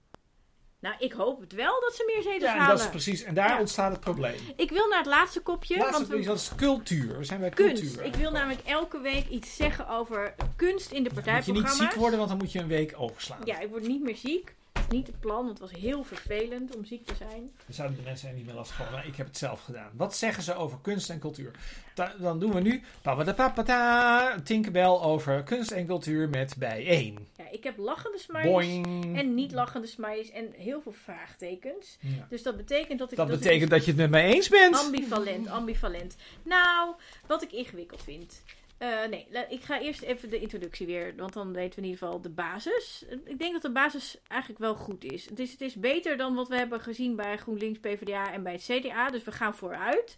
Nou, 0.87 0.99
ik 0.99 1.11
hoop 1.13 1.39
het 1.39 1.53
wel 1.53 1.81
dat 1.81 1.93
ze 1.95 2.03
meer 2.13 2.23
zetels 2.23 2.51
Ja, 2.51 2.57
halen. 2.57 2.67
dat 2.75 2.79
is 2.85 2.89
precies. 2.89 3.23
En 3.23 3.33
daar 3.33 3.49
Ja. 3.49 3.59
ontstaat 3.59 3.91
het 3.91 3.99
probleem. 3.99 4.35
Ik 4.55 4.69
wil 4.69 4.87
naar 4.87 4.97
het 4.97 5.07
laatste 5.07 5.39
kopje. 5.41 5.77
Laatste 5.77 5.91
want 5.93 6.07
we- 6.07 6.25
dat 6.25 6.37
is 6.37 6.51
cultuur. 6.55 7.17
We 7.17 7.23
zijn 7.23 7.39
bij 7.39 7.49
kunst. 7.49 7.81
cultuur. 7.83 8.03
Ik 8.05 8.15
wil 8.15 8.31
namelijk 8.31 8.61
elke 8.67 8.99
week 8.99 9.27
iets 9.27 9.55
zeggen 9.55 9.87
over 9.89 10.33
kunst 10.55 10.91
in 10.91 11.03
de 11.03 11.09
Dan 11.13 11.23
moet 11.23 11.25
je 11.25 11.51
niet 11.51 11.63
partijprogramma's. 11.63 11.77
ziek 11.77 11.93
worden, 12.01 12.17
want 12.17 12.29
dan 12.29 12.37
moet 12.37 12.51
je 12.51 12.59
een 12.59 12.67
week 12.67 12.93
overslaan. 12.97 13.39
Ja, 13.43 13.59
ik 13.59 13.69
word 13.69 13.87
niet 13.87 14.03
meer 14.03 14.15
ziek. 14.15 14.55
Dat 14.77 14.85
is 14.89 14.97
niet 14.97 15.07
het 15.07 15.19
plan, 15.19 15.45
want 15.45 15.59
het 15.59 15.71
was 15.71 15.79
heel 15.79 16.03
vervelend 16.03 16.75
om 16.75 16.85
ziek 16.85 17.05
te 17.05 17.15
zijn. 17.15 17.51
Dan 17.65 17.73
zouden 17.75 17.97
de 17.97 18.03
mensen 18.03 18.29
er 18.29 18.35
niet 18.35 18.45
meer 18.45 18.55
last 18.55 18.71
van. 18.71 18.85
Maar 18.91 19.07
ik 19.07 19.15
heb 19.15 19.27
het 19.27 19.37
zelf 19.37 19.61
gedaan. 19.61 19.89
Wat 19.93 20.15
zeggen 20.15 20.43
ze 20.43 20.53
over 20.55 20.77
kunst 20.81 21.09
en 21.09 21.19
cultuur? 21.19 21.51
Da- 21.93 22.13
dan 22.19 22.39
doen 22.39 22.53
we 22.53 22.59
nu 22.59 22.83
papatapapata, 23.01 24.39
Tinkerbell 24.43 24.85
over 24.85 25.43
kunst 25.43 25.71
en 25.71 25.85
cultuur 25.87 26.29
met 26.29 26.55
bijeen. 26.57 27.27
Ja, 27.37 27.43
ik 27.51 27.63
heb 27.63 27.77
lachende 27.77 28.17
smileys 28.19 28.51
Boing. 28.51 29.17
en 29.17 29.33
niet 29.35 29.51
lachende 29.51 29.87
smileys 29.87 30.29
en 30.31 30.51
heel 30.57 30.81
veel 30.81 30.91
vraagtekens. 31.03 31.97
Ja. 31.99 32.25
Dus 32.29 32.43
dat 32.43 32.57
betekent 32.57 32.99
dat 32.99 33.11
ik... 33.11 33.17
Dat 33.17 33.27
dat 33.27 33.39
betekent 33.39 33.69
dat 33.69 33.85
je 33.85 33.91
het 33.91 33.99
met 33.99 34.09
mij 34.09 34.25
eens 34.33 34.49
bent. 34.49 34.75
Ambivalent, 34.75 35.47
ambivalent. 35.47 36.15
Nou, 36.43 36.95
wat 37.27 37.43
ik 37.43 37.51
ingewikkeld 37.51 38.03
vind. 38.03 38.41
Eh, 38.77 39.05
nee, 39.09 39.27
ik 39.49 39.61
ga 39.61 39.81
eerst 39.81 40.01
even 40.01 40.29
de 40.29 40.39
introductie 40.39 40.85
weer, 40.85 41.13
want 41.15 41.33
dan 41.33 41.53
weten 41.53 41.75
we 41.75 41.85
in 41.85 41.87
ieder 41.87 41.99
geval 41.99 42.21
de 42.21 42.29
basis. 42.29 43.05
Ik 43.25 43.39
denk 43.39 43.53
dat 43.53 43.61
de 43.61 43.71
basis 43.71 44.17
eigenlijk 44.27 44.61
wel 44.61 44.75
goed 44.75 45.03
is. 45.03 45.29
Het 45.29 45.39
is, 45.39 45.51
het 45.51 45.61
is 45.61 45.75
beter 45.75 46.17
dan 46.17 46.35
wat 46.35 46.47
we 46.47 46.55
hebben 46.55 46.81
gezien 46.81 47.15
bij 47.15 47.37
GroenLinks, 47.37 47.79
PvdA 47.79 48.31
en 48.31 48.43
bij 48.43 48.53
het 48.53 48.63
CDA, 48.63 49.09
dus 49.09 49.23
we 49.23 49.31
gaan 49.31 49.55
vooruit. 49.55 50.17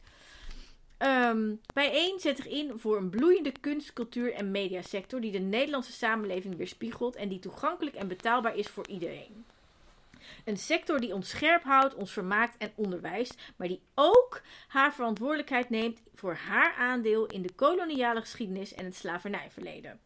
Ehm 0.98 1.56
bijeen 1.74 2.20
zet 2.20 2.38
zich 2.38 2.48
in 2.48 2.80
voor 2.80 2.98
een 2.98 3.10
bloeiende 3.10 3.52
kunst, 3.62 3.94
cultuur 3.94 4.34
en 4.34 4.52
mediasector 4.52 5.22
die 5.22 5.32
de 5.32 5.40
Nederlandse 5.40 5.92
samenleving 5.92 6.58
weerspiegelt 6.58 7.16
en 7.16 7.30
die 7.30 7.40
toegankelijk 7.40 7.96
en 7.96 8.08
betaalbaar 8.08 8.56
is 8.56 8.68
voor 8.68 8.88
iedereen. 8.88 9.46
Een 10.50 10.58
sector 10.58 11.00
die 11.00 11.14
ons 11.14 11.30
scherp 11.30 11.64
houdt, 11.64 11.96
ons 11.96 12.12
vermaakt 12.12 12.58
en 12.58 12.72
onderwijst, 12.76 13.42
maar 13.56 13.68
die 13.68 13.82
ook 13.96 14.42
haar 14.68 14.94
verantwoordelijkheid 14.94 15.70
neemt 15.70 16.02
voor 16.16 16.34
haar 16.34 16.74
aandeel 16.74 17.26
in 17.26 17.42
de 17.42 17.54
koloniale 17.54 18.20
geschiedenis 18.20 18.74
en 18.74 18.86
het 18.86 18.96
slavernijverleden. 18.96 20.00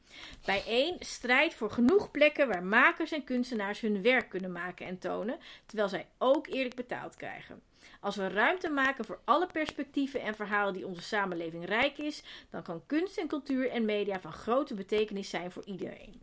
Bijeen 0.46 0.96
strijdt 1.00 1.54
voor 1.54 1.72
genoeg 1.72 2.12
plekken 2.12 2.48
waar 2.48 2.64
makers 2.64 3.12
en 3.12 3.24
kunstenaars 3.24 3.80
hun 3.80 4.02
werk 4.02 4.30
kunnen 4.30 4.52
maken 4.52 4.86
en 4.86 5.00
tonen, 5.00 5.38
terwijl 5.66 5.90
zij 5.90 6.08
ook 6.18 6.48
eerlijk 6.48 6.76
betaald 6.76 7.16
krijgen. 7.16 7.62
Als 8.00 8.16
we 8.16 8.28
ruimte 8.28 8.70
maken 8.70 9.06
voor 9.06 9.20
alle 9.24 9.48
perspectieven 9.48 10.22
en 10.22 10.36
verhalen 10.36 10.74
die 10.74 10.88
onze 10.88 11.02
samenleving 11.02 11.66
rijk 11.66 11.98
is, 11.98 12.24
dan 12.50 12.64
kan 12.64 12.84
kunst 12.86 13.18
en 13.18 13.28
cultuur 13.28 13.70
en 13.70 13.86
media 13.86 14.20
van 14.20 14.34
grote 14.34 14.74
betekenis 14.74 15.30
zijn 15.30 15.52
voor 15.52 15.66
iedereen. 15.66 16.22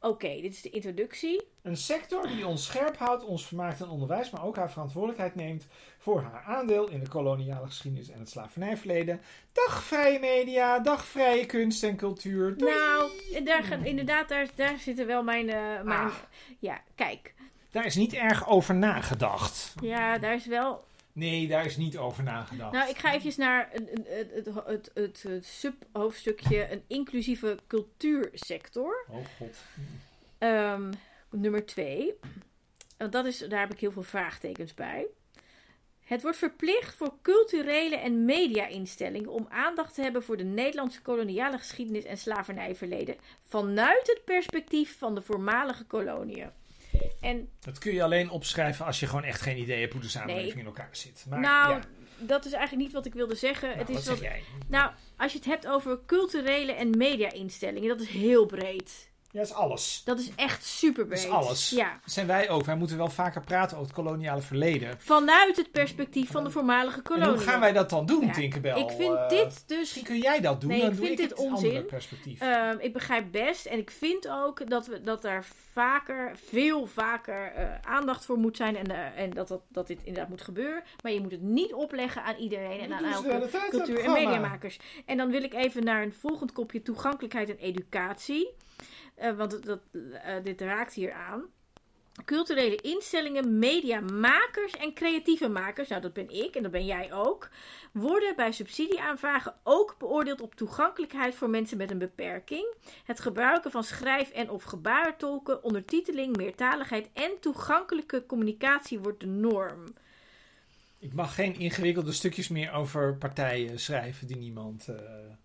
Oké, 0.00 0.28
dit 0.40 0.52
is 0.52 0.62
de 0.62 0.70
introductie. 0.70 1.42
Een 1.62 1.76
sector 1.76 2.26
die 2.28 2.46
ons 2.46 2.64
scherp 2.64 2.96
houdt, 2.96 3.24
ons 3.24 3.46
vermaakt 3.46 3.80
en 3.80 3.88
onderwijs, 3.88 4.30
maar 4.30 4.44
ook 4.44 4.56
haar 4.56 4.70
verantwoordelijkheid 4.70 5.34
neemt 5.34 5.66
voor 5.98 6.22
haar 6.22 6.42
aandeel 6.46 6.88
in 6.88 7.00
de 7.00 7.08
koloniale 7.08 7.66
geschiedenis 7.66 8.08
en 8.10 8.18
het 8.18 8.28
slavernijverleden. 8.30 9.20
Dag 9.52 9.82
vrije 9.82 10.18
media, 10.18 10.78
dag 10.78 11.04
vrije 11.04 11.46
kunst 11.46 11.82
en 11.82 11.96
cultuur. 11.96 12.56
Doei. 12.56 12.72
Nou, 12.74 13.10
daar 13.44 13.62
gaan, 13.62 13.84
inderdaad, 13.84 14.28
daar, 14.28 14.46
daar 14.54 14.78
zitten 14.78 15.06
wel 15.06 15.22
mijn. 15.22 15.48
eh, 15.48 15.82
mijn 15.82 15.98
Ah. 16.00 16.14
Ja, 16.58 16.80
kijk. 16.94 17.34
Daar 17.70 17.86
is 17.86 17.94
niet 17.96 18.12
erg 18.12 18.48
over 18.48 18.74
nagedacht. 18.74 19.74
Ja, 19.82 20.18
daar 20.18 20.34
is 20.34 20.46
wel. 20.46 20.84
Nee, 21.20 21.48
daar 21.48 21.64
is 21.64 21.76
niet 21.76 21.98
over 21.98 22.22
nagedacht. 22.22 22.72
Nou, 22.72 22.90
ik 22.90 22.98
ga 22.98 23.14
even 23.14 23.32
naar 23.36 23.68
het, 23.72 23.90
het, 24.66 24.90
het, 24.94 25.22
het, 25.22 25.44
subhoofdstukje: 25.44 26.72
een 26.72 26.82
inclusieve 26.86 27.58
cultuursector. 27.66 29.04
Oh 29.08 29.24
god. 29.38 29.56
Ehm, 30.38 30.92
nummer 31.30 31.66
twee. 31.66 32.14
Dat 32.96 33.24
is, 33.24 33.38
daar 33.38 33.60
heb 33.60 33.72
ik 33.72 33.80
heel 33.80 33.92
veel 33.92 34.02
vraagtekens 34.02 34.74
bij. 34.74 35.06
Het 36.00 36.22
wordt 36.22 36.36
verplicht 36.36 36.94
voor 36.94 37.14
culturele 37.22 37.96
en 37.96 38.24
media-instellingen 38.24 39.30
om 39.30 39.46
aandacht 39.48 39.94
te 39.94 40.02
hebben 40.02 40.22
voor 40.22 40.36
de 40.36 40.44
Nederlandse 40.44 41.02
koloniale 41.02 41.58
geschiedenis 41.58 42.04
en 42.04 42.18
slavernijverleden 42.18 43.16
vanuit 43.48 44.06
het 44.06 44.24
perspectief 44.24 44.98
van 44.98 45.14
de 45.14 45.22
voormalige 45.22 45.84
koloniën. 45.84 46.50
En 47.20 47.48
Dat 47.60 47.78
kun 47.78 47.92
je 47.92 48.02
alleen 48.02 48.30
opschrijven 48.30 48.86
als 48.86 49.00
je 49.00 49.06
gewoon 49.06 49.24
echt 49.24 49.40
geen 49.40 49.58
idee 49.58 49.80
hebt 49.80 49.92
hoe 49.92 50.02
de 50.02 50.08
samenleving 50.08 50.52
Nee. 50.54 50.60
in 50.62 50.66
elkaar 50.68 50.88
zit. 50.90 51.24
Maar, 51.28 51.40
nou, 51.40 51.70
ja. 51.74 51.80
dat 52.18 52.44
is 52.44 52.52
eigenlijk 52.52 52.82
niet 52.84 52.92
wat 52.92 53.06
ik 53.06 53.14
wilde 53.14 53.34
zeggen. 53.34 53.68
Nou, 53.68 53.80
het 53.80 53.88
is 53.88 53.94
wat 53.94 54.04
wat, 54.04 54.18
zeg 54.18 54.28
jij? 54.30 54.42
nou, 54.68 54.92
als 55.16 55.32
je 55.32 55.38
het 55.38 55.46
hebt 55.46 55.66
over 55.66 55.98
culturele 56.06 56.72
en 56.72 56.96
media-instellingen, 56.96 57.88
dat 57.88 58.00
is 58.00 58.08
heel 58.08 58.46
breed. 58.46 59.09
Ja, 59.32 59.38
dat 59.40 59.48
is 59.48 59.54
alles. 59.54 60.02
Dat 60.04 60.18
is 60.18 60.30
echt 60.36 60.64
super 60.64 61.06
breed. 61.06 61.22
Dat 61.22 61.30
is 61.30 61.34
alles. 61.36 61.70
Ja. 61.70 61.98
Dat 62.02 62.12
zijn 62.12 62.26
wij 62.26 62.48
ook. 62.50 62.64
Wij 62.64 62.76
moeten 62.76 62.96
wel 62.96 63.08
vaker 63.10 63.40
praten 63.40 63.76
over 63.76 63.88
het 63.94 63.96
koloniale 64.04 64.42
verleden. 64.42 64.94
Vanuit 64.98 65.56
het 65.56 65.70
perspectief 65.70 66.30
van 66.30 66.44
de 66.44 66.50
voormalige 66.50 66.96
En 66.96 67.02
koloniën. 67.02 67.28
hoe 67.28 67.38
gaan 67.38 67.60
wij 67.60 67.72
dat 67.72 67.90
dan 67.90 68.06
doen, 68.06 68.26
Ja, 68.26 68.32
Tinkerbell? 68.32 68.78
Ik 68.78 68.90
vind 68.90 69.14
Eh, 69.14 69.28
dit 69.28 69.62
dus. 69.66 69.78
Misschien 69.78 70.04
kun 70.04 70.18
jij 70.18 70.40
dat 70.40 70.60
doen, 70.60 70.70
Nee, 70.70 70.80
dan 70.80 70.90
ik 70.90 70.96
doe 70.96 71.06
vind 71.06 71.20
ik 71.20 71.28
dit 71.28 71.38
het 71.38 71.46
onzin. 71.48 71.66
andere 71.68 71.84
perspectief. 71.84 72.40
ehm, 72.40 72.76
ik 72.78 72.92
begrijp 72.92 73.24
best 73.30 73.66
en 73.66 73.78
ik 73.78 73.90
vind 73.90 74.28
ook 74.28 74.70
dat, 74.70 74.86
we, 74.86 75.02
dat 75.02 75.22
daar 75.22 75.44
vaker, 75.72 76.32
veel 76.48 76.86
vaker 76.86 77.52
eh, 77.52 77.64
aandacht 77.82 78.24
voor 78.24 78.36
moet 78.38 78.56
zijn. 78.56 78.76
En, 78.76 78.86
eh, 78.90 79.22
en 79.22 79.30
dat, 79.30 79.48
dat, 79.48 79.60
dat 79.68 79.86
dit 79.86 79.98
inderdaad 80.02 80.28
moet 80.30 80.42
gebeuren. 80.42 80.82
Maar 81.02 81.12
je 81.12 81.20
moet 81.20 81.30
het 81.32 81.42
niet 81.42 81.72
opleggen 81.74 82.24
aan 82.24 82.36
iedereen 82.36 82.80
en 82.80 82.88
Dat 82.88 82.98
aan 83.02 83.12
elke 83.24 83.68
cultuur- 83.70 84.00
en 84.04 84.12
mediamakers. 84.12 84.78
En 85.06 85.16
dan 85.16 85.30
wil 85.30 85.42
ik 85.42 85.54
even 85.54 85.84
naar 85.84 86.02
een 86.02 86.12
volgend 86.12 86.52
kopje 86.52 86.82
toegankelijkheid 86.82 87.48
en 87.50 87.58
educatie. 87.58 88.48
Eh, 89.20 89.36
want 89.36 89.66
dat, 89.66 89.80
eh, 89.92 90.34
dit 90.42 90.60
raakt 90.60 90.94
hier 90.94 91.12
aan. 91.12 91.44
Culturele 92.24 92.76
instellingen, 92.76 93.58
mediamakers 93.58 94.72
en 94.72 94.94
creatieve 94.94 95.48
makers, 95.48 95.88
nou 95.88 96.00
dat 96.02 96.12
ben 96.12 96.28
ik 96.30 96.54
en 96.54 96.62
dat 96.62 96.72
ben 96.72 96.84
jij 96.84 97.12
ook, 97.12 97.48
worden 97.92 98.36
bij 98.36 98.52
subsidieaanvragen 98.52 99.54
ook 99.62 99.94
beoordeeld 99.98 100.40
op 100.40 100.54
toegankelijkheid 100.54 101.34
voor 101.34 101.50
mensen 101.50 101.76
met 101.76 101.90
een 101.90 101.98
beperking. 101.98 102.74
Het 103.04 103.20
gebruiken 103.20 103.70
van 103.70 103.84
schrijf- 103.84 104.30
en 104.30 104.50
of 104.50 104.62
gebarentolken, 104.62 105.62
ondertiteling, 105.62 106.36
meertaligheid 106.36 107.08
en 107.12 107.40
toegankelijke 107.40 108.26
communicatie 108.26 108.98
wordt 108.98 109.20
de 109.20 109.26
norm. 109.26 109.84
Ik 111.02 111.12
mag 111.12 111.34
geen 111.34 111.58
ingewikkelde 111.58 112.12
stukjes 112.12 112.48
meer 112.48 112.72
over 112.72 113.16
partijen 113.16 113.80
schrijven 113.80 114.26
die 114.26 114.36
niemand 114.36 114.88
eh, 114.88 114.96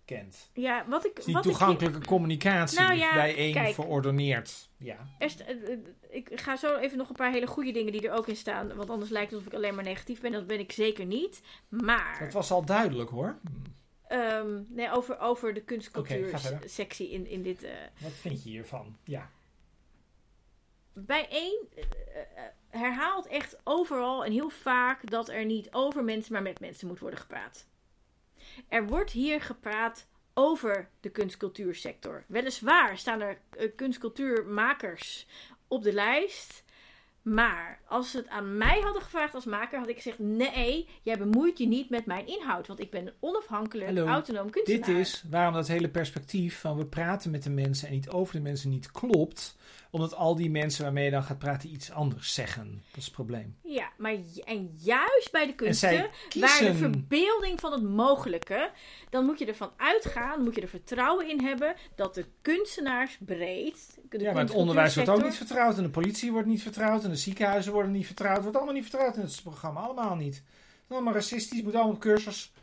kent. 0.05 0.49
Ja, 0.53 0.85
wat 0.87 1.05
ik. 1.05 1.17
Hier- 1.25 1.41
toegankelijke 1.41 2.01
communicatie 2.05 2.79
Nou 2.79 2.93
ja, 2.93 3.13
bijeen 3.13 3.53
kijk. 3.53 3.73
verordoneerd. 3.73 4.69
Ja. 4.77 4.97
Er 5.19 5.29
st- 5.29 5.39
eh, 5.39 5.71
eh, 5.71 5.77
ik 6.09 6.39
ga 6.41 6.55
zo 6.55 6.77
even 6.77 6.97
nog 6.97 7.09
een 7.09 7.15
paar 7.15 7.31
hele 7.31 7.47
goede 7.47 7.71
dingen 7.71 7.91
die 7.91 8.07
er 8.07 8.13
ook 8.17 8.27
in 8.27 8.35
staan. 8.35 8.75
Want 8.75 8.89
anders 8.89 9.09
lijkt 9.11 9.29
het 9.31 9.39
alsof 9.39 9.53
ik 9.53 9.57
alleen 9.59 9.75
maar 9.75 9.83
negatief 9.83 10.21
ben. 10.21 10.31
Dat 10.31 10.47
ben 10.47 10.59
ik 10.59 10.71
zeker 10.71 11.05
niet. 11.05 11.41
Maar. 11.69 12.17
Dat 12.19 12.33
was 12.33 12.51
al 12.51 12.65
duidelijk 12.65 13.09
hoor. 13.09 13.37
ehm, 14.07 14.61
nee, 14.69 14.91
over, 14.91 15.19
over 15.19 15.53
de 15.53 15.59
Oké, 15.59 15.67
ga 15.69 15.75
kunstcultuur 15.75 16.39
verder. 16.39 16.69
sectie 16.69 17.09
in, 17.11 17.27
in 17.27 17.43
dit. 17.43 17.67
Wat 18.01 18.11
vind 18.11 18.43
je 18.43 18.49
hiervan? 18.49 18.97
Ja. 19.03 19.29
eh, 21.75 21.83
eh, 22.21 22.43
herhaalt 22.77 23.27
echt 23.27 23.57
overal 23.63 24.25
en 24.25 24.31
heel 24.31 24.49
vaak 24.49 25.09
dat 25.09 25.29
er 25.29 25.45
niet 25.45 25.67
over 25.71 26.03
mensen, 26.03 26.33
maar 26.33 26.41
met 26.41 26.59
mensen 26.59 26.87
moet 26.87 26.99
worden 26.99 27.19
gepraat. 27.19 27.67
Er 28.69 28.87
wordt 28.87 29.11
hier 29.11 29.41
gepraat 29.41 30.07
over 30.33 30.89
de 30.99 31.09
kunstcultuursector. 31.09 32.23
Weliswaar 32.27 32.97
staan 32.97 33.21
er 33.21 33.37
eh, 33.49 33.69
kunstcultuurmakers 33.75 35.27
op 35.67 35.83
de 35.83 35.93
lijst. 35.93 36.63
Maar 37.21 37.79
als 37.87 38.11
ze 38.11 38.17
het 38.17 38.27
aan 38.27 38.57
mij 38.57 38.79
hadden 38.79 39.01
gevraagd 39.01 39.33
als 39.33 39.45
maker, 39.45 39.79
had 39.79 39.87
ik 39.87 39.95
gezegd: 39.95 40.19
nee, 40.19 40.87
jij 41.01 41.17
bemoeit 41.17 41.57
je 41.57 41.67
niet 41.67 41.89
met 41.89 42.05
mijn 42.05 42.27
inhoud. 42.27 42.67
Want 42.67 42.79
ik 42.79 42.91
ben 42.91 43.07
een 43.07 43.13
onafhankelijk, 43.19 43.87
Hallo, 43.87 44.05
autonoom 44.05 44.49
kunstenaar. 44.49 44.87
Dit 44.87 44.97
is 44.97 45.23
waarom 45.29 45.53
dat 45.53 45.67
hele 45.67 45.89
perspectief 45.89 46.59
van 46.59 46.77
we 46.77 46.85
praten 46.85 47.31
met 47.31 47.43
de 47.43 47.49
mensen 47.49 47.87
en 47.87 47.93
niet 47.93 48.09
over 48.09 48.35
de 48.35 48.41
mensen 48.41 48.69
niet 48.69 48.91
klopt. 48.91 49.57
Omdat 49.95 50.15
al 50.15 50.35
die 50.35 50.49
mensen 50.49 50.83
waarmee 50.83 51.05
je 51.05 51.11
dan 51.11 51.23
gaat 51.23 51.37
praten 51.37 51.69
iets 51.69 51.91
anders 51.91 52.33
zeggen. 52.33 52.83
Dat 52.89 52.97
is 52.97 53.05
het 53.05 53.13
probleem. 53.13 53.57
Ja, 53.61 53.89
maar 53.97 54.15
en 54.43 54.75
juist 54.77 55.31
bij 55.31 55.45
de 55.45 55.51
En 55.51 55.55
kunsten, 55.55 56.09
waar 56.39 56.59
de 56.59 56.73
verbeelding 56.73 57.59
van 57.59 57.71
het 57.71 57.83
mogelijke, 57.83 58.71
dan 59.09 59.25
moet 59.25 59.39
je 59.39 59.45
ervan 59.45 59.71
uitgaan, 59.77 60.43
moet 60.43 60.55
je 60.55 60.61
er 60.61 60.67
vertrouwen 60.67 61.29
in 61.29 61.41
hebben 61.41 61.75
dat 61.95 62.15
de 62.15 62.25
kunstenaars 62.41 63.17
breed. 63.19 63.97
De 64.09 64.19
Ja, 64.19 64.33
maar 64.33 64.41
het 64.41 64.53
onderwijs 64.53 64.95
wordt 64.95 65.09
ook 65.09 65.23
niet 65.23 65.35
vertrouwd. 65.35 65.77
En 65.77 65.83
de 65.83 65.89
politie 65.89 66.31
wordt 66.31 66.47
niet 66.47 66.61
vertrouwd. 66.61 67.03
En 67.03 67.09
de 67.09 67.15
ziekenhuizen 67.15 67.73
worden 67.73 67.91
niet 67.91 68.05
vertrouwd. 68.05 68.33
Het 68.33 68.43
wordt 68.43 68.57
allemaal 68.57 68.75
niet 68.75 68.89
vertrouwd 68.89 69.15
in 69.15 69.21
het 69.21 69.39
programma. 69.43 69.79
Allemaal 69.79 70.15
niet. 70.15 70.35
Het 70.35 70.43
is 70.87 70.95
allemaal 70.95 71.13
racistisch. 71.13 71.55
Het 71.55 71.65
moet 71.65 71.75
allemaal 71.75 71.93
op 71.93 71.99
cursus. 71.99 72.53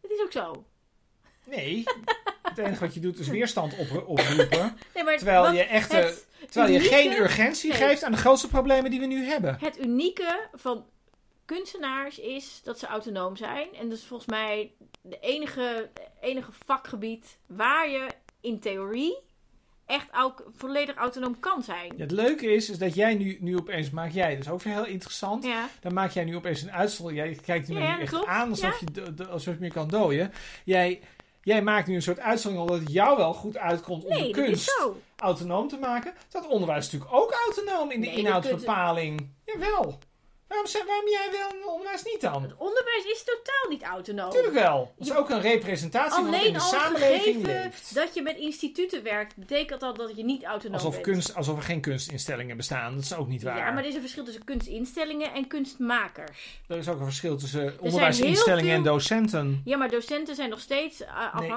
Het 0.00 0.10
is 0.10 0.20
ook 0.22 0.32
zo. 0.32 0.64
Nee. 1.46 1.84
het 2.56 2.66
enige 2.66 2.84
wat 2.84 2.94
je 2.94 3.00
doet 3.00 3.18
is 3.18 3.28
weerstand 3.28 3.76
op, 3.78 3.90
oproepen. 4.06 4.76
Nee, 4.94 5.04
maar 5.04 5.16
Terwijl 5.16 5.42
wat 5.42 5.54
je 5.54 5.62
echt... 5.64 5.92
het, 5.92 6.26
Terwijl 6.50 6.72
je 6.72 6.78
unieke- 6.78 6.94
geen 6.94 7.12
urgentie 7.12 7.72
geeft 7.72 8.04
aan 8.04 8.12
de 8.12 8.18
grootste 8.18 8.48
problemen 8.48 8.90
die 8.90 9.00
we 9.00 9.06
nu 9.06 9.24
hebben. 9.24 9.56
het 9.60 9.78
unieke 9.84 10.48
van 10.54 10.84
kunstenaars 11.44 12.18
is 12.18 12.60
dat 12.64 12.78
ze 12.78 12.86
autonoom 12.86 13.36
zijn. 13.36 13.68
En 13.74 13.88
dat 13.88 13.98
is 13.98 14.04
volgens 14.04 14.28
mij 14.30 14.72
de 15.02 15.18
enige, 15.20 15.90
enige 16.20 16.50
vakgebied 16.66 17.38
waar 17.46 17.88
je 17.90 18.06
in 18.40 18.60
theorie 18.60 19.18
echt 19.86 20.08
ook 20.16 20.44
volledig 20.56 20.94
autonoom 20.96 21.40
kan 21.40 21.62
zijn. 21.62 21.92
Ja, 21.96 22.02
het 22.02 22.10
leuke 22.10 22.52
is, 22.54 22.70
is 22.70 22.78
dat 22.78 22.94
jij 22.94 23.14
nu, 23.14 23.36
nu 23.40 23.56
opeens 23.56 23.90
maakt 23.90 24.14
jij, 24.14 24.30
dat 24.36 24.44
is 24.44 24.50
ook 24.50 24.62
heel 24.62 24.86
interessant. 24.86 25.44
Ja. 25.44 25.68
Dan 25.80 25.92
maak 25.94 26.10
jij 26.10 26.24
nu 26.24 26.36
opeens 26.36 26.62
een 26.62 26.72
uitslag. 26.72 27.12
Jij 27.12 27.38
kijkt 27.44 27.68
nu 27.68 27.78
Ja, 27.78 27.96
nu 27.96 28.02
echt 28.02 28.10
klopt. 28.10 28.26
aan 28.26 28.50
alsof, 28.50 28.80
je, 28.94 29.26
alsof 29.26 29.54
je 29.54 29.60
meer 29.60 29.72
kan 29.72 29.88
dooien. 29.88 30.32
Jij, 30.64 31.00
jij 31.42 31.62
maakt 31.62 31.86
nu 31.86 31.94
een 31.94 32.02
soort 32.02 32.20
uitslag 32.20 32.54
omdat 32.54 32.78
het 32.78 32.92
jou 32.92 33.16
wel 33.16 33.34
goed 33.34 33.56
uitkomt 33.56 34.04
om 34.04 34.10
Nee, 34.10 34.32
de 34.32 34.42
kunst 34.42 34.88
autonoom 35.16 35.68
te 35.68 35.78
maken. 35.78 36.14
Dat 36.28 36.46
onderwijs 36.46 36.86
is 36.86 36.92
natuurlijk 36.92 37.20
ook 37.22 37.32
autonoom 37.46 37.90
in 37.90 38.00
de 38.00 38.06
Nee, 38.06 38.14
de 38.14 38.20
inhoudsbepaling. 38.20 39.28
Jawel. 39.44 39.98
Waarom, 40.52 40.86
waarom 40.86 41.08
jij 41.08 41.28
wel 41.32 41.48
en 41.50 41.56
het 41.56 41.66
onderwijs 41.66 42.02
niet 42.02 42.20
dan? 42.20 42.42
Het 42.42 42.54
onderwijs 42.56 43.04
is 43.04 43.24
totaal 43.24 43.68
niet 43.68 43.82
autonoom. 43.82 44.26
Natuurlijk 44.26 44.54
wel. 44.54 44.94
Dat 44.98 45.06
is 45.06 45.14
ook 45.14 45.30
een 45.30 45.40
representatie 45.40 46.12
van 46.12 46.24
wat 46.24 46.34
in 46.34 46.40
Alleen 46.40 46.52
de 46.52 46.58
al 46.58 46.68
samenleving 46.68 47.46
leeft. 47.46 47.94
dat 47.94 48.14
je 48.14 48.22
met 48.22 48.36
instituten 48.36 49.02
werkt, 49.02 49.36
betekent 49.36 49.80
dat 49.80 49.96
dat 49.96 50.16
je 50.16 50.24
niet 50.24 50.44
autonoom 50.44 50.74
Alsof, 50.76 50.92
bent. 50.92 51.04
kunst, 51.04 51.34
alsof 51.34 51.56
er 51.56 51.62
geen 51.62 51.80
kunstinstellingen 51.80 52.56
bestaan. 52.56 52.94
Dat 52.94 53.04
is 53.04 53.14
ook 53.14 53.28
niet 53.28 53.42
waar. 53.42 53.56
Ja, 53.56 53.70
maar 53.70 53.82
er 53.82 53.88
is 53.88 53.94
een 53.94 54.00
verschil 54.00 54.24
tussen 54.24 54.44
kunstinstellingen 54.44 55.32
en 55.32 55.46
kunstmakers. 55.46 56.60
Er 56.68 56.76
is 56.76 56.88
ook 56.88 56.98
een 56.98 57.04
verschil 57.04 57.36
tussen 57.36 57.76
onderwijsinstellingen 57.80 58.74
en 58.74 58.82
docenten. 58.82 59.62
Ja, 59.64 59.76
maar 59.76 59.90
docenten 59.90 60.34
zijn 60.34 60.50
nog 60.50 60.60
steeds 60.60 61.00
uh, 61.00 61.34
Nee. 61.38 61.50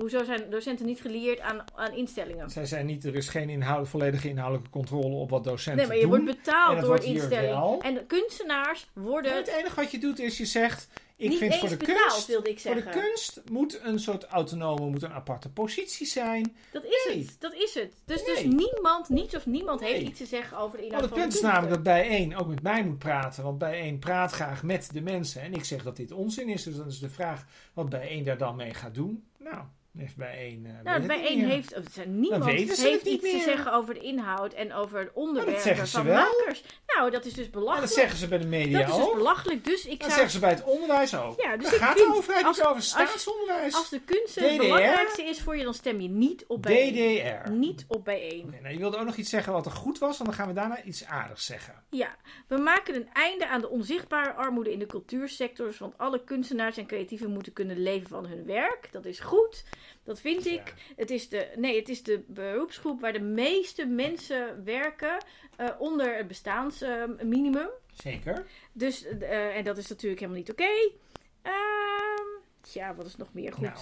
Hoezo 0.00 0.24
zijn 0.24 0.50
docenten 0.50 0.86
niet 0.86 1.00
gelieerd 1.00 1.40
aan, 1.40 1.64
aan 1.74 1.92
instellingen? 1.92 2.50
Zij 2.50 2.66
zijn 2.66 2.86
niet, 2.86 3.04
er 3.04 3.14
is 3.14 3.28
geen 3.28 3.48
inhoud, 3.48 3.88
volledige 3.88 4.28
inhoudelijke 4.28 4.70
controle 4.70 5.14
op 5.14 5.30
wat 5.30 5.44
docenten 5.44 5.76
Nee, 5.76 5.86
maar 5.86 5.96
je 5.96 6.00
doen. 6.02 6.10
wordt 6.10 6.24
betaald 6.24 6.78
door 6.78 6.86
wordt 6.88 7.04
instellingen. 7.04 7.80
En 7.80 8.06
kunstenaars 8.06 8.88
Maar 8.92 9.04
worden. 9.04 9.36
het 9.36 9.46
enige 9.46 9.74
wat 9.74 9.90
je 9.90 9.98
doet 9.98 10.18
is 10.18 10.38
je 10.38 10.44
zegt, 10.46 10.88
Ik 11.16 11.28
niet 11.28 11.38
vind 11.38 11.50
eens 11.52 11.60
voor 11.60 11.68
de 11.68 11.76
betaald, 11.76 11.98
kunst, 12.10 12.26
wilde 12.26 12.50
ik 12.50 12.60
voor 12.60 12.72
zeggen. 12.74 12.92
de 12.92 12.98
kunst 13.00 13.42
moet 13.50 13.80
een 13.82 13.98
soort 13.98 14.24
autonome, 14.24 14.86
moet 14.90 15.02
een 15.02 15.12
aparte 15.12 15.48
positie 15.50 16.06
zijn. 16.06 16.56
Dat 16.72 16.84
is 16.84 17.06
Nee. 17.08 17.18
het. 17.24 17.36
Dat 17.38 17.54
is 17.54 17.74
het. 17.74 17.92
Dus, 18.04 18.24
dus 18.24 18.42
niemand, 18.42 19.08
niets 19.08 19.34
of 19.36 19.46
niemand 19.46 19.80
Nee. 19.80 19.92
heeft 19.92 20.06
iets 20.08 20.18
te 20.18 20.26
zeggen 20.26 20.58
over 20.58 20.76
de 20.78 20.82
Want 20.82 20.92
inhoud 20.92 21.02
het 21.02 21.10
van 21.12 21.20
punt 21.20 21.34
is 21.34 21.40
namelijk 21.40 21.72
dat 21.74 21.82
bijeen 21.82 22.36
ook 22.36 22.46
met 22.46 22.62
mij 22.62 22.84
moet 22.84 22.98
praten. 22.98 23.42
Want 23.44 23.58
bijeen 23.58 23.98
praat 23.98 24.32
graag 24.32 24.62
met 24.62 24.88
de 24.92 25.00
mensen. 25.00 25.42
En 25.42 25.54
ik 25.54 25.64
zeg 25.64 25.82
dat 25.82 25.96
dit 25.96 26.12
onzin 26.12 26.48
is. 26.48 26.62
Dus 26.62 26.76
dan 26.76 26.86
is 26.86 26.98
de 26.98 27.08
vraag 27.10 27.44
wat 27.74 27.88
bijeen 27.88 28.24
daar 28.24 28.38
dan 28.38 28.56
mee 28.56 28.74
gaat 28.74 28.94
doen. 28.94 29.24
Nou, 29.38 29.62
heeft 29.96 30.16
bijeen. 30.16 30.66
eh, 30.66 30.72
weet 30.74 30.82
Nou, 30.84 31.06
bij 31.06 31.26
één 31.26 31.44
heeft, 31.48 31.76
of 31.76 32.06
niemand 32.06 32.44
heeft 32.44 32.82
het 32.82 33.02
iets 33.02 33.30
te 33.30 33.40
zeggen 33.44 33.72
over 33.72 33.94
de 33.94 34.00
inhoud 34.00 34.52
en 34.52 34.72
over 34.74 34.98
het 34.98 35.10
onderwerp 35.14 35.58
van 35.86 36.06
makers. 36.06 36.62
Nou, 36.86 37.10
dat 37.10 37.24
is 37.24 37.32
dus 37.32 37.50
belachelijk. 37.50 37.86
dat 37.86 37.96
zeggen 37.98 38.18
ze 38.18 38.28
bij 38.28 38.38
de 38.38 38.46
media 38.46 38.78
Dat 38.78 38.88
is 38.88 38.94
dus 38.94 39.04
ook. 39.04 39.14
belachelijk. 39.14 39.64
Dus 39.64 39.84
ik 39.86 39.90
Dat 39.90 40.00
zou, 40.00 40.12
zeggen 40.12 40.30
ze 40.30 40.38
bij 40.38 40.50
het 40.50 40.64
onderwijs 40.64 41.16
ook. 41.16 41.40
Ja, 41.40 41.56
dus 41.56 41.70
Daar 41.70 41.78
gaat 41.78 41.98
vind 41.98 42.12
de 42.12 42.16
overheid 42.18 42.44
als- 42.44 42.56
niet 42.56 42.66
over 42.66 42.82
staatsonderwijs. 42.82 43.74
als 43.74 43.88
de 43.88 44.00
kunst 44.00 44.34
het 44.34 44.56
belangrijkste 44.56 45.22
is 45.22 45.40
voor 45.40 45.56
je, 45.56 45.64
dan 45.64 45.74
stem 45.74 46.00
je 46.00 46.08
niet 46.08 46.44
op 46.46 46.62
bij 46.62 46.92
één. 46.92 47.42
DDR. 47.44 47.50
Niet 47.50 47.84
op 47.88 48.04
bij 48.04 48.30
één. 48.30 48.44
Oké, 48.46 48.60
nou, 48.60 48.72
je 48.72 48.78
wilde 48.78 48.96
ook 48.96 49.04
nog 49.06 49.16
iets 49.16 49.30
zeggen 49.30 49.52
wat 49.52 49.66
er 49.66 49.72
goed 49.72 49.98
was, 49.98 50.16
want 50.18 50.28
dan 50.30 50.38
gaan 50.38 50.48
we 50.48 50.54
daarna 50.54 50.82
iets 50.82 51.04
aardigs 51.04 51.46
zeggen. 51.46 51.74
Ja, 51.90 52.16
we 52.48 52.56
maken 52.56 52.94
een 52.94 53.08
einde 53.12 53.48
aan 53.48 53.60
de 53.60 53.68
onzichtbare 53.68 54.32
armoede 54.32 54.72
in 54.72 54.78
de 54.78 54.86
cultuursectors. 54.86 55.78
Want 55.78 55.98
alle 55.98 56.24
kunstenaars 56.24 56.76
en 56.76 56.86
creatieven 56.86 57.30
moeten 57.30 57.52
kunnen 57.52 57.78
leven 57.82 58.08
van 58.08 58.26
hun 58.26 58.44
werk. 58.46 58.88
Dat 58.92 59.04
is 59.04 59.20
goed. 59.20 59.64
Dat 60.04 60.20
vind 60.20 60.46
ik. 60.46 60.74
Het 60.96 61.10
is 61.10 61.28
de, 61.28 61.52
nee, 61.56 61.78
het 61.78 61.88
is 61.88 62.02
de 62.02 62.24
beroepsgroep 62.26 63.00
waar 63.00 63.12
de 63.12 63.20
meeste 63.20 63.86
mensen 63.86 64.64
werken 64.64 65.24
eh, 65.56 65.68
onder 65.78 66.16
het 66.16 66.28
bestaansminimum. 66.28 67.68
Zeker. 67.92 68.46
dus, 68.72 69.06
eh, 69.06 69.56
en 69.56 69.64
dat 69.64 69.78
is 69.78 69.88
natuurlijk 69.88 70.20
helemaal 70.20 70.40
niet 70.40 70.50
oké. 70.50 70.90
Ehm, 71.42 72.26
ja, 72.72 72.94
wat 72.94 73.06
is 73.06 73.16
nog 73.16 73.32
meer 73.32 73.52
goed? 73.52 73.62
Nou. 73.62 73.78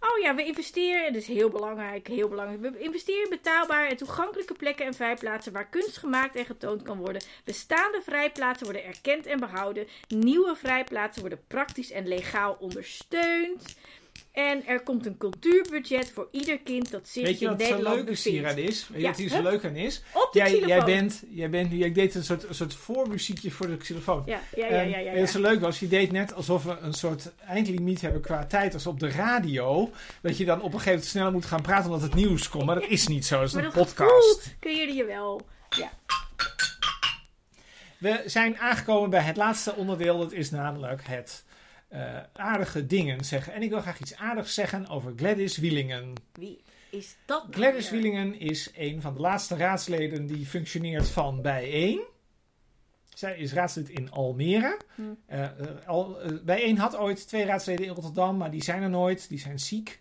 Oh 0.00 0.18
ja, 0.22 0.34
we 0.34 0.44
investeren, 0.44 1.12
dat 1.12 1.22
is 1.22 1.28
heel 1.28 1.48
belangrijk, 1.48 2.06
heel 2.06 2.28
belangrijk. 2.28 2.74
We 2.74 2.80
investeren 2.80 3.24
in 3.24 3.30
betaalbare 3.30 3.88
en 3.88 3.96
toegankelijke 3.96 4.54
plekken 4.54 4.86
en 4.86 4.94
vrijplaatsen 4.94 5.52
waar 5.52 5.68
kunst 5.68 5.96
gemaakt 5.96 6.36
en 6.36 6.44
getoond 6.44 6.82
kan 6.82 6.98
worden. 6.98 7.22
Bestaande 7.44 8.02
vrijplaatsen 8.02 8.66
worden 8.66 8.84
erkend 8.84 9.26
en 9.26 9.40
behouden. 9.40 9.86
Nieuwe 10.08 10.56
vrijplaatsen 10.56 11.20
worden 11.20 11.44
praktisch 11.46 11.90
en 11.90 12.08
legaal 12.08 12.56
ondersteund. 12.60 13.76
En 14.36 14.66
er 14.66 14.82
komt 14.82 15.06
een 15.06 15.16
cultuurbudget 15.18 16.10
voor 16.10 16.28
ieder 16.30 16.58
kind 16.58 16.90
dat 16.90 17.08
zich 17.08 17.22
Weet 17.24 17.38
je 17.38 17.44
in 17.44 17.50
wat 17.50 17.60
zo 17.60 17.68
Nederland 17.68 17.96
leuk 17.96 18.08
is 18.08 18.22
bevindt. 18.22 18.48
aan 18.48 18.58
is? 18.58 18.88
Weet 18.88 18.96
je 18.96 19.02
Ja, 19.02 19.08
wat 19.08 19.16
hier 19.18 19.28
zo 19.28 19.42
leuk 19.42 19.64
aan 19.64 19.76
is? 19.76 20.02
Op 20.12 20.28
de 20.32 20.38
Jij, 20.38 20.58
jij 20.58 20.84
bent, 20.84 21.22
jij 21.28 21.50
bent, 21.50 21.72
jij 21.72 21.92
deed 21.92 22.14
een 22.14 22.24
soort, 22.24 22.48
een 22.48 22.54
soort 22.54 22.74
voormuziekje 22.74 23.50
voor 23.50 23.66
de 23.66 23.76
xylofoon. 23.76 24.22
Ja, 24.26 24.40
ja, 24.56 24.66
ja, 24.66 24.98
ja. 24.98 25.20
wat 25.20 25.30
zo 25.30 25.40
leuk 25.40 25.60
was? 25.60 25.80
Je 25.80 25.88
deed 25.88 26.12
net 26.12 26.34
alsof 26.34 26.64
we 26.64 26.76
een 26.80 26.92
soort 26.92 27.32
eindlimiet 27.46 28.00
hebben 28.00 28.20
qua 28.20 28.46
tijd 28.46 28.74
als 28.74 28.86
op 28.86 29.00
de 29.00 29.08
radio. 29.10 29.90
Dat 30.22 30.36
je 30.36 30.44
dan 30.44 30.56
op 30.58 30.64
een 30.64 30.70
gegeven 30.70 30.90
moment 30.90 31.08
sneller 31.10 31.32
moet 31.32 31.44
gaan 31.44 31.62
praten 31.62 31.84
omdat 31.90 32.02
het 32.02 32.14
nieuws 32.14 32.48
komt. 32.48 32.64
Maar 32.64 32.80
dat 32.80 32.88
is 32.90 33.06
niet 33.06 33.26
zo. 33.26 33.38
Dat 33.38 33.46
is 33.46 33.52
Maar 33.54 33.64
een 33.64 33.70
dat 33.74 33.94
podcast. 33.94 34.56
creëerde 34.60 34.92
je 34.92 35.04
wel. 35.04 35.40
Ja. 35.68 35.90
We 37.98 38.22
zijn 38.26 38.58
aangekomen 38.58 39.10
bij 39.10 39.20
het 39.22 39.36
laatste 39.36 39.74
onderdeel. 39.74 40.18
Dat 40.18 40.32
is 40.32 40.50
namelijk 40.50 41.02
het 41.06 41.44
eh, 41.88 42.18
aardige 42.32 42.86
dingen 42.86 43.24
zeggen. 43.24 43.52
En 43.52 43.62
ik 43.62 43.70
wil 43.70 43.80
graag 43.80 44.00
iets 44.00 44.16
aardigs 44.16 44.54
zeggen 44.54 44.88
over 44.88 45.12
Gladys 45.16 45.56
Wielingen. 45.56 46.12
Wie 46.32 46.62
is 46.90 47.16
dat? 47.26 47.42
nou 47.42 47.54
Gladys 47.54 47.90
weer? 47.90 48.00
Wielingen 48.00 48.40
is 48.40 48.70
een 48.76 49.00
van 49.00 49.14
de 49.14 49.20
laatste 49.20 49.56
raadsleden 49.56 50.26
die 50.26 50.46
functioneert 50.46 51.08
van 51.08 51.42
Bijeen. 51.42 52.00
Zij 53.14 53.38
is 53.38 53.52
raadslid 53.52 53.88
in 53.88 54.10
Almere. 54.10 54.80
Hm. 54.94 55.02
Eh, 55.26 55.48
al, 55.86 56.18
Bijeen 56.44 56.78
had 56.78 56.96
ooit 56.96 57.28
twee 57.28 57.44
raadsleden 57.44 57.86
in 57.86 57.92
Rotterdam, 57.92 58.36
maar 58.36 58.50
die 58.50 58.62
zijn 58.62 58.82
er 58.82 58.90
nooit. 58.90 59.28
Die 59.28 59.38
zijn 59.38 59.58
ziek. 59.58 60.00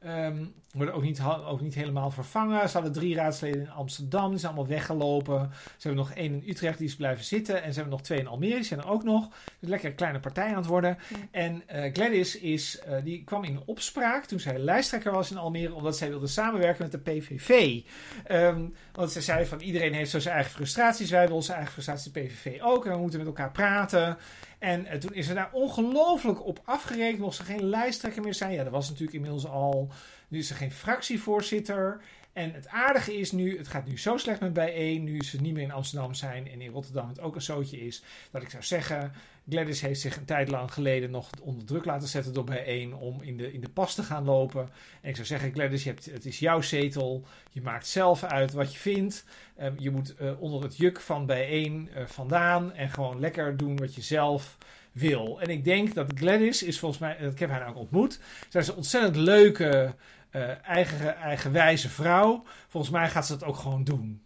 Ehm, 0.00 0.44
worden 0.72 0.94
ook 0.94 1.02
niet, 1.02 1.20
ook 1.22 1.60
niet 1.60 1.74
helemaal 1.74 2.10
vervangen. 2.10 2.68
Ze 2.68 2.74
hadden 2.74 2.92
drie 2.92 3.14
raadsleden 3.14 3.60
in 3.60 3.70
Amsterdam. 3.70 4.30
Die 4.30 4.38
zijn 4.38 4.52
allemaal 4.52 4.70
weggelopen. 4.70 5.50
Ze 5.52 5.88
hebben 5.88 6.04
nog 6.04 6.12
één 6.12 6.32
in 6.32 6.48
Utrecht, 6.48 6.78
die 6.78 6.86
is 6.86 6.96
blijven 6.96 7.24
zitten. 7.24 7.62
En 7.62 7.68
ze 7.68 7.74
hebben 7.74 7.92
nog 7.92 8.02
twee 8.02 8.18
in 8.18 8.26
Almere, 8.26 8.54
die 8.54 8.64
zijn 8.64 8.80
er 8.80 8.88
ook 8.88 9.02
nog. 9.02 9.28
Dus 9.58 9.68
lekker 9.68 9.88
een 9.88 9.94
kleine 9.94 10.20
partij 10.20 10.48
aan 10.48 10.56
het 10.56 10.66
worden. 10.66 10.98
Ja. 11.08 11.16
En 11.30 11.62
eh, 11.66 11.92
Gladys 11.92 12.38
is, 12.38 12.78
eh, 12.78 12.96
die 13.04 13.24
kwam 13.24 13.44
in 13.44 13.62
opspraak 13.64 14.24
toen 14.24 14.40
zij 14.40 14.58
lijsttrekker 14.58 15.12
was 15.12 15.30
in 15.30 15.36
Almere. 15.36 15.74
Omdat 15.74 15.96
zij 15.96 16.08
wilde 16.08 16.26
samenwerken 16.26 16.82
met 16.82 16.92
de 16.92 17.10
PVV. 17.10 17.80
Ehm, 18.24 18.68
want 18.92 19.12
ze 19.12 19.20
zei 19.20 19.46
van 19.46 19.60
iedereen 19.60 19.94
heeft 19.94 20.10
zo 20.10 20.18
zijn 20.18 20.34
eigen 20.34 20.52
frustraties. 20.52 21.10
Wij 21.10 21.18
hebben 21.18 21.36
onze 21.36 21.52
eigen 21.52 21.72
frustraties, 21.72 22.12
de 22.12 22.20
PVV 22.20 22.60
ook. 22.62 22.86
En 22.86 22.92
we 22.92 22.98
moeten 22.98 23.18
met 23.18 23.28
elkaar 23.28 23.50
praten. 23.50 24.18
En 24.60 24.86
eh, 24.86 24.98
toen 24.98 25.14
is 25.14 25.26
ze 25.26 25.34
daar 25.34 25.52
ongelooflijk 25.52 26.46
op 26.46 26.60
afgerekend. 26.64 27.20
Mocht 27.20 27.36
ze 27.36 27.44
geen 27.44 27.64
lijsttrekker 27.64 28.22
meer 28.22 28.34
zijn. 28.34 28.52
Ja, 28.52 28.62
dat 28.62 28.72
was 28.72 28.88
natuurlijk 28.88 29.14
inmiddels 29.14 29.46
al. 29.46 29.88
Nu 30.28 30.38
is 30.38 30.46
ze 30.46 30.54
geen 30.54 30.70
fractievoorzitter. 30.70 32.02
En 32.32 32.52
het 32.52 32.68
aardige 32.68 33.16
is 33.18 33.32
nu, 33.32 33.58
het 33.58 33.68
gaat 33.68 33.86
nu 33.86 33.98
zo 33.98 34.16
slecht 34.16 34.40
met 34.40 34.52
bijeen. 34.52 35.04
Nu 35.04 35.22
ze 35.22 35.40
niet 35.40 35.54
meer 35.54 35.62
in 35.62 35.72
Amsterdam 35.72 36.14
zijn 36.14 36.48
en 36.48 36.60
in 36.60 36.72
Rotterdam 36.72 37.08
het 37.08 37.20
ook 37.20 37.34
een 37.34 37.42
zootje 37.42 37.86
is. 37.86 38.02
Dat 38.30 38.42
ik 38.42 38.50
zou 38.50 38.62
zeggen, 38.62 39.12
Gladys 39.50 39.80
heeft 39.80 40.00
zich 40.00 40.16
een 40.16 40.24
tijd 40.24 40.48
lang 40.48 40.72
geleden 40.72 41.10
nog 41.10 41.30
onder 41.42 41.64
druk 41.64 41.84
laten 41.84 42.08
zetten 42.08 42.32
door 42.32 42.44
bijeen. 42.44 42.94
Om 42.94 43.22
in 43.22 43.36
de, 43.36 43.52
in 43.52 43.60
de 43.60 43.68
pas 43.68 43.94
te 43.94 44.02
gaan 44.02 44.24
lopen. 44.24 44.68
En 45.00 45.08
ik 45.08 45.14
zou 45.14 45.26
zeggen, 45.26 45.52
Gladys, 45.52 45.84
je 45.84 45.90
hebt, 45.90 46.04
het 46.04 46.26
is 46.26 46.38
jouw 46.38 46.60
zetel. 46.60 47.24
Je 47.50 47.62
maakt 47.62 47.86
zelf 47.86 48.24
uit 48.24 48.52
wat 48.52 48.72
je 48.72 48.78
vindt. 48.78 49.24
Ehm, 49.56 49.74
je 49.78 49.90
moet 49.90 50.14
eh, 50.14 50.40
onder 50.40 50.62
het 50.62 50.76
juk 50.76 51.00
van 51.00 51.26
bijeen 51.26 51.88
eh, 51.94 52.06
vandaan. 52.06 52.72
En 52.74 52.90
gewoon 52.90 53.20
lekker 53.20 53.56
doen 53.56 53.76
wat 53.76 53.94
je 53.94 54.02
zelf 54.02 54.58
wil. 54.92 55.40
En 55.40 55.48
ik 55.48 55.64
denk 55.64 55.94
dat 55.94 56.12
Gladys 56.14 56.62
is 56.62 56.78
volgens 56.78 57.00
mij, 57.00 57.16
ik 57.16 57.38
heb 57.38 57.50
haar 57.50 57.68
ook 57.68 57.76
ontmoet. 57.76 58.20
Zij 58.48 58.60
is 58.60 58.68
een 58.68 58.74
ontzettend 58.74 59.16
leuke, 59.16 59.94
eh, 60.30 60.68
eigen, 60.68 61.16
eigenwijze 61.16 61.88
vrouw. 61.88 62.42
Volgens 62.68 62.92
mij 62.92 63.10
gaat 63.10 63.26
ze 63.26 63.32
dat 63.36 63.48
ook 63.48 63.56
gewoon 63.56 63.84
doen. 63.84 64.22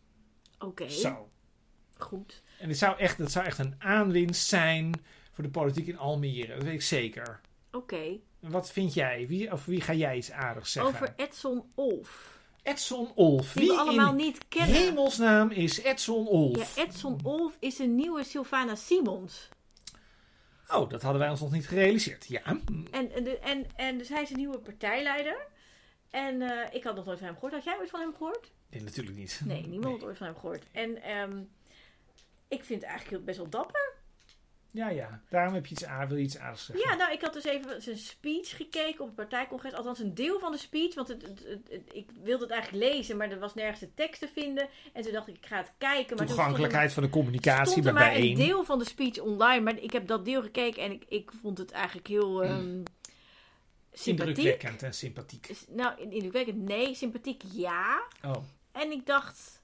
Oké, 0.58 0.88
Zo. 0.88 1.28
goed. 1.96 2.42
En 2.58 2.68
het 2.68 2.78
zou 2.78 2.98
echt, 2.98 3.18
dat 3.18 3.32
zou 3.32 3.46
echt 3.46 3.58
een 3.58 3.74
aanwinst 3.78 4.46
zijn 4.46 4.92
voor 5.34 5.44
de 5.44 5.50
politiek 5.50 5.86
in 5.86 5.98
Almere. 5.98 6.54
Dat 6.54 6.62
weet 6.62 6.72
ik 6.74 6.82
zeker. 6.82 7.40
Oké. 7.72 8.18
Wat 8.40 8.70
vind 8.72 8.94
jij? 8.94 9.26
Wie, 9.26 9.52
of 9.52 9.64
wie 9.64 9.80
ga 9.80 9.92
jij 9.92 10.16
iets 10.16 10.30
aardigs 10.30 10.72
zeggen? 10.72 10.92
Over 10.94 11.12
Edson 11.16 11.64
Olf. 11.74 12.38
Edson 12.62 13.08
Olf. 13.14 13.52
Die 13.52 13.68
we 13.68 13.76
allemaal 13.76 14.10
in 14.10 14.16
niet 14.16 14.48
kennen. 14.48 14.76
hemelsnaam 14.76 15.50
is 15.50 15.78
Edson 15.82 16.26
Olf? 16.26 16.76
Ja, 16.76 16.82
Edson 16.82 17.18
Olf 17.22 17.56
is 17.60 17.78
een 17.78 17.94
nieuwe 17.94 18.24
Sylvana 18.24 18.74
Simons. 18.74 19.48
Oh, 20.68 20.90
dat 20.90 21.02
hadden 21.02 21.20
wij 21.20 21.30
ons 21.30 21.40
nog 21.40 21.52
niet 21.52 21.68
gerealiseerd. 21.68 22.26
Ja. 22.28 22.42
En, 22.44 22.64
en, 22.90 23.42
en, 23.42 23.66
en 23.76 23.98
dus 23.98 24.08
hij 24.08 24.22
is 24.22 24.30
een 24.30 24.36
nieuwe 24.36 24.58
partijleider. 24.58 25.46
En 26.10 26.42
eh, 26.42 26.74
ik 26.74 26.84
had 26.84 26.94
nog 26.94 27.04
nooit 27.04 27.18
van 27.18 27.26
hem 27.26 27.34
gehoord. 27.36 27.52
Had 27.52 27.64
jij 27.64 27.76
ooit 27.78 27.90
van 27.90 28.00
hem 28.00 28.14
gehoord? 28.16 28.52
Nee, 28.70 28.82
natuurlijk 28.82 29.16
niet. 29.16 29.40
Nee, 29.44 29.66
niemand 29.66 29.94
had 30.00 30.08
ooit 30.08 30.16
van 30.18 30.26
hem 30.26 30.36
gehoord. 30.36 30.64
En 30.72 31.02
ehm, 31.02 31.38
ik 32.48 32.64
vind 32.64 32.80
het 32.80 32.90
eigenlijk 32.90 33.10
heel- 33.10 33.24
best 33.24 33.38
wel 33.38 33.48
dapper. 33.48 33.92
Ja, 34.74 34.88
ja. 34.88 35.20
Daarom 35.28 35.54
heb 35.54 35.66
je 35.66 35.74
iets 35.74 35.84
aan, 35.84 36.08
wil 36.08 36.16
je 36.16 36.22
iets 36.22 36.38
aardigs 36.38 36.64
zeggen. 36.64 36.88
Ja, 36.90 36.94
nou, 36.96 37.12
ik 37.12 37.20
had 37.20 37.32
dus 37.32 37.44
even 37.44 37.82
zijn 37.82 37.98
speech 37.98 38.56
gekeken 38.56 39.00
op 39.00 39.06
het 39.06 39.14
partijcongres. 39.14 39.72
Althans, 39.72 39.98
een 39.98 40.14
deel 40.14 40.38
van 40.38 40.52
de 40.52 40.58
speech. 40.58 40.94
Want 40.94 41.08
het, 41.08 41.22
het, 41.22 41.38
het- 41.46 41.68
het- 41.70 41.90
ik 41.94 42.08
wilde 42.22 42.42
het 42.44 42.52
eigenlijk 42.52 42.84
lezen, 42.84 43.16
maar 43.16 43.30
er 43.30 43.38
was 43.38 43.54
nergens 43.54 43.80
de 43.80 43.94
tekst 43.94 44.20
te 44.20 44.28
vinden. 44.28 44.68
En 44.92 45.02
toen 45.02 45.12
dacht 45.12 45.28
ik, 45.28 45.36
ik 45.36 45.46
ga 45.46 45.56
het 45.56 45.72
kijken. 45.78 46.16
Maar 46.16 46.26
Toegankelijkheid 46.26 46.92
van 46.92 47.02
de 47.02 47.08
communicatie 47.08 47.66
stond 47.70 47.84
bij 47.84 47.92
er 47.92 47.98
maar 47.98 48.14
een 48.16 48.34
deel 48.34 48.64
van 48.64 48.78
de 48.78 48.84
speech 48.84 49.18
online. 49.18 49.60
Maar 49.60 49.78
ik 49.78 49.92
heb 49.92 50.06
dat 50.06 50.24
deel 50.24 50.42
gekeken 50.42 50.82
en 50.82 50.92
ik, 50.92 51.04
ik 51.08 51.30
vond 51.40 51.58
het 51.58 51.70
eigenlijk 51.70 52.06
heel 52.06 52.42
ehm 52.42 52.82
sympathiek. 53.92 54.36
Indrukwekkend 54.38 54.82
en 54.82 54.94
sympathiek. 54.94 55.50
Nou, 55.68 56.00
indrukwekkend 56.10 56.62
nee. 56.62 56.94
Sympathiek 56.94 57.42
ja. 57.52 58.02
Oh, 58.24 58.36
En 58.72 58.90
ik 58.92 59.06
dacht, 59.06 59.62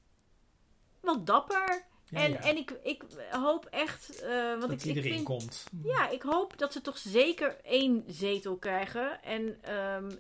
wel 1.00 1.24
dapper. 1.24 1.88
Ja, 2.10 2.18
en, 2.18 2.30
ja. 2.30 2.40
en 2.40 2.56
ik, 2.56 2.72
ik 2.82 3.02
hoop 3.30 3.64
echt, 3.70 4.22
eh, 4.22 4.48
want 4.48 4.60
dat 4.60 4.72
ik, 4.72 4.78
ik 4.78 4.84
iedereen 4.84 5.12
vind 5.12 5.24
komt. 5.24 5.64
ja, 5.82 6.08
ik 6.10 6.22
hoop 6.22 6.58
dat 6.58 6.72
ze 6.72 6.80
toch 6.80 6.98
zeker 6.98 7.56
één 7.62 8.04
zetel 8.06 8.56
krijgen. 8.56 9.22
En 9.22 9.56
ehm, 9.62 10.10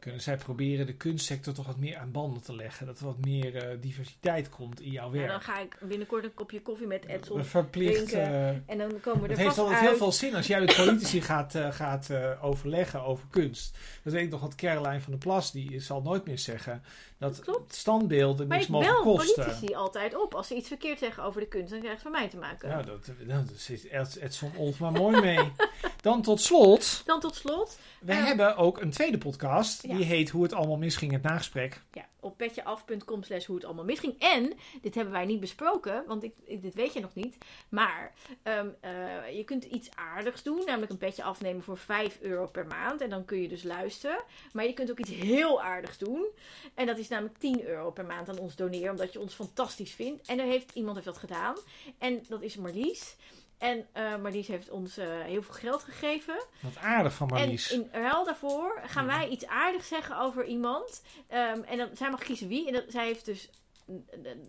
Kunnen 0.00 0.20
zij 0.20 0.36
proberen 0.36 0.86
de 0.86 0.94
kunstsector 0.94 1.54
toch 1.54 1.66
wat 1.66 1.76
meer 1.76 1.96
aan 1.96 2.10
banden 2.10 2.42
te 2.42 2.54
leggen? 2.54 2.86
Dat 2.86 2.98
er 2.98 3.04
wat 3.04 3.24
meer 3.24 3.56
eh, 3.56 3.76
diversiteit 3.80 4.48
komt 4.48 4.80
in 4.80 4.90
jouw 4.90 5.10
nou, 5.10 5.16
werk. 5.16 5.30
dan 5.30 5.40
ga 5.40 5.58
ik 5.58 5.78
binnenkort 5.80 6.24
een 6.24 6.34
kopje 6.34 6.62
koffie 6.62 6.86
met 6.86 7.06
Edson. 7.06 7.44
Verplicht. 7.44 8.08
drinken. 8.08 8.64
En 8.66 8.78
dan 8.78 9.00
komen 9.00 9.22
we 9.22 9.28
het 9.28 9.30
er 9.30 9.44
heeft 9.44 9.54
vast 9.54 9.58
altijd 9.58 9.78
uit. 9.78 9.88
heel 9.88 9.96
veel 9.96 10.12
zin 10.12 10.34
als 10.34 10.46
jij 10.46 10.60
met 10.60 10.76
politici 10.76 11.20
gaat, 11.30 11.54
eh, 11.54 11.72
gaat 11.72 12.10
overleggen 12.40 13.02
over 13.02 13.26
kunst. 13.30 13.78
Dat 14.02 14.12
weet 14.12 14.24
ik 14.24 14.30
nog 14.30 14.40
wat 14.40 14.54
Caroline 14.54 15.00
van 15.00 15.12
der 15.12 15.20
Plas, 15.20 15.52
die 15.52 15.80
zal 15.80 16.02
nooit 16.02 16.26
meer 16.26 16.38
zeggen. 16.38 16.82
Dat 17.20 17.40
klopt. 17.40 17.74
standbeelden 17.74 18.46
Maar 18.46 18.56
niks 18.56 18.68
ik 18.68 18.74
mogen 18.74 18.92
bel 18.92 19.02
kosten. 19.02 19.44
politici 19.44 19.74
altijd 19.74 20.16
op. 20.16 20.34
Als 20.34 20.46
ze 20.46 20.54
iets 20.54 20.68
verkeerd 20.68 20.98
zeggen 20.98 21.22
over 21.22 21.40
de 21.40 21.46
kunst, 21.48 21.70
dan 21.70 21.78
krijgen 21.78 22.00
ze 22.00 22.08
van 22.10 22.20
mij 22.20 22.28
te 22.28 22.36
maken. 22.36 22.68
Ja, 22.68 22.82
dat, 22.82 23.06
nou, 23.26 23.44
dat 23.46 23.58
zit 23.58 23.88
Ed- 23.88 24.16
Edson 24.16 24.52
Olfma 24.56 24.90
mooi 24.90 25.20
mee. 25.20 25.38
Dan 26.00 26.22
tot 26.22 26.40
slot, 26.40 27.02
Dan 27.04 27.20
tot 27.20 27.34
slot, 27.34 27.78
we 28.00 28.12
Eh, 28.12 28.24
hebben 28.24 28.56
ook 28.56 28.80
een 28.80 28.90
tweede 28.90 29.18
podcast. 29.18 29.82
ja. 29.82 29.96
Die 29.96 30.04
heet 30.04 30.30
Hoe 30.30 30.42
het 30.42 30.52
allemaal 30.52 30.76
misging, 30.76 31.12
het 31.12 31.22
nagesprek. 31.22 31.80
ja, 31.92 32.08
op 32.20 32.36
petjeaf.com 32.36 33.22
slash 33.22 33.44
hoe 33.46 33.56
het 33.56 33.64
allemaal 33.64 33.84
misging. 33.84 34.14
En, 34.18 34.52
dit 34.82 34.94
hebben 34.94 35.12
wij 35.12 35.24
niet 35.24 35.40
besproken, 35.40 36.04
want 36.06 36.22
ik, 36.22 36.32
ik- 36.44 36.62
dit 36.62 36.74
weet 36.74 36.92
je 36.92 37.00
nog 37.00 37.14
niet. 37.14 37.36
Maar 37.68 38.12
ehm, 38.42 38.66
eh, 38.80 39.36
je 39.36 39.44
kunt 39.44 39.64
iets 39.64 39.88
aardigs 39.94 40.42
doen, 40.42 40.62
namelijk 40.66 40.90
een 40.90 40.98
petje 40.98 41.22
afnemen 41.22 41.62
voor 41.62 41.78
5 41.78 42.18
euro 42.20 42.46
per 42.46 42.66
maand. 42.66 43.00
En 43.00 43.10
dan 43.10 43.24
kun 43.24 43.42
je 43.42 43.48
dus 43.48 43.62
luisteren. 43.62 44.22
Maar 44.52 44.66
je 44.66 44.72
kunt 44.72 44.90
ook 44.90 44.98
iets 44.98 45.10
heel 45.10 45.62
aardigs 45.62 45.98
doen. 45.98 46.26
En 46.74 46.86
dat 46.86 46.98
is 46.98 47.08
namelijk 47.10 47.38
10 47.38 47.64
euro 47.66 47.90
per 47.90 48.04
maand 48.04 48.28
aan 48.28 48.38
ons 48.38 48.56
doneren, 48.56 48.90
omdat 48.90 49.12
je 49.12 49.20
ons 49.20 49.34
fantastisch 49.34 49.92
vindt. 49.92 50.26
En 50.26 50.38
er 50.38 50.46
heeft, 50.46 50.70
iemand 50.74 50.94
heeft 50.94 51.06
dat 51.06 51.18
gedaan. 51.18 51.56
En 51.98 52.24
dat 52.28 52.42
is 52.42 52.56
Marlies. 52.56 53.16
En 53.58 53.86
eh, 53.92 54.16
Marlies 54.16 54.46
heeft 54.46 54.70
ons 54.70 54.96
eh, 54.96 55.06
heel 55.20 55.42
veel 55.42 55.54
geld 55.54 55.82
gegeven. 55.82 56.44
Wat 56.60 56.76
aardig 56.76 57.14
van 57.14 57.26
Marlies. 57.26 57.72
En 57.72 57.90
in 57.92 58.00
ruil 58.02 58.24
daarvoor 58.24 58.80
gaan 58.86 59.06
wij 59.06 59.28
iets 59.28 59.46
aardigs 59.46 59.88
zeggen 59.88 60.18
over 60.18 60.44
iemand. 60.44 61.02
Ehm, 61.28 61.62
en 61.62 61.78
dan, 61.78 61.88
zij 61.94 62.10
mag 62.10 62.20
kiezen 62.20 62.48
wie. 62.48 62.66
En 62.66 62.72
dat, 62.72 62.84
zij 62.88 63.06
heeft 63.06 63.24
dus 63.24 63.48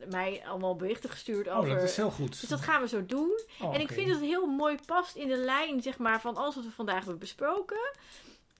mij 0.09 0.41
allemaal 0.47 0.75
berichten 0.75 1.09
gestuurd 1.09 1.47
oh, 1.47 1.57
over... 1.57 1.75
dat 1.75 1.83
is 1.83 1.95
heel 1.95 2.11
goed. 2.11 2.39
Dus 2.39 2.49
dat 2.49 2.61
gaan 2.61 2.81
we 2.81 2.88
zo 2.88 3.05
doen. 3.05 3.39
Oh, 3.61 3.75
en 3.75 3.81
ik 3.81 3.91
vind 3.91 4.07
dat 4.07 4.15
het 4.15 4.25
heel 4.25 4.45
mooi 4.45 4.77
past 4.85 5.15
in 5.15 5.27
de 5.27 5.38
lijn 5.38 5.81
zeg 5.81 5.97
maar, 5.97 6.21
van 6.21 6.35
alles 6.35 6.55
wat 6.55 6.63
we 6.63 6.71
vandaag 6.71 6.99
hebben 6.99 7.19
besproken. 7.19 7.91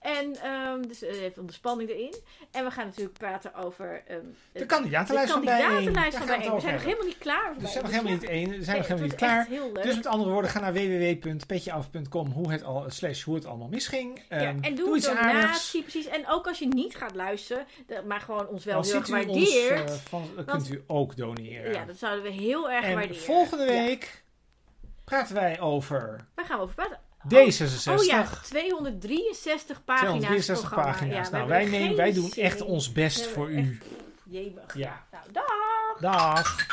En 0.02 0.50
um, 0.50 0.86
dus 0.88 1.02
eh, 1.02 1.22
even 1.22 1.46
de 1.46 1.52
spanning 1.52 1.90
erin. 1.90 2.14
En 2.50 2.64
we 2.64 2.70
gaan 2.70 2.86
natuurlijk 2.86 3.18
praten 3.18 3.54
over 3.54 4.02
ehm, 4.06 4.20
De 4.52 4.66
kandidatenlijst 4.66 5.26
de 5.28 5.32
van 5.34 5.44
bijeen. 5.44 5.60
kandidatenlijst 5.68 6.16
van 6.16 6.26
bijeen. 6.26 6.54
We 6.54 6.60
zijn 6.60 6.72
nog 6.74 6.82
helemaal 6.84 7.06
niet 7.06 7.18
klaar. 7.18 7.54
We 7.58 7.66
zijn 7.68 7.82
nog 7.82 7.92
helemaal 7.92 8.12
niet 8.12 8.24
één. 8.24 8.50
We 8.50 8.64
zijn 8.64 8.76
nog 8.76 8.86
helemaal 8.86 9.08
niet 9.08 9.16
klaar. 9.18 9.48
Dus 9.82 9.94
met 9.96 10.06
andere 10.06 10.30
woorden, 10.30 10.50
ga 10.50 10.60
naar 10.60 10.72
www.petjeaf.com 10.72 12.30
hoe 12.30 12.52
het 12.52 12.62
al, 12.64 12.84
slash 12.88 13.22
hoe 13.22 13.34
het 13.34 13.46
allemaal 13.46 13.68
misging. 13.68 14.22
Ja, 14.28 14.36
Ehm, 14.36 14.58
en 14.62 14.74
doe, 14.74 14.96
iets 14.96 15.06
een 15.06 15.16
aardigs. 15.18 15.42
donatie, 15.42 15.82
precies. 15.82 16.06
En 16.06 16.28
ook 16.28 16.46
als 16.46 16.58
je 16.58 16.66
niet 16.66 16.96
gaat 16.96 17.14
luisteren, 17.14 17.66
maar 18.06 18.20
gewoon 18.20 18.48
ons 18.48 18.64
wel 18.64 18.82
heel 18.82 18.94
erg 18.94 19.08
waardeert. 19.08 19.90
eh, 19.90 19.94
van, 19.96 20.22
dan 20.36 20.44
Want- 20.44 20.62
kunt 20.66 20.70
u 20.78 20.82
ook 20.86 21.16
doneren. 21.16 21.72
ja, 21.72 21.84
dat 21.84 21.96
zouden 21.98 22.22
we 22.24 22.30
heel 22.30 22.70
erg 22.70 22.84
en 22.84 22.94
waarderen. 22.94 23.16
volgende 23.22 23.64
Ja. 23.64 23.70
week 23.84 24.22
praten 25.04 25.34
wij 25.34 25.60
over 25.60 26.26
Waar 26.34 26.44
gaan 26.44 26.56
we 26.56 26.62
over 26.62 26.74
praten? 26.74 26.98
D66. 27.28 27.92
Oh 27.98 28.04
ja, 28.04 28.26
263 28.42 29.84
pagina's 29.84 30.18
263 30.18 30.68
programma. 30.68 30.92
pagina's. 30.92 31.28
Ja, 31.28 31.36
nou, 31.36 31.48
wij, 31.48 31.64
nemen, 31.64 31.96
wij 31.96 32.12
doen 32.12 32.30
echt 32.30 32.60
ons 32.60 32.92
best 32.92 33.26
voor 33.26 33.50
u. 33.50 33.78
Jemig. 34.24 34.74
Ja. 34.74 35.06
Nou, 35.10 35.24
dag! 35.32 36.00
Dag. 36.00 36.66